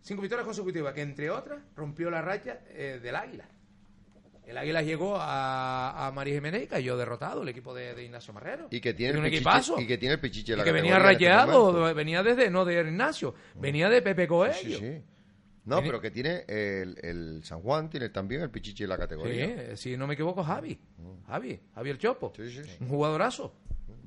Cinco 0.02 0.22
victorias 0.22 0.45
consecutivas, 0.45 0.93
que 0.93 1.02
entre 1.02 1.30
otras 1.30 1.60
rompió 1.76 2.10
la 2.10 2.22
racha 2.22 2.60
eh, 2.70 2.99
del 3.02 3.16
Águila. 3.16 3.45
El 4.45 4.58
Águila 4.58 4.82
llegó 4.82 5.16
a, 5.18 6.08
a 6.08 6.12
María 6.12 6.34
Jiménez 6.34 6.64
y 6.64 6.68
cayó 6.68 6.97
derrotado 6.97 7.43
el 7.43 7.49
equipo 7.49 7.74
de, 7.74 7.93
de 7.93 8.04
Ignacio 8.04 8.34
Marrero. 8.34 8.68
Y 8.72 8.82
que 8.82 8.93
tiene, 8.93 9.18
un 9.20 9.26
el 9.26 9.32
pichiche, 9.32 9.49
equipazo. 9.49 9.80
y 9.80 9.88
que 9.88 9.97
tiene 9.97 10.16
el 10.16 10.20
pichiche 10.20 10.54
de 10.54 10.56
Y 10.56 10.58
la 10.58 10.64
que 10.64 10.72
venía 10.72 10.93
este 10.97 11.04
rayado, 11.04 11.93
venía 11.93 12.24
desde, 12.24 12.49
no 12.49 12.66
de 12.66 12.82
Ignacio, 12.82 13.36
venía 13.56 13.88
de 13.89 14.02
Pepe 14.02 14.28
Coelho. 14.28 14.54
Sí, 14.56 14.74
sí. 14.76 15.02
No, 15.64 15.76
Tiene- 15.76 15.89
pero 15.89 16.02
que 16.02 16.10
tiene 16.10 16.43
el, 16.47 16.97
el 17.04 17.43
San 17.43 17.62
Juan, 17.62 17.88
tiene 17.88 18.10
también 18.10 18.41
el 18.41 18.49
pichiche 18.49 18.86
de 18.86 18.88
la 18.88 18.95
Sí, 18.95 19.02
categoría. 19.02 19.45
eh, 19.45 19.78
si 19.78 19.95
no 19.95 20.08
me 20.08 20.16
equivoco, 20.16 20.43
Javi. 20.43 20.78
Javi, 21.28 21.62
Javi 21.76 21.89
el 21.91 21.97
Chopo. 21.99 22.34
Sí, 22.36 22.49
sí, 22.49 22.64
sí. 22.64 22.78
Un 22.82 22.89
jugadorazo. 22.89 23.54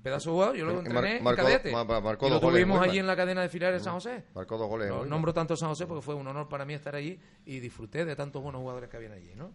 Pedazo 0.05 0.29
de 0.31 0.35
jugador. 0.35 0.57
Yo 0.57 0.67
lo 0.67 0.75
Mar- 0.75 0.87
entrené 0.87 1.17
en 1.17 1.25
cadete. 1.35 1.73
marcó 1.73 2.27
y 2.27 2.31
lo 2.31 2.39
tuvimos 2.39 2.79
allí 2.81 2.99
en 2.99 3.07
la 3.07 3.17
cadena 3.17 3.41
de 3.41 3.49
filiales 3.49 3.81
de 3.81 3.85
San 3.85 3.95
José. 3.95 4.27
Marcó 4.35 4.59
dos 4.59 4.69
goles. 4.69 4.89
No, 4.91 5.05
nombro 5.07 5.33
tanto 5.33 5.57
San 5.57 5.71
José 5.71 5.87
porque 5.87 6.03
fue 6.03 6.15
un 6.15 6.27
honor 6.27 6.47
para 6.47 6.67
mí 6.67 6.75
estar 6.75 6.95
allí 6.95 7.19
y 7.47 7.59
disfruté 7.59 8.05
de 8.05 8.15
tantos 8.15 8.43
buenos 8.43 8.61
jugadores 8.61 8.91
que 8.91 8.99
habían 8.99 9.13
allí, 9.13 9.35
¿no? 9.35 9.51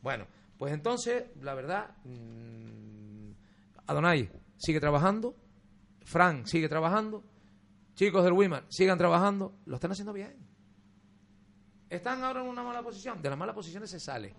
Bueno, 0.00 0.26
pues 0.56 0.72
entonces, 0.72 1.24
la 1.42 1.54
verdad, 1.54 1.96
mm, 2.04 3.30
Adonai 3.88 4.30
sigue 4.56 4.78
trabajando, 4.78 5.34
Fran 6.04 6.46
sigue 6.46 6.68
trabajando, 6.68 7.24
chicos 7.96 8.22
del 8.22 8.34
Wimar 8.34 8.64
sigan 8.68 8.98
trabajando, 8.98 9.52
lo 9.66 9.74
están 9.74 9.90
haciendo 9.90 10.12
bien. 10.12 10.36
Están 11.90 12.22
ahora 12.22 12.42
en 12.42 12.46
una 12.48 12.62
mala 12.62 12.82
posición, 12.82 13.20
de 13.20 13.30
las 13.30 13.38
malas 13.38 13.54
posiciones 13.54 13.90
se 13.90 13.98
sale. 13.98 14.32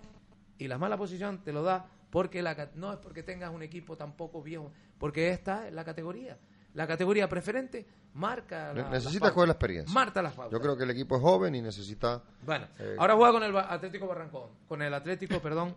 Y 0.58 0.68
la 0.70 0.78
mala 0.78 0.96
posición 0.98 1.44
te 1.44 1.52
lo 1.52 1.64
da 1.64 1.86
porque 2.10 2.42
la, 2.42 2.56
ca- 2.56 2.72
no 2.76 2.92
es 2.94 3.00
porque 3.00 3.24
tengas 3.24 3.52
un 3.54 3.62
equipo 3.64 3.96
tampoco 3.98 4.42
viejo, 4.42 4.72
porque 4.98 5.30
esta 5.30 5.68
es 5.68 5.74
la 5.74 5.84
categoría. 5.86 6.38
La 6.76 6.86
categoría 6.86 7.28
preferente 7.28 7.88
marca 8.14 8.72
la, 8.74 8.84
Ne- 8.84 8.90
necesita 8.92 9.10
las 9.10 9.20
pautas. 9.20 9.32
coger 9.34 9.48
la 9.48 9.54
experiencia. 9.54 9.94
Marca 9.94 10.22
las 10.22 10.34
pautas. 10.34 10.52
Yo 10.52 10.62
creo 10.62 10.78
que 10.78 10.84
el 10.84 10.92
equipo 10.92 11.16
es 11.16 11.22
joven 11.22 11.56
y 11.56 11.62
necesita. 11.64 12.22
Bueno, 12.44 12.68
Eh, 12.78 12.96
ahora 13.00 13.16
juega 13.16 13.32
con 13.34 13.44
el 13.44 13.58
Atlético 13.58 14.08
Barrancón, 14.08 14.50
con 14.68 14.82
el 14.84 14.94
Atlético, 14.94 15.40
perdón, 15.42 15.76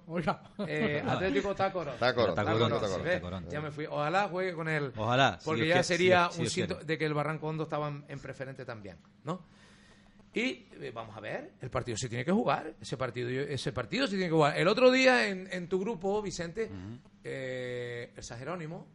eh, 0.66 1.02
Atlético 1.06 1.54
Tacorón. 1.54 1.94
Tacorón, 1.98 2.34
Tacorón, 2.34 2.58
Tacorón, 2.58 2.80
Tacorón, 2.80 3.04
¿ves? 3.04 3.14
Tacorón. 3.14 3.48
Ya 3.48 3.60
me 3.62 3.70
fui. 3.70 3.86
Ojalá 3.86 4.28
juegue 4.28 4.52
con 4.54 4.68
el. 4.68 4.92
Ojalá, 4.96 5.38
si 5.40 5.44
Porque 5.46 5.68
ya 5.68 5.82
sería 5.82 6.28
si 6.30 6.34
si 6.36 6.42
un 6.42 6.48
síntoma 6.50 6.78
quiere. 6.80 6.86
de 6.92 6.98
que 6.98 7.06
el 7.06 7.14
Barranco 7.14 7.46
Hondo 7.48 7.62
estaba 7.64 7.88
en, 7.88 8.04
en 8.08 8.18
preferente 8.20 8.64
también, 8.66 8.98
¿no? 9.24 9.40
Y 10.34 10.66
eh, 10.80 10.90
vamos 10.94 11.14
a 11.16 11.20
ver, 11.20 11.52
el 11.60 11.68
partido 11.70 11.96
se 11.98 12.08
tiene 12.08 12.24
que 12.24 12.32
jugar, 12.32 12.74
ese 12.80 12.96
partido, 12.96 13.28
ese 13.28 13.70
partido 13.72 14.06
se 14.06 14.12
tiene 14.12 14.26
que 14.26 14.32
jugar. 14.34 14.56
El 14.58 14.66
otro 14.66 14.90
día 14.90 15.28
en, 15.28 15.46
en 15.52 15.68
tu 15.68 15.78
grupo, 15.78 16.22
Vicente, 16.22 16.70
eh, 17.22 18.12
el 18.16 18.22
San 18.22 18.38
Jerónimo 18.38 18.86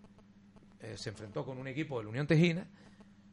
eh, 0.80 0.96
se 0.98 1.10
enfrentó 1.10 1.46
con 1.46 1.58
un 1.58 1.68
equipo 1.68 1.98
de 2.00 2.06
la 2.06 2.10
Unión 2.10 2.28
Tejina 2.28 2.68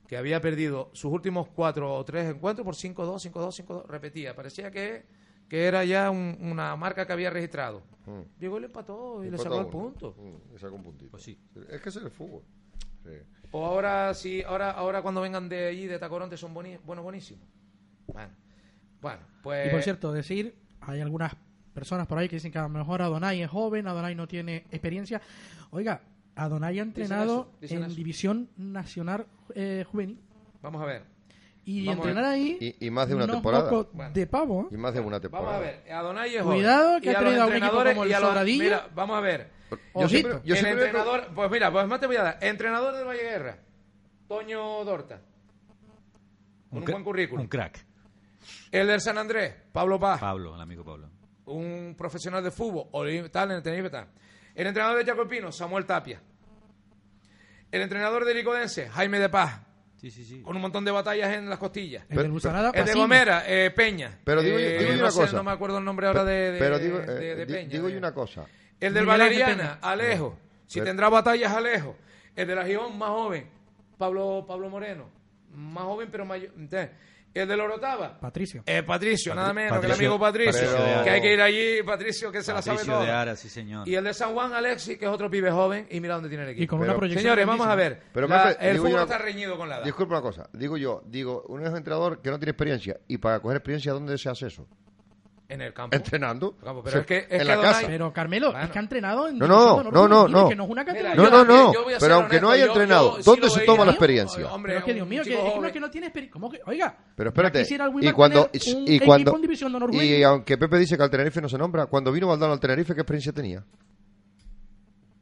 que 0.06 0.16
había 0.18 0.38
perdido 0.40 0.90
sus 0.92 1.10
últimos 1.10 1.48
cuatro 1.48 1.94
o 1.94 2.04
tres 2.04 2.28
encuentros 2.34 2.64
por 2.64 2.74
5-2, 2.74 3.30
5-2, 3.32 3.64
5-2. 3.64 3.86
Repetía, 3.86 4.36
parecía 4.36 4.70
que, 4.70 5.06
que 5.48 5.64
era 5.64 5.82
ya 5.84 6.10
un- 6.10 6.36
una 6.42 6.76
marca 6.76 7.06
que 7.06 7.12
había 7.14 7.30
registrado. 7.30 7.82
Mm. 8.04 8.20
Llegó 8.38 8.58
y 8.58 8.60
le 8.60 8.66
empató 8.66 9.24
y 9.24 9.30
le 9.30 9.38
sacó 9.38 9.60
el 9.60 9.66
punto. 9.68 10.14
Le 10.52 10.58
sacó 10.58 10.74
un 10.76 10.82
puntito. 10.82 11.10
Pues 11.10 11.22
sí. 11.22 11.38
Es 11.70 11.80
que 11.80 11.88
es 11.88 11.96
el 11.96 12.10
fútbol. 12.10 12.42
Sí. 13.02 13.12
O 13.52 13.64
ahora 13.64 14.12
sí, 14.12 14.42
ahora, 14.42 14.72
ahora 14.72 15.00
cuando 15.00 15.22
vengan 15.22 15.48
de 15.48 15.68
allí, 15.68 15.86
de 15.86 15.98
Tacoronte, 15.98 16.36
son 16.36 16.52
boni 16.52 16.76
buenos, 16.84 17.02
buenísimos. 17.02 17.48
Bueno, 18.06 18.30
bueno, 19.00 19.20
pues... 19.42 19.66
y 19.66 19.70
por 19.70 19.82
cierto, 19.82 20.12
decir, 20.12 20.54
hay 20.80 21.00
algunas 21.00 21.34
personas 21.72 22.06
por 22.06 22.18
ahí 22.18 22.28
que 22.28 22.36
dicen 22.36 22.52
que 22.52 22.58
a 22.58 22.62
lo 22.62 22.68
mejor 22.68 23.02
Adonai 23.02 23.42
es 23.42 23.50
joven, 23.50 23.86
Adonai 23.86 24.14
no 24.14 24.28
tiene 24.28 24.58
experiencia. 24.70 25.20
Oiga, 25.70 26.00
Adonai 26.36 26.78
ha 26.78 26.82
entrenado 26.82 27.42
eso, 27.50 27.58
dicen 27.60 27.78
en 27.78 27.84
eso. 27.86 27.94
División 27.96 28.48
Nacional 28.56 29.26
eh, 29.54 29.84
Juvenil. 29.90 30.18
Vamos 30.62 30.82
a 30.82 30.86
ver. 30.86 31.02
Y 31.66 31.86
Vamos 31.86 32.06
entrenar 32.06 32.30
ahí. 32.30 32.58
Y- 32.60 32.86
y 32.86 32.90
más 32.90 33.08
de 33.08 33.14
una 33.14 33.26
temporada. 33.26 33.70
poco 33.70 33.90
Bueno. 33.94 34.12
de 34.12 34.26
pavo. 34.26 34.62
¿eh? 34.64 34.74
Y 34.74 34.76
más 34.76 34.92
de 34.94 35.00
una 35.00 35.18
temporada. 35.18 35.50
Vamos 35.52 35.62
a 35.62 35.70
ver. 35.70 35.92
Adonai 35.92 36.34
es 36.36 36.42
joven. 36.42 36.58
Cuidado, 36.58 37.00
que 37.00 37.06
Y 37.06 37.14
ha 37.14 37.18
traído 37.18 37.42
a 37.42 37.46
un 37.46 37.52
equipo 37.52 37.64
entrenadores 37.66 37.94
como 37.94 38.04
el 38.04 38.10
y 38.10 38.12
a 38.12 38.20
los- 38.20 38.28
Sobradillo. 38.28 38.64
Mira, 38.64 38.88
vamos 38.94 39.16
a 39.16 39.20
ver. 39.20 39.50
Yo 39.94 40.08
siempre, 40.08 40.40
yo 40.44 40.54
el 40.54 40.66
entrenador, 40.66 41.28
pues 41.34 41.50
mira, 41.50 41.72
pues 41.72 41.86
más 41.88 41.98
te 42.00 42.06
voy 42.06 42.16
a 42.16 42.22
dar. 42.22 42.38
Entrenador 42.42 42.94
del 42.94 43.06
Valle 43.06 43.22
Guerra, 43.22 43.58
Toño 44.28 44.84
Dorta. 44.84 45.20
Con 46.70 46.78
un, 46.80 46.84
cra- 46.84 46.92
buen 46.92 47.04
currículum. 47.04 47.42
Un 47.42 47.48
crack. 47.48 47.84
El 48.70 48.86
del 48.86 49.00
San 49.00 49.18
Andrés, 49.18 49.54
Pablo 49.72 49.98
Paz. 49.98 50.20
Pablo, 50.20 50.54
el 50.54 50.60
amigo 50.60 50.84
Pablo. 50.84 51.10
un 51.46 51.94
profesional 51.96 52.42
de 52.42 52.50
fútbol, 52.50 52.88
tal, 53.30 53.50
en 53.50 53.56
el 53.58 53.62
Tenerife, 53.62 53.90
tal. 53.90 54.08
El 54.54 54.66
entrenador 54.66 54.96
de 54.98 55.04
Jacopino, 55.10 55.52
Samuel 55.52 55.84
Tapia. 55.84 56.20
El 57.70 57.82
entrenador 57.82 58.24
de 58.24 58.34
Licodense, 58.34 58.88
Jaime 58.88 59.18
de 59.18 59.28
Paz, 59.28 59.60
Sí, 59.96 60.10
sí, 60.10 60.24
sí. 60.24 60.42
con 60.42 60.54
un 60.56 60.62
montón 60.62 60.84
de 60.84 60.90
batallas 60.90 61.34
en 61.34 61.48
las 61.48 61.58
costillas. 61.58 62.04
El 62.08 62.16
Pero- 62.16 62.30
Busanada, 62.30 62.70
El 62.74 62.84
de. 62.86 62.94
Gomera, 62.94 63.42
eh, 63.46 63.70
Peña. 63.72 64.18
Pero 64.24 64.42
digo 64.42 64.58
yo- 64.58 64.64
Eh, 64.64 64.78
digo 64.78 64.90
yo 64.90 64.96
no 64.96 65.02
una 65.02 65.10
sé, 65.10 65.20
cosa. 65.20 65.36
No 65.36 65.42
me 65.44 65.50
acuerdo 65.50 65.78
el 65.78 65.84
nombre 65.84 66.06
ahora 66.06 66.24
de, 66.24 66.52
de- 66.52 66.58
pero 66.58 66.78
digo, 66.78 66.98
eh, 67.00 67.06
de- 67.06 67.34
de 67.36 67.46
di- 67.46 67.52
Peña. 67.52 67.68
digo 67.68 67.86
de- 67.88 67.92
yo 67.92 67.98
una 67.98 68.14
cosa. 68.14 68.44
El 68.80 68.94
del 68.94 69.06
Valeriana. 69.06 69.78
Alejo. 69.82 70.38
Si 70.66 70.74
Pero- 70.78 70.86
tendrá 70.86 71.08
batallas, 71.08 71.52
Alejo. 71.52 71.96
El 72.36 72.46
de 72.46 72.54
la 72.54 72.64
Gijón, 72.64 72.96
más 72.98 73.08
joven, 73.10 73.48
Pablo, 73.98 74.44
Pablo 74.46 74.68
Moreno. 74.70 75.10
Más 75.52 75.84
joven, 75.84 76.08
pero 76.10 76.24
mayor. 76.26 76.52
El 77.34 77.48
de 77.48 77.56
la 77.56 77.64
Orotava, 77.64 78.20
Patricio. 78.20 78.62
eh, 78.64 78.84
Patricio, 78.84 79.34
nada 79.34 79.52
menos 79.52 79.80
que 79.80 79.86
el 79.86 79.92
amigo 79.92 80.18
Patricio. 80.20 80.68
Que 81.02 81.10
hay 81.10 81.20
que 81.20 81.32
ir 81.34 81.40
allí, 81.40 81.82
Patricio, 81.84 82.30
que 82.30 82.42
se 82.44 82.52
la 82.52 82.62
sabe 82.62 82.78
Patricio 82.78 83.00
de. 83.02 83.10
Ara, 83.10 83.34
sí, 83.34 83.48
señor. 83.48 83.88
Y 83.88 83.96
el 83.96 84.04
de 84.04 84.14
San 84.14 84.32
Juan, 84.34 84.52
Alexis, 84.52 84.96
que 84.96 85.04
es 85.06 85.10
otro 85.10 85.28
pibe 85.28 85.50
joven, 85.50 85.88
y 85.90 86.00
mira 86.00 86.14
dónde 86.14 86.28
tiene 86.28 86.44
el 86.44 86.50
equipo. 86.50 86.62
Y 86.62 86.66
con 86.68 86.78
Pero- 86.78 86.92
una 86.92 86.98
proyección. 86.98 87.22
Señores, 87.24 87.44
vamos 87.46 87.66
a 87.66 87.74
ver. 87.74 88.02
Pero, 88.12 88.28
La- 88.28 88.44
Pepe, 88.50 88.70
el 88.70 88.76
fútbol 88.78 88.90
yo- 88.92 89.02
está 89.02 89.18
reñido 89.18 89.56
con 89.56 89.68
la 89.68 89.76
edad. 89.78 89.84
Disculpa 89.84 90.14
una 90.14 90.22
cosa. 90.22 90.48
Digo 90.52 90.76
yo, 90.76 91.02
digo, 91.06 91.42
un 91.48 91.66
entrenador 91.66 92.22
que 92.22 92.30
no 92.30 92.38
tiene 92.38 92.50
experiencia. 92.52 93.00
Y 93.08 93.18
para 93.18 93.40
coger 93.40 93.56
experiencia, 93.56 93.92
¿dónde 93.92 94.16
se 94.16 94.28
hace 94.28 94.46
eso? 94.46 94.68
En 95.46 95.60
el 95.60 95.74
campo. 95.74 95.94
Entrenando. 95.94 96.56
Campo, 96.56 96.80
O 96.80 96.82
pero 96.82 96.92
sea, 96.92 97.00
es 97.02 97.06
que- 97.06 97.18
es 97.18 97.24
en 97.32 97.38
que 97.38 97.44
la 97.44 97.54
Adonai- 97.56 97.62
casa. 97.62 97.86
Pero 97.86 98.12
Carmelo, 98.14 98.50
Bueno. 98.50 98.64
es 98.64 98.70
que 98.70 98.78
ha 98.78 98.82
entrenado 98.82 99.28
en 99.28 99.38
No, 99.38 99.46
no, 99.46 99.56
no, 99.56 99.90
no, 99.90 100.00
Juvenil, 100.22 100.32
no. 100.32 100.48
que 100.48 100.56
no 100.56 100.64
es 100.64 100.70
una 100.70 100.84
Mira. 100.84 101.14
No, 101.14 101.30
no, 101.30 101.44
no. 101.44 101.72
Pero 102.00 102.14
aunque 102.14 102.40
no 102.40 102.48
honesto, 102.48 102.50
haya 102.50 102.64
yo- 102.64 102.72
entrenado, 102.72 103.10
yo 103.10 103.22
sí 103.22 103.22
¿dónde 103.30 103.50
se 103.50 103.60
toma 103.60 103.78
la 103.80 103.84
¿no? 103.84 103.90
experiencia? 103.90 104.52
Hombre, 104.52 104.70
Pero 104.72 104.78
es 104.80 104.84
que 104.86 104.94
Dios 104.94 105.06
mío, 105.06 105.22
que 105.22 105.34
es 105.66 105.72
que 105.72 105.80
no 105.80 105.90
tiene 105.90 106.06
experiencia. 106.06 106.32
¿Cómo 106.32 106.50
que? 106.50 106.60
Oiga. 106.64 106.96
Pero 107.14 107.28
espérate, 107.28 107.58
quisiera 107.60 107.84
el 107.84 108.04
y 108.04 108.12
cuando, 108.12 108.48
y, 108.52 109.00
cuando 109.00 109.38
y 109.92 110.22
aunque 110.22 110.56
Pepe 110.56 110.78
dice 110.78 110.96
que 110.96 111.02
al 111.02 111.10
Tenerife 111.10 111.40
no 111.42 111.48
se 111.48 111.58
nombra, 111.58 111.86
cuando 111.86 112.10
vino 112.10 112.26
Valdano 112.26 112.54
al 112.54 112.60
Tenerife, 112.60 112.94
¿qué 112.94 113.00
experiencia 113.02 113.32
tenía? 113.32 113.62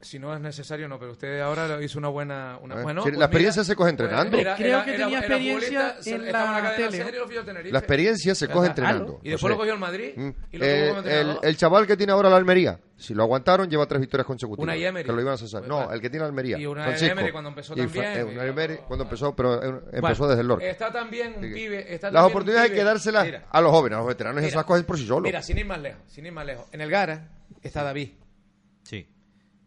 Si 0.02 0.18
no 0.18 0.34
es 0.34 0.40
necesario, 0.40 0.88
no, 0.88 0.98
pero 0.98 1.12
usted 1.12 1.38
ahora 1.40 1.68
lo 1.68 1.80
hizo 1.80 1.96
una 1.96 2.08
buena. 2.08 2.58
Una, 2.60 2.82
bueno, 2.82 3.04
pues 3.04 3.16
la 3.16 3.26
experiencia 3.26 3.60
mira, 3.62 3.66
se 3.68 3.76
coge 3.76 3.90
entrenando. 3.90 4.30
pues 4.32 4.40
era- 4.42 4.56
Creo 4.56 4.66
era- 4.78 4.84
que 4.84 4.90
era- 4.94 5.04
tenía 5.04 5.18
era 5.18 5.26
experiencia 5.28 5.96
en 6.06 6.32
la 6.32 6.60
la 6.60 6.74
tele. 6.76 7.70
La 7.70 7.78
experiencia 7.78 8.34
se 8.34 8.48
coge 8.48 8.66
entrenando. 8.66 9.20
Y 9.22 9.30
después 9.30 9.48
lo 9.52 9.56
cogió 9.56 9.74
el 9.74 9.78
Madrid 9.78 10.10
mm, 10.16 10.28
y 10.50 10.58
lo 10.58 10.64
eh, 10.66 10.84
tuvo 10.88 10.96
como 10.96 11.08
el, 11.08 11.38
el 11.44 11.56
chaval 11.56 11.86
que 11.86 11.96
tiene 11.96 12.12
ahora 12.12 12.28
la 12.28 12.36
Almería, 12.36 12.80
si 12.96 13.14
lo 13.14 13.22
aguantaron, 13.22 13.70
lleva 13.70 13.86
tres 13.86 14.00
victorias 14.00 14.26
consecutivas. 14.26 14.64
Una 14.64 14.76
y 14.76 14.84
Emery. 14.84 15.06
Que 15.06 15.12
lo 15.12 15.20
iban 15.20 15.34
a 15.34 15.36
cesar. 15.36 15.60
Pues 15.60 15.68
No, 15.68 15.76
vale. 15.78 15.94
el 15.94 16.00
que 16.00 16.10
tiene 16.10 16.22
la 16.24 16.28
Almería. 16.28 16.58
Y 16.58 16.66
una 16.66 16.82
Francisco. 16.82 17.12
Emery 17.12 17.30
cuando 17.32 17.48
empezó 17.50 17.76
también, 17.76 18.04
eh, 18.04 18.24
una 18.24 18.44
y- 18.44 18.48
Emery 18.48 18.76
cuando 18.88 19.04
empezó, 19.04 19.36
pero 19.36 19.54
eh, 19.62 19.66
empezó 19.92 20.00
Bueno, 20.00 20.26
desde 20.30 20.40
el 20.40 20.48
Lorca. 20.48 20.66
Está 20.66 20.90
también 20.92 21.34
un 21.38 21.44
Sí. 21.44 21.54
pibe. 21.54 21.94
Está 21.94 22.10
Las 22.10 22.24
oportunidades 22.24 22.70
hay 22.72 22.76
que 22.76 22.82
dárselas 22.82 23.28
a 23.48 23.60
los 23.60 23.70
jóvenes, 23.70 23.94
a 23.94 23.98
los 24.00 24.08
veteranos, 24.08 24.42
y 24.42 24.46
esas 24.46 24.64
cosas 24.64 24.84
por 24.84 24.98
sí 24.98 25.06
solos. 25.06 25.22
Mira, 25.22 25.40
sin 25.42 25.58
ir 25.58 25.66
más 25.66 25.80
lejos, 25.80 26.02
sin 26.08 26.26
ir 26.26 26.32
más 26.32 26.44
lejos. 26.44 26.66
En 26.72 26.80
el 26.80 26.90
Gara 26.90 27.28
está 27.62 27.84
David. 27.84 28.10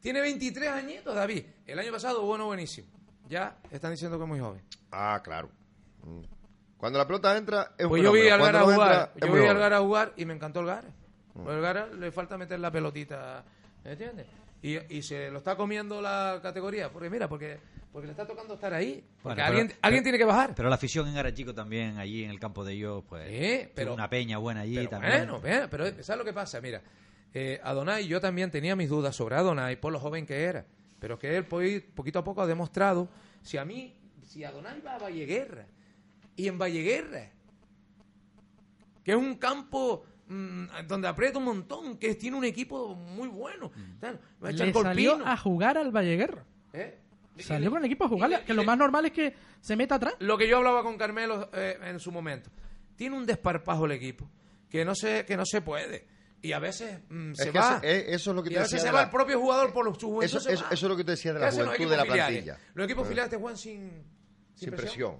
Tiene 0.06 0.22
23 0.22 0.70
añitos, 0.70 1.16
David. 1.16 1.43
El 1.66 1.80
año 1.80 1.91
pasado, 1.91 2.22
bueno, 2.22 2.45
buenísimo. 2.45 2.88
Ya 3.28 3.58
están 3.72 3.89
diciendo 3.89 4.20
que 4.20 4.24
es 4.24 4.30
muy 4.30 4.39
joven. 4.39 4.62
Ah, 4.91 5.20
claro. 5.24 5.49
Mm. 6.03 6.20
Cuando 6.78 6.99
la 6.99 7.08
pelota 7.08 7.36
entra, 7.36 7.72
es 7.76 7.88
Pues 7.88 8.03
yo 8.03 8.12
vi 8.12 8.30
al 8.30 8.39
Gara 8.39 8.60
no 8.60 8.66
jugar. 8.66 9.10
entra, 9.16 9.28
yo 9.28 9.34
vi 9.34 9.47
al. 9.47 9.58
Gara 9.58 9.80
jugar 9.80 10.14
y 10.16 10.26
me 10.26 10.36
encantó 10.36 10.60
el 10.60 10.68
Gara. 10.68 10.88
El 11.47 11.60
Gara 11.60 11.88
le 11.88 12.12
falta 12.12 12.38
meter 12.38 12.60
la 12.60 12.70
pelotita, 12.70 13.43
¿me 13.84 13.93
entiendes? 13.93 14.28
Y, 14.62 14.78
y 14.95 15.01
se 15.01 15.32
lo 15.32 15.39
está 15.39 15.56
comiendo 15.56 15.99
la 16.03 16.39
categoría. 16.39 16.91
Porque 16.91 17.10
mira, 17.10 17.28
porque, 17.28 17.58
porque 17.91 18.06
le 18.06 18.12
está 18.12 18.28
tocando 18.28 18.53
estar 18.53 18.76
ahí. 18.76 19.03
Porque 19.24 19.24
Bueno, 19.24 19.36
pero- 19.38 19.47
alguien, 19.47 19.68
pero- 19.70 19.80
alguien 19.82 20.03
tiene 20.03 20.18
que 20.20 20.26
bajar. 20.26 20.53
Pero 20.56 20.70
la 20.70 20.76
afición 20.76 21.08
en 21.08 21.16
Garachico 21.16 21.51
también, 21.56 21.97
allí 21.97 22.24
en 22.24 22.30
el 22.30 22.39
campo 22.39 22.64
de 22.64 22.74
ellos, 22.74 23.03
pues. 23.10 23.24
Sí, 23.28 23.34
tiene 23.39 23.72
pero- 23.74 23.95
una 23.95 24.08
peña 24.08 24.38
buena 24.38 24.62
allí 24.62 24.76
Pero 24.76 24.89
también. 24.89 25.14
bueno, 25.18 25.39
bueno, 25.39 25.68
pero 25.72 25.86
¿sabes 26.03 26.20
lo 26.20 26.24
que 26.26 26.34
pasa? 26.34 26.62
Mira, 26.62 26.80
eh, 27.38 27.59
Adonai, 27.63 28.07
yo 28.07 28.19
también 28.21 28.49
tenía 28.49 28.75
mis 28.75 28.89
dudas 28.89 29.15
sobre 29.15 29.36
Adonai 29.36 29.79
por 29.79 29.91
lo 29.91 29.99
joven 29.99 30.25
que 30.25 30.43
era. 30.45 30.65
Pero 30.99 31.19
que 31.19 31.36
él 31.36 31.43
poquito 31.45 32.19
a 32.19 32.23
poco 32.23 32.41
ha 32.41 32.47
demostrado, 32.47 33.09
si 33.41 33.57
a 33.57 33.65
mí, 33.65 33.93
si 34.23 34.43
Adonai 34.45 34.79
va 34.81 34.95
a 34.95 34.99
Valleguerra, 34.99 35.67
y 36.38 36.47
en 36.47 36.57
Valleguerra, 36.57 37.29
que 39.03 39.11
es 39.11 39.17
un 39.17 39.36
campo 39.36 40.03
mm, 40.27 40.65
donde 40.88 41.07
aprieta 41.07 41.38
un 41.38 41.45
montón, 41.45 41.97
que 41.97 42.15
tiene 42.15 42.38
un 42.38 42.45
equipo 42.45 42.95
muy 42.95 43.27
bueno, 43.27 43.71
tal, 43.99 44.19
va 44.43 44.47
a 44.49 44.51
echar 44.51 44.67
Le 44.67 44.73
salió 44.73 45.27
a 45.27 45.38
jugar 45.38 45.77
al 45.77 45.91
Valleguerra. 45.91 46.43
¿eh? 46.73 46.97
Salió 47.38 47.69
con 47.69 47.79
el 47.79 47.86
equipo 47.86 48.05
a 48.05 48.07
jugarle, 48.07 48.38
le- 48.39 48.43
que 48.45 48.53
lo 48.53 48.63
más 48.63 48.77
normal 48.77 49.05
es 49.07 49.11
que 49.11 49.33
se 49.59 49.75
meta 49.75 49.95
atrás. 49.95 50.15
lo 50.19 50.38
que 50.38 50.47
yo 50.47 50.57
hablaba 50.57 50.81
con 50.83 50.97
Carmelo 50.97 51.49
eh, 51.53 51.77
en 51.83 51.99
su 51.99 52.11
momento. 52.11 52.49
Tiene 52.95 53.17
un 53.17 53.25
desparpajo 53.25 53.86
el 53.86 53.91
equipo 53.91 54.29
que 54.69 54.86
no 54.86 54.95
se, 54.95 55.25
que 55.25 55.36
no 55.36 55.45
se 55.45 55.61
puede. 55.61 56.07
Y 56.45 56.53
a 56.53 56.59
veces 56.59 56.99
mm, 57.09 57.33
se 57.33 57.51
que 57.51 57.57
va. 57.59 57.77
eso- 57.77 57.83
eh, 57.83 58.05
eso 58.09 58.29
es 58.31 58.35
lo 58.35 58.43
que 58.43 58.49
y 58.49 58.53
te 58.53 58.59
a 58.59 58.61
veces 58.63 58.81
se 58.81 58.87
va 58.91 58.99
la- 58.99 59.03
el 59.05 59.09
propio 59.09 59.39
jugador 59.39 59.73
por 59.73 59.85
los, 59.85 59.97
su 59.97 60.07
juventud. 60.07 60.25
Eso- 60.25 60.39
se 60.39 60.53
eso- 60.53 60.63
va. 60.63 60.69
eso 60.71 60.85
es 60.85 60.89
lo 60.89 60.95
que 60.97 61.03
te 61.03 61.11
decía 61.11 61.33
de 61.33 61.39
la 61.39 61.45
¿Qué 61.45 61.49
hacen 61.49 61.65
los 61.65 61.75
juventud 61.75 61.91
de 61.91 61.97
la 61.97 62.03
filiales? 62.03 62.43
plantilla. 62.43 62.71
Los 62.75 62.85
equipos 62.85 63.07
filiales 63.07 63.29
te 63.31 63.37
juegan 63.37 63.57
sin, 63.57 64.03
Sin 64.55 64.71
presión. 64.71 65.17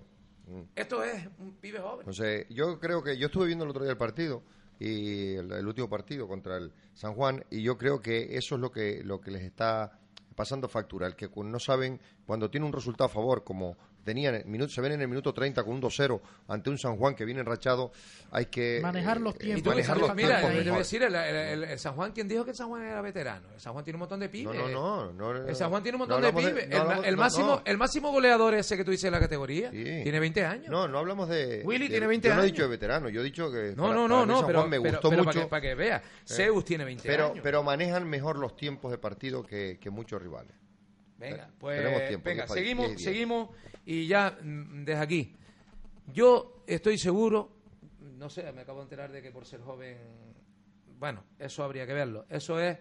Esto 0.76 1.04
es 1.04 1.28
un 1.40 1.56
pibe 1.56 1.80
joven. 1.80 2.00
Entonces, 2.02 2.46
yo 2.50 2.80
creo 2.80 3.02
que 3.04 3.18
yo 3.18 3.26
estuve 3.28 3.48
viendo 3.48 3.64
el 3.66 3.72
otro 3.72 3.82
día 3.84 3.92
el 3.92 3.98
partido 3.98 4.44
y 4.80 5.34
el, 5.36 5.52
el 5.52 5.68
último 5.68 5.90
partido 5.90 6.28
contra 6.28 6.58
el 6.58 6.72
San 6.94 7.14
Juan 7.16 7.44
y 7.50 7.64
yo 7.64 7.78
creo 7.78 8.00
que 8.00 8.38
eso 8.38 8.56
es 8.56 8.62
lo 8.62 8.72
que 8.72 9.02
lo 9.04 9.20
que 9.20 9.32
les 9.32 9.42
está 9.44 9.98
pasando 10.36 10.68
factura, 10.68 11.08
el 11.08 11.16
que 11.16 11.30
no 11.36 11.60
saben 11.60 12.00
cuando 12.28 12.50
tiene 12.52 12.66
un 12.68 12.74
resultado 12.74 13.06
a 13.06 13.10
favor 13.10 13.44
como 13.44 13.78
tenían 14.06 14.42
minuto, 14.46 14.72
se 14.72 14.80
ven 14.80 14.94
en 14.94 15.02
el 15.02 15.08
minuto 15.10 15.34
30 15.34 15.64
con 15.64 15.74
un 15.74 15.82
2-0 15.82 16.22
ante 16.48 16.70
un 16.70 16.78
San 16.78 16.96
Juan 16.96 17.16
que 17.16 17.26
viene 17.26 17.42
enrachado, 17.42 17.92
hay 18.32 18.46
que 18.46 18.80
Manejar 18.82 19.20
los 19.20 19.36
eh, 19.36 19.40
tiempos. 19.40 19.60
Y 19.60 19.64
tú, 19.64 19.70
manejar 19.72 19.98
los 19.98 20.16
mira, 20.16 20.28
tiempos 20.40 20.50
te 20.50 20.54
voy 20.56 20.62
a 20.62 20.64
mejor. 20.66 20.78
decir, 20.78 21.04
el, 21.04 21.16
el- 21.16 21.36
el- 21.36 21.64
el 21.66 21.80
San 21.80 21.96
Juan, 21.96 22.12
¿quién 22.14 22.28
dijo 22.28 22.46
que 22.46 22.52
el 22.52 22.56
San 22.56 22.70
Juan 22.70 22.84
era 22.84 23.02
veterano? 23.02 23.48
El 23.54 23.60
San 23.60 23.74
Juan 23.74 23.84
tiene 23.84 23.96
un 23.96 24.00
montón 24.02 24.20
de 24.22 24.28
No, 24.28 24.32
pibes. 24.32 24.56
no, 24.56 24.68
no, 24.70 25.12
no, 25.12 25.34
no, 25.34 25.48
El 25.50 25.56
San 25.56 25.70
Juan 25.70 25.84
tiene 25.84 25.96
un 25.98 26.00
no 26.00 26.06
montón 26.08 26.22
de 26.22 26.28
hablamos 26.28 26.50
pibes. 26.52 26.70
no 26.70 26.76
el, 26.76 26.78
ma- 26.78 26.84
hablamos- 26.94 27.06
el 27.08 27.16
no, 27.16 27.22
máximo, 27.22 27.48
no. 27.48 27.62
el 27.66 27.78
máximo 27.78 28.12
goleador 28.12 28.54
ese 28.54 28.78
que 28.78 28.86
tú 28.86 28.92
dices 28.92 29.06
en 29.06 29.12
la 29.14 29.20
categoría 29.20 29.72
Sí. 29.72 29.84
tiene 30.04 30.20
20 30.20 30.46
años. 30.46 30.70
No, 30.70 30.88
no 30.88 31.00
hablamos 31.00 31.28
de. 31.28 31.64
Willy 31.66 31.86
de- 31.86 31.90
tiene 31.90 32.08
20 32.08 32.28
yo 32.28 32.34
no 32.36 32.40
he 32.40 32.44
años. 32.44 32.52
dicho 32.54 32.64
de 32.64 32.70
veterano, 32.70 33.10
yo 33.10 33.22
he 33.22 33.24
dicho 33.24 33.52
que. 33.52 33.74
No, 33.76 33.84
para- 33.84 33.96
no, 33.96 34.08
no, 34.08 34.26
no, 34.26 34.38
San 34.38 34.48
pero, 34.48 34.60
Juan 34.60 34.70
me 34.70 34.78
gustó 34.78 35.10
pero 35.10 35.24
mucho. 35.24 35.34
Para, 35.34 35.44
que, 35.44 35.50
para 35.50 35.62
que 35.62 35.76
vea, 35.76 36.04
Zeus 36.28 36.64
tiene 36.64 36.86
20 36.86 37.08
pero, 37.08 37.26
años. 37.32 37.40
pero 37.42 37.64
manejan 37.64 38.08
mejor 38.08 38.38
los 38.38 38.56
tiempos 38.56 38.92
de 38.92 38.98
partido 39.00 39.44
que, 39.44 39.80
que 39.82 39.90
muchos 39.90 40.22
rivales. 40.22 40.54
Venga, 41.18 41.50
pues 41.58 41.82
tenemos 41.82 42.08
tiempo, 42.08 42.26
venga, 42.30 42.48
seguimos, 42.48 42.86
diez 42.88 43.00
y 43.00 43.04
diez. 43.04 43.12
seguimos 43.14 43.50
y 43.86 44.08
ya 44.08 44.38
mm, 44.42 44.84
desde 44.84 45.02
aquí. 45.02 45.36
Yo 46.14 46.64
estoy 46.68 46.98
seguro, 46.98 47.52
no 48.18 48.30
sé, 48.30 48.52
me 48.52 48.62
acabo 48.62 48.80
de 48.80 48.84
enterar 48.84 49.12
de 49.12 49.22
que 49.22 49.32
por 49.32 49.46
ser 49.46 49.62
joven, 49.62 49.98
bueno, 51.00 51.24
eso 51.40 51.64
habría 51.64 51.88
que 51.88 51.94
verlo. 51.94 52.26
Eso 52.30 52.60
es 52.60 52.78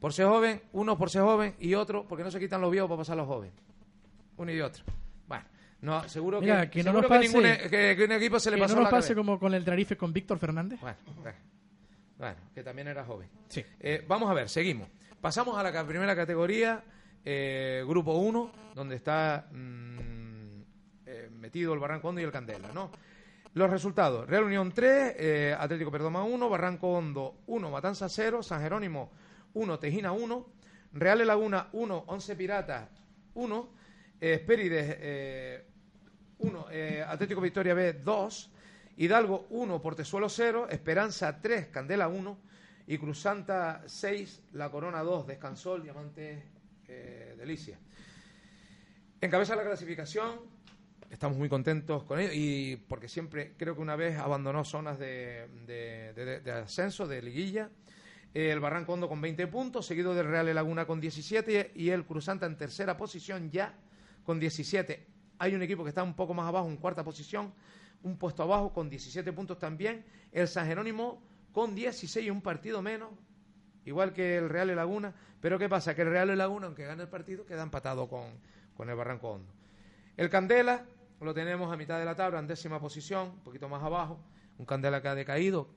por 0.00 0.12
ser 0.12 0.26
joven, 0.26 0.60
uno 0.72 0.96
por 0.98 1.10
ser 1.10 1.22
joven 1.22 1.54
y 1.60 1.74
otro 1.74 2.06
porque 2.08 2.24
no 2.24 2.30
se 2.30 2.40
quitan 2.40 2.60
los 2.60 2.70
viejos 2.70 2.88
para 2.88 2.98
pasar 2.98 3.14
a 3.14 3.16
los 3.18 3.26
jóvenes. 3.28 3.54
Uno 4.36 4.50
y 4.50 4.60
otro. 4.60 4.82
Bueno, 5.28 5.44
no, 5.82 6.08
seguro 6.08 6.40
Mira, 6.40 6.62
que, 6.68 6.70
que 6.70 6.78
no 6.84 6.90
seguro 6.90 7.08
nos 7.08 7.10
que, 7.20 7.26
pase- 7.28 7.28
ningún, 7.42 7.70
que, 7.70 7.96
que 7.96 8.04
un 8.04 8.12
equipo 8.12 8.40
se 8.40 8.50
le 8.50 8.58
pasó 8.58 8.74
no 8.74 8.80
nos 8.80 8.90
la 8.90 8.96
pase 8.96 9.08
cabeza. 9.14 9.14
como 9.26 9.38
con 9.38 9.54
el 9.54 9.64
Tenerife 9.64 9.96
con 9.96 10.12
Víctor 10.12 10.38
Fernández. 10.38 10.80
Bueno, 10.80 10.96
bueno, 11.22 11.38
bueno, 12.18 12.36
que 12.54 12.62
también 12.62 12.88
era 12.88 13.04
joven. 13.04 13.28
Sí. 13.48 13.64
Eh, 13.78 14.04
vamos 14.08 14.30
a 14.30 14.34
ver, 14.34 14.48
seguimos. 14.48 14.88
Pasamos 15.20 15.56
a 15.56 15.62
la 15.62 15.86
primera 15.86 16.14
categoría, 16.16 16.82
eh, 17.24 17.84
grupo 17.86 18.14
1, 18.14 18.52
donde 18.74 18.96
está 18.96 19.48
mm, 19.50 20.62
eh, 21.06 21.30
metido 21.32 21.72
el 21.74 21.80
Barranco 21.80 22.08
Hondo 22.08 22.20
y 22.20 22.24
el 22.24 22.32
Candela, 22.32 22.72
¿no? 22.72 22.90
Los 23.54 23.70
resultados, 23.70 24.28
Real 24.28 24.44
Unión 24.44 24.72
3, 24.72 25.14
eh, 25.16 25.56
Atlético 25.58 25.90
Perdoma 25.90 26.24
1, 26.24 26.48
Barranco 26.48 26.88
Hondo 26.92 27.42
1, 27.46 27.70
Matanza 27.70 28.08
0, 28.08 28.42
San 28.42 28.60
Jerónimo 28.60 29.12
1, 29.54 29.78
Tejina 29.78 30.12
1, 30.12 30.46
Real 30.94 31.26
Laguna 31.26 31.68
1, 31.72 32.04
11 32.06 32.36
Piratas 32.36 32.88
1, 33.34 33.68
eh, 34.20 34.34
Espérides 34.34 34.96
eh, 35.00 35.64
1, 36.38 36.66
eh, 36.70 37.04
Atlético 37.06 37.40
Victoria 37.40 37.74
B 37.74 37.94
2, 37.94 38.50
Hidalgo 38.96 39.46
1, 39.50 39.82
Portezuelo 39.82 40.28
0, 40.28 40.68
Esperanza 40.70 41.40
3, 41.40 41.68
Candela 41.68 42.08
1 42.08 42.38
y 42.86 42.98
Cruzanta 42.98 43.82
6, 43.86 44.42
La 44.52 44.70
Corona 44.70 45.02
2, 45.02 45.26
Descansó 45.26 45.76
el 45.76 45.82
Diamante 45.82 46.53
eh, 46.94 47.34
Delicia. 47.36 47.78
Encabeza 49.20 49.56
la 49.56 49.64
clasificación, 49.64 50.40
estamos 51.10 51.36
muy 51.36 51.48
contentos 51.48 52.04
con 52.04 52.20
ello 52.20 52.30
y 52.32 52.76
porque 52.88 53.08
siempre 53.08 53.54
creo 53.56 53.74
que 53.74 53.80
una 53.80 53.96
vez 53.96 54.18
abandonó 54.18 54.64
zonas 54.64 54.98
de, 54.98 56.40
ascenso, 56.62 57.06
de 57.06 57.22
liguilla. 57.22 57.70
el 58.34 58.60
Barrancondo 58.60 59.08
con 59.08 59.20
20 59.20 59.46
puntos, 59.46 59.86
seguido 59.86 60.14
del 60.14 60.26
Real 60.26 60.54
Laguna 60.54 60.86
con 60.86 61.00
17 61.00 61.72
y 61.74 61.90
el 61.90 62.04
Cruzanta 62.04 62.46
en 62.46 62.56
tercera 62.56 62.96
posición 62.96 63.50
ya 63.50 63.74
con 64.24 64.38
17. 64.38 65.06
Hay 65.38 65.54
un 65.54 65.62
equipo 65.62 65.82
que 65.82 65.88
está 65.88 66.02
un 66.02 66.14
poco 66.14 66.34
más 66.34 66.46
abajo, 66.46 66.68
en 66.68 66.76
cuarta 66.76 67.02
posición, 67.02 67.52
un 68.02 68.18
puesto 68.18 68.42
abajo 68.42 68.72
con 68.72 68.88
17 68.88 69.32
puntos 69.32 69.58
también. 69.58 70.04
El 70.32 70.48
San 70.48 70.66
Jerónimo 70.66 71.22
con 71.52 71.74
16 71.74 72.26
y 72.26 72.30
un 72.30 72.42
partido 72.42 72.82
menos, 72.82 73.10
igual 73.84 74.12
que 74.12 74.36
el 74.36 74.48
Real 74.48 74.68
de 74.68 74.74
Laguna. 74.74 75.14
Pero 75.40 75.58
¿qué 75.58 75.68
pasa? 75.68 75.94
Que 75.94 76.02
el 76.02 76.08
Real 76.08 76.28
de 76.28 76.36
Laguna, 76.36 76.66
aunque 76.66 76.84
gane 76.84 77.02
el 77.02 77.08
partido, 77.08 77.44
queda 77.44 77.62
empatado 77.62 78.08
con, 78.08 78.24
con 78.76 78.88
el 78.88 78.96
Barranco 78.96 79.30
Hondo. 79.30 79.52
El 80.16 80.30
Candela 80.30 80.84
lo 81.20 81.34
tenemos 81.34 81.72
a 81.72 81.76
mitad 81.76 81.98
de 81.98 82.04
la 82.04 82.14
tabla, 82.14 82.38
en 82.38 82.46
décima 82.46 82.80
posición, 82.80 83.30
un 83.30 83.42
poquito 83.42 83.68
más 83.68 83.82
abajo. 83.82 84.20
Un 84.58 84.66
Candela 84.66 85.02
que 85.02 85.08
ha 85.08 85.14
decaído, 85.14 85.68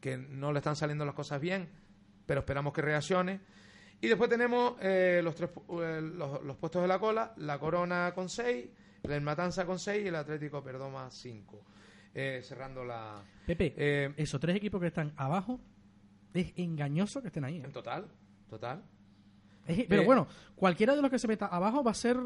que 0.00 0.16
no 0.16 0.52
le 0.52 0.58
están 0.58 0.76
saliendo 0.76 1.04
las 1.04 1.14
cosas 1.14 1.40
bien, 1.40 1.68
pero 2.26 2.40
esperamos 2.40 2.72
que 2.72 2.82
reaccione. 2.82 3.40
Y 4.00 4.08
después 4.08 4.30
tenemos 4.30 4.74
eh, 4.80 5.20
los, 5.22 5.34
tres, 5.34 5.50
eh, 5.82 6.00
los, 6.00 6.42
los, 6.42 6.56
puestos 6.56 6.82
de 6.82 6.88
la 6.88 6.98
cola, 6.98 7.34
la 7.36 7.58
Corona 7.58 8.12
con 8.14 8.28
6, 8.28 8.66
el 9.02 9.20
Matanza 9.20 9.66
con 9.66 9.78
6 9.78 10.04
y 10.04 10.08
el 10.08 10.14
Atlético 10.14 10.62
Perdoma 10.62 11.10
5. 11.10 11.64
Eh, 12.14 12.40
cerrando 12.42 12.84
la... 12.84 13.22
Pepe, 13.46 13.74
eh, 13.76 14.12
esos 14.16 14.40
tres 14.40 14.56
equipos 14.56 14.80
que 14.80 14.88
están 14.88 15.12
abajo, 15.16 15.60
es 16.34 16.52
engañoso 16.56 17.20
que 17.20 17.28
estén 17.28 17.44
ahí. 17.44 17.58
¿eh? 17.58 17.64
En 17.64 17.72
total, 17.72 18.06
total. 18.48 18.82
Es, 19.66 19.86
pero 19.88 20.04
bueno, 20.04 20.26
cualquiera 20.56 20.96
de 20.96 21.02
los 21.02 21.10
que 21.10 21.18
se 21.18 21.28
meta 21.28 21.46
abajo 21.46 21.82
va 21.82 21.90
a 21.90 21.94
ser 21.94 22.18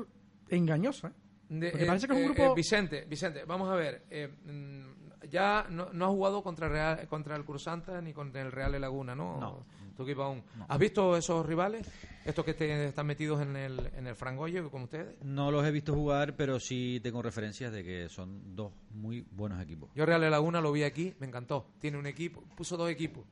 engañoso, 0.49 1.09
¿eh? 1.09 1.13
De, 1.49 1.71
Porque 1.71 1.85
parece 1.85 2.07
que 2.07 2.15
es 2.15 2.19
un 2.19 2.33
grupo... 2.33 2.55
Vicente, 2.55 3.05
Vicente, 3.05 3.45
vamos 3.45 3.69
a 3.69 3.75
ver. 3.75 4.07
mm, 4.47 5.29
ya 5.29 5.67
no, 5.69 5.93
no 5.93 6.07
has 6.07 6.11
jugado 6.11 6.43
contra, 6.43 6.69
Real, 6.69 7.07
contra 7.09 7.37
el 7.37 7.45
Cruzanta 7.45 8.01
ni 8.01 8.13
contra 8.13 8.41
el 8.41 8.51
Real 8.51 8.73
de 8.73 8.81
Laguna, 8.81 9.15
¿no? 9.15 9.39
No. 9.39 9.67
Tu 9.97 10.05
equipo 10.05 10.23
aún. 10.23 10.43
¿Has 10.69 10.79
visto 10.79 11.17
esos 11.17 11.45
rivales? 11.45 11.87
Estos 12.25 12.45
que 12.45 12.55
te, 12.55 12.87
están 12.87 13.07
metidos 13.07 13.43
en 13.43 13.57
el, 13.57 13.91
en 13.95 14.07
el 14.07 14.17
frangoyo 14.17 14.71
con 14.71 14.85
ustedes. 14.85 15.23
No 15.23 15.51
los 15.51 15.67
he 15.67 15.71
visto 15.71 15.95
jugar, 15.95 16.35
pero 16.37 16.59
sí 16.59 17.01
tengo 17.03 17.21
referencias 17.21 17.73
de 17.73 17.85
que 17.85 18.09
son 18.09 18.57
dos 18.57 18.73
muy 18.91 19.21
buenos 19.31 19.61
equipos. 19.61 19.91
Yo 19.95 20.07
Real 20.07 20.23
de 20.23 20.31
Laguna 20.31 20.63
lo 20.63 20.73
vi 20.73 20.85
aquí, 20.85 21.15
me 21.19 21.27
encantó. 21.27 21.67
Tiene 21.79 21.99
un 21.99 22.07
equipo, 22.07 22.43
puso 22.57 22.79
dos 22.79 22.91
equipos. 22.91 23.25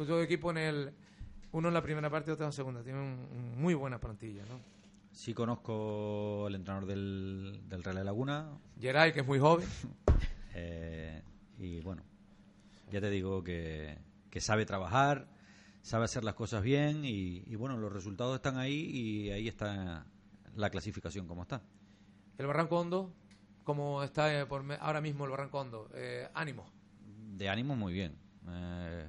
Puso 0.00 0.14
dos 0.14 0.24
equipos 0.24 0.52
en 0.52 0.56
el... 0.62 0.92
Uno 1.52 1.68
en 1.68 1.74
la 1.74 1.82
primera 1.82 2.08
parte 2.08 2.30
y 2.30 2.32
otro 2.32 2.46
en 2.46 2.48
la 2.48 2.52
segunda. 2.52 2.82
Tiene 2.82 2.98
un, 3.00 3.28
un 3.36 3.60
muy 3.60 3.74
buena 3.74 3.98
plantilla, 4.00 4.42
¿no? 4.46 4.58
Sí 5.12 5.34
conozco 5.34 6.46
el 6.48 6.54
entrenador 6.54 6.88
del, 6.88 7.60
del 7.68 7.84
Real 7.84 7.96
de 7.96 8.04
Laguna 8.04 8.48
Geray, 8.80 9.12
que 9.12 9.20
es 9.20 9.26
muy 9.26 9.38
joven. 9.38 9.68
eh, 10.54 11.22
y 11.58 11.80
bueno, 11.80 12.02
ya 12.90 13.02
te 13.02 13.10
digo 13.10 13.44
que, 13.44 13.98
que 14.30 14.40
sabe 14.40 14.64
trabajar, 14.64 15.28
sabe 15.82 16.06
hacer 16.06 16.24
las 16.24 16.32
cosas 16.34 16.62
bien 16.62 17.04
y, 17.04 17.42
y 17.46 17.56
bueno, 17.56 17.76
los 17.76 17.92
resultados 17.92 18.36
están 18.36 18.56
ahí 18.56 18.80
y 18.90 19.30
ahí 19.32 19.48
está 19.48 20.06
la 20.56 20.70
clasificación 20.70 21.26
como 21.26 21.42
está. 21.42 21.60
El 22.38 22.46
Barranco 22.46 22.78
Hondo, 22.80 23.12
como 23.64 24.02
está 24.02 24.32
eh, 24.40 24.46
por 24.46 24.62
me- 24.62 24.78
ahora 24.80 25.02
mismo 25.02 25.26
el 25.26 25.30
Barranco 25.32 25.60
Hondo. 25.60 25.90
Eh, 25.92 26.26
ánimo. 26.32 26.64
De 27.36 27.50
ánimo 27.50 27.76
muy 27.76 27.92
bien. 27.92 28.29
Eh, 28.52 29.06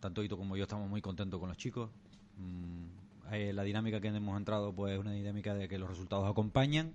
tanto 0.00 0.22
Hito 0.22 0.36
como 0.36 0.56
yo 0.56 0.64
estamos 0.64 0.88
muy 0.88 1.00
contentos 1.00 1.38
con 1.40 1.48
los 1.48 1.58
chicos. 1.58 1.90
Mm, 2.36 3.32
eh, 3.32 3.52
la 3.52 3.62
dinámica 3.62 4.00
que 4.00 4.08
hemos 4.08 4.36
entrado 4.36 4.72
pues 4.74 4.94
es 4.94 4.98
una 4.98 5.12
dinámica 5.12 5.54
de 5.54 5.68
que 5.68 5.78
los 5.78 5.88
resultados 5.88 6.28
acompañan 6.30 6.94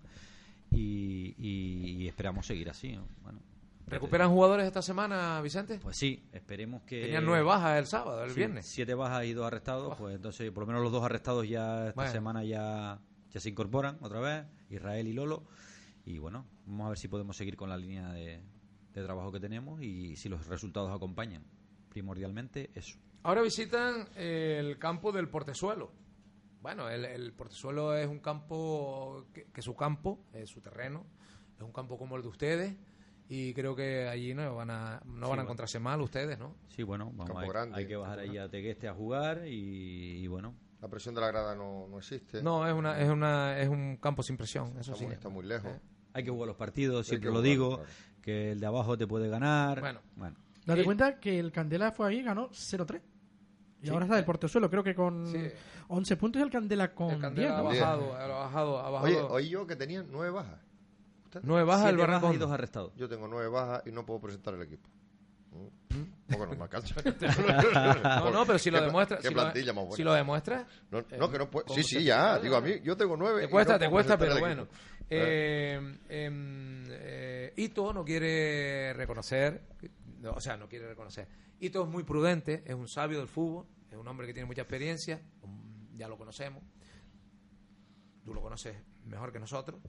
y, 0.72 1.36
y- 1.38 2.04
y 2.04 2.08
esperamos 2.08 2.46
seguir 2.48 2.70
así. 2.70 2.94
¿no? 2.94 3.06
Bueno, 3.24 3.40
¿Recuperan 3.86 4.32
jugadores 4.32 4.66
esta 4.66 4.82
semana, 4.82 5.42
Vicente? 5.42 5.78
Pues 5.80 5.98
sí, 5.98 6.24
esperemos 6.32 6.82
que... 6.84 7.02
Tenían 7.02 7.26
nueve 7.26 7.44
bajas 7.44 7.78
el 7.80 7.86
sábado, 7.86 8.24
el 8.24 8.30
Sí, 8.32 8.38
viernes. 8.38 8.66
Siete 8.66 8.94
bajas 8.94 9.26
y 9.26 9.34
dos 9.34 9.46
arrestados, 9.46 9.94
Oh. 9.94 9.98
pues 9.98 10.16
entonces 10.16 10.50
por 10.52 10.62
lo 10.64 10.68
menos 10.68 10.82
los 10.82 10.92
dos 10.92 11.04
arrestados 11.04 11.48
ya 11.48 11.90
esta 11.90 11.96
Bueno. 11.96 12.12
semana 12.12 12.44
ya, 12.46 13.00
ya 13.32 13.40
se 13.40 13.50
incorporan 13.50 13.98
otra 14.02 14.20
vez, 14.22 14.46
Israel 14.70 15.08
y 15.08 15.14
Lolo. 15.14 15.44
Y 16.06 16.18
bueno, 16.18 16.46
vamos 16.66 16.86
a 16.86 16.90
ver 16.90 16.98
si 16.98 17.08
podemos 17.10 17.36
seguir 17.36 17.56
con 17.58 17.70
la 17.70 17.78
línea 17.78 18.12
de, 18.14 18.42
de 18.94 19.04
trabajo 19.04 19.32
que 19.32 19.40
tenemos 19.42 19.82
y 19.82 20.16
si 20.16 20.30
los 20.30 20.48
resultados 20.48 20.90
acompañan. 20.96 21.44
Primordialmente 21.94 22.72
eso. 22.74 22.98
Ahora 23.24 23.42
visitan 23.42 24.10
el 24.16 24.78
campo 24.78 25.12
del 25.12 25.30
Portezuelo. 25.30 25.92
Bueno, 26.62 26.90
el, 26.90 27.06
el 27.06 27.32
Portezuelo 27.34 27.96
es 27.96 28.08
un 28.08 28.20
campo 28.20 29.28
que, 29.34 29.46
que 29.46 29.62
su 29.62 29.76
campo, 29.76 30.26
es 30.34 30.50
su 30.50 30.60
terreno, 30.60 31.06
es 31.56 31.64
un 31.64 31.72
campo 31.72 31.98
como 31.98 32.18
el 32.18 32.24
de 32.24 32.28
ustedes 32.28 32.76
y 33.30 33.54
creo 33.54 33.76
que 33.76 34.08
allí 34.08 34.34
no 34.34 34.56
van 34.56 34.70
a 34.70 35.02
no 35.06 35.30
van 35.30 35.40
a 35.40 35.42
encontrarse 35.44 35.80
mal 35.80 36.02
ustedes, 36.02 36.38
¿no? 36.38 36.56
Sí, 36.68 36.84
bueno, 36.84 37.06
vamos, 37.06 37.28
Campo 37.28 37.40
hay, 37.40 37.50
grande, 37.50 37.78
hay 37.78 37.88
que 37.88 37.96
bajar 37.96 38.20
ahí 38.20 38.38
a 38.38 38.50
Tegueste 38.50 38.88
a 38.88 38.94
jugar 38.94 39.48
y, 39.48 40.24
y 40.24 40.28
bueno, 40.28 40.56
La 40.82 40.88
presión 40.88 41.16
de 41.16 41.22
la 41.22 41.28
grada 41.28 41.56
no, 41.56 41.88
no 41.88 41.98
existe. 41.98 42.44
No, 42.44 42.68
es 42.68 42.74
una 42.74 43.00
es 43.00 43.10
una 43.10 43.60
es 43.60 43.70
un 43.70 43.98
campo 43.98 44.24
sin 44.24 44.38
presión, 44.38 44.78
eso 44.80 44.92
está, 44.92 44.96
sí. 44.96 45.06
muy, 45.06 45.14
está 45.14 45.30
muy 45.30 45.46
lejos. 45.46 45.72
Eh. 45.72 45.80
hay 46.14 46.24
que 46.24 46.32
jugar 46.32 46.48
los 46.48 46.58
partidos, 46.58 47.08
siempre 47.08 47.30
lo 47.30 47.38
jugar, 47.38 47.50
digo, 47.50 47.76
claro. 47.78 47.92
que 48.22 48.52
el 48.52 48.60
de 48.60 48.66
abajo 48.66 48.98
te 48.98 49.08
puede 49.08 49.30
ganar. 49.30 49.80
Bueno. 49.80 50.02
bueno. 50.16 50.38
Date 50.66 50.80
Sí. 50.82 50.86
cuenta 50.86 51.20
que 51.20 51.40
el 51.40 51.52
Candela 51.52 51.92
fue 51.92 52.08
ahí 52.10 52.20
y 52.20 52.24
ganó 52.24 52.50
0-3. 52.52 53.02
Y 53.82 53.88
Sí. 53.88 53.92
ahora 53.92 54.06
está 54.06 54.18
el 54.18 54.26
Portezuelo, 54.26 54.70
creo 54.70 54.84
que 54.84 54.96
con 54.96 55.28
Sí. 55.28 55.40
11 55.90 56.16
puntos 56.16 56.40
y 56.40 56.44
el 56.44 56.50
Candela 56.50 56.94
con 56.94 57.10
El 57.12 57.20
10. 57.20 57.22
Candela 57.22 57.58
ha 57.60 57.62
bajado, 57.62 58.14
ha 58.16 58.28
bajado, 58.28 58.80
ha 58.80 58.90
bajado. 58.90 59.06
Oye, 59.06 59.22
oí 59.46 59.50
yo 59.50 59.68
que 59.68 59.76
tenían 59.76 60.08
nueve 60.10 60.32
bajas. 60.32 60.60
¿Usted? 61.26 61.42
Nueve 61.44 61.66
bajas 61.66 61.90
el 61.90 61.98
bajas 61.98 62.22
y 62.24 62.26
Hondo. 62.26 62.46
dos 62.46 62.54
arrestados. 62.54 62.94
Yo 62.96 63.10
tengo 63.10 63.28
nueve 63.28 63.50
bajas 63.50 63.84
y 63.86 63.92
no 63.92 64.06
puedo 64.06 64.22
presentar 64.22 64.54
el 64.54 64.62
equipo. 64.62 64.88
Mm. 65.52 66.34
Porque 66.36 66.46
no 66.54 66.58
me 66.58 66.64
alcanza. 66.64 66.96
No, 68.24 68.32
no, 68.32 68.46
pero 68.46 68.58
si 68.58 68.72
lo 68.72 68.78
¿Qué 68.78 68.80
pla- 68.82 68.88
demuestras, 68.88 69.20
Qué 69.22 69.28
si, 69.28 69.34
lo, 69.34 69.42
plantilla 69.42 69.74
más 69.74 69.84
buena. 69.84 69.96
si 69.98 70.04
lo 70.04 70.14
demuestras, 70.14 70.66
No, 70.90 71.00
Eh, 71.00 71.06
no, 71.20 71.30
que 71.30 71.38
no 71.38 71.50
puedo. 71.52 71.66
¿cómo 71.66 71.76
Sí, 71.78 71.84
sí, 71.84 72.04
ya. 72.04 72.40
Digo, 72.40 72.56
a 72.56 72.62
mí, 72.62 72.80
yo 72.84 72.96
tengo 72.98 73.16
nueve. 73.18 73.42
Te 73.42 73.50
cuesta, 73.50 73.74
no 73.74 73.80
te 73.80 73.90
cuesta, 73.90 74.18
pero 74.18 74.40
bueno. 74.40 74.64
equipo. 74.64 74.78
Eh, 75.10 75.98
em, 76.10 76.84
eh, 76.90 77.54
Ito 77.58 77.94
no 77.94 78.04
quiere 78.04 78.94
reconocer, 78.94 79.62
no, 79.82 79.90
o 80.32 80.40
sea, 80.42 80.56
no 80.58 80.68
quiere 80.70 80.88
reconocer. 80.88 81.28
Ito 81.60 81.84
es 81.84 81.90
muy 81.90 82.04
prudente, 82.04 82.64
es 82.66 82.74
un 82.76 82.88
sabio 82.88 83.20
del 83.20 83.28
fútbol, 83.28 83.66
es 83.92 83.98
un 83.98 84.08
hombre 84.08 84.28
que 84.28 84.34
tiene 84.34 84.48
mucha 84.48 84.62
experiencia, 84.62 85.22
ya 85.96 86.08
lo 86.08 86.18
conocemos. 86.18 86.64
Tú 88.26 88.34
lo 88.34 88.42
conoces 88.42 88.76
mejor 89.06 89.32
que 89.32 89.40
nosotros. 89.40 89.82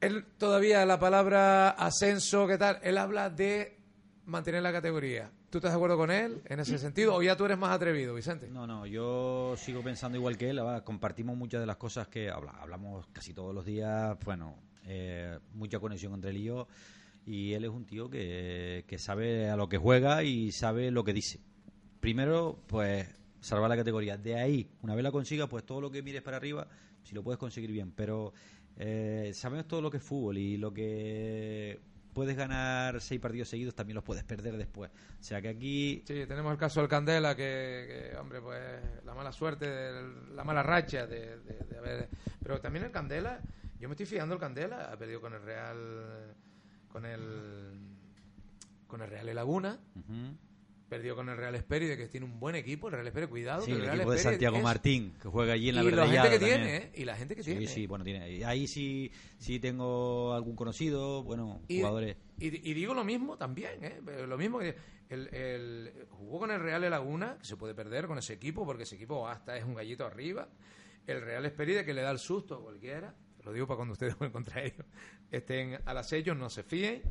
Él 0.00 0.24
todavía 0.38 0.84
la 0.86 0.98
palabra 0.98 1.70
ascenso, 1.70 2.46
¿qué 2.46 2.56
tal? 2.56 2.78
Él 2.82 2.96
habla 2.98 3.28
de 3.30 3.78
mantener 4.26 4.62
la 4.62 4.72
categoría. 4.72 5.30
¿Tú 5.50 5.58
estás 5.58 5.72
de 5.72 5.76
acuerdo 5.76 5.96
con 5.96 6.10
él 6.10 6.40
en 6.46 6.60
ese 6.60 6.78
sentido 6.78 7.14
o 7.16 7.22
ya 7.22 7.36
tú 7.36 7.44
eres 7.44 7.58
más 7.58 7.72
atrevido, 7.74 8.14
Vicente? 8.14 8.48
No, 8.48 8.66
no, 8.66 8.86
yo 8.86 9.54
sigo 9.56 9.82
pensando 9.82 10.16
igual 10.16 10.38
que 10.38 10.48
él. 10.50 10.58
ahora 10.60 10.84
compartimos 10.84 11.36
muchas 11.36 11.60
de 11.60 11.66
las 11.66 11.76
cosas 11.76 12.06
que 12.08 12.30
habla- 12.30 12.52
hablamos 12.60 13.06
casi 13.12 13.34
todos 13.34 13.52
los 13.54 13.64
días. 13.66 14.16
Bueno, 14.24 14.54
eh, 14.84 15.38
mucha 15.54 15.80
conexión 15.80 16.14
entre 16.14 16.30
él 16.30 16.36
y 16.38 16.44
yo. 16.44 16.68
Y 17.26 17.52
él 17.52 17.64
es 17.64 17.70
un 17.70 17.84
tío 17.86 18.10
que, 18.10 18.84
que 18.88 18.98
sabe 18.98 19.50
a 19.50 19.56
lo 19.56 19.68
que 19.68 19.78
juega 19.78 20.22
y 20.24 20.52
sabe 20.52 20.90
lo 20.90 21.04
que 21.04 21.12
dice. 21.12 21.40
Primero, 22.00 22.58
pues, 22.66 23.06
salvar 23.40 23.70
la 23.70 23.76
categoría. 23.76 24.16
De 24.16 24.36
ahí, 24.36 24.70
una 24.82 24.94
vez 24.94 25.04
la 25.04 25.12
consiga, 25.12 25.46
pues 25.48 25.64
todo 25.64 25.80
lo 25.80 25.90
que 25.90 26.02
mires 26.02 26.22
para 26.22 26.36
arriba, 26.36 26.66
si 27.02 27.14
lo 27.14 27.22
puedes 27.22 27.38
conseguir 27.38 27.70
bien. 27.70 27.92
Pero 27.92 28.32
eh, 28.76 29.32
sabemos 29.34 29.68
todo 29.68 29.82
lo 29.82 29.90
que 29.90 29.98
es 29.98 30.02
fútbol 30.02 30.38
y 30.38 30.56
lo 30.56 30.72
que 30.72 31.80
puedes 32.12 32.36
ganar 32.36 33.00
seis 33.00 33.20
partidos 33.20 33.48
seguidos, 33.48 33.74
también 33.74 33.94
los 33.94 34.04
puedes 34.04 34.24
perder 34.24 34.56
después. 34.56 34.90
O 34.90 35.22
sea 35.22 35.40
que 35.40 35.48
aquí 35.48 36.02
Sí, 36.06 36.26
tenemos 36.26 36.52
el 36.52 36.58
caso 36.58 36.80
del 36.80 36.88
Candela, 36.88 37.36
que, 37.36 38.12
hombre, 38.18 38.40
pues 38.40 38.60
la 39.04 39.14
mala 39.14 39.32
suerte, 39.32 39.66
la 40.34 40.44
mala 40.44 40.62
racha 40.62 41.06
de 41.06 41.38
haber... 41.78 42.08
Pero 42.42 42.60
también 42.60 42.86
el 42.86 42.90
Candela, 42.90 43.40
yo 43.78 43.88
me 43.88 43.92
estoy 43.92 44.06
fijando 44.06 44.34
el 44.34 44.40
Candela, 44.40 44.90
ha 44.92 44.96
perdido 44.96 45.20
con 45.20 45.34
el 45.34 45.42
Real, 45.42 46.34
con 46.90 47.06
el, 47.06 47.78
con 48.86 49.02
el 49.02 49.08
Real 49.10 49.26
de 49.26 49.34
Laguna, 49.34 49.78
Ujú. 49.94 50.36
perdió 50.88 51.14
con 51.14 51.28
el 51.28 51.36
Real 51.36 51.54
Espéride, 51.54 51.96
que 51.96 52.08
tiene 52.08 52.26
un 52.26 52.40
buen 52.40 52.56
equipo, 52.56 52.88
el 52.88 52.94
Real 52.94 53.06
Espéride, 53.06 53.28
cuidado, 53.30 53.60
Sí, 53.62 53.66
que 53.70 53.76
el 53.76 53.82
Real 53.82 53.94
equipo 53.96 54.10
de 54.10 54.16
Espéride 54.16 54.32
Santiago 54.34 54.56
es- 54.56 54.62
Martín, 54.64 55.14
que 55.22 55.28
juega 55.28 55.52
allí 55.52 55.68
en 55.68 55.74
la 55.76 55.82
y 55.84 55.90
la 55.92 56.06
gente 56.06 56.30
que 56.30 56.38
también. 56.38 56.62
tiene, 56.62 56.76
¿eh? 56.76 56.92
Y 56.96 57.04
la 57.04 57.16
gente 57.16 57.36
que 57.36 57.42
Sí, 57.44 57.50
tiene. 57.52 57.66
sí, 57.68 57.86
bueno, 57.86 58.04
tiene. 58.04 58.44
Ahí 58.44 58.66
sí, 58.66 59.10
sí 59.38 59.60
tengo 59.60 60.34
algún 60.34 60.56
conocido, 60.56 61.22
bueno, 61.22 61.62
Y, 61.68 61.78
jugadores. 61.78 62.16
y, 62.38 62.46
y 62.46 62.74
digo 62.74 62.92
lo 62.94 63.04
mismo 63.04 63.36
también, 63.36 63.84
¿eh? 63.84 64.00
Lo 64.26 64.36
mismo 64.36 64.58
que 64.58 64.74
el, 65.10 65.32
el- 65.34 66.06
jugó 66.10 66.40
con 66.40 66.50
el 66.50 66.60
Real 66.60 66.82
de 66.82 66.90
Laguna, 66.90 67.36
que 67.38 67.44
se 67.44 67.56
puede 67.56 67.74
perder 67.74 68.06
con 68.08 68.18
ese 68.18 68.32
equipo, 68.32 68.64
porque 68.66 68.82
ese 68.82 68.96
equipo 68.96 69.28
hasta 69.28 69.56
es 69.56 69.64
un 69.64 69.74
gallito 69.74 70.04
arriba. 70.04 70.48
El 71.06 71.20
Real 71.22 71.44
Esperide, 71.46 71.84
que 71.84 71.94
le 71.94 72.02
da 72.02 72.10
el 72.10 72.18
susto 72.18 72.56
a 72.56 72.60
cualquiera. 72.62 73.14
Lo 73.44 73.52
digo 73.52 73.66
para 73.66 73.76
cuando 73.76 73.92
ustedes 73.92 74.14
contra 74.32 74.62
ellos. 74.62 74.84
Estén 75.30 75.78
al 75.84 75.98
acecho, 75.98 76.34
no 76.34 76.50
se 76.50 76.62
fíen. 76.62 77.02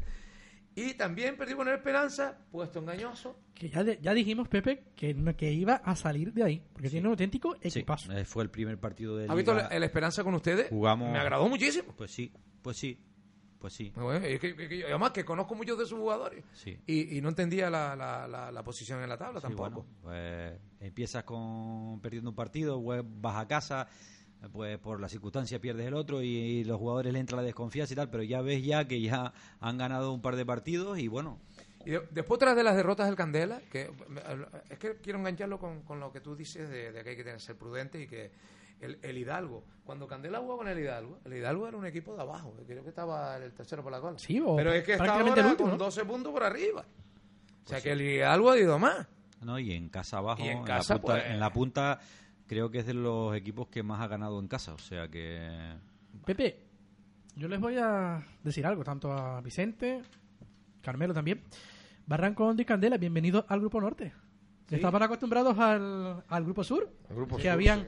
Y 0.75 0.93
también 0.93 1.35
perdió 1.35 1.57
con 1.57 1.67
el 1.67 1.73
Esperanza, 1.75 2.37
puesto 2.51 2.79
engañoso. 2.79 3.37
Que 3.55 3.69
ya, 3.69 3.83
de- 3.83 3.99
ya 4.01 4.13
dijimos, 4.13 4.47
Pepe, 4.47 4.83
que, 4.95 5.13
no- 5.13 5.35
que 5.35 5.51
iba 5.51 5.73
a 5.75 5.95
salir 5.95 6.31
de 6.31 6.43
ahí. 6.43 6.63
Porque 6.71 6.89
tiene 6.89 7.07
un 7.07 7.11
auténtico 7.13 7.55
Sí, 7.55 7.79
equipazo. 7.79 8.11
eh, 8.13 8.23
fue 8.23 8.43
el 8.43 8.49
primer 8.49 8.77
partido 8.79 9.17
de 9.17 9.27
¿Ha 9.29 9.35
visto 9.35 9.57
el, 9.57 9.83
Esperanza 9.83 10.23
con 10.23 10.35
ustedes? 10.35 10.69
Jugamos- 10.69 11.11
Me 11.11 11.19
agradó 11.19 11.49
muchísimo. 11.49 11.93
Pues 11.97 12.11
sí, 12.11 12.31
pues 12.61 12.77
sí. 12.77 12.97
Pues 13.57 13.73
sí. 13.73 13.91
Bueno, 13.93 14.25
es 14.25 14.39
que- 14.39 14.55
que- 14.55 14.69
que- 14.69 14.85
además 14.85 15.11
que 15.11 15.25
conozco 15.25 15.53
muchos 15.53 15.77
de 15.77 15.85
sus 15.85 15.99
jugadores 15.99 16.45
Sí. 16.53 16.77
y, 16.87 17.17
y 17.17 17.21
no 17.21 17.27
entendía 17.27 17.69
la, 17.69 17.93
la, 17.93 18.25
la, 18.25 18.49
la 18.53 18.63
posición 18.63 19.01
en 19.03 19.09
la 19.09 19.17
tabla 19.17 19.41
Sí, 19.41 19.47
tampoco. 19.47 19.85
bueno, 19.85 19.89
pues 20.03 20.53
empiezas 20.79 21.25
con 21.25 21.99
perdiendo 21.99 22.29
un 22.29 22.37
partido, 22.37 22.81
vas 22.81 23.35
a 23.35 23.47
casa, 23.49 23.89
pues 24.53 24.77
por 24.79 24.99
la 25.01 25.09
circunstancia 25.09 25.59
pierdes 25.59 25.85
el 25.87 25.93
otro 25.93 26.21
y, 26.21 26.27
y 26.27 26.63
los 26.63 26.77
jugadores 26.77 27.11
le 27.13 27.19
entra 27.19 27.37
la 27.37 27.43
desconfianza 27.43 27.93
y 27.93 27.95
tal, 27.95 28.09
pero 28.09 28.23
ya 28.23 28.41
ves 28.41 28.63
ya 28.63 28.87
que 28.87 29.01
ya 29.01 29.33
han 29.59 29.77
ganado 29.77 30.13
un 30.13 30.21
par 30.21 30.35
de 30.37 30.45
partidos 30.45 30.97
y 30.99 31.07
bueno, 31.07 31.39
Y 31.85 31.91
de- 31.91 32.01
después 32.11 32.39
tras 32.39 32.55
de 32.55 32.63
las 32.63 32.75
derrotas 32.75 33.07
del 33.07 33.15
Candela, 33.15 33.61
que 33.71 33.91
me- 34.07 34.21
es 34.69 34.79
que 34.79 34.95
quiero 34.97 35.19
engancharlo 35.19 35.59
con, 35.59 35.81
con 35.83 35.99
lo 35.99 36.11
que 36.11 36.21
tú 36.21 36.35
dices 36.35 36.69
de, 36.69 36.91
de 36.91 37.03
que 37.03 37.09
hay 37.11 37.15
que 37.17 37.23
tener, 37.23 37.39
ser 37.41 37.57
prudente 37.57 38.01
y 38.01 38.07
que 38.07 38.31
el, 38.81 38.97
el 39.01 39.17
Hidalgo, 39.17 39.65
cuando 39.83 40.07
Candela 40.07 40.39
jugaba 40.39 40.59
con 40.59 40.67
el 40.69 40.79
Hidalgo, 40.79 41.19
el 41.25 41.33
Hidalgo 41.33 41.67
era 41.67 41.75
un 41.77 41.85
equipo 41.85 42.15
de 42.15 42.21
abajo, 42.21 42.53
creo 42.65 42.81
que 42.83 42.89
estaba 42.89 43.35
el 43.37 43.51
tercero 43.53 43.83
por 43.83 43.91
la 43.91 43.99
cola. 43.99 44.17
Sí, 44.19 44.39
o 44.43 44.55
Pero 44.55 44.71
es 44.71 44.83
que 44.85 44.93
está 44.93 45.03
prácticamente 45.03 45.41
ahora 45.41 45.47
el 45.49 45.51
último, 45.51 45.69
con 45.71 45.77
¿no? 45.79 45.83
12 45.85 46.05
puntos 46.05 46.31
por 46.31 46.43
arriba. 46.43 46.81
O 46.81 47.67
sea 47.67 47.75
Pues 47.75 47.83
que 47.83 47.91
el 47.91 48.01
Hidalgo 48.01 48.51
ha 48.51 48.57
ido 48.57 48.79
más. 48.79 49.05
¿no? 49.41 49.59
Y 49.59 49.73
en 49.73 49.89
casa 49.89 50.17
abajo, 50.19 50.41
Y 50.43 50.47
en 50.47 50.59
en, 50.59 50.63
casa, 50.63 50.93
la 50.95 50.99
punta, 51.01 51.13
pues- 51.13 51.25
en 51.31 51.39
la 51.39 51.49
punta 51.53 51.99
creo 52.49 52.71
que 52.71 52.79
es 52.79 52.85
de 52.87 52.95
los 52.95 53.35
equipos 53.35 53.67
que 53.67 53.83
más 53.83 54.01
ha 54.01 54.07
ganado 54.07 54.39
en 54.39 54.47
casa, 54.47 54.73
o 54.73 54.79
sea 54.79 55.07
que 55.07 55.47
Pepe, 56.25 56.57
yo 57.35 57.47
les 57.47 57.59
voy 57.59 57.77
a 57.77 58.25
decir 58.43 58.65
algo, 58.65 58.83
tanto 58.83 59.13
a 59.13 59.39
Vicente, 59.39 60.01
Carmelo 60.81 61.13
también. 61.13 61.41
Barranco 62.07 62.45
Hondo 62.47 62.63
y 62.63 62.65
Candela, 62.65 62.97
bienvenidos 62.97 63.45
al 63.47 63.59
Grupo 63.59 63.79
Norte. 63.79 64.11
Estaban 64.67 65.03
acostumbrados 65.03 65.57
al, 65.59 66.23
al 66.27 66.43
Grupo 66.43 66.63
Sur, 66.63 66.91
El 67.09 67.15
grupo 67.15 67.37
que 67.37 67.43
sur, 67.43 67.51
habían, 67.51 67.81
sí. 67.81 67.87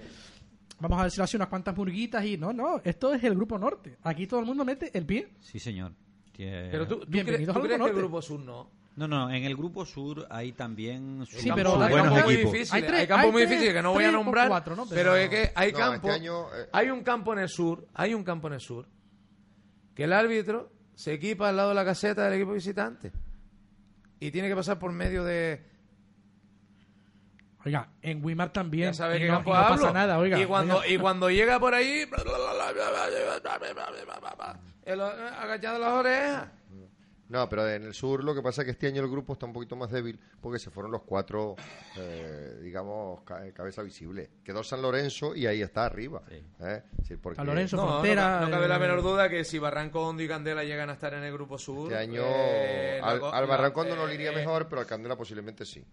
vamos 0.80 1.02
a 1.02 1.06
decir 1.06 1.22
así, 1.24 1.36
unas 1.38 1.48
cuantas 1.48 1.76
murguitas 1.76 2.24
y 2.24 2.38
no, 2.38 2.54
no, 2.54 2.82
esto 2.84 3.14
es 3.16 3.24
el 3.24 3.34
Grupo 3.36 3.58
Norte. 3.58 3.98
Aquí 4.04 4.28
todo 4.28 4.40
el 4.42 4.46
mundo 4.46 4.64
mete 4.64 4.96
el 4.96 5.06
pie. 5.08 5.30
sí 5.40 5.58
señor. 5.60 5.92
Pero 6.38 6.88
tú, 6.88 7.00
tú 7.00 7.00
crees, 7.02 7.10
Bienvenidos 7.12 7.54
tú 7.56 7.60
al 7.62 7.66
crees 7.66 7.80
Grupo 7.80 7.86
que 7.86 7.90
el 7.90 7.96
Norte. 7.96 8.00
Grupo 8.00 8.22
Sur 8.22 8.40
no. 8.40 8.81
No, 8.96 9.08
no, 9.08 9.30
en 9.32 9.44
el 9.46 9.56
grupo 9.56 9.86
sur 9.86 10.28
hay 10.30 10.52
también 10.52 11.26
Sí, 11.26 11.50
Hay 11.50 11.56
pero 11.56 11.72
hay 11.76 11.80
campos 11.80 11.90
buenos 11.92 12.18
equipos. 12.20 12.52
difíciles, 12.54 12.74
Hay 12.74 12.82
tres- 12.84 13.00
hay 13.00 13.08
campos 13.08 13.26
hay 13.26 13.32
muy 13.32 13.42
tres- 13.42 13.50
difíciles 13.50 13.74
que 13.76 13.82
no 13.82 13.94
voy 13.94 14.04
a 14.04 14.12
nombrar, 14.12 14.48
cuatro, 14.50 14.76
¿no? 14.76 14.86
pero, 14.86 14.96
Pero- 15.14 15.16
es 15.16 15.30
que 15.30 15.52
hay 15.56 15.72
No, 15.72 15.94
este 15.94 16.12
año, 16.12 16.54
eh, 16.54 16.68
hay 16.74 16.90
un 16.90 17.02
campo 17.04 17.32
en 17.34 17.40
el 17.40 17.50
sur, 17.50 17.88
hay 17.94 18.14
un 18.14 18.24
campo 18.26 18.48
en 18.48 18.54
el 18.56 18.60
sur, 18.60 18.88
que 19.96 20.04
el 20.04 20.12
árbitro 20.14 20.72
se 20.94 21.14
equipa 21.14 21.48
al 21.50 21.56
lado 21.58 21.70
de 21.70 21.76
la 21.76 21.86
caseta 21.86 22.26
del 22.26 22.34
equipo 22.34 22.52
visitante 22.52 23.12
y 24.20 24.30
tiene 24.30 24.50
que 24.50 24.56
pasar 24.56 24.78
por 24.78 24.92
medio 24.92 25.24
de, 25.24 25.64
Oiga, 27.64 27.90
en 28.02 28.24
Wimar 28.26 28.52
también. 28.52 28.90
ya 28.90 28.94
sabe 28.94 29.18
y 29.18 29.20
qué 29.20 29.28
no, 29.28 29.36
campo 29.36 29.52
y 29.52 29.54
no 29.54 29.60
hablo. 29.60 29.76
pasa 29.82 29.94
nada, 29.94 30.18
oiga. 30.20 30.40
y 30.40 30.46
cuando 30.46 30.80
oiga. 30.80 30.88
y 30.94 30.98
cuando 30.98 31.30
llega 31.30 31.60
por 31.60 31.74
ahí, 31.76 32.06
el- 34.86 35.02
agachado 35.02 35.80
las 35.80 35.94
orejas. 35.94 36.46
No, 37.32 37.48
pero 37.48 37.66
en 37.70 37.84
el 37.84 37.94
sur 37.94 38.26
lo 38.26 38.36
que 38.36 38.41
pasa 38.41 38.62
es 38.62 38.66
que 38.66 38.72
este 38.72 38.88
año 38.88 39.02
el 39.02 39.10
grupo 39.10 39.32
está 39.34 39.45
un 39.45 39.53
poquito 39.53 39.78
más 39.78 39.90
débil 39.90 40.20
porque 40.41 40.60
se 40.60 40.70
fueron 40.70 40.91
los 40.91 41.03
cuatro, 41.03 41.56
eh, 41.98 42.60
digamos, 42.62 43.22
ca- 43.22 43.49
cabeza 43.53 43.82
visible. 43.82 44.30
Quedó 44.44 44.64
San 44.66 44.82
Lorenzo 44.82 45.34
y 45.34 45.45
ahí 45.48 45.62
está 45.62 45.86
arriba. 45.86 46.22
Sí. 46.28 46.36
¿eh? 46.60 46.84
Es 46.91 46.98
decir, 46.98 47.20
porque 47.22 47.38
San 47.38 47.45
Lorenzo, 47.48 47.78
No, 47.78 47.88
Frontera, 47.88 48.41
no 48.41 48.52
cabe 48.52 48.68
la 48.68 48.76
eh, 48.76 48.80
menor 48.80 49.02
duda 49.02 49.30
que 49.30 49.45
si 49.45 49.60
Barranco 49.60 50.06
Hondo 50.06 50.22
y 50.24 50.28
Candela 50.28 50.66
llegan 50.66 50.90
a 50.90 50.94
estar 50.94 51.14
en 51.14 51.24
el 51.24 51.32
grupo 51.32 51.58
sur. 51.58 51.86
Este 51.91 52.03
año 52.03 52.22
eh, 52.26 52.99
al, 53.02 53.22
al 53.24 53.48
Barrancondo 53.48 53.95
no 53.95 54.06
le 54.06 54.12
eh, 54.12 54.16
iría 54.16 54.32
eh, 54.34 54.36
mejor, 54.36 54.68
pero 54.68 54.82
al 54.82 54.88
Candela 54.88 55.16
posiblemente 55.16 55.66
sí. 55.66 55.86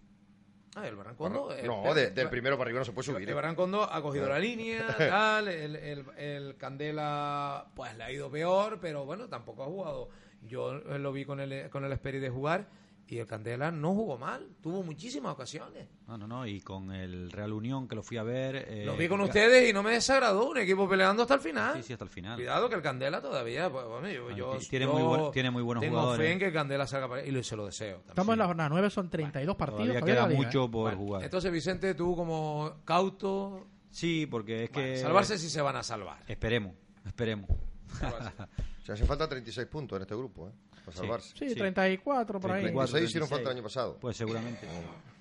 Ah, 0.75 0.87
el 0.89 0.95
Barrancondo. 0.97 1.55
eh, 1.55 1.63
no, 1.65 1.93
de- 1.93 2.11
del 2.11 2.29
primero 2.29 2.57
para 2.57 2.67
arriba 2.67 2.79
no 2.79 2.85
se 2.85 2.91
puede 2.91 3.05
subir. 3.05 3.23
El 3.23 3.29
¿eh? 3.29 3.33
Barrancondo 3.33 3.83
ha 3.83 4.01
cogido 4.01 4.27
la 4.27 4.39
línea, 4.39 4.85
tal, 4.97 5.47
el, 5.47 5.75
el, 5.77 6.05
el 6.17 6.57
Candela 6.57 7.67
pues 7.75 7.95
le 7.97 8.03
ha 8.03 8.11
ido 8.11 8.29
peor, 8.29 8.77
pero 8.81 9.05
bueno, 9.05 9.29
tampoco 9.29 9.63
ha 9.63 9.67
jugado. 9.67 10.09
Yo 10.41 10.73
eh, 10.77 10.99
lo 10.99 11.11
vi 11.11 11.25
con 11.25 11.39
el, 11.39 11.69
con 11.69 11.83
el 11.85 11.91
Esperi 11.91 12.19
de 12.19 12.29
jugar 12.29 12.67
y 13.07 13.17
el 13.17 13.25
Candela 13.25 13.71
no 13.71 13.93
jugó 13.95 14.19
mal, 14.19 14.47
tuvo 14.61 14.83
muchísimas 14.83 15.33
ocasiones. 15.33 15.87
No, 16.07 16.15
no, 16.15 16.27
no, 16.27 16.45
y 16.45 16.61
con 16.61 16.91
el 16.91 17.31
Real 17.31 17.53
Unión 17.53 17.87
que 17.87 17.95
lo 17.95 18.03
fui 18.03 18.17
a 18.17 18.23
ver. 18.23 18.55
eh, 18.69 18.83
lo 18.85 18.95
vi 18.95 19.07
con 19.07 19.19
ustedes 19.21 19.67
y 19.67 19.73
no 19.73 19.81
me 19.81 19.93
desagradó, 19.93 20.47
un 20.51 20.59
equipo 20.59 20.87
peleando 20.87 21.23
hasta 21.23 21.33
el 21.33 21.39
final. 21.39 21.75
Sí, 21.77 21.83
sí, 21.83 21.93
hasta 21.93 22.05
el 22.05 22.11
final. 22.11 22.35
Cuidado 22.35 22.69
que 22.69 22.75
el 22.75 22.83
Candela 22.83 23.19
todavía, 23.19 23.67
pues, 23.71 23.83
bueno, 23.87 24.07
yo, 24.09 24.27
Ah, 24.29 24.35
yo- 24.35 24.57
ti- 24.59 24.67
tiene 24.69 24.85
yo 24.85 24.93
muy 24.93 25.01
buen- 25.01 25.31
tiene 25.31 25.49
muy 25.49 25.63
buenos 25.63 25.81
tengo 25.81 25.97
jugadores. 25.97 26.27
fe 26.27 26.33
en 26.33 26.39
que 26.39 26.45
el 26.45 26.53
Candela 26.53 26.85
salga 26.85 27.07
para 27.09 27.25
y 27.25 27.31
lo- 27.31 27.41
se 27.41 27.55
lo 27.55 27.65
deseo. 27.65 27.95
también. 27.95 28.09
Estamos 28.11 28.33
en 28.33 28.39
la 28.39 28.45
jornada 28.45 28.69
9, 28.69 28.89
son 28.91 29.09
32 29.09 29.55
partidos. 29.55 29.87
Todavía 29.87 30.01
queda 30.05 30.27
liga, 30.27 30.37
mucho 30.43 30.65
¿eh? 30.65 30.69
por 30.69 30.81
Bueno, 30.83 30.97
jugar. 30.97 31.23
Entonces, 31.23 31.51
Vicente, 31.51 31.95
tú 31.95 32.15
como 32.15 32.75
cauto, 32.85 33.65
Sí, 33.89 34.27
porque 34.29 34.65
es 34.65 34.71
bueno, 34.71 34.87
que. 34.87 34.97
salvarse 34.97 35.39
si 35.39 35.49
se 35.49 35.61
van 35.63 35.77
a 35.77 35.81
salvar. 35.83 36.19
Esperemos, 36.27 36.75
esperemos. 37.07 37.49
Sea, 38.89 38.95
hacen 38.95 39.07
falta 39.07 39.29
36 39.29 39.67
puntos 39.67 39.97
en 39.97 40.01
este 40.01 40.15
grupo, 40.15 40.47
¿eh? 40.47 40.51
Para 40.83 40.97
salvarse. 40.97 41.37
Sí, 41.37 41.53
34 41.53 42.39
por 42.39 42.51
ahí. 42.51 42.61
34. 42.63 42.91
36 42.91 43.09
hicieron 43.09 43.29
36. 43.29 43.29
falta 43.29 43.51
el 43.51 43.57
año 43.57 43.63
pasado. 43.63 43.97
Pues 43.99 44.17
seguramente. 44.17 44.67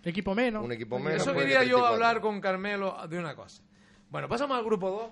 Equipo 0.05 0.35
menos. 0.35 0.65
Un 0.65 0.73
equipo 0.73 0.99
menos. 0.99 1.21
Eso 1.21 1.35
quería 1.35 1.61
que 1.61 1.69
yo 1.69 1.77
34. 1.77 1.95
hablar 1.95 2.21
con 2.23 2.41
Carmelo 2.41 2.97
de 3.07 3.19
una 3.19 3.35
cosa. 3.35 3.63
Bueno, 4.09 4.27
pasamos 4.27 4.57
al 4.57 4.65
grupo 4.65 4.91
2, 4.91 5.11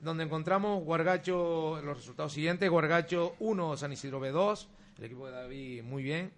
donde 0.00 0.24
encontramos 0.24 0.82
Guargacho, 0.82 1.82
los 1.82 1.98
resultados 1.98 2.32
siguientes, 2.32 2.70
Guargacho 2.70 3.36
1, 3.40 3.76
San 3.76 3.92
Isidro 3.92 4.20
B 4.20 4.30
2, 4.30 4.68
el 4.96 5.04
equipo 5.04 5.26
de 5.26 5.32
David 5.32 5.82
muy 5.82 6.02
bien, 6.02 6.32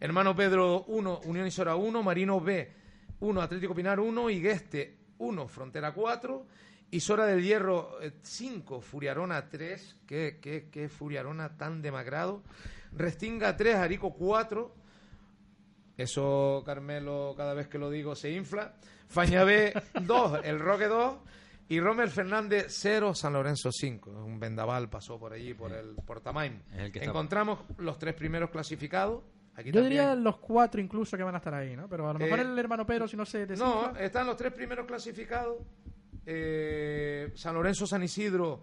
Hermano 0.00 0.36
Pedro 0.36 0.84
1, 0.88 1.20
Unión 1.24 1.46
Isora 1.46 1.74
1, 1.74 2.02
Marino 2.02 2.38
B 2.38 2.70
1, 3.20 3.40
Atlético 3.40 3.74
Pinar 3.74 3.98
1, 3.98 4.28
Igueste 4.28 4.98
1, 5.16 5.48
Frontera 5.48 5.92
4, 5.92 6.46
Isora 6.90 7.26
del 7.26 7.42
Hierro 7.42 7.98
5, 8.22 8.80
Furiarona 8.80 9.48
3, 9.48 9.96
qué, 10.06 10.38
qué, 10.40 10.68
qué 10.70 10.88
Furiarona 10.88 11.56
tan 11.56 11.82
demacrado, 11.82 12.42
Restinga 12.92 13.56
3, 13.56 13.76
Arico 13.76 14.14
4, 14.14 14.74
eso, 15.96 16.62
Carmelo, 16.64 17.34
cada 17.36 17.54
vez 17.54 17.68
que 17.68 17.78
lo 17.78 17.90
digo 17.90 18.14
se 18.14 18.30
infla. 18.30 18.74
Faña 19.08 19.42
B 19.44 19.72
2, 20.02 20.40
el 20.44 20.60
Roque 20.60 20.86
2. 20.86 21.16
Y 21.70 21.80
Romer 21.80 22.08
Fernández 22.08 22.66
0, 22.70 23.14
San 23.14 23.34
Lorenzo 23.34 23.70
5. 23.70 24.10
Un 24.10 24.40
vendaval 24.40 24.88
pasó 24.88 25.18
por 25.18 25.32
allí, 25.34 25.52
por 25.52 25.72
el 25.72 25.96
Portamain. 25.96 26.62
Que 26.92 27.04
Encontramos 27.04 27.58
los 27.78 27.98
tres 27.98 28.14
primeros 28.14 28.48
clasificados. 28.50 29.22
Aquí 29.54 29.70
Yo 29.70 29.80
también. 29.82 29.90
diría 29.90 30.14
los 30.14 30.38
cuatro 30.38 30.80
incluso 30.80 31.16
que 31.18 31.22
van 31.24 31.34
a 31.34 31.38
estar 31.38 31.52
ahí, 31.52 31.76
¿no? 31.76 31.86
Pero 31.88 32.08
a 32.08 32.12
lo 32.14 32.18
mejor 32.20 32.38
Eh, 32.38 32.42
el 32.42 32.58
hermano 32.58 32.86
Pedro, 32.86 33.06
si 33.08 33.16
no 33.18 33.26
se 33.26 33.40
No, 33.40 33.46
desinfla. 33.48 33.94
están 33.98 34.26
los 34.26 34.36
tres 34.36 34.52
primeros 34.54 34.86
clasificados. 34.86 35.58
Eh, 36.30 37.32
San 37.34 37.54
Lorenzo, 37.54 37.86
San 37.86 38.02
Isidro 38.02 38.62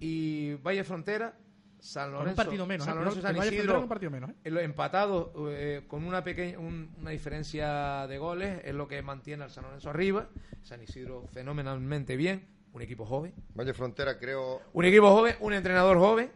y 0.00 0.54
Valle 0.54 0.82
Frontera. 0.84 1.38
San 1.78 2.10
Lorenzo, 2.12 2.30
un 2.30 2.36
partido 2.36 2.66
menos. 2.66 2.86
San 2.86 2.94
¿eh? 2.96 3.00
Lorenzo, 3.00 3.20
San 3.20 3.36
Isidro. 3.36 3.80
un 3.80 3.88
partido 3.88 4.10
menos. 4.10 4.30
¿eh? 4.42 4.52
Empatado 4.62 5.32
eh, 5.50 5.84
con 5.86 6.04
una 6.04 6.24
pequeña 6.24 6.58
un- 6.58 6.90
una 6.98 7.10
diferencia 7.10 8.06
de 8.06 8.16
goles 8.18 8.62
es 8.64 8.74
lo 8.74 8.88
que 8.88 9.00
mantiene 9.02 9.44
al 9.44 9.50
San 9.50 9.64
Lorenzo 9.64 9.90
arriba. 9.90 10.28
San 10.62 10.82
Isidro 10.82 11.26
fenomenalmente 11.32 12.16
bien, 12.16 12.46
un 12.72 12.80
equipo 12.82 13.04
joven, 13.04 13.34
Valle 13.54 13.74
Frontera, 13.74 14.18
creo. 14.18 14.62
un 14.72 14.84
equipo 14.86 15.10
joven, 15.10 15.36
un 15.40 15.52
entrenador 15.52 15.98
joven, 15.98 16.30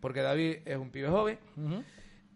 porque 0.00 0.20
David 0.22 0.58
es 0.64 0.76
un 0.76 0.90
pibe 0.90 1.08
joven, 1.08 1.38
Ujú. 1.56 1.82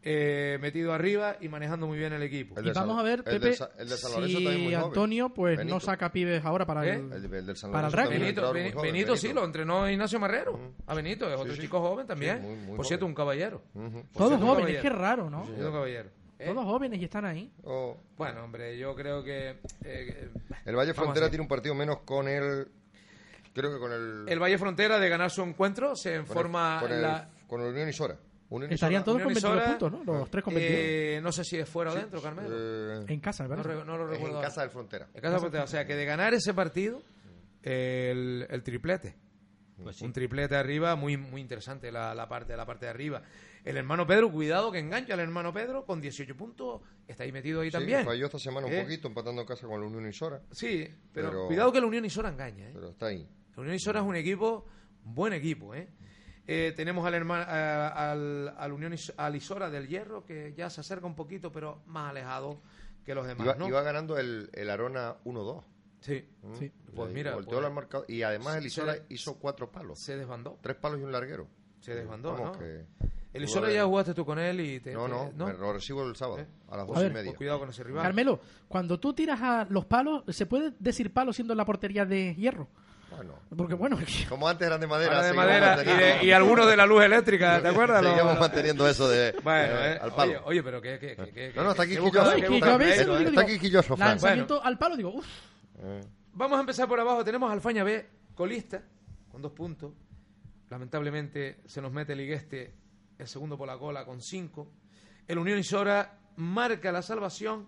Eh, 0.08 0.56
metido 0.60 0.92
arriba 0.92 1.36
y 1.40 1.48
manejando 1.48 1.88
muy 1.88 1.98
bien 1.98 2.12
el 2.12 2.22
equipo. 2.22 2.56
El 2.60 2.68
Y 2.68 2.72
San- 2.74 2.86
vamos 2.86 3.00
a 3.00 3.02
ver, 3.02 3.18
el 3.18 3.40
Pepe, 3.40 3.56
el 3.78 3.88
de 3.88 3.96
San 3.96 4.12
Lorenzo 4.12 4.38
también 4.38 4.60
muy 4.62 4.68
si. 4.68 4.74
Antonio 4.74 5.28
pues 5.34 5.58
Benito. 5.58 5.74
no 5.74 5.80
saca 5.80 6.12
pibes 6.12 6.44
ahora 6.44 6.64
para 6.64 6.86
¿Eh? 6.86 6.94
el... 6.94 7.12
El, 7.12 7.28
de- 7.28 7.38
el 7.40 7.46
del 7.46 7.56
San 7.56 7.72
Para 7.72 7.88
el 7.88 7.92
rugby. 7.92 8.18
Benito, 8.18 8.52
Ben- 8.52 8.74
Benito 8.80 9.16
sí, 9.16 9.32
lo 9.32 9.44
entrenó 9.44 9.90
Ignacio 9.90 10.20
Marrero. 10.20 10.52
Ujú. 10.52 10.74
A 10.86 10.94
Benito, 10.94 11.28
es 11.28 11.34
otro 11.34 11.50
Sí, 11.52 11.56
sí. 11.56 11.62
chico 11.62 11.80
joven 11.80 12.06
también. 12.06 12.38
Sí, 12.40 12.46
muy- 12.46 12.56
muy 12.56 12.76
Por 12.76 12.86
cierto, 12.86 13.04
joven. 13.04 13.10
un 13.10 13.14
caballero. 13.16 13.62
Ujú. 13.74 13.90
Por 13.90 14.02
Todos 14.12 14.28
cierto, 14.28 14.46
jóvenes, 14.46 14.60
caballero. 14.76 14.82
qué 14.82 14.90
raro, 14.90 15.28
¿no? 15.30 15.44
Sí, 15.44 15.52
Un 15.60 15.72
caballero. 15.72 16.10
¿Eh? 16.38 16.46
Todos 16.52 16.64
jóvenes 16.66 17.00
y 17.00 17.04
están 17.04 17.24
ahí. 17.24 17.50
Oh, 17.64 17.96
Bueno, 18.16 18.44
hombre, 18.44 18.78
yo 18.78 18.94
creo 18.94 19.24
que... 19.24 19.56
eh, 19.82 20.28
el 20.66 20.76
Valle 20.76 20.94
Frontera 20.94 21.28
tiene 21.30 21.42
un 21.42 21.48
partido 21.48 21.74
menos 21.74 22.00
con 22.04 22.28
el. 22.28 22.68
Creo 23.54 23.72
que 23.72 23.78
con 23.80 23.90
el. 23.90 24.24
El 24.28 24.38
Valle 24.38 24.58
Frontera 24.58 24.98
de 25.00 25.08
ganar 25.08 25.30
su 25.30 25.42
encuentro 25.42 25.96
se 25.96 26.10
con 26.10 26.20
el- 26.20 26.26
forma 26.26 26.78
con 26.80 26.92
el, 26.92 27.02
la... 27.02 27.28
con 27.48 27.60
el 27.62 27.68
Unión 27.72 27.88
Isora. 27.88 28.16
Unión 28.48 28.72
Estarían 28.72 29.02
todos 29.04 29.18
con 29.22 29.26
Unión 29.32 29.42
22 29.42 29.56
Isora, 29.56 29.78
puntos, 29.78 30.06
¿no? 30.06 30.18
Los 30.18 30.30
tres 30.30 30.44
con 30.44 30.54
22. 30.54 30.80
Eh, 30.80 31.20
no 31.22 31.32
sé 31.32 31.42
si 31.44 31.56
es 31.58 31.68
fuera 31.68 31.92
o 31.92 31.94
dentro, 31.94 32.22
Carmelo. 32.22 32.48
eh, 32.52 33.04
en 33.08 33.20
casa, 33.20 33.42
me 33.48 33.56
no, 33.56 33.62
lo 33.62 34.06
recuerdo. 34.06 34.26
en 34.28 34.34
ahora. 34.36 34.48
casa 34.48 34.60
del 34.60 34.70
Frontera. 34.70 35.08
En 35.14 35.20
casa 35.20 35.34
de 35.34 35.40
Frontera. 35.40 35.64
O 35.64 35.66
sea, 35.66 35.84
que 35.86 35.96
de 35.96 36.04
ganar 36.04 36.32
ese 36.34 36.54
partido, 36.54 37.02
el, 37.62 38.46
el 38.48 38.62
triplete. 38.62 39.16
Pues 39.82 39.96
sí. 39.96 40.04
Un 40.06 40.12
triplete 40.12 40.56
arriba, 40.56 40.96
muy 40.96 41.16
muy 41.18 41.40
interesante 41.40 41.92
la, 41.92 42.14
la 42.14 42.26
parte 42.28 42.56
la 42.56 42.64
parte 42.64 42.86
de 42.86 42.90
arriba. 42.90 43.22
El 43.62 43.76
hermano 43.76 44.06
Pedro, 44.06 44.30
cuidado 44.30 44.70
que 44.72 44.78
engancha 44.78 45.12
al 45.14 45.20
hermano 45.20 45.52
Pedro 45.52 45.84
con 45.84 46.00
18 46.00 46.34
puntos, 46.36 46.80
está 47.06 47.24
ahí 47.24 47.32
metido 47.32 47.60
ahí 47.60 47.68
Sí, 47.68 47.72
también. 47.72 48.04
falló 48.04 48.26
esta 48.26 48.38
semana 48.38 48.68
un 48.68 48.82
poquito 48.82 49.08
empatando 49.08 49.42
en 49.42 49.46
casa 49.48 49.66
con 49.66 49.80
la 49.80 49.86
Unión 49.86 50.08
Isora, 50.08 50.40
Sí, 50.52 50.88
pero, 51.12 51.28
Pero- 51.30 51.46
cuidado 51.48 51.72
que 51.72 51.80
la 51.80 51.86
Unión 51.88 52.04
Isora 52.04 52.28
engaña. 52.30 52.68
¿eh? 52.68 52.72
pero 52.72 52.90
está 52.90 53.06
ahí. 53.06 53.28
La 53.56 53.60
Unión 53.62 53.74
Isora 53.74 54.00
es 54.00 54.06
un 54.06 54.16
equipo, 54.16 54.66
buen 55.02 55.32
equipo, 55.32 55.74
¿eh? 55.74 55.88
Eh, 56.46 56.72
tenemos 56.76 57.04
al, 57.06 57.14
hermano, 57.14 57.44
al, 57.48 58.54
al 58.56 58.72
Unión 58.72 58.92
Is- 58.92 59.12
al 59.16 59.34
Isora 59.36 59.68
del 59.70 59.88
Hierro, 59.88 60.24
que 60.24 60.54
ya 60.56 60.70
se 60.70 60.80
acerca 60.80 61.06
un 61.06 61.16
poquito, 61.16 61.50
pero 61.50 61.82
más 61.86 62.10
alejado 62.10 62.60
que 63.04 63.14
los 63.14 63.26
demás, 63.26 63.44
Iba, 63.46 63.54
¿no? 63.56 63.68
iba 63.68 63.82
ganando 63.82 64.16
el, 64.18 64.50
el 64.52 64.70
Arona 64.70 65.16
1-2. 65.24 65.62
Sí, 66.00 66.24
¿Mm? 66.42 66.54
Sí. 66.56 66.72
Pues 66.94 67.10
Y 67.10 67.14
mira, 67.14 67.34
volteó 67.34 67.54
pues- 67.58 67.66
al 67.66 67.72
marcador. 67.72 68.10
y 68.10 68.22
además 68.22 68.56
el 68.56 68.62
se- 68.62 68.68
Isora 68.68 68.96
hizo 69.08 69.34
cuatro 69.38 69.70
palos. 69.72 69.98
se 69.98 70.16
desbandó. 70.16 70.58
Tres 70.60 70.76
palos 70.76 71.00
y 71.00 71.02
un 71.02 71.10
larguero. 71.12 71.48
Se 71.80 71.94
desbandó, 71.94 72.32
Vamos, 72.32 72.52
¿no? 72.52 72.58
que- 72.58 72.84
Elisoro 73.32 73.66
Pudo 73.66 73.74
ya 73.74 73.84
jugaste 73.84 74.14
tú 74.14 74.24
con 74.24 74.38
él 74.38 74.60
y 74.60 74.80
te... 74.80 74.94
No, 74.94 75.04
te- 75.06 75.34
no, 75.36 75.46
me 75.46 75.52
lo 75.52 75.72
recibo 75.74 76.02
el 76.08 76.16
sábado, 76.16 76.38
¿Eh? 76.40 76.46
a 76.70 76.76
las 76.78 76.84
A 76.84 76.86
dos 76.86 76.96
y 76.98 77.02
ver, 77.02 77.12
media. 77.12 77.30
Pues 77.32 77.36
cuidado 77.38 77.58
con 77.58 77.68
ese 77.68 77.84
rival. 77.84 78.02
Carmelo, 78.02 78.40
cuando 78.66 78.98
tú 78.98 79.12
tiras 79.12 79.40
a 79.42 79.66
los 79.68 79.84
palos, 79.84 80.24
¿se 80.28 80.46
puede 80.46 80.72
decir 80.78 81.12
palo 81.12 81.32
siendo 81.34 81.54
la 81.54 81.66
portería 81.66 82.06
de 82.06 82.34
hierro? 82.34 82.68
Bueno, 83.16 83.34
Porque 83.56 83.74
bueno, 83.74 83.98
como 84.28 84.48
antes 84.48 84.66
eran 84.66 84.80
de 84.80 84.86
madera, 84.86 85.22
de 85.22 85.32
madera 85.32 85.74
y, 85.74 85.76
manteniendo- 85.76 86.18
de- 86.20 86.24
y 86.26 86.32
algunos 86.32 86.66
de 86.66 86.76
la 86.76 86.86
luz 86.86 87.02
eléctrica, 87.04 87.60
¿te 87.62 87.68
acuerdas? 87.68 88.02
Seguimos 88.04 88.38
manteniendo 88.38 88.88
eso 88.88 89.08
de 89.08 89.32
Bueno, 89.42 89.74
eh, 89.74 89.92
eh, 89.94 89.98
al 90.00 90.14
palo. 90.14 90.32
Oye, 90.32 90.40
oye, 90.44 90.62
pero 90.62 90.80
que... 90.80 90.98
que, 90.98 91.16
que, 91.16 91.52
No, 91.54 91.64
no, 91.64 91.70
está 91.70 91.84
Está 91.84 93.40
aquí 93.42 93.58
Quilloso, 93.58 93.96
lanzamiento 93.96 94.62
al 94.62 94.78
palo, 94.78 94.96
digo, 94.96 95.10
uff, 95.14 95.26
Eh, 95.78 96.00
Vamos 96.32 96.58
a 96.58 96.60
empezar 96.60 96.86
por 96.86 97.00
abajo. 97.00 97.24
Tenemos 97.24 97.48
al 97.50 97.54
Alfaña 97.56 97.82
B, 97.82 98.06
colista, 98.34 98.82
con 99.32 99.40
dos 99.40 99.52
puntos. 99.52 99.92
Lamentablemente 100.68 101.60
se 101.66 101.80
nos 101.80 101.92
mete 101.92 102.12
el 102.12 102.20
Igueste, 102.20 102.74
el 103.18 103.26
segundo 103.28 103.56
por 103.56 103.66
la 103.66 103.78
cola, 103.78 104.04
con 104.04 104.20
cinco. 104.20 104.72
El 105.26 105.38
Unión 105.38 105.58
Isora 105.58 106.18
marca 106.36 106.92
la 106.92 107.02
salvación 107.02 107.66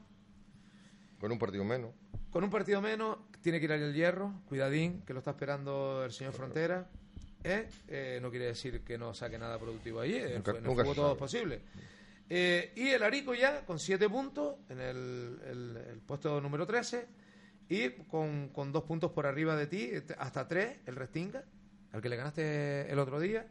con 1.20 1.32
un 1.32 1.38
partido 1.38 1.64
menos. 1.64 1.92
con 2.30 2.44
un 2.44 2.50
partido 2.50 2.80
menos. 2.82 3.16
Tiene 3.42 3.58
que 3.58 3.64
ir 3.66 3.72
al 3.72 3.94
hierro, 3.94 4.32
cuidadín, 4.48 5.02
que 5.02 5.12
lo 5.12 5.20
está 5.20 5.30
esperando 5.32 6.04
el 6.04 6.12
señor 6.12 6.32
Frontera. 6.32 6.88
¿Eh? 7.44 7.68
Eh, 7.86 8.18
no 8.20 8.30
quiere 8.30 8.46
decir 8.46 8.80
que 8.82 8.98
no 8.98 9.14
saque 9.14 9.38
nada 9.38 9.58
productivo 9.58 10.00
allí. 10.00 10.16
en 10.16 10.32
el 10.32 10.42
se 10.44 10.94
todo 10.94 11.12
es 11.12 11.18
posible. 11.18 11.60
Eh, 12.28 12.72
y 12.76 12.88
el 12.88 13.02
Arico 13.02 13.32
ya 13.34 13.64
con 13.64 13.78
siete 13.78 14.08
puntos 14.08 14.56
en 14.68 14.80
el, 14.80 15.40
el- 15.46 15.76
el 15.92 15.98
puesto 16.00 16.40
número 16.40 16.66
13 16.66 17.06
y 17.70 17.90
con, 17.90 18.48
con 18.48 18.72
dos 18.72 18.82
puntos 18.84 19.12
por 19.12 19.24
arriba 19.26 19.54
de 19.56 19.66
ti, 19.66 19.88
este, 19.92 20.14
hasta 20.18 20.46
tres, 20.48 20.78
el 20.86 20.96
Restinga, 20.96 21.44
al 21.92 22.02
que 22.02 22.08
le 22.08 22.16
ganaste 22.16 22.90
el 22.90 22.98
otro 22.98 23.18
día, 23.20 23.46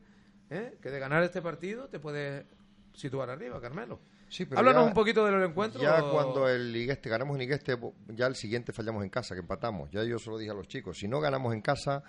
¿eh? 0.49 0.77
que 0.81 0.91
de 0.91 0.99
ganar 0.99 1.23
este 1.23 1.41
partido 1.41 1.87
te 1.87 1.99
puedes 1.99 2.45
situar 2.93 3.29
arriba, 3.29 3.59
Carmelo. 3.61 3.99
Sí, 4.29 4.45
pero 4.45 4.59
Háblanos 4.59 4.83
ya- 4.83 4.87
un 4.89 4.93
poquito 4.93 5.25
del 5.25 5.41
encuentro. 5.41 5.81
Ya 5.81 6.01
cuando 6.01 6.49
el 6.49 6.75
Igueste 6.75 7.09
ganamos 7.09 7.35
en 7.37 7.43
Igueste, 7.43 7.77
ya 8.09 8.27
el 8.27 8.35
siguiente 8.35 8.73
fallamos 8.73 9.03
en 9.03 9.09
casa, 9.09 9.35
que 9.35 9.39
empatamos. 9.41 9.89
Ya 9.91 10.03
yo 10.03 10.19
se 10.19 10.29
lo 10.29 10.37
dije 10.37 10.51
a 10.51 10.53
los 10.53 10.67
chicos. 10.67 10.97
Si 10.99 11.07
no 11.07 11.19
ganamos 11.21 11.53
en 11.53 11.61
casa, 11.61 12.03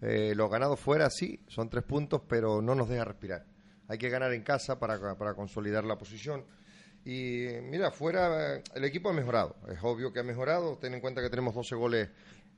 eh, 0.00 0.32
los 0.34 0.50
ganados 0.50 0.80
fuera 0.80 1.10
sí, 1.10 1.40
son 1.48 1.68
tres 1.68 1.84
puntos, 1.84 2.22
pero 2.26 2.62
no 2.62 2.74
nos 2.74 2.88
deja 2.88 3.04
respirar. 3.04 3.44
Hay 3.86 3.98
que 3.98 4.08
ganar 4.08 4.32
en 4.32 4.42
casa 4.42 4.78
para, 4.78 5.16
para 5.16 5.34
consolidar 5.34 5.84
la 5.84 5.96
posición. 5.98 6.44
Y 7.04 7.46
mira, 7.62 7.90
fuera 7.90 8.56
el 8.74 8.84
equipo 8.84 9.08
ha 9.10 9.12
mejorado. 9.12 9.56
Es 9.68 9.78
obvio 9.82 10.12
que 10.12 10.20
ha 10.20 10.24
mejorado. 10.24 10.76
Ten 10.78 10.94
en 10.94 11.00
cuenta 11.00 11.22
que 11.22 11.30
tenemos 11.30 11.54
12 11.54 11.74
goles, 11.74 12.08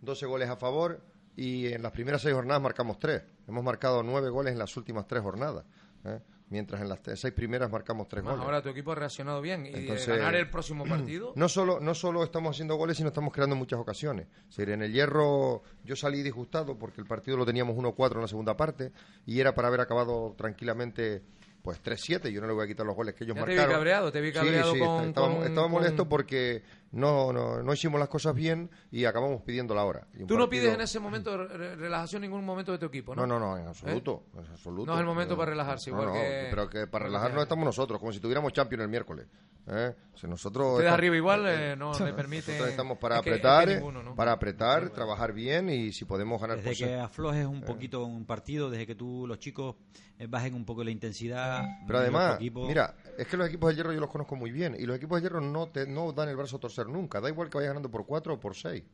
12 0.00 0.26
goles 0.26 0.48
a 0.48 0.56
favor 0.56 1.00
y 1.36 1.66
en 1.72 1.82
las 1.82 1.92
primeras 1.92 2.22
seis 2.22 2.34
jornadas 2.34 2.60
marcamos 2.62 2.98
tres. 2.98 3.22
Hemos 3.46 3.62
marcado 3.62 4.02
nueve 4.02 4.28
goles 4.30 4.52
en 4.52 4.58
las 4.58 4.76
últimas 4.76 5.06
tres 5.06 5.22
jornadas. 5.22 5.64
¿eh? 6.04 6.18
Mientras 6.50 6.80
en 6.82 6.88
las 6.88 6.98
seis 7.14 7.32
primeras 7.32 7.70
marcamos 7.70 8.08
tres 8.08 8.24
Más 8.24 8.32
goles. 8.32 8.44
ahora 8.44 8.60
tu 8.60 8.68
equipo 8.70 8.90
ha 8.92 8.96
reaccionado 8.96 9.40
bien 9.40 9.66
y 9.66 9.70
de 9.70 9.80
Entonces- 9.80 10.08
ganar 10.08 10.34
el 10.34 10.50
próximo 10.50 10.84
partido. 10.84 11.32
No 11.36 11.48
solo, 11.48 11.78
no 11.80 11.94
solo 11.94 12.24
estamos 12.24 12.56
haciendo 12.56 12.74
goles, 12.74 12.96
sino 12.96 13.08
estamos 13.08 13.32
creando 13.32 13.54
muchas 13.56 13.78
ocasiones. 13.78 14.26
En 14.58 14.82
el 14.82 14.92
hierro 14.92 15.62
yo 15.84 15.94
salí 15.96 16.22
disgustado 16.22 16.76
porque 16.76 17.00
el 17.00 17.06
partido 17.06 17.36
lo 17.36 17.46
teníamos 17.46 17.76
1-4 17.76 18.16
en 18.16 18.20
la 18.22 18.28
segunda 18.28 18.56
parte 18.56 18.92
y 19.26 19.38
era 19.40 19.54
para 19.54 19.68
haber 19.68 19.80
acabado 19.80 20.34
tranquilamente 20.36 21.22
pues 21.62 21.78
3-7. 21.82 22.30
Yo 22.32 22.40
no 22.40 22.46
le 22.46 22.54
voy 22.54 22.64
a 22.64 22.66
quitar 22.66 22.86
los 22.86 22.96
goles 22.96 23.14
que 23.14 23.24
ellos 23.24 23.36
Ya 23.36 23.44
te 23.44 23.50
vi 23.52 23.56
cabreado, 23.58 24.10
te 24.10 24.20
vi 24.20 24.28
Sí, 24.28 24.34
cabreado 24.34 24.72
sí, 24.72 24.78
con- 24.80 25.04
estaba, 25.08 25.28
con- 25.28 25.42
estaba 25.44 25.62
con- 25.66 25.72
molesto 25.72 26.08
porque 26.08 26.62
no, 26.92 27.32
no, 27.32 27.62
no 27.62 27.72
hicimos 27.72 28.00
las 28.00 28.08
cosas 28.08 28.34
bien 28.34 28.68
y 28.90 29.04
acabamos 29.04 29.42
pidiendo 29.42 29.74
la 29.74 29.84
hora. 29.84 30.06
Tú 30.12 30.20
no 30.20 30.26
partido- 30.26 30.48
pides 30.48 30.74
en 30.74 30.80
ese 30.80 30.98
momento 30.98 31.36
re- 31.36 31.76
relajación 31.76 32.24
en 32.24 32.30
ningún 32.30 32.44
momento 32.44 32.72
de 32.72 32.78
tu 32.78 32.86
equipo, 32.86 33.14
¿no? 33.14 33.26
No, 33.26 33.38
no, 33.38 33.50
no, 33.50 33.58
en 33.58 33.68
absoluto. 33.68 34.24
en 34.34 34.46
absoluto. 34.46 34.86
No 34.86 34.94
es 34.94 35.00
el 35.00 35.06
momento 35.06 35.34
Eh, 35.34 35.36
para 35.36 35.50
relajarse, 35.50 35.90
no, 35.90 35.96
igual 35.96 36.08
no, 36.08 36.14
que- 36.14 36.46
Pero 36.50 36.68
que 36.68 36.86
para 36.86 37.04
relajarnos 37.06 37.42
estamos 37.44 37.64
nosotros, 37.64 38.00
como 38.00 38.12
si 38.12 38.18
tuviéramos 38.20 38.52
Champions 38.52 38.82
el 38.82 38.88
miércoles. 38.88 39.26
¿eh? 39.68 39.94
Si 40.16 40.26
nosotros 40.26 40.78
estamos- 40.80 40.98
arriba 40.98 41.16
igual 41.16 41.44
eh, 41.46 41.76
no 41.76 41.92
le 41.92 42.12
permiten... 42.12 42.46
nosotros 42.54 42.70
estamos 42.70 42.98
para 42.98 43.16
es 43.18 43.22
que- 43.22 43.30
es 43.30 43.40
que 43.40 43.46
apretar, 43.46 43.68
eh, 43.70 43.74
ninguno, 43.76 44.02
¿no? 44.02 44.14
para 44.16 44.32
apretar, 44.32 44.90
trabajar 44.90 45.32
bien 45.32 45.68
y 45.70 45.92
si 45.92 46.04
podemos 46.04 46.40
ganar 46.40 46.56
Desde 46.56 46.70
por 46.70 46.76
que 46.88 46.94
aflojes 46.98 47.46
un 47.46 47.62
poquito 47.62 48.04
un 48.04 48.24
partido, 48.26 48.68
desde 48.68 48.86
que 48.86 48.94
tú, 48.96 49.26
los 49.28 49.38
chicos, 49.38 49.76
eh, 50.18 50.26
bajen 50.28 50.54
un 50.54 50.64
poco 50.64 50.82
la 50.82 50.90
intensidad. 50.90 51.64
Pero 51.86 52.00
de 52.00 52.04
además, 52.06 52.38
mira, 52.66 52.94
es 53.16 53.26
que 53.26 53.36
los 53.36 53.46
equipos 53.48 53.70
de 53.70 53.76
hierro 53.76 53.92
yo 53.92 54.00
los 54.00 54.10
conozco 54.10 54.34
muy 54.36 54.50
bien 54.50 54.76
y 54.78 54.84
los 54.86 54.96
equipos 54.96 55.18
de 55.18 55.22
hierro 55.28 55.40
no 55.40 55.68
te 55.68 55.86
no 55.86 56.12
dan 56.12 56.28
el 56.28 56.36
brazo 56.36 56.56
a 56.56 56.60
nunca. 56.88 57.20
Da 57.20 57.28
igual 57.28 57.48
que 57.50 57.56
vayas 57.58 57.70
ganando 57.70 57.90
por 57.90 58.06
cuatro 58.06 58.34
o 58.34 58.40
por 58.40 58.54
seis. 58.56 58.84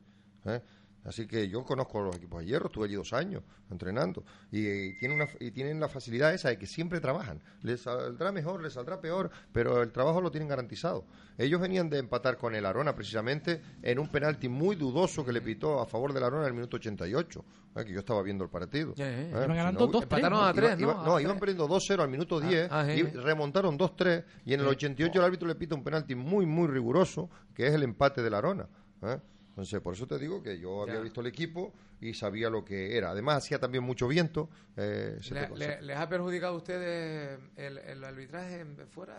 ¿eh? 0.45 0.61
Así 1.07 1.25
que 1.25 1.47
yo 1.47 1.63
conozco 1.63 2.01
los 2.01 2.17
equipos 2.17 2.41
de 2.41 2.47
hierro, 2.47 2.67
estuve 2.67 2.85
allí 2.85 2.95
dos 2.95 3.13
años 3.13 3.41
entrenando 3.71 4.25
y, 4.51 4.65
eh, 4.67 4.95
tienen 4.99 5.21
una, 5.21 5.29
y 5.39 5.51
tienen 5.51 5.79
la 5.79 5.87
facilidad 5.87 6.33
esa 6.33 6.49
de 6.49 6.57
que 6.59 6.67
siempre 6.67 6.99
trabajan. 6.99 7.41
Les 7.61 7.81
saldrá 7.81 8.31
mejor, 8.33 8.61
les 8.61 8.73
saldrá 8.73 8.99
peor, 8.99 9.31
pero 9.53 9.81
el 9.81 9.91
trabajo 9.93 10.19
lo 10.19 10.29
tienen 10.31 10.49
garantizado. 10.49 11.05
Ellos 11.37 11.61
venían 11.61 11.89
de 11.89 11.99
empatar 11.99 12.37
con 12.37 12.53
el 12.55 12.65
Arona 12.65 12.93
precisamente 12.93 13.61
en 13.81 13.99
un 13.99 14.09
penalti 14.09 14.49
muy 14.49 14.75
dudoso 14.75 15.25
que 15.25 15.31
le 15.31 15.41
pitó 15.41 15.79
a 15.79 15.85
favor 15.85 16.11
del 16.11 16.23
Arona 16.25 16.41
en 16.43 16.47
el 16.49 16.53
minuto 16.55 16.75
88, 16.75 17.45
¿eh? 17.77 17.85
que 17.85 17.93
yo 17.93 17.99
estaba 17.99 18.21
viendo 18.21 18.43
el 18.43 18.49
partido. 18.49 18.93
¿eh? 18.97 19.27
Iban 19.31 19.49
Si 19.49 19.55
ganando 19.55 19.87
no, 19.87 19.93
2-3, 19.93 20.03
Empataron 20.03 20.39
¿no? 20.39 20.45
a 20.45 20.53
tres, 20.53 20.79
iba- 20.79 20.93
¿no? 20.93 21.05
no, 21.05 21.15
A 21.15 21.21
iban 21.21 21.37
tres. 21.37 21.39
perdiendo 21.55 21.67
2-0 21.73 22.01
al 22.01 22.09
minuto 22.09 22.39
10 22.41 22.67
ah, 22.69 22.85
y 22.91 22.97
sí. 22.97 23.03
remontaron 23.03 23.77
2-3 23.79 24.25
y 24.45 24.53
en 24.55 24.59
el 24.59 24.67
88 24.67 25.19
el 25.19 25.25
árbitro 25.25 25.47
le 25.47 25.55
pita 25.55 25.73
un 25.73 25.83
penalti 25.85 26.15
muy, 26.15 26.45
muy 26.45 26.67
riguroso, 26.67 27.29
que 27.53 27.67
es 27.67 27.73
el 27.73 27.83
empate 27.83 28.21
de 28.21 28.29
la 28.29 28.39
Arona. 28.39 28.67
¿eh? 29.03 29.19
Entonces, 29.57 29.81
por 29.81 29.95
eso 29.95 30.05
te 30.05 30.19
digo 30.19 30.43
que 30.43 30.59
yo 30.59 30.83
había 30.83 30.99
visto 30.99 31.19
el 31.19 31.25
equipo 31.25 31.73
y 31.99 32.13
sabía 32.13 32.49
lo 32.49 32.63
que 32.63 32.95
era. 32.97 33.09
Además, 33.11 33.37
hacía 33.37 33.59
también 33.59 33.83
mucho 33.83 34.07
viento. 34.07 34.49
eh, 34.79 35.17
se 35.21 35.33
Le- 35.33 35.47
te- 35.47 35.55
le- 35.57 35.81
¿Les 35.81 35.97
ha 35.97 36.07
perjudicado 36.07 36.53
a 36.53 36.57
ustedes 36.57 37.39
el, 37.55 37.79
el 37.79 38.03
arbitraje 38.03 38.63
fuera? 38.91 39.17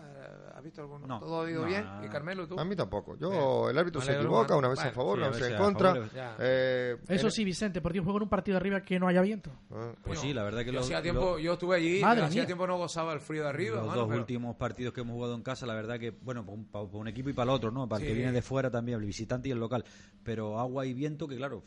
¿Ha 0.55 0.61
visto 0.61 0.81
alguno? 0.81 1.05
No. 1.05 1.19
¿Todo 1.19 1.41
ha 1.43 1.51
ido 1.51 1.63
No, 1.63 1.67
bien? 1.67 1.83
no, 1.83 2.05
¿Y. 2.05 2.07
Carmelo, 2.09 2.47
tú? 2.47 2.57
A 2.57 2.63
mí 2.63 2.75
tampoco. 2.77 3.17
Yo, 3.17 3.69
el 3.69 3.77
árbitro 3.77 3.99
se 4.01 4.13
equivoca, 4.15 4.55
una 4.55 4.69
vez 4.69 4.79
a 4.79 4.83
Bueno, 4.83 4.95
favor, 4.95 5.15
sí, 5.15 5.19
una 5.19 5.27
a 5.27 5.31
vez 5.31 5.41
en 5.49 5.53
a 5.53 5.57
contra. 5.57 6.09
Eh, 6.39 6.97
Eso 7.09 7.25
en- 7.27 7.31
sí, 7.31 7.43
Vicente, 7.43 7.81
por 7.81 7.91
Dios, 7.91 8.03
juego 8.05 8.19
en 8.19 8.23
un 8.23 8.29
partido 8.29 8.53
de 8.55 8.59
arriba 8.61 8.81
que 8.81 8.97
no 8.99 9.07
haya 9.09 9.21
viento. 9.21 9.51
eh, 9.71 9.93
Pues 10.03 10.19
sí, 10.19 10.33
la 10.33 10.43
verdad 10.43 10.59
que 10.59 10.67
yo 10.67 10.71
los, 10.73 10.85
hacía 10.85 11.01
tiempo, 11.01 11.37
yo 11.39 11.53
estuve 11.53 11.75
allí, 11.75 12.01
hacía 12.01 12.45
tiempo 12.45 12.65
no 12.65 12.77
gozaba 12.77 13.11
el 13.13 13.19
frío 13.19 13.43
de 13.43 13.49
arriba. 13.49 13.77
los 13.79 13.87
mano, 13.87 13.99
dos 13.99 14.07
pero- 14.07 14.19
últimos 14.21 14.55
partidos 14.55 14.93
que 14.93 15.01
hemos 15.01 15.13
jugado 15.15 15.35
en 15.35 15.41
casa, 15.43 15.65
la 15.65 15.73
verdad 15.75 15.99
que, 15.99 16.11
bueno, 16.11 16.45
para 16.45 16.57
un, 16.57 16.65
pa- 16.65 16.89
pa 16.89 16.97
un 16.97 17.07
equipo 17.09 17.29
y 17.29 17.33
para 17.33 17.51
el 17.51 17.55
otro, 17.57 17.71
¿no? 17.71 17.87
Para 17.89 18.01
el 18.01 18.07
Sí. 18.07 18.13
que 18.13 18.17
viene 18.17 18.31
de 18.31 18.41
fuera 18.41 18.71
también, 18.71 18.97
el 18.99 19.05
visitante 19.05 19.49
y 19.49 19.51
el 19.51 19.59
local. 19.59 19.83
Pero 20.23 20.57
agua 20.59 20.85
y 20.85 20.93
viento, 20.93 21.27
que 21.27 21.35
claro, 21.35 21.63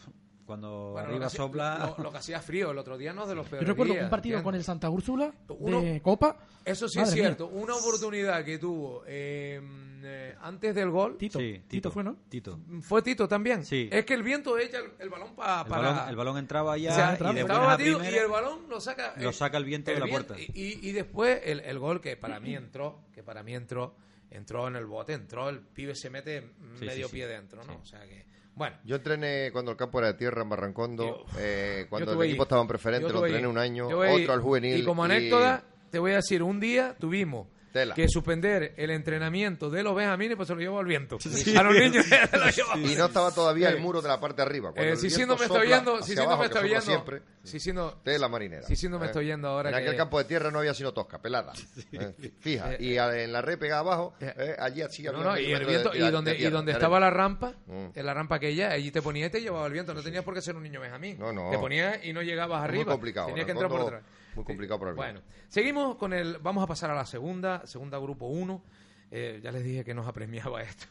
cuando 0.52 0.90
Bueno, 0.92 1.06
lo 1.08 1.12
arriba 1.14 1.26
hacía- 1.26 1.36
sopla. 1.38 1.94
Lo, 1.98 2.04
lo 2.04 2.12
que 2.12 2.18
hacía 2.18 2.40
frío 2.40 2.70
el 2.72 2.78
otro 2.78 2.98
día 2.98 3.12
no 3.14 3.22
es 3.22 3.28
de 3.30 3.34
los 3.34 3.46
Yo 3.46 3.50
peores 3.50 3.68
recuerdo 3.68 3.92
días, 3.94 4.04
un 4.04 4.10
partido 4.10 4.36
¿entiendes? 4.36 4.44
con 4.44 4.54
el 4.54 4.64
Santa 4.64 4.90
Úrsula 4.90 5.32
Uno- 5.48 5.80
de 5.80 6.02
Copa. 6.02 6.36
Eso 6.64 6.88
sí 6.88 6.98
Madre 6.98 7.08
es 7.10 7.14
mía. 7.16 7.24
cierto. 7.24 7.46
Una 7.48 7.74
oportunidad 7.74 8.44
que 8.44 8.58
tuvo 8.58 9.02
eh, 9.06 9.60
eh, 10.04 10.34
antes 10.42 10.74
del 10.74 10.90
gol. 10.90 11.16
Tito. 11.16 11.38
Sí, 11.38 11.62
Tito 11.66 11.90
fue, 11.90 12.04
¿no? 12.04 12.16
Tito. 12.28 12.58
Fue 12.82 13.00
Tito 13.02 13.26
también. 13.26 13.64
Sí. 13.64 13.88
Es 13.90 14.04
que 14.04 14.12
el 14.14 14.22
viento 14.22 14.58
echa 14.58 14.78
el, 14.78 14.90
el 14.98 15.08
balón 15.08 15.34
pa- 15.34 15.62
El 15.62 15.68
para. 15.68 15.82
balón, 15.90 16.08
el 16.10 16.16
balón 16.16 16.38
entraba 16.38 16.76
ya 16.76 16.90
O 16.92 16.94
sea, 16.94 17.14
y 17.30 17.34
de 17.34 18.10
y 18.10 18.14
el 18.18 18.28
balón 18.28 18.68
lo 18.68 18.80
saca. 18.80 19.14
lo 19.16 19.32
saca 19.32 19.56
el 19.56 19.64
viento 19.64 19.90
de 19.90 19.98
la 20.00 20.06
viento- 20.06 20.34
puerta. 20.34 20.52
Y, 20.54 20.86
y 20.88 20.92
después 20.92 21.40
el, 21.44 21.60
el 21.60 21.78
gol 21.78 22.00
que 22.00 22.16
para 22.16 22.38
mí 22.40 22.54
entró, 22.54 23.00
que 23.14 23.22
para 23.22 23.42
mí 23.42 23.54
entró, 23.54 23.96
entró 24.30 24.68
en 24.68 24.76
el 24.76 24.86
bote, 24.86 25.12
entró, 25.14 25.48
el 25.48 25.60
pibe 25.60 25.94
se 25.94 26.10
mete 26.10 26.50
Sí, 26.78 26.84
medio 26.84 27.06
sí, 27.06 27.10
sí. 27.10 27.16
pie 27.16 27.26
dentro, 27.26 27.64
¿no? 27.64 27.72
Sí. 27.74 27.78
O 27.82 27.84
sea 27.84 28.00
que, 28.08 28.26
bueno. 28.54 28.76
Yo 28.84 28.96
entrené 28.96 29.50
cuando 29.52 29.70
el 29.70 29.76
campo 29.76 29.98
era 29.98 30.08
de 30.08 30.14
tierra 30.14 30.42
en 30.42 30.48
Barrancondo, 30.48 31.04
Yo- 31.04 31.38
eh, 31.38 31.86
cuando 31.88 32.12
el 32.12 32.28
equipo 32.28 32.42
ahí. 32.42 32.46
estaba 32.46 32.62
en 32.62 32.68
preferente, 32.68 33.08
lo 33.12 33.18
entrené 33.24 33.38
ahí. 33.46 33.50
un 33.50 33.58
año, 33.58 34.00
ahí. 34.02 34.22
otro 34.22 34.34
al 34.34 34.40
juvenil. 34.40 34.76
Y 34.80 34.84
como 34.84 35.04
anécdota, 35.04 35.64
te 35.90 35.98
voy 35.98 36.12
a 36.12 36.16
decir, 36.16 36.42
un 36.42 36.60
día 36.60 36.96
tuvimos 36.98 37.46
Tela. 37.72 37.94
que 37.94 38.06
suspender 38.08 38.74
el 38.76 38.90
entrenamiento 38.90 39.70
de 39.70 39.82
los 39.82 39.94
benjamines, 39.96 40.36
pues 40.36 40.46
se 40.46 40.54
lo 40.54 40.60
llevó 40.60 40.78
al 40.78 40.84
viento. 40.86 41.18
A 41.56 41.62
los 41.62 41.74
niños 41.74 42.04
se 42.30 42.36
lo 42.38 42.50
llevó 42.50 42.72
al 42.72 42.90
Y 42.90 42.94
no 42.96 43.06
estaba 43.06 43.30
todavía 43.32 43.68
Sí. 43.70 43.76
el 43.76 43.80
muro 43.80 44.02
de 44.02 44.08
la 44.08 44.20
parte 44.20 44.36
de 44.42 44.42
arriba. 44.42 44.72
Cuando 44.72 44.92
Eh, 44.92 44.96
si 44.96 45.08
siendo 45.10 45.34
me 45.36 45.42
está 45.44 45.54
sopla 45.54 45.62
oyendo, 45.70 45.98
si 46.00 46.04
siendo 46.04 46.22
abajo, 46.24 46.40
me 46.40 46.46
está 46.46 46.60
oyendo, 46.60 46.80
siempre, 46.82 47.22
si 47.42 47.58
siendo, 47.60 48.00
tela 48.04 48.28
marinera. 48.28 48.62
si 48.66 48.76
siendo 48.76 48.98
me 48.98 49.06
Eh, 49.06 49.08
está 49.08 49.18
oyendo 49.20 49.48
ahora 49.48 49.70
En 49.70 49.76
que- 49.76 49.82
aquel 49.82 49.96
campo 49.96 50.18
de 50.18 50.24
tierra 50.24 50.50
no 50.50 50.58
había 50.58 50.74
sino 50.74 50.92
tosca, 50.92 51.20
pelada. 51.20 51.52
Eh, 51.92 52.32
fija. 52.40 52.76
Y 52.78 52.98
a- 52.98 53.22
en 53.22 53.32
la 53.32 53.40
red 53.42 53.58
pegada 53.58 53.80
abajo, 53.80 54.14
Eh, 54.20 54.32
eh, 54.36 54.56
allí 54.58 54.82
así 54.82 55.02
No, 55.04 55.10
había 55.10 55.24
no, 55.24 55.32
medio 55.32 55.48
y 55.48 55.52
el 55.52 55.58
metro 55.60 55.66
de- 55.66 55.72
viento, 55.72 55.90
de- 55.90 55.98
y 55.98 56.02
de 56.02 56.10
donde, 56.10 56.32
y 56.32 56.36
tierra, 56.36 56.56
donde 56.56 56.72
de 56.72 56.78
estaba 56.78 57.00
la 57.00 57.10
rampa, 57.10 57.54
Mm. 57.66 57.86
en 57.94 58.06
la 58.06 58.14
rampa 58.14 58.36
aquella, 58.36 58.70
allí 58.70 58.90
te 58.90 59.00
ponías 59.02 59.28
y 59.28 59.32
te 59.32 59.40
llevaba 59.40 59.66
el 59.66 59.72
viento, 59.72 59.94
no 59.94 60.02
tenías 60.02 60.24
por 60.24 60.34
qué 60.34 60.42
ser 60.42 60.56
un 60.56 60.62
niño 60.62 60.80
benjamín. 60.80 61.16
No, 61.18 61.32
no. 61.32 61.50
Te 61.50 61.58
ponías 61.58 62.04
y 62.04 62.12
no 62.12 62.20
llegabas 62.22 62.60
Muy 62.60 62.68
arriba. 62.68 62.92
complicado, 62.92 63.26
Tenías 63.28 63.46
que 63.46 63.52
entrar 63.52 63.70
por 63.70 63.80
atrás. 63.80 64.02
Muy 64.34 64.44
complicado 64.44 64.78
por 64.78 64.88
el 64.88 64.94
Bueno, 64.94 65.20
seguimos 65.48 65.96
con 65.96 66.12
el, 66.12 66.38
vamos 66.38 66.64
a 66.64 66.66
pasar 66.66 66.90
a 66.90 66.94
la 66.94 67.06
segunda, 67.06 67.66
segunda 67.66 67.98
grupo 67.98 68.26
1. 68.26 68.62
ya 69.10 69.52
les 69.52 69.64
dije 69.64 69.84
que 69.84 69.94
nos 69.94 70.06
apremiaba 70.06 70.62
esto. 70.62 70.86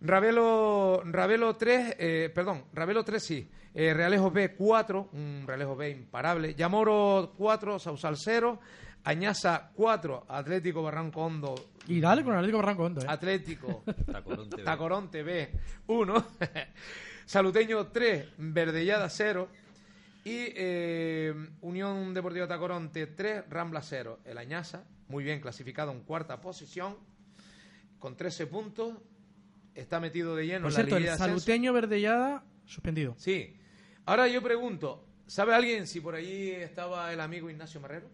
Ravelo, 0.00 1.02
Ravelo 1.04 1.56
3, 1.56 1.96
eh, 1.98 2.30
perdón, 2.34 2.64
Ravelo 2.74 3.04
3 3.04 3.22
sí. 3.22 3.50
Eh, 3.72 3.92
Realejo 3.94 4.30
B 4.30 4.54
4, 4.54 5.08
un 5.12 5.44
Realejo 5.46 5.74
B 5.74 5.90
imparable. 5.90 6.54
Yamoro 6.54 7.32
4, 7.36 7.78
Sausal 7.78 8.16
0. 8.16 8.60
Añaza 9.04 9.70
4, 9.74 10.26
Atlético 10.28 10.82
Barranco 10.82 11.22
Hondo. 11.22 11.54
Y 11.88 12.00
dale 12.00 12.22
con 12.22 12.32
el 12.32 12.38
Atlético 12.38 12.58
Barranco 12.58 12.84
Hondo, 12.84 13.00
¿eh? 13.02 13.06
Atlético. 13.08 13.82
Tacoronte 14.64 15.22
B 15.22 15.50
1. 15.86 16.26
Saluteño 17.24 17.86
3, 17.88 18.26
Verdellada 18.38 19.08
0. 19.08 19.48
Y 20.24 20.52
eh, 20.56 21.34
Unión 21.60 22.14
Deportiva 22.14 22.46
Tacoronte 22.48 23.06
3, 23.08 23.44
Rambla 23.50 23.82
0. 23.82 24.20
El 24.24 24.38
Añaza, 24.38 24.84
muy 25.08 25.22
bien 25.22 25.40
clasificado 25.40 25.92
en 25.92 26.00
cuarta 26.00 26.40
posición, 26.40 26.96
con 27.98 28.16
13 28.16 28.46
puntos. 28.46 28.94
Está 29.74 29.98
metido 30.00 30.34
de 30.36 30.46
lleno 30.46 30.62
Por 30.62 30.70
en 30.70 30.74
cierto, 30.76 30.98
la 30.98 31.12
el 31.12 31.18
saluteño 31.18 31.72
verdellada 31.72 32.44
suspendido. 32.64 33.14
Sí. 33.18 33.56
Ahora 34.06 34.28
yo 34.28 34.40
pregunto, 34.42 35.04
¿sabe 35.26 35.52
alguien 35.54 35.86
si 35.86 36.00
por 36.00 36.14
allí 36.14 36.50
estaba 36.52 37.12
el 37.12 37.20
amigo 37.20 37.50
Ignacio 37.50 37.80
Marrero? 37.80 38.08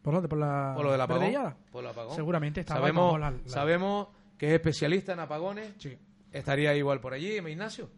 ¿Por 0.00 0.14
dónde? 0.14 0.28
¿Por 0.28 0.38
la 0.38 0.72
Por 0.76 0.84
lo 0.86 0.92
del 0.92 1.00
apagón. 1.00 1.22
verdellada? 1.22 1.56
Por 1.72 1.84
el 1.84 1.90
apagón. 1.90 2.14
Seguramente 2.16 2.60
estaba 2.60 2.80
Sabemos, 2.80 3.20
la- 3.20 3.34
sabemos 3.46 4.08
que 4.38 4.46
es 4.46 4.52
especialista 4.54 5.12
en 5.12 5.20
apagones. 5.20 5.74
Sí. 5.78 5.98
Estaría 6.32 6.74
igual 6.76 7.00
por 7.00 7.12
allí, 7.12 7.36
Ignacio. 7.36 7.90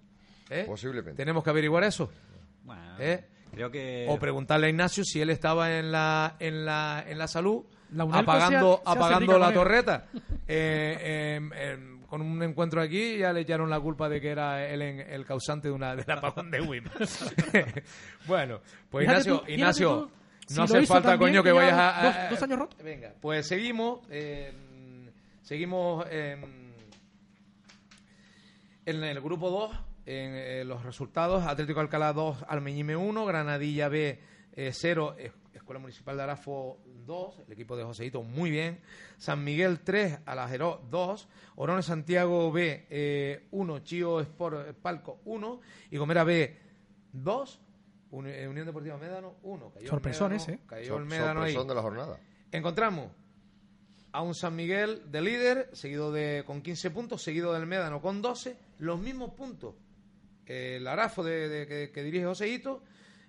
¿Eh? 0.50 0.64
Posiblemente. 0.66 1.16
Tenemos 1.16 1.44
que 1.44 1.50
averiguar 1.50 1.84
eso. 1.84 2.10
Bueno, 2.64 2.96
¿Eh? 2.98 3.24
creo 3.52 3.70
que... 3.70 4.06
O 4.08 4.18
preguntarle 4.18 4.66
a 4.66 4.70
Ignacio 4.70 5.04
si 5.04 5.20
él 5.20 5.30
estaba 5.30 5.78
en 5.78 5.90
la, 5.92 6.36
en 6.38 6.64
la, 6.64 7.04
en 7.06 7.18
la 7.18 7.26
salud 7.28 7.64
La 7.90 8.04
UNELCO 8.04 8.30
apagando, 8.30 8.76
se 8.76 8.82
ha- 8.82 8.84
se 8.84 8.90
hace 8.90 8.98
apagando 8.98 9.38
la 9.38 9.52
torreta. 9.52 10.06
Eh, 10.48 11.36
em, 11.36 11.52
em, 11.54 12.02
con 12.06 12.20
un 12.20 12.42
encuentro 12.42 12.82
aquí 12.82 13.16
ya 13.16 13.32
le 13.32 13.40
echaron 13.42 13.70
la 13.70 13.78
culpa 13.80 14.08
de 14.08 14.20
que 14.20 14.28
era 14.30 14.66
él 14.68 14.82
en- 14.82 15.00
el 15.00 15.24
causante 15.24 15.68
de 15.68 15.74
una 15.74 15.94
del 15.96 16.10
apagón 16.10 16.50
de 16.50 16.60
Wim. 16.60 16.84
bueno, 18.26 18.60
pues 18.90 19.06
Fíjate 19.06 19.20
Ignacio, 19.30 19.38
tú, 19.40 19.50
Ignacio, 19.52 19.88
tú, 20.00 20.10
si 20.48 20.54
no 20.56 20.62
hace 20.64 20.86
falta, 20.86 21.10
también, 21.10 21.30
coño, 21.32 21.42
que 21.44 21.52
vayas 21.52 21.78
a... 21.78 22.02
dos- 22.04 22.16
a- 22.16 22.28
dos 22.28 22.42
años 22.42 22.58
roto. 22.58 22.76
Venga, 22.82 23.14
pues 23.20 23.46
seguimos, 23.46 24.00
eh, 24.10 24.52
seguimos 25.42 26.04
en, 26.10 26.74
en 28.84 29.04
el 29.04 29.20
grupo 29.20 29.50
2, 29.50 29.70
en 30.06 30.34
eh, 30.34 30.64
los 30.64 30.84
resultados, 30.84 31.44
Atlético 31.46 31.80
Alcalá 31.80 32.12
2, 32.12 32.44
Almeñime 32.48 32.96
1, 32.96 33.24
Granadilla 33.26 33.88
B 33.88 34.20
0, 34.72 35.16
Escuela 35.54 35.80
Municipal 35.80 36.16
de 36.16 36.22
Arafo 36.24 36.78
2, 37.06 37.42
el 37.46 37.52
equipo 37.52 37.76
de 37.76 37.84
Joseito 37.84 38.22
muy 38.22 38.50
bien, 38.50 38.80
San 39.16 39.42
Miguel 39.44 39.80
3, 39.80 40.20
Alajeró 40.26 40.82
2, 40.90 41.28
Orones 41.56 41.86
Santiago 41.86 42.50
B 42.52 43.46
1, 43.50 43.78
Chío 43.80 44.20
Sport 44.20 44.68
eh, 44.68 44.72
Palco 44.74 45.20
1 45.24 45.60
y 45.90 45.96
Gomera 45.96 46.24
B 46.24 46.56
2, 47.12 47.60
Uni- 48.10 48.30
eh, 48.30 48.48
Unión 48.48 48.66
Deportiva 48.66 48.96
Médano 48.98 49.36
1. 49.42 49.70
Cayó 49.70 49.84
el 49.84 49.88
Sorpresones, 49.88 50.48
¿eh? 50.48 50.58
Cayó 50.66 50.98
el 50.98 51.04
Médano 51.06 51.42
ahí. 51.42 51.54
de 51.56 51.74
la 51.74 51.82
jornada. 51.82 52.18
Encontramos 52.50 53.10
a 54.12 54.20
un 54.20 54.34
San 54.34 54.54
Miguel 54.54 55.10
de 55.10 55.22
líder, 55.22 55.70
seguido 55.72 56.12
de 56.12 56.42
con 56.46 56.60
15 56.60 56.90
puntos, 56.90 57.22
seguido 57.22 57.54
del 57.54 57.64
Médano 57.66 58.02
con 58.02 58.20
12, 58.20 58.56
los 58.78 59.00
mismos 59.00 59.30
puntos. 59.32 59.74
El 60.46 60.86
Arafo 60.86 61.22
de, 61.22 61.48
de- 61.48 61.66
que, 61.66 61.90
que 61.92 62.02
dirige 62.02 62.24
Joseito, 62.26 62.82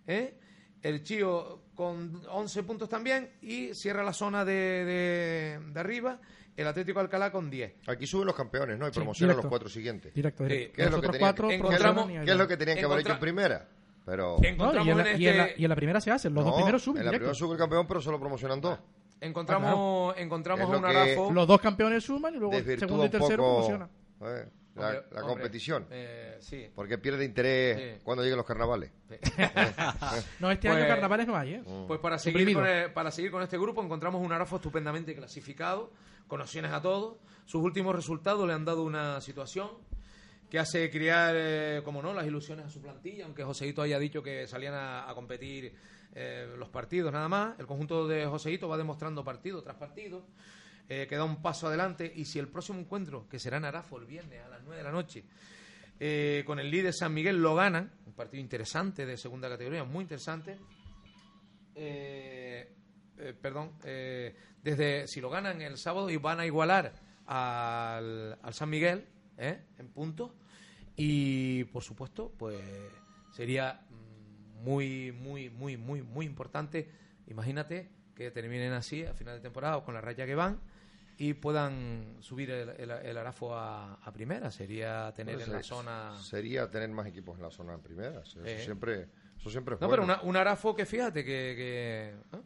¿eh? 0.07 0.35
el 0.81 1.03
Chío 1.03 1.61
con 1.75 2.21
11 2.29 2.63
puntos 2.63 2.89
también 2.89 3.29
y 3.41 3.73
cierra 3.73 4.03
la 4.03 4.13
zona 4.13 4.43
de, 4.43 4.53
de- 4.53 5.59
de 5.71 5.79
arriba 5.79 6.19
el 6.55 6.67
Atlético 6.67 6.99
Alcalá 6.99 7.31
con 7.31 7.49
10. 7.49 7.73
Aquí 7.87 8.05
suben 8.05 8.27
los 8.27 8.35
campeones, 8.35 8.77
¿no? 8.77 8.87
Y 8.87 8.91
Sí, 8.91 8.95
promocionan 8.95 9.29
directo. 9.35 9.43
los 9.47 9.49
cuatro 9.49 9.69
siguientes. 9.69 10.13
Directo, 10.13 10.43
directo. 10.43 10.73
¿Qué 10.75 10.81
es 10.83 10.91
Los 10.91 10.95
lo 10.97 11.01
que 11.01 11.07
tenían 11.07 11.19
cuatro 11.21 11.49
encontramos- 11.51 12.07
qué 12.07 12.13
es 12.13 12.19
lo- 12.19 12.25
qué 12.25 12.31
es 12.31 12.37
lo 12.37 12.47
que 12.47 12.57
tenían 12.57 12.77
que 12.77 12.85
haber 12.85 12.99
hecho 12.99 13.13
en 13.13 13.19
primera? 13.19 13.67
Pero 14.05 14.35
Encontramos 14.43 14.85
No, 14.85 14.85
y, 14.85 14.91
en 14.91 14.97
la, 14.97 15.11
en 15.13 15.21
y 15.21 15.27
en 15.27 15.37
la- 15.37 15.49
y 15.57 15.63
en 15.63 15.69
la 15.69 15.75
primera 15.75 16.01
se 16.01 16.11
hacen, 16.11 16.33
los 16.33 16.43
dos 16.43 16.55
primeros 16.55 16.83
suben 16.83 16.99
en 16.99 17.05
la 17.05 17.11
directo. 17.11 17.23
primera 17.29 17.39
sube 17.39 17.53
el 17.53 17.57
campeón, 17.59 17.87
pero 17.87 18.01
solo 18.01 18.19
promocionan 18.19 18.59
dos. 18.61 18.77
Encontramos, 19.21 20.13
encontramos 20.17 20.61
Es 20.63 20.69
a 20.69 20.71
lo 20.73 20.77
un 20.79 20.85
Arafo. 20.85 21.31
Los 21.31 21.47
dos 21.47 21.61
campeones 21.61 22.03
suman 22.03 22.35
y 22.35 22.37
luego 22.37 22.53
segundo 22.77 23.05
y 23.05 23.09
tercero 23.09 23.37
poco 23.43 23.67
promociona. 23.67 23.89
eh, 24.25 24.49
la, 24.75 24.87
Hombre, 24.87 25.01
la 25.11 25.19
hombre, 25.21 25.33
competición. 25.33 25.85
eh, 25.91 26.37
sí. 26.39 26.67
Porque 26.73 26.97
pierde 26.97 27.25
interés 27.25 27.97
Sí. 27.97 28.01
cuando 28.03 28.23
lleguen 28.23 28.37
los 28.37 28.45
carnavales. 28.45 28.91
No, 30.39 30.51
este 30.51 30.67
Pues- 30.69 30.79
año 30.81 30.87
carnavales 30.87 31.27
no 31.27 31.35
hay, 31.37 31.53
¿eh? 31.55 31.63
Pues 31.87 31.99
para 31.99 32.17
seguir, 32.17 32.53
con 32.53 32.65
el- 32.65 32.91
para 32.91 33.11
seguir 33.11 33.31
con 33.31 33.41
este 33.43 33.57
grupo 33.57 33.83
encontramos 33.83 34.21
un 34.25 34.31
Arafo 34.31 34.55
estupendamente 34.57 35.15
clasificado, 35.15 35.91
con 36.27 36.41
opciones 36.41 36.71
a 36.71 36.81
todos. 36.81 37.17
Sus 37.45 37.61
últimos 37.61 37.95
resultados 37.95 38.47
le 38.47 38.53
han 38.53 38.65
dado 38.65 38.83
una 38.83 39.19
situación 39.21 39.69
que 40.49 40.59
hace 40.59 40.89
criar, 40.91 41.33
eh, 41.37 41.81
como 41.83 42.01
no, 42.01 42.13
las 42.13 42.25
ilusiones 42.27 42.65
a 42.65 42.69
su 42.69 42.81
plantilla, 42.81 43.25
aunque 43.25 43.43
Joseito 43.43 43.81
haya 43.81 43.97
dicho 43.99 44.21
que 44.21 44.47
salían 44.47 44.73
a, 44.75 45.09
a 45.09 45.13
competir 45.15 45.73
eh, 46.15 46.47
los 46.57 46.69
partidos 46.69 47.11
nada 47.11 47.27
más. 47.27 47.59
El 47.59 47.65
conjunto 47.65 48.07
de 48.07 48.25
Joseito 48.27 48.67
va 48.69 48.77
demostrando 48.77 49.23
partido 49.23 49.63
tras 49.63 49.77
partido, 49.77 50.25
eh, 50.89 51.07
que 51.07 51.15
da 51.15 51.23
un 51.23 51.41
paso 51.41 51.67
adelante 51.67 52.11
y 52.15 52.25
si 52.25 52.39
el 52.39 52.47
próximo 52.47 52.79
encuentro, 52.79 53.27
que 53.27 53.39
será 53.39 53.57
en 53.57 53.65
Arafo 53.65 53.97
el 53.97 54.05
viernes 54.05 54.43
a 54.43 54.49
las 54.49 54.61
9 54.63 54.77
de 54.77 54.83
la 54.83 54.91
noche, 54.91 55.23
eh, 55.99 56.43
con 56.45 56.59
el 56.59 56.69
líder 56.69 56.93
San 56.93 57.13
Miguel 57.13 57.41
lo 57.41 57.55
ganan, 57.55 57.91
un 58.05 58.13
partido 58.13 58.41
interesante 58.41 59.05
de 59.05 59.15
segunda 59.15 59.47
categoría, 59.47 59.83
muy 59.83 60.01
interesante. 60.01 60.57
Eh, 61.75 62.69
eh, 63.17 63.33
perdón, 63.39 63.71
desde 63.81 65.07
si 65.07 65.21
lo 65.21 65.29
ganan 65.29 65.61
el 65.61 65.77
sábado 65.77 66.09
y 66.09 66.17
van 66.17 66.39
a 66.39 66.45
igualar 66.45 66.93
al, 67.25 68.37
al 68.41 68.53
San 68.53 68.69
Miguel 68.69 69.07
en 69.37 69.87
puntos 69.93 70.31
y 70.95 71.63
por 71.65 71.83
supuesto 71.83 72.33
pues 72.37 72.59
sería 73.31 73.81
muy 74.61 75.11
muy 75.11 75.49
muy 75.49 75.77
muy 75.77 76.01
muy 76.03 76.25
importante 76.25 76.87
imagínate 77.27 77.89
que 78.15 78.29
terminen 78.29 78.73
así 78.73 79.03
a 79.03 79.13
final 79.13 79.37
de 79.37 79.41
temporada 79.41 79.83
con 79.83 79.95
la 79.95 80.01
raya 80.01 80.25
que 80.25 80.35
van 80.35 80.59
y 81.17 81.33
puedan 81.35 82.17
subir 82.21 82.49
el, 82.51 82.69
el- 82.69 82.91
el 82.91 83.17
Arafo 83.17 83.55
a, 83.55 83.95
a 83.95 84.11
primera 84.13 84.49
sería 84.51 85.13
tener 85.15 85.35
Pues 85.35 85.47
en 85.47 85.53
la 85.53 85.63
zona 85.63 86.15
Sería 86.21 86.69
tener 86.69 86.89
más 86.89 87.05
equipos 87.07 87.37
en 87.37 87.43
la 87.43 87.51
zona 87.51 87.73
en 87.75 87.81
primera. 87.81 88.21
Eso, 88.21 88.43
Eh. 88.45 88.59
siempre, 88.63 89.07
eso 89.37 89.49
siempre 89.49 89.75
es 89.75 89.81
No, 89.81 89.87
bueno. 89.87 90.03
pero 90.03 90.13
una- 90.19 90.21
un 90.29 90.35
Arafo 90.37 90.75
que 90.75 90.85
fíjate 90.85 91.23
que... 91.23 92.15
que. 92.31 92.39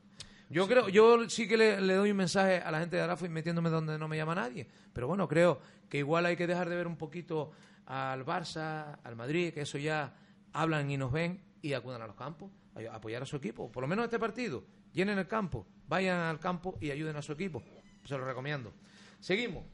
Yo 0.49 0.65
creo, 0.67 0.87
yo 0.87 1.29
sí 1.29 1.45
que 1.47 1.57
le, 1.57 1.81
le 1.81 1.95
doy 1.95 2.11
un 2.11 2.17
mensaje 2.17 2.59
a 2.59 2.71
la 2.71 2.79
gente 2.79 2.95
de 2.95 3.01
Arafo 3.01 3.25
y 3.25 3.29
metiéndome 3.29 3.69
donde 3.69 3.97
no 3.97 4.07
me 4.07 4.15
llama 4.15 4.33
nadie. 4.33 4.65
Pero 4.93 5.05
bueno, 5.07 5.27
creo 5.27 5.59
que 5.89 5.97
igual 5.97 6.25
hay 6.25 6.37
que 6.37 6.47
dejar 6.47 6.69
de 6.69 6.75
ver 6.77 6.87
un 6.87 6.95
poquito 6.95 7.51
al 7.85 8.25
Barça, 8.25 8.97
al 9.03 9.15
Madrid, 9.17 9.53
que 9.53 9.61
eso 9.61 9.77
ya 9.77 10.13
hablan 10.53 10.89
y 10.89 10.95
nos 10.97 11.11
ven 11.11 11.41
y 11.61 11.73
acudan 11.73 12.01
a 12.01 12.07
los 12.07 12.15
campos, 12.15 12.49
a 12.75 12.95
apoyar 12.95 13.21
a 13.23 13.25
su 13.25 13.35
equipo. 13.35 13.69
Por 13.71 13.81
lo 13.81 13.87
menos 13.87 14.05
este 14.05 14.19
partido, 14.19 14.63
llenen 14.93 15.17
el 15.19 15.27
campo, 15.27 15.67
vayan 15.87 16.17
al 16.17 16.39
campo 16.39 16.77
y 16.79 16.91
ayuden 16.91 17.17
a 17.17 17.21
su 17.21 17.33
equipo. 17.33 17.61
Se 18.07 18.17
lo 18.17 18.25
recomiendo. 18.25 18.73
Seguimos. 19.19 19.65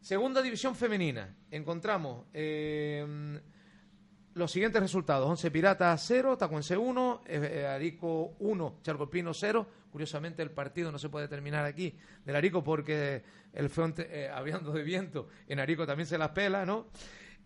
Segunda 0.00 0.42
división 0.42 0.74
femenina. 0.74 1.34
Encontramos 1.50 2.26
eh, 2.34 3.40
los 4.34 4.50
siguientes 4.50 4.82
resultados. 4.82 5.28
11 5.28 5.50
Piratas 5.50 6.04
0, 6.06 6.36
Tacuense 6.36 6.76
1, 6.76 7.22
eh, 7.26 7.50
eh, 7.52 7.66
Arico 7.66 8.34
1, 8.40 8.78
Charcolpino 8.82 9.32
0. 9.32 9.66
Curiosamente 9.90 10.42
el 10.42 10.50
partido 10.50 10.90
no 10.90 10.98
se 10.98 11.08
puede 11.08 11.28
terminar 11.28 11.64
aquí 11.64 11.96
del 12.24 12.36
Arico 12.36 12.62
porque 12.64 13.22
el 13.52 13.70
frente, 13.70 14.08
eh, 14.10 14.28
habiendo 14.34 14.72
de 14.72 14.82
viento, 14.82 15.28
en 15.48 15.60
Arico 15.60 15.86
también 15.86 16.06
se 16.06 16.18
las 16.18 16.30
pela, 16.30 16.66
¿no? 16.66 16.86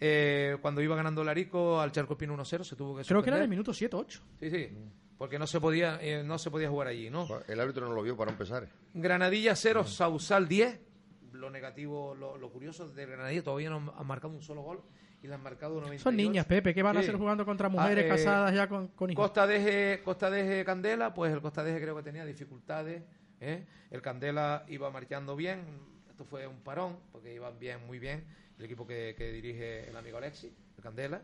Eh, 0.01 0.57
cuando 0.63 0.81
iba 0.81 0.95
ganando 0.95 1.23
el 1.23 1.29
Arico 1.29 1.81
al 1.81 1.91
Charcolpino 1.91 2.37
1-0 2.37 2.63
se 2.65 2.77
tuvo 2.77 2.97
que 2.97 3.05
Creo 3.05 3.23
que 3.23 3.31
era 3.31 3.39
en 3.39 3.43
suspender. 3.43 3.43
el 3.43 3.49
minuto 3.49 3.73
7-8. 3.73 4.21
Sí, 4.39 4.51
sí, 4.51 4.69
porque 5.17 5.39
no 5.39 5.47
se 5.47 5.61
podía, 5.61 5.99
eh, 6.01 6.23
no 6.23 6.39
se 6.39 6.51
podía 6.51 6.69
jugar 6.69 6.89
allí, 6.89 7.11
¿no? 7.11 7.27
El 7.49 7.59
árbitro 7.61 7.89
no 7.89 7.95
lo 7.95 8.03
vio 8.03 8.17
para 8.17 8.31
empezar. 8.31 8.69
Granadilla 8.95 9.57
0, 9.57 9.85
Sausal 9.85 10.47
10. 10.47 10.81
Lo 11.33 11.51
negativo, 11.51 12.15
lo, 12.15 12.37
lo 12.39 12.51
curioso 12.51 12.89
de 12.89 13.07
Granadilla, 13.07 13.43
todavía 13.43 13.71
no 13.71 13.93
han 13.97 14.07
marcado 14.07 14.33
un 14.35 14.43
solo 14.43 14.63
gol 14.63 14.81
y 15.23 15.27
le 15.29 15.35
han 15.35 15.43
marcado 15.43 15.75
98. 15.75 16.03
Son 16.03 16.17
niñas, 16.17 16.47
Pepe, 16.47 16.73
¿qué 16.75 16.83
van 16.83 16.97
a 16.97 17.01
Sí. 17.01 17.09
hacer 17.09 17.19
jugando 17.19 17.45
contra 17.45 17.69
mujeres 17.69 18.05
Ah, 18.05 18.07
eh, 18.07 18.09
casadas 18.11 18.55
ya 18.55 18.69
con, 18.69 18.89
con 18.89 19.11
hijos? 19.11 19.25
Costa 19.25 19.47
Deje, 19.47 20.01
Costa 20.05 20.31
Deje 20.31 20.65
Candela, 20.65 21.13
pues 21.15 21.33
el 21.33 21.41
Costa 21.41 21.63
Deje 21.65 21.81
creo 21.81 21.97
que 21.97 22.03
tenía 22.05 22.25
dificultades. 22.25 23.03
¿eh? 23.41 23.67
El 23.91 24.01
Candela 24.03 24.65
iba 24.69 24.91
marchando 24.91 25.35
bien. 25.37 25.61
Esto 26.09 26.25
fue 26.25 26.47
un 26.47 26.61
parón, 26.61 26.99
porque 27.13 27.33
iban 27.35 27.57
bien, 27.59 27.87
muy 27.87 27.99
bien. 28.01 28.25
El 28.59 28.65
equipo 28.65 28.87
que, 28.87 29.15
dirige 29.33 29.89
el 29.89 29.97
amigo 29.97 30.19
Alexi, 30.19 30.53
el 30.77 30.83
Candela, 30.83 31.23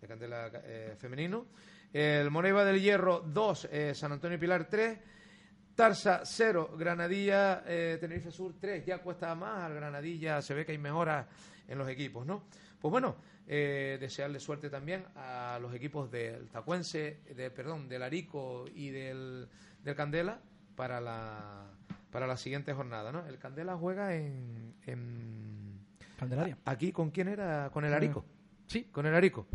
el 0.00 0.08
Candela 0.08 0.50
eh, 0.64 0.94
femenino. 0.98 1.46
El 1.92 2.30
Moneva 2.30 2.64
del 2.64 2.80
Hierro 2.80 3.20
2, 3.20 3.68
eh, 3.70 3.94
San 3.94 4.12
Antonio 4.12 4.38
Pilar 4.38 4.68
3. 4.68 4.98
Tarsa 5.74 6.22
0, 6.24 6.74
Granadilla, 6.76 7.62
eh, 7.66 7.96
Tenerife 7.98 8.30
Sur 8.30 8.54
3, 8.60 8.84
ya 8.84 8.98
cuesta 8.98 9.34
más, 9.34 9.62
al 9.62 9.74
Granadilla 9.74 10.42
se 10.42 10.52
ve 10.52 10.66
que 10.66 10.72
hay 10.72 10.78
mejoras 10.78 11.26
en 11.66 11.78
los 11.78 11.88
equipos, 11.88 12.26
¿no? 12.26 12.44
Pues 12.78 12.90
bueno, 12.90 13.16
eh, 13.46 13.96
desearle 13.98 14.40
suerte 14.40 14.68
también 14.68 15.04
a 15.16 15.58
los 15.60 15.72
equipos 15.72 16.10
del 16.10 16.48
Tacuense, 16.50 17.20
de, 17.34 17.50
perdón, 17.50 17.88
del 17.88 18.02
Arico 18.02 18.66
y 18.74 18.90
del, 18.90 19.48
del 19.82 19.94
Candela 19.94 20.38
para 20.76 21.00
la, 21.00 21.70
para 22.10 22.26
la 22.26 22.36
siguiente 22.36 22.74
jornada, 22.74 23.10
¿no? 23.10 23.24
El 23.26 23.38
Candela 23.38 23.74
juega 23.76 24.14
en- 24.14 24.74
Candelaria. 26.20 26.58
aquí, 26.64 26.92
¿con 26.92 27.10
quién 27.10 27.28
era? 27.28 27.70
Con 27.72 27.84
el 27.84 27.92
Arico. 27.94 28.24
Sí. 28.66 28.84
Con 28.84 29.06
el 29.06 29.14
Arico. 29.14 29.46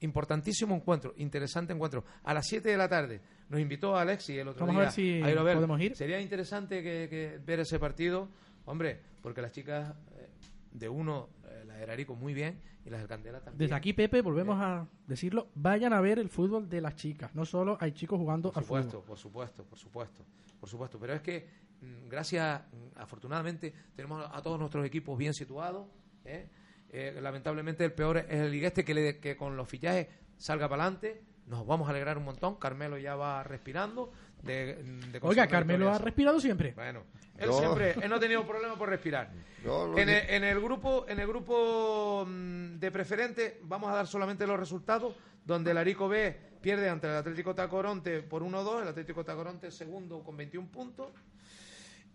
Importantísimo 0.00 0.74
encuentro, 0.74 1.14
interesante 1.16 1.72
encuentro. 1.72 2.04
A 2.24 2.34
las 2.34 2.46
7 2.46 2.68
de 2.68 2.76
la 2.76 2.88
tarde 2.88 3.20
nos 3.48 3.60
invitó 3.60 3.96
Alexi 3.96 4.38
el 4.38 4.48
otro 4.48 4.66
Vamos 4.66 4.76
a 4.76 4.80
día 4.80 4.86
ver 4.88 4.92
si 4.94 5.22
a 5.22 5.30
ir 5.30 5.38
a 5.38 5.42
ver. 5.42 5.54
podemos 5.56 5.80
ir. 5.80 5.96
Sería 5.96 6.20
interesante 6.20 6.82
que, 6.82 7.08
que 7.08 7.38
ver 7.44 7.60
ese 7.60 7.78
partido, 7.78 8.28
hombre, 8.66 9.00
porque 9.22 9.40
las 9.42 9.52
chicas 9.52 9.94
eh, 10.16 10.28
de 10.72 10.88
uno, 10.88 11.28
eh, 11.46 11.64
la 11.66 11.74
del 11.76 11.90
Arico 11.90 12.14
muy 12.16 12.34
bien 12.34 12.60
y 12.84 12.90
las 12.90 13.00
del 13.00 13.08
Candela 13.08 13.40
también. 13.40 13.58
Desde 13.58 13.74
aquí, 13.74 13.92
Pepe, 13.94 14.20
volvemos 14.20 14.60
a 14.60 14.86
decirlo, 15.06 15.48
vayan 15.54 15.92
a 15.94 16.00
ver 16.00 16.18
el 16.18 16.28
fútbol 16.28 16.68
de 16.68 16.80
las 16.82 16.96
chicas. 16.96 17.34
No 17.34 17.44
solo 17.46 17.78
hay 17.80 17.92
chicos 17.92 18.18
jugando 18.18 18.50
Por 18.50 18.58
al 18.58 18.64
supuesto, 18.64 18.90
fútbol. 18.90 19.06
por 19.06 19.18
supuesto, 19.18 19.64
por 19.64 19.78
supuesto, 19.78 20.24
por 20.60 20.68
supuesto. 20.68 20.98
Pero 20.98 21.14
es 21.14 21.22
que, 21.22 21.46
mm, 21.80 22.08
gracias, 22.10 22.60
mm, 22.60 22.98
afortunadamente, 23.00 23.72
tenemos 23.96 24.22
a 24.30 24.42
todos 24.42 24.58
nuestros 24.58 24.84
equipos 24.84 25.16
bien 25.16 25.32
situados. 25.32 25.86
¿Eh? 26.24 26.48
Eh, 26.90 27.18
lamentablemente, 27.20 27.84
el 27.84 27.92
peor 27.92 28.18
es 28.18 28.26
el 28.30 28.50
Ligueste 28.50 28.84
que, 28.84 28.94
le- 28.94 29.18
que 29.18 29.36
con 29.36 29.56
los 29.56 29.68
fichajes 29.68 30.06
salga 30.36 30.68
para 30.68 30.84
adelante. 30.84 31.22
Nos 31.46 31.66
vamos 31.66 31.88
a 31.88 31.90
alegrar 31.90 32.16
un 32.18 32.24
montón. 32.24 32.56
Carmelo 32.56 32.96
ya 32.98 33.16
va 33.16 33.42
respirando. 33.42 34.12
De, 34.42 34.74
de 35.10 35.18
Oiga, 35.22 35.46
Carmelo 35.46 35.90
ha 35.90 35.98
respirado 35.98 36.38
siempre. 36.38 36.72
Bueno, 36.72 37.02
él 37.38 37.46
Yo- 37.46 37.58
siempre, 37.58 37.92
él 38.02 38.08
no 38.10 38.16
ha 38.16 38.20
tenido 38.20 38.46
problema 38.46 38.76
por 38.76 38.88
respirar. 38.90 39.30
Yo 39.64 39.86
lo 39.88 39.98
En 39.98 40.06
que- 40.06 40.18
el, 40.18 40.30
en 40.30 40.44
el 40.44 40.60
grupo, 40.60 41.06
en 41.08 41.18
el 41.18 41.26
grupo 41.26 42.24
mm, 42.28 42.78
de 42.78 42.90
preferente 42.90 43.58
vamos 43.62 43.90
a 43.90 43.94
dar 43.96 44.06
solamente 44.06 44.46
los 44.46 44.58
resultados, 44.60 45.16
donde 45.44 45.70
el 45.72 45.78
Arico 45.78 46.08
B 46.08 46.36
pierde 46.60 46.88
ante 46.90 47.06
el 47.06 47.14
Atlético 47.16 47.54
Tacoronte 47.54 48.22
por 48.22 48.42
1-2, 48.42 48.82
el 48.82 48.88
Atlético 48.88 49.24
Tacoronte 49.24 49.70
segundo 49.70 50.22
con 50.22 50.36
21 50.36 50.68
puntos, 50.70 51.08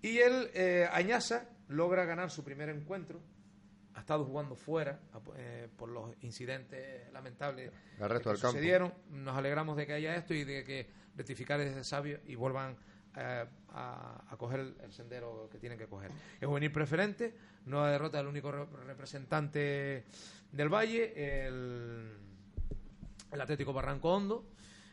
y 0.01 0.19
el 0.19 0.49
eh, 0.53 0.87
Añaza 0.91 1.45
logra 1.67 2.05
ganar 2.05 2.29
su 2.31 2.43
primer 2.43 2.69
encuentro. 2.69 3.19
Ha 3.99 4.01
estado 4.01 4.23
jugando 4.23 4.55
fuera 4.55 4.97
eh, 5.35 5.67
por 5.75 5.89
los 5.89 6.15
incidentes 6.23 7.11
lamentables 7.11 7.69
que 8.35 8.39
campo. 8.39 8.51
sucedieron. 8.53 8.93
Nos 9.09 9.35
alegramos 9.35 9.75
de 9.75 9.85
que 9.85 9.91
haya 9.91 10.15
esto 10.15 10.33
y 10.33 10.45
de 10.45 10.63
que 10.63 10.87
rectificar 11.17 11.59
ese 11.59 11.83
sabio 11.83 12.21
y 12.25 12.35
vuelvan 12.35 12.77
eh, 13.17 13.45
a, 13.73 14.23
a 14.29 14.37
coger 14.37 14.61
el, 14.61 14.77
el 14.85 14.93
sendero 14.93 15.49
que 15.51 15.57
tienen 15.59 15.77
que 15.77 15.87
coger. 15.87 16.11
Es 16.39 16.47
juvenil 16.47 16.71
preferente, 16.71 17.35
nueva 17.65 17.91
derrota 17.91 18.19
del 18.19 18.27
único 18.27 18.53
re- 18.53 18.65
representante 18.85 20.05
del 20.49 20.69
Valle, 20.73 21.47
el, 21.47 22.17
el 23.33 23.41
Atlético 23.41 23.73
Barranco 23.73 24.13
Hondo. 24.15 24.45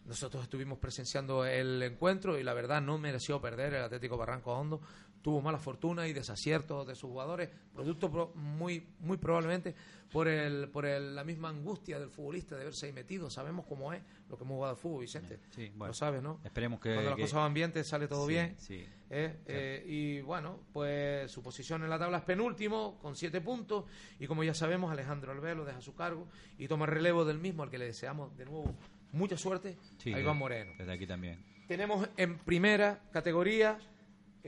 Nosotros 0.04 0.42
estuvimos 0.42 0.78
presenciando 0.78 1.44
el 1.44 1.80
encuentro 1.82 2.38
y 2.38 2.42
la 2.42 2.54
verdad 2.54 2.80
no 2.80 2.98
mereció 2.98 3.40
perder 3.40 3.74
el 3.74 3.82
Atlético 3.84 4.16
Barranco 4.16 4.52
Hondo. 4.52 4.80
Tuvo 5.26 5.42
mala 5.42 5.58
fortuna 5.58 6.06
y 6.06 6.12
desaciertos 6.12 6.86
de 6.86 6.94
sus 6.94 7.10
jugadores, 7.10 7.50
producto 7.74 8.08
pro- 8.08 8.30
muy, 8.36 8.86
muy 9.00 9.16
probablemente 9.16 9.74
por, 10.12 10.28
el, 10.28 10.68
por 10.68 10.86
el- 10.86 11.16
la 11.16 11.24
misma 11.24 11.48
angustia 11.48 11.98
del 11.98 12.10
futbolista 12.10 12.54
de 12.54 12.62
verse 12.62 12.86
ahí 12.86 12.92
metido. 12.92 13.28
Sabemos 13.28 13.66
cómo 13.66 13.92
es 13.92 14.00
lo 14.28 14.36
que 14.38 14.44
hemos 14.44 14.54
jugado 14.54 14.74
al 14.74 14.78
fútbol, 14.80 15.00
Vicente. 15.00 15.40
Sí, 15.50 15.70
bueno. 15.70 15.88
Lo 15.88 15.94
sabes, 15.94 16.22
¿no? 16.22 16.38
Esperemos 16.44 16.78
que... 16.78 16.90
Cuando 16.94 17.10
las 17.10 17.16
que- 17.16 17.22
cosas 17.22 17.38
van 17.40 17.54
bien 17.54 17.72
te 17.72 17.82
sale 17.82 18.06
todo 18.06 18.24
Sí, 18.28 18.32
bien. 18.34 18.54
Sí. 18.56 18.86
¿eh? 19.10 19.36
Eh, 19.46 19.84
y 19.88 20.20
bueno, 20.20 20.60
pues 20.72 21.28
su 21.32 21.42
posición 21.42 21.82
en 21.82 21.90
la 21.90 21.98
tabla 21.98 22.18
es 22.18 22.24
penúltimo, 22.24 22.96
con 23.02 23.16
siete 23.16 23.40
puntos. 23.40 23.84
Y 24.20 24.28
como 24.28 24.44
ya 24.44 24.54
sabemos, 24.54 24.92
Alejandro 24.92 25.32
Albelo 25.32 25.64
deja 25.64 25.80
su 25.80 25.96
cargo 25.96 26.28
y 26.56 26.68
toma 26.68 26.86
relevo 26.86 27.24
del 27.24 27.40
mismo, 27.40 27.64
al 27.64 27.70
que 27.70 27.78
le 27.78 27.86
deseamos 27.86 28.36
de 28.36 28.44
nuevo 28.44 28.72
mucha 29.10 29.36
suerte, 29.36 29.76
Sí, 29.98 30.12
a 30.14 30.20
Iván 30.20 30.36
Moreno. 30.36 30.70
Desde 30.78 30.92
aquí 30.92 31.04
también. 31.08 31.44
Tenemos 31.66 32.08
en 32.16 32.38
primera 32.38 33.00
categoría, 33.10 33.76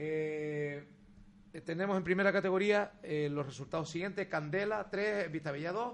eh, 0.01 0.81
tenemos 1.65 1.97
en 1.97 2.03
primera 2.05 2.31
categoría 2.31 2.93
eh, 3.03 3.27
los 3.29 3.45
resultados 3.45 3.89
siguientes: 3.89 4.27
Candela 4.27 4.89
3, 4.89 5.29
Vistabella 5.29 5.73
2, 5.73 5.93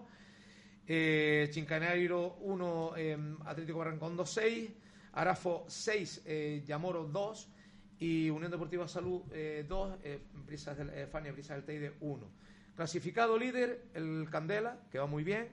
eh, 0.88 1.48
Chincaneiro 1.50 2.36
1, 2.42 2.94
eh, 2.98 3.18
Atlético 3.46 3.80
Barrancondo 3.80 4.24
6, 4.24 4.72
Arafo 5.14 5.66
6, 5.68 6.22
eh, 6.26 6.64
Yamoro 6.68 7.06
2 7.06 7.50
y 7.98 8.30
Unión 8.30 8.52
Deportiva 8.52 8.88
Salud 8.88 9.24
2, 9.68 9.98
eh, 10.04 10.20
Brisas 10.34 10.78
del, 10.78 10.90
eh, 10.92 11.08
Fania 11.08 11.32
Brisas 11.32 11.58
del 11.58 11.66
Teide 11.66 11.94
1. 12.00 12.30
Clasificado 12.76 13.40
líder 13.40 13.86
el 13.96 14.28
Candela, 14.30 14.78
que 14.92 15.00
va 15.00 15.08
muy 15.08 15.24
bien, 15.24 15.50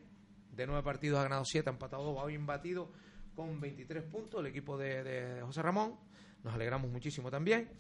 de 0.54 0.66
nueve 0.66 0.82
partidos 0.82 1.20
ha 1.20 1.22
ganado 1.22 1.46
siete, 1.46 1.70
ha 1.70 1.72
empatado 1.72 2.02
dos, 2.04 2.18
va 2.18 2.26
bien 2.26 2.44
batido 2.44 2.90
con 3.34 3.58
23 3.60 4.02
puntos 4.02 4.40
el 4.40 4.46
equipo 4.48 4.76
de, 4.76 5.02
de 5.02 5.40
José 5.40 5.62
Ramón. 5.62 5.96
Nos 6.44 6.52
alegramos 6.52 6.90
muchísimo 6.90 7.30
también. 7.30 7.70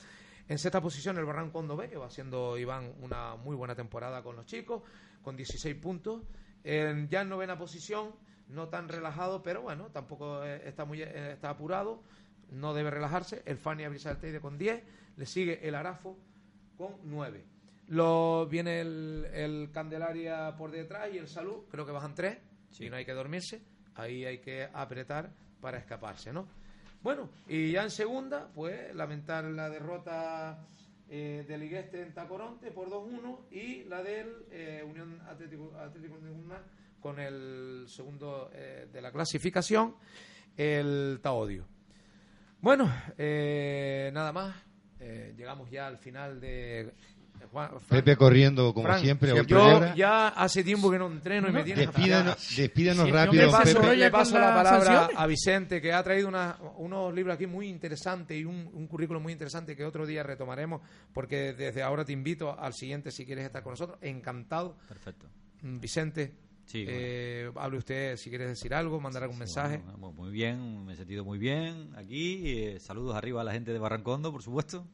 En 0.52 0.58
sexta 0.58 0.82
posición 0.82 1.16
el 1.16 1.24
Barranco 1.24 1.60
Hondo 1.60 1.78
B, 1.78 1.88
que 1.88 1.96
va 1.96 2.08
haciendo 2.08 2.58
Iván 2.58 2.92
una 3.00 3.36
muy 3.36 3.56
buena 3.56 3.74
temporada 3.74 4.22
con 4.22 4.36
los 4.36 4.44
chicos, 4.44 4.82
con 5.22 5.34
16 5.34 5.74
puntos. 5.76 6.24
En, 6.62 7.08
ya 7.08 7.22
en 7.22 7.30
novena 7.30 7.56
posición, 7.56 8.10
no 8.48 8.68
tan 8.68 8.86
relajado, 8.90 9.42
pero 9.42 9.62
bueno, 9.62 9.86
tampoco 9.86 10.44
eh, 10.44 10.60
está 10.68 10.84
muy 10.84 11.00
eh, 11.00 11.32
está 11.32 11.48
apurado, 11.48 12.02
no 12.50 12.74
debe 12.74 12.90
relajarse. 12.90 13.42
El 13.46 13.56
Fania 13.56 13.88
Brisalteide 13.88 14.42
con 14.42 14.58
10, 14.58 14.84
le 15.16 15.24
sigue 15.24 15.66
el 15.66 15.74
Arafo 15.74 16.18
con 16.76 16.96
9. 17.04 17.46
Lo, 17.88 18.46
viene 18.46 18.82
el, 18.82 19.26
el 19.32 19.70
Candelaria 19.72 20.54
por 20.58 20.70
detrás 20.70 21.08
y 21.14 21.16
el 21.16 21.28
Salud, 21.28 21.64
creo 21.70 21.86
que 21.86 21.92
bajan 21.92 22.14
3, 22.14 22.36
Sí. 22.72 22.84
y 22.84 22.90
no 22.90 22.96
hay 22.96 23.06
que 23.06 23.14
dormirse, 23.14 23.62
ahí 23.94 24.26
hay 24.26 24.40
que 24.40 24.68
apretar 24.74 25.32
para 25.62 25.78
escaparse, 25.78 26.30
¿no? 26.30 26.46
Bueno, 27.02 27.28
y 27.48 27.72
ya 27.72 27.82
en 27.82 27.90
segunda, 27.90 28.48
pues 28.54 28.94
lamentar 28.94 29.44
la 29.44 29.68
derrota 29.68 30.64
eh, 31.10 31.44
del 31.48 31.64
Igueste 31.64 32.00
en 32.00 32.14
Tacoronte 32.14 32.70
por 32.70 32.88
2-1 32.88 33.50
y 33.50 33.82
la 33.84 34.04
del 34.04 34.46
eh, 34.52 34.84
Unión 34.88 35.20
Atlético, 35.28 35.76
Atlético 35.76 36.16
con 37.00 37.18
el 37.18 37.86
segundo 37.88 38.50
eh, 38.54 38.88
de 38.92 39.02
la 39.02 39.10
clasificación, 39.10 39.96
el 40.56 41.18
Taodio. 41.20 41.66
Bueno, 42.60 42.84
nada 43.18 44.32
más. 44.32 44.54
Llegamos 45.36 45.68
ya 45.68 45.88
al 45.88 45.98
final 45.98 46.40
de. 46.40 46.94
Juan- 47.50 47.70
Pepe 47.88 48.16
corriendo 48.16 48.72
como 48.74 48.96
siempre. 48.98 49.30
a 49.32 49.42
yo 49.42 49.64
hora. 49.64 49.94
ya 49.94 50.28
hace 50.28 50.62
tiempo 50.62 50.90
que 50.90 50.98
no 50.98 51.06
entreno 51.06 51.48
y 51.48 51.52
me 51.52 51.62
tienes 51.64 51.86
Despídanos, 51.86 52.56
despídanos 52.56 53.04
Sí, 53.04 53.10
yo 53.10 53.14
rápido, 53.16 53.50
paso, 53.50 53.80
Pepe. 53.80 53.98
ya 53.98 54.04
le 54.06 54.10
paso 54.10 54.38
la 54.38 54.54
palabra 54.54 54.84
sanciones. 54.84 55.16
a 55.18 55.26
Vicente, 55.26 55.80
que 55.80 55.92
ha 55.92 56.02
traído 56.02 56.28
una- 56.28 56.56
unos 56.76 57.12
libros 57.14 57.34
aquí 57.34 57.46
muy 57.46 57.68
interesantes 57.68 58.38
y 58.38 58.44
un, 58.44 58.68
un 58.72 58.86
currículum 58.86 59.22
muy 59.22 59.32
interesante 59.32 59.74
que 59.76 59.84
otro 59.84 60.06
día 60.06 60.22
retomaremos, 60.22 60.80
porque 61.12 61.52
desde 61.52 61.82
ahora 61.82 62.04
te 62.04 62.12
invito 62.12 62.58
al 62.58 62.74
siguiente 62.74 63.10
si 63.10 63.24
quieres 63.26 63.44
estar 63.44 63.62
con 63.62 63.72
nosotros. 63.72 63.98
Encantado. 64.02 64.76
Perfecto. 64.88 65.26
Mm, 65.62 65.78
Vicente, 65.80 66.34
Sí, 66.64 66.84
eh, 66.88 67.50
hable 67.56 67.78
usted 67.78 68.16
si 68.16 68.30
quieres 68.30 68.48
decir 68.48 68.72
algo, 68.72 69.00
mandar 69.00 69.24
algún 69.24 69.38
mensaje. 69.38 69.78
Bueno, 69.98 70.12
muy 70.12 70.30
bien, 70.30 70.84
me 70.86 70.92
he 70.92 70.96
sentido 70.96 71.24
muy 71.24 71.36
bien 71.38 71.90
aquí. 71.96 72.40
eh, 72.44 72.78
saludos 72.80 73.16
arriba 73.16 73.40
a 73.40 73.44
la 73.44 73.52
gente 73.52 73.72
de 73.72 73.78
Barrancondo, 73.80 74.30
por 74.30 74.42
supuesto. 74.42 74.86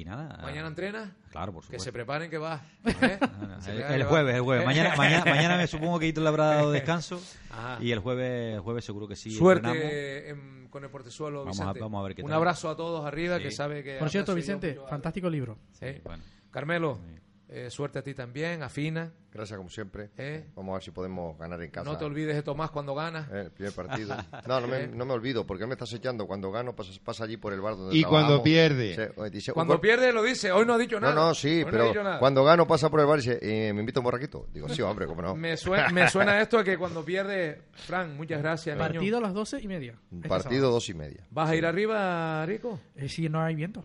Y 0.00 0.04
nada. 0.04 0.38
Mañana 0.42 0.68
entrena, 0.68 1.14
Claro, 1.30 1.52
por 1.52 1.62
que 1.62 1.66
supuesto. 1.66 1.84
se 1.84 1.92
preparen 1.92 2.28
que 2.30 2.38
va. 2.38 2.60
¿eh? 2.84 3.18
No, 3.40 3.46
no, 3.48 3.60
Se 3.62 3.70
el, 3.72 3.98
que 3.98 4.04
jueves, 4.04 4.34
el 4.34 4.40
jueves. 4.42 4.66
Mañana, 4.66 4.94
mañana, 4.96 5.24
mañana 5.24 5.56
me 5.56 5.66
supongo 5.66 5.98
que 5.98 6.06
Hito 6.08 6.20
le 6.20 6.28
habrá 6.28 6.46
dado 6.46 6.70
descanso. 6.72 7.20
Ajá. 7.50 7.78
Y 7.80 7.92
el 7.92 8.00
jueves, 8.00 8.54
el 8.54 8.60
jueves 8.60 8.84
seguro 8.84 9.08
que 9.08 9.16
sí. 9.16 9.30
Suerte 9.30 10.30
en- 10.30 10.68
con 10.68 10.84
el 10.84 10.90
portezuelo, 10.90 11.40
Vamos 11.40 11.58
a- 11.60 11.62
Vicente. 11.64 11.80
vamos 11.80 12.00
a 12.00 12.02
ver 12.08 12.14
qué 12.14 12.22
Un 12.22 12.28
tal. 12.28 12.36
abrazo 12.36 12.68
a 12.68 12.76
todos 12.76 13.06
arriba, 13.06 13.38
Sí. 13.38 13.44
que 13.44 13.50
sabe 13.50 13.82
que... 13.82 13.96
Por 13.96 14.10
cierto, 14.10 14.32
yo 14.32 14.36
Vicente, 14.36 14.78
fantástico 14.88 15.30
libro. 15.30 15.56
Bueno. 16.04 16.22
Carmelo, 16.50 16.98
Sí. 17.06 17.20
Eh, 17.48 17.70
suerte 17.70 17.98
a 17.98 18.02
ti 18.02 18.12
también, 18.14 18.62
afina. 18.62 19.12
Gracias, 19.32 19.56
como 19.58 19.68
siempre. 19.68 20.08
¿Eh? 20.16 20.46
Vamos 20.54 20.72
a 20.72 20.76
ver 20.76 20.82
si 20.82 20.90
podemos 20.92 21.38
ganar 21.38 21.60
en 21.62 21.70
casa. 21.70 21.84
No 21.90 21.98
te 21.98 22.06
olvides 22.06 22.34
de 22.34 22.42
Tomás 22.42 22.70
cuando 22.70 22.94
ganas. 22.94 23.28
Eh, 23.30 23.42
el 23.42 23.50
primer 23.50 23.72
partido. 23.74 24.16
No, 24.46 24.60
no 24.60 24.66
me, 24.66 24.86
no 24.86 25.04
me 25.04 25.12
olvido, 25.12 25.46
porque 25.46 25.64
él 25.64 25.68
me 25.68 25.74
está 25.74 25.84
acechando. 25.84 26.26
Cuando 26.26 26.50
gano, 26.50 26.74
pasa, 26.74 26.92
pasa 27.04 27.24
allí 27.24 27.36
por 27.36 27.52
el 27.52 27.60
bar 27.60 27.76
donde 27.76 27.96
Y 27.96 28.02
cuando 28.04 28.42
pierde. 28.42 28.94
Se- 28.94 29.12
oye, 29.16 29.30
dice, 29.30 29.52
Cuando 29.52 29.74
"Un 29.74 29.76
gol- 29.76 29.80
pierde 29.82 30.12
lo 30.12 30.22
dice, 30.22 30.50
hoy 30.52 30.64
no 30.64 30.72
ha 30.74 30.78
dicho 30.78 30.98
nada. 30.98 31.14
no, 31.14 31.34
sí, 31.34 31.58
Hoy 31.58 31.62
no 31.64 31.68
ha 31.68 31.92
pero 31.92 32.18
cuando 32.18 32.44
gano 32.44 32.66
pasa 32.66 32.88
por 32.88 33.00
el 33.00 33.06
bar 33.06 33.18
y 33.18 33.22
dice, 33.22 33.38
eh, 33.42 33.72
¿me 33.74 33.80
invita 33.80 33.98
a 33.98 34.00
un 34.00 34.04
borraquito? 34.04 34.46
Digo, 34.54 34.68
sí, 34.70 34.80
hombre, 34.82 35.06
cómo 35.06 35.20
no. 35.20 35.36
Me, 35.36 35.56
suena, 35.56 35.88
me 35.90 36.08
suena 36.08 36.40
esto 36.40 36.58
a 36.58 36.64
que 36.64 36.78
cuando 36.78 37.04
pierde, 37.04 37.60
Fran, 37.72 38.16
muchas 38.16 38.40
gracias, 38.40 38.76
niño. 38.76 38.88
Partido 38.92 39.18
a 39.18 39.20
las 39.20 39.34
doce 39.34 39.60
y 39.60 39.68
media. 39.68 39.98
Un 40.10 40.22
partido 40.22 40.70
dos 40.70 40.88
y 40.88 40.94
media. 40.94 41.26
¿Vas 41.30 41.50
a 41.50 41.56
ir 41.56 41.66
arriba, 41.66 42.44
Rico? 42.46 42.80
Eh, 42.94 43.08
si 43.10 43.28
no 43.28 43.42
hay 43.42 43.54
viento. 43.54 43.84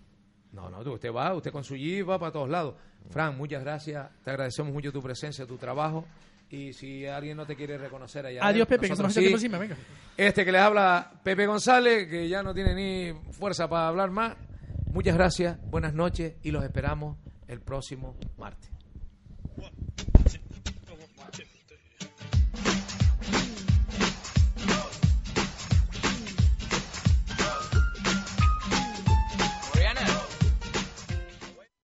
No, 0.52 0.70
no, 0.70 0.80
usted 0.92 1.14
va, 1.14 1.34
usted 1.34 1.52
con 1.52 1.64
su 1.64 1.76
jeep 1.76 2.10
va 2.10 2.20
para 2.20 2.32
todos 2.32 2.50
lados. 2.50 2.76
Fran, 3.10 3.38
muchas 3.38 3.64
gracias, 3.64 4.10
te 4.24 4.32
agradecemos 4.32 4.74
mucho 4.74 4.92
tu 4.92 5.02
presencia, 5.02 5.46
tu 5.46 5.58
trabajo. 5.58 6.06
Y 6.50 6.74
si 6.74 7.06
alguien 7.06 7.38
no 7.38 7.46
te 7.46 7.56
quiere 7.56 7.78
reconocer 7.78 8.26
allá. 8.26 8.42
Adiós, 8.44 8.68
Pepe, 8.68 8.90
que 8.90 8.96
se 8.96 9.02
nos 9.04 9.14
sí. 9.14 9.26
encima. 9.26 9.58
Venga. 9.58 9.78
Este 10.18 10.44
que 10.44 10.52
les 10.52 10.62
habla, 10.62 11.10
Pepe 11.24 11.46
González, 11.46 12.10
que 12.10 12.28
ya 12.28 12.44
no 12.44 12.54
tiene 12.54 12.76
ni 12.76 13.32
fuerza 13.32 13.70
para 13.70 13.88
hablar 13.88 14.12
más. 14.12 14.36
Muchas 14.92 15.16
gracias, 15.16 15.58
buenas 15.70 15.94
noches 15.94 16.34
y 16.44 16.52
los 16.52 16.66
esperamos 16.66 17.16
el 17.48 17.62
próximo 17.62 18.18
martes. 18.38 18.70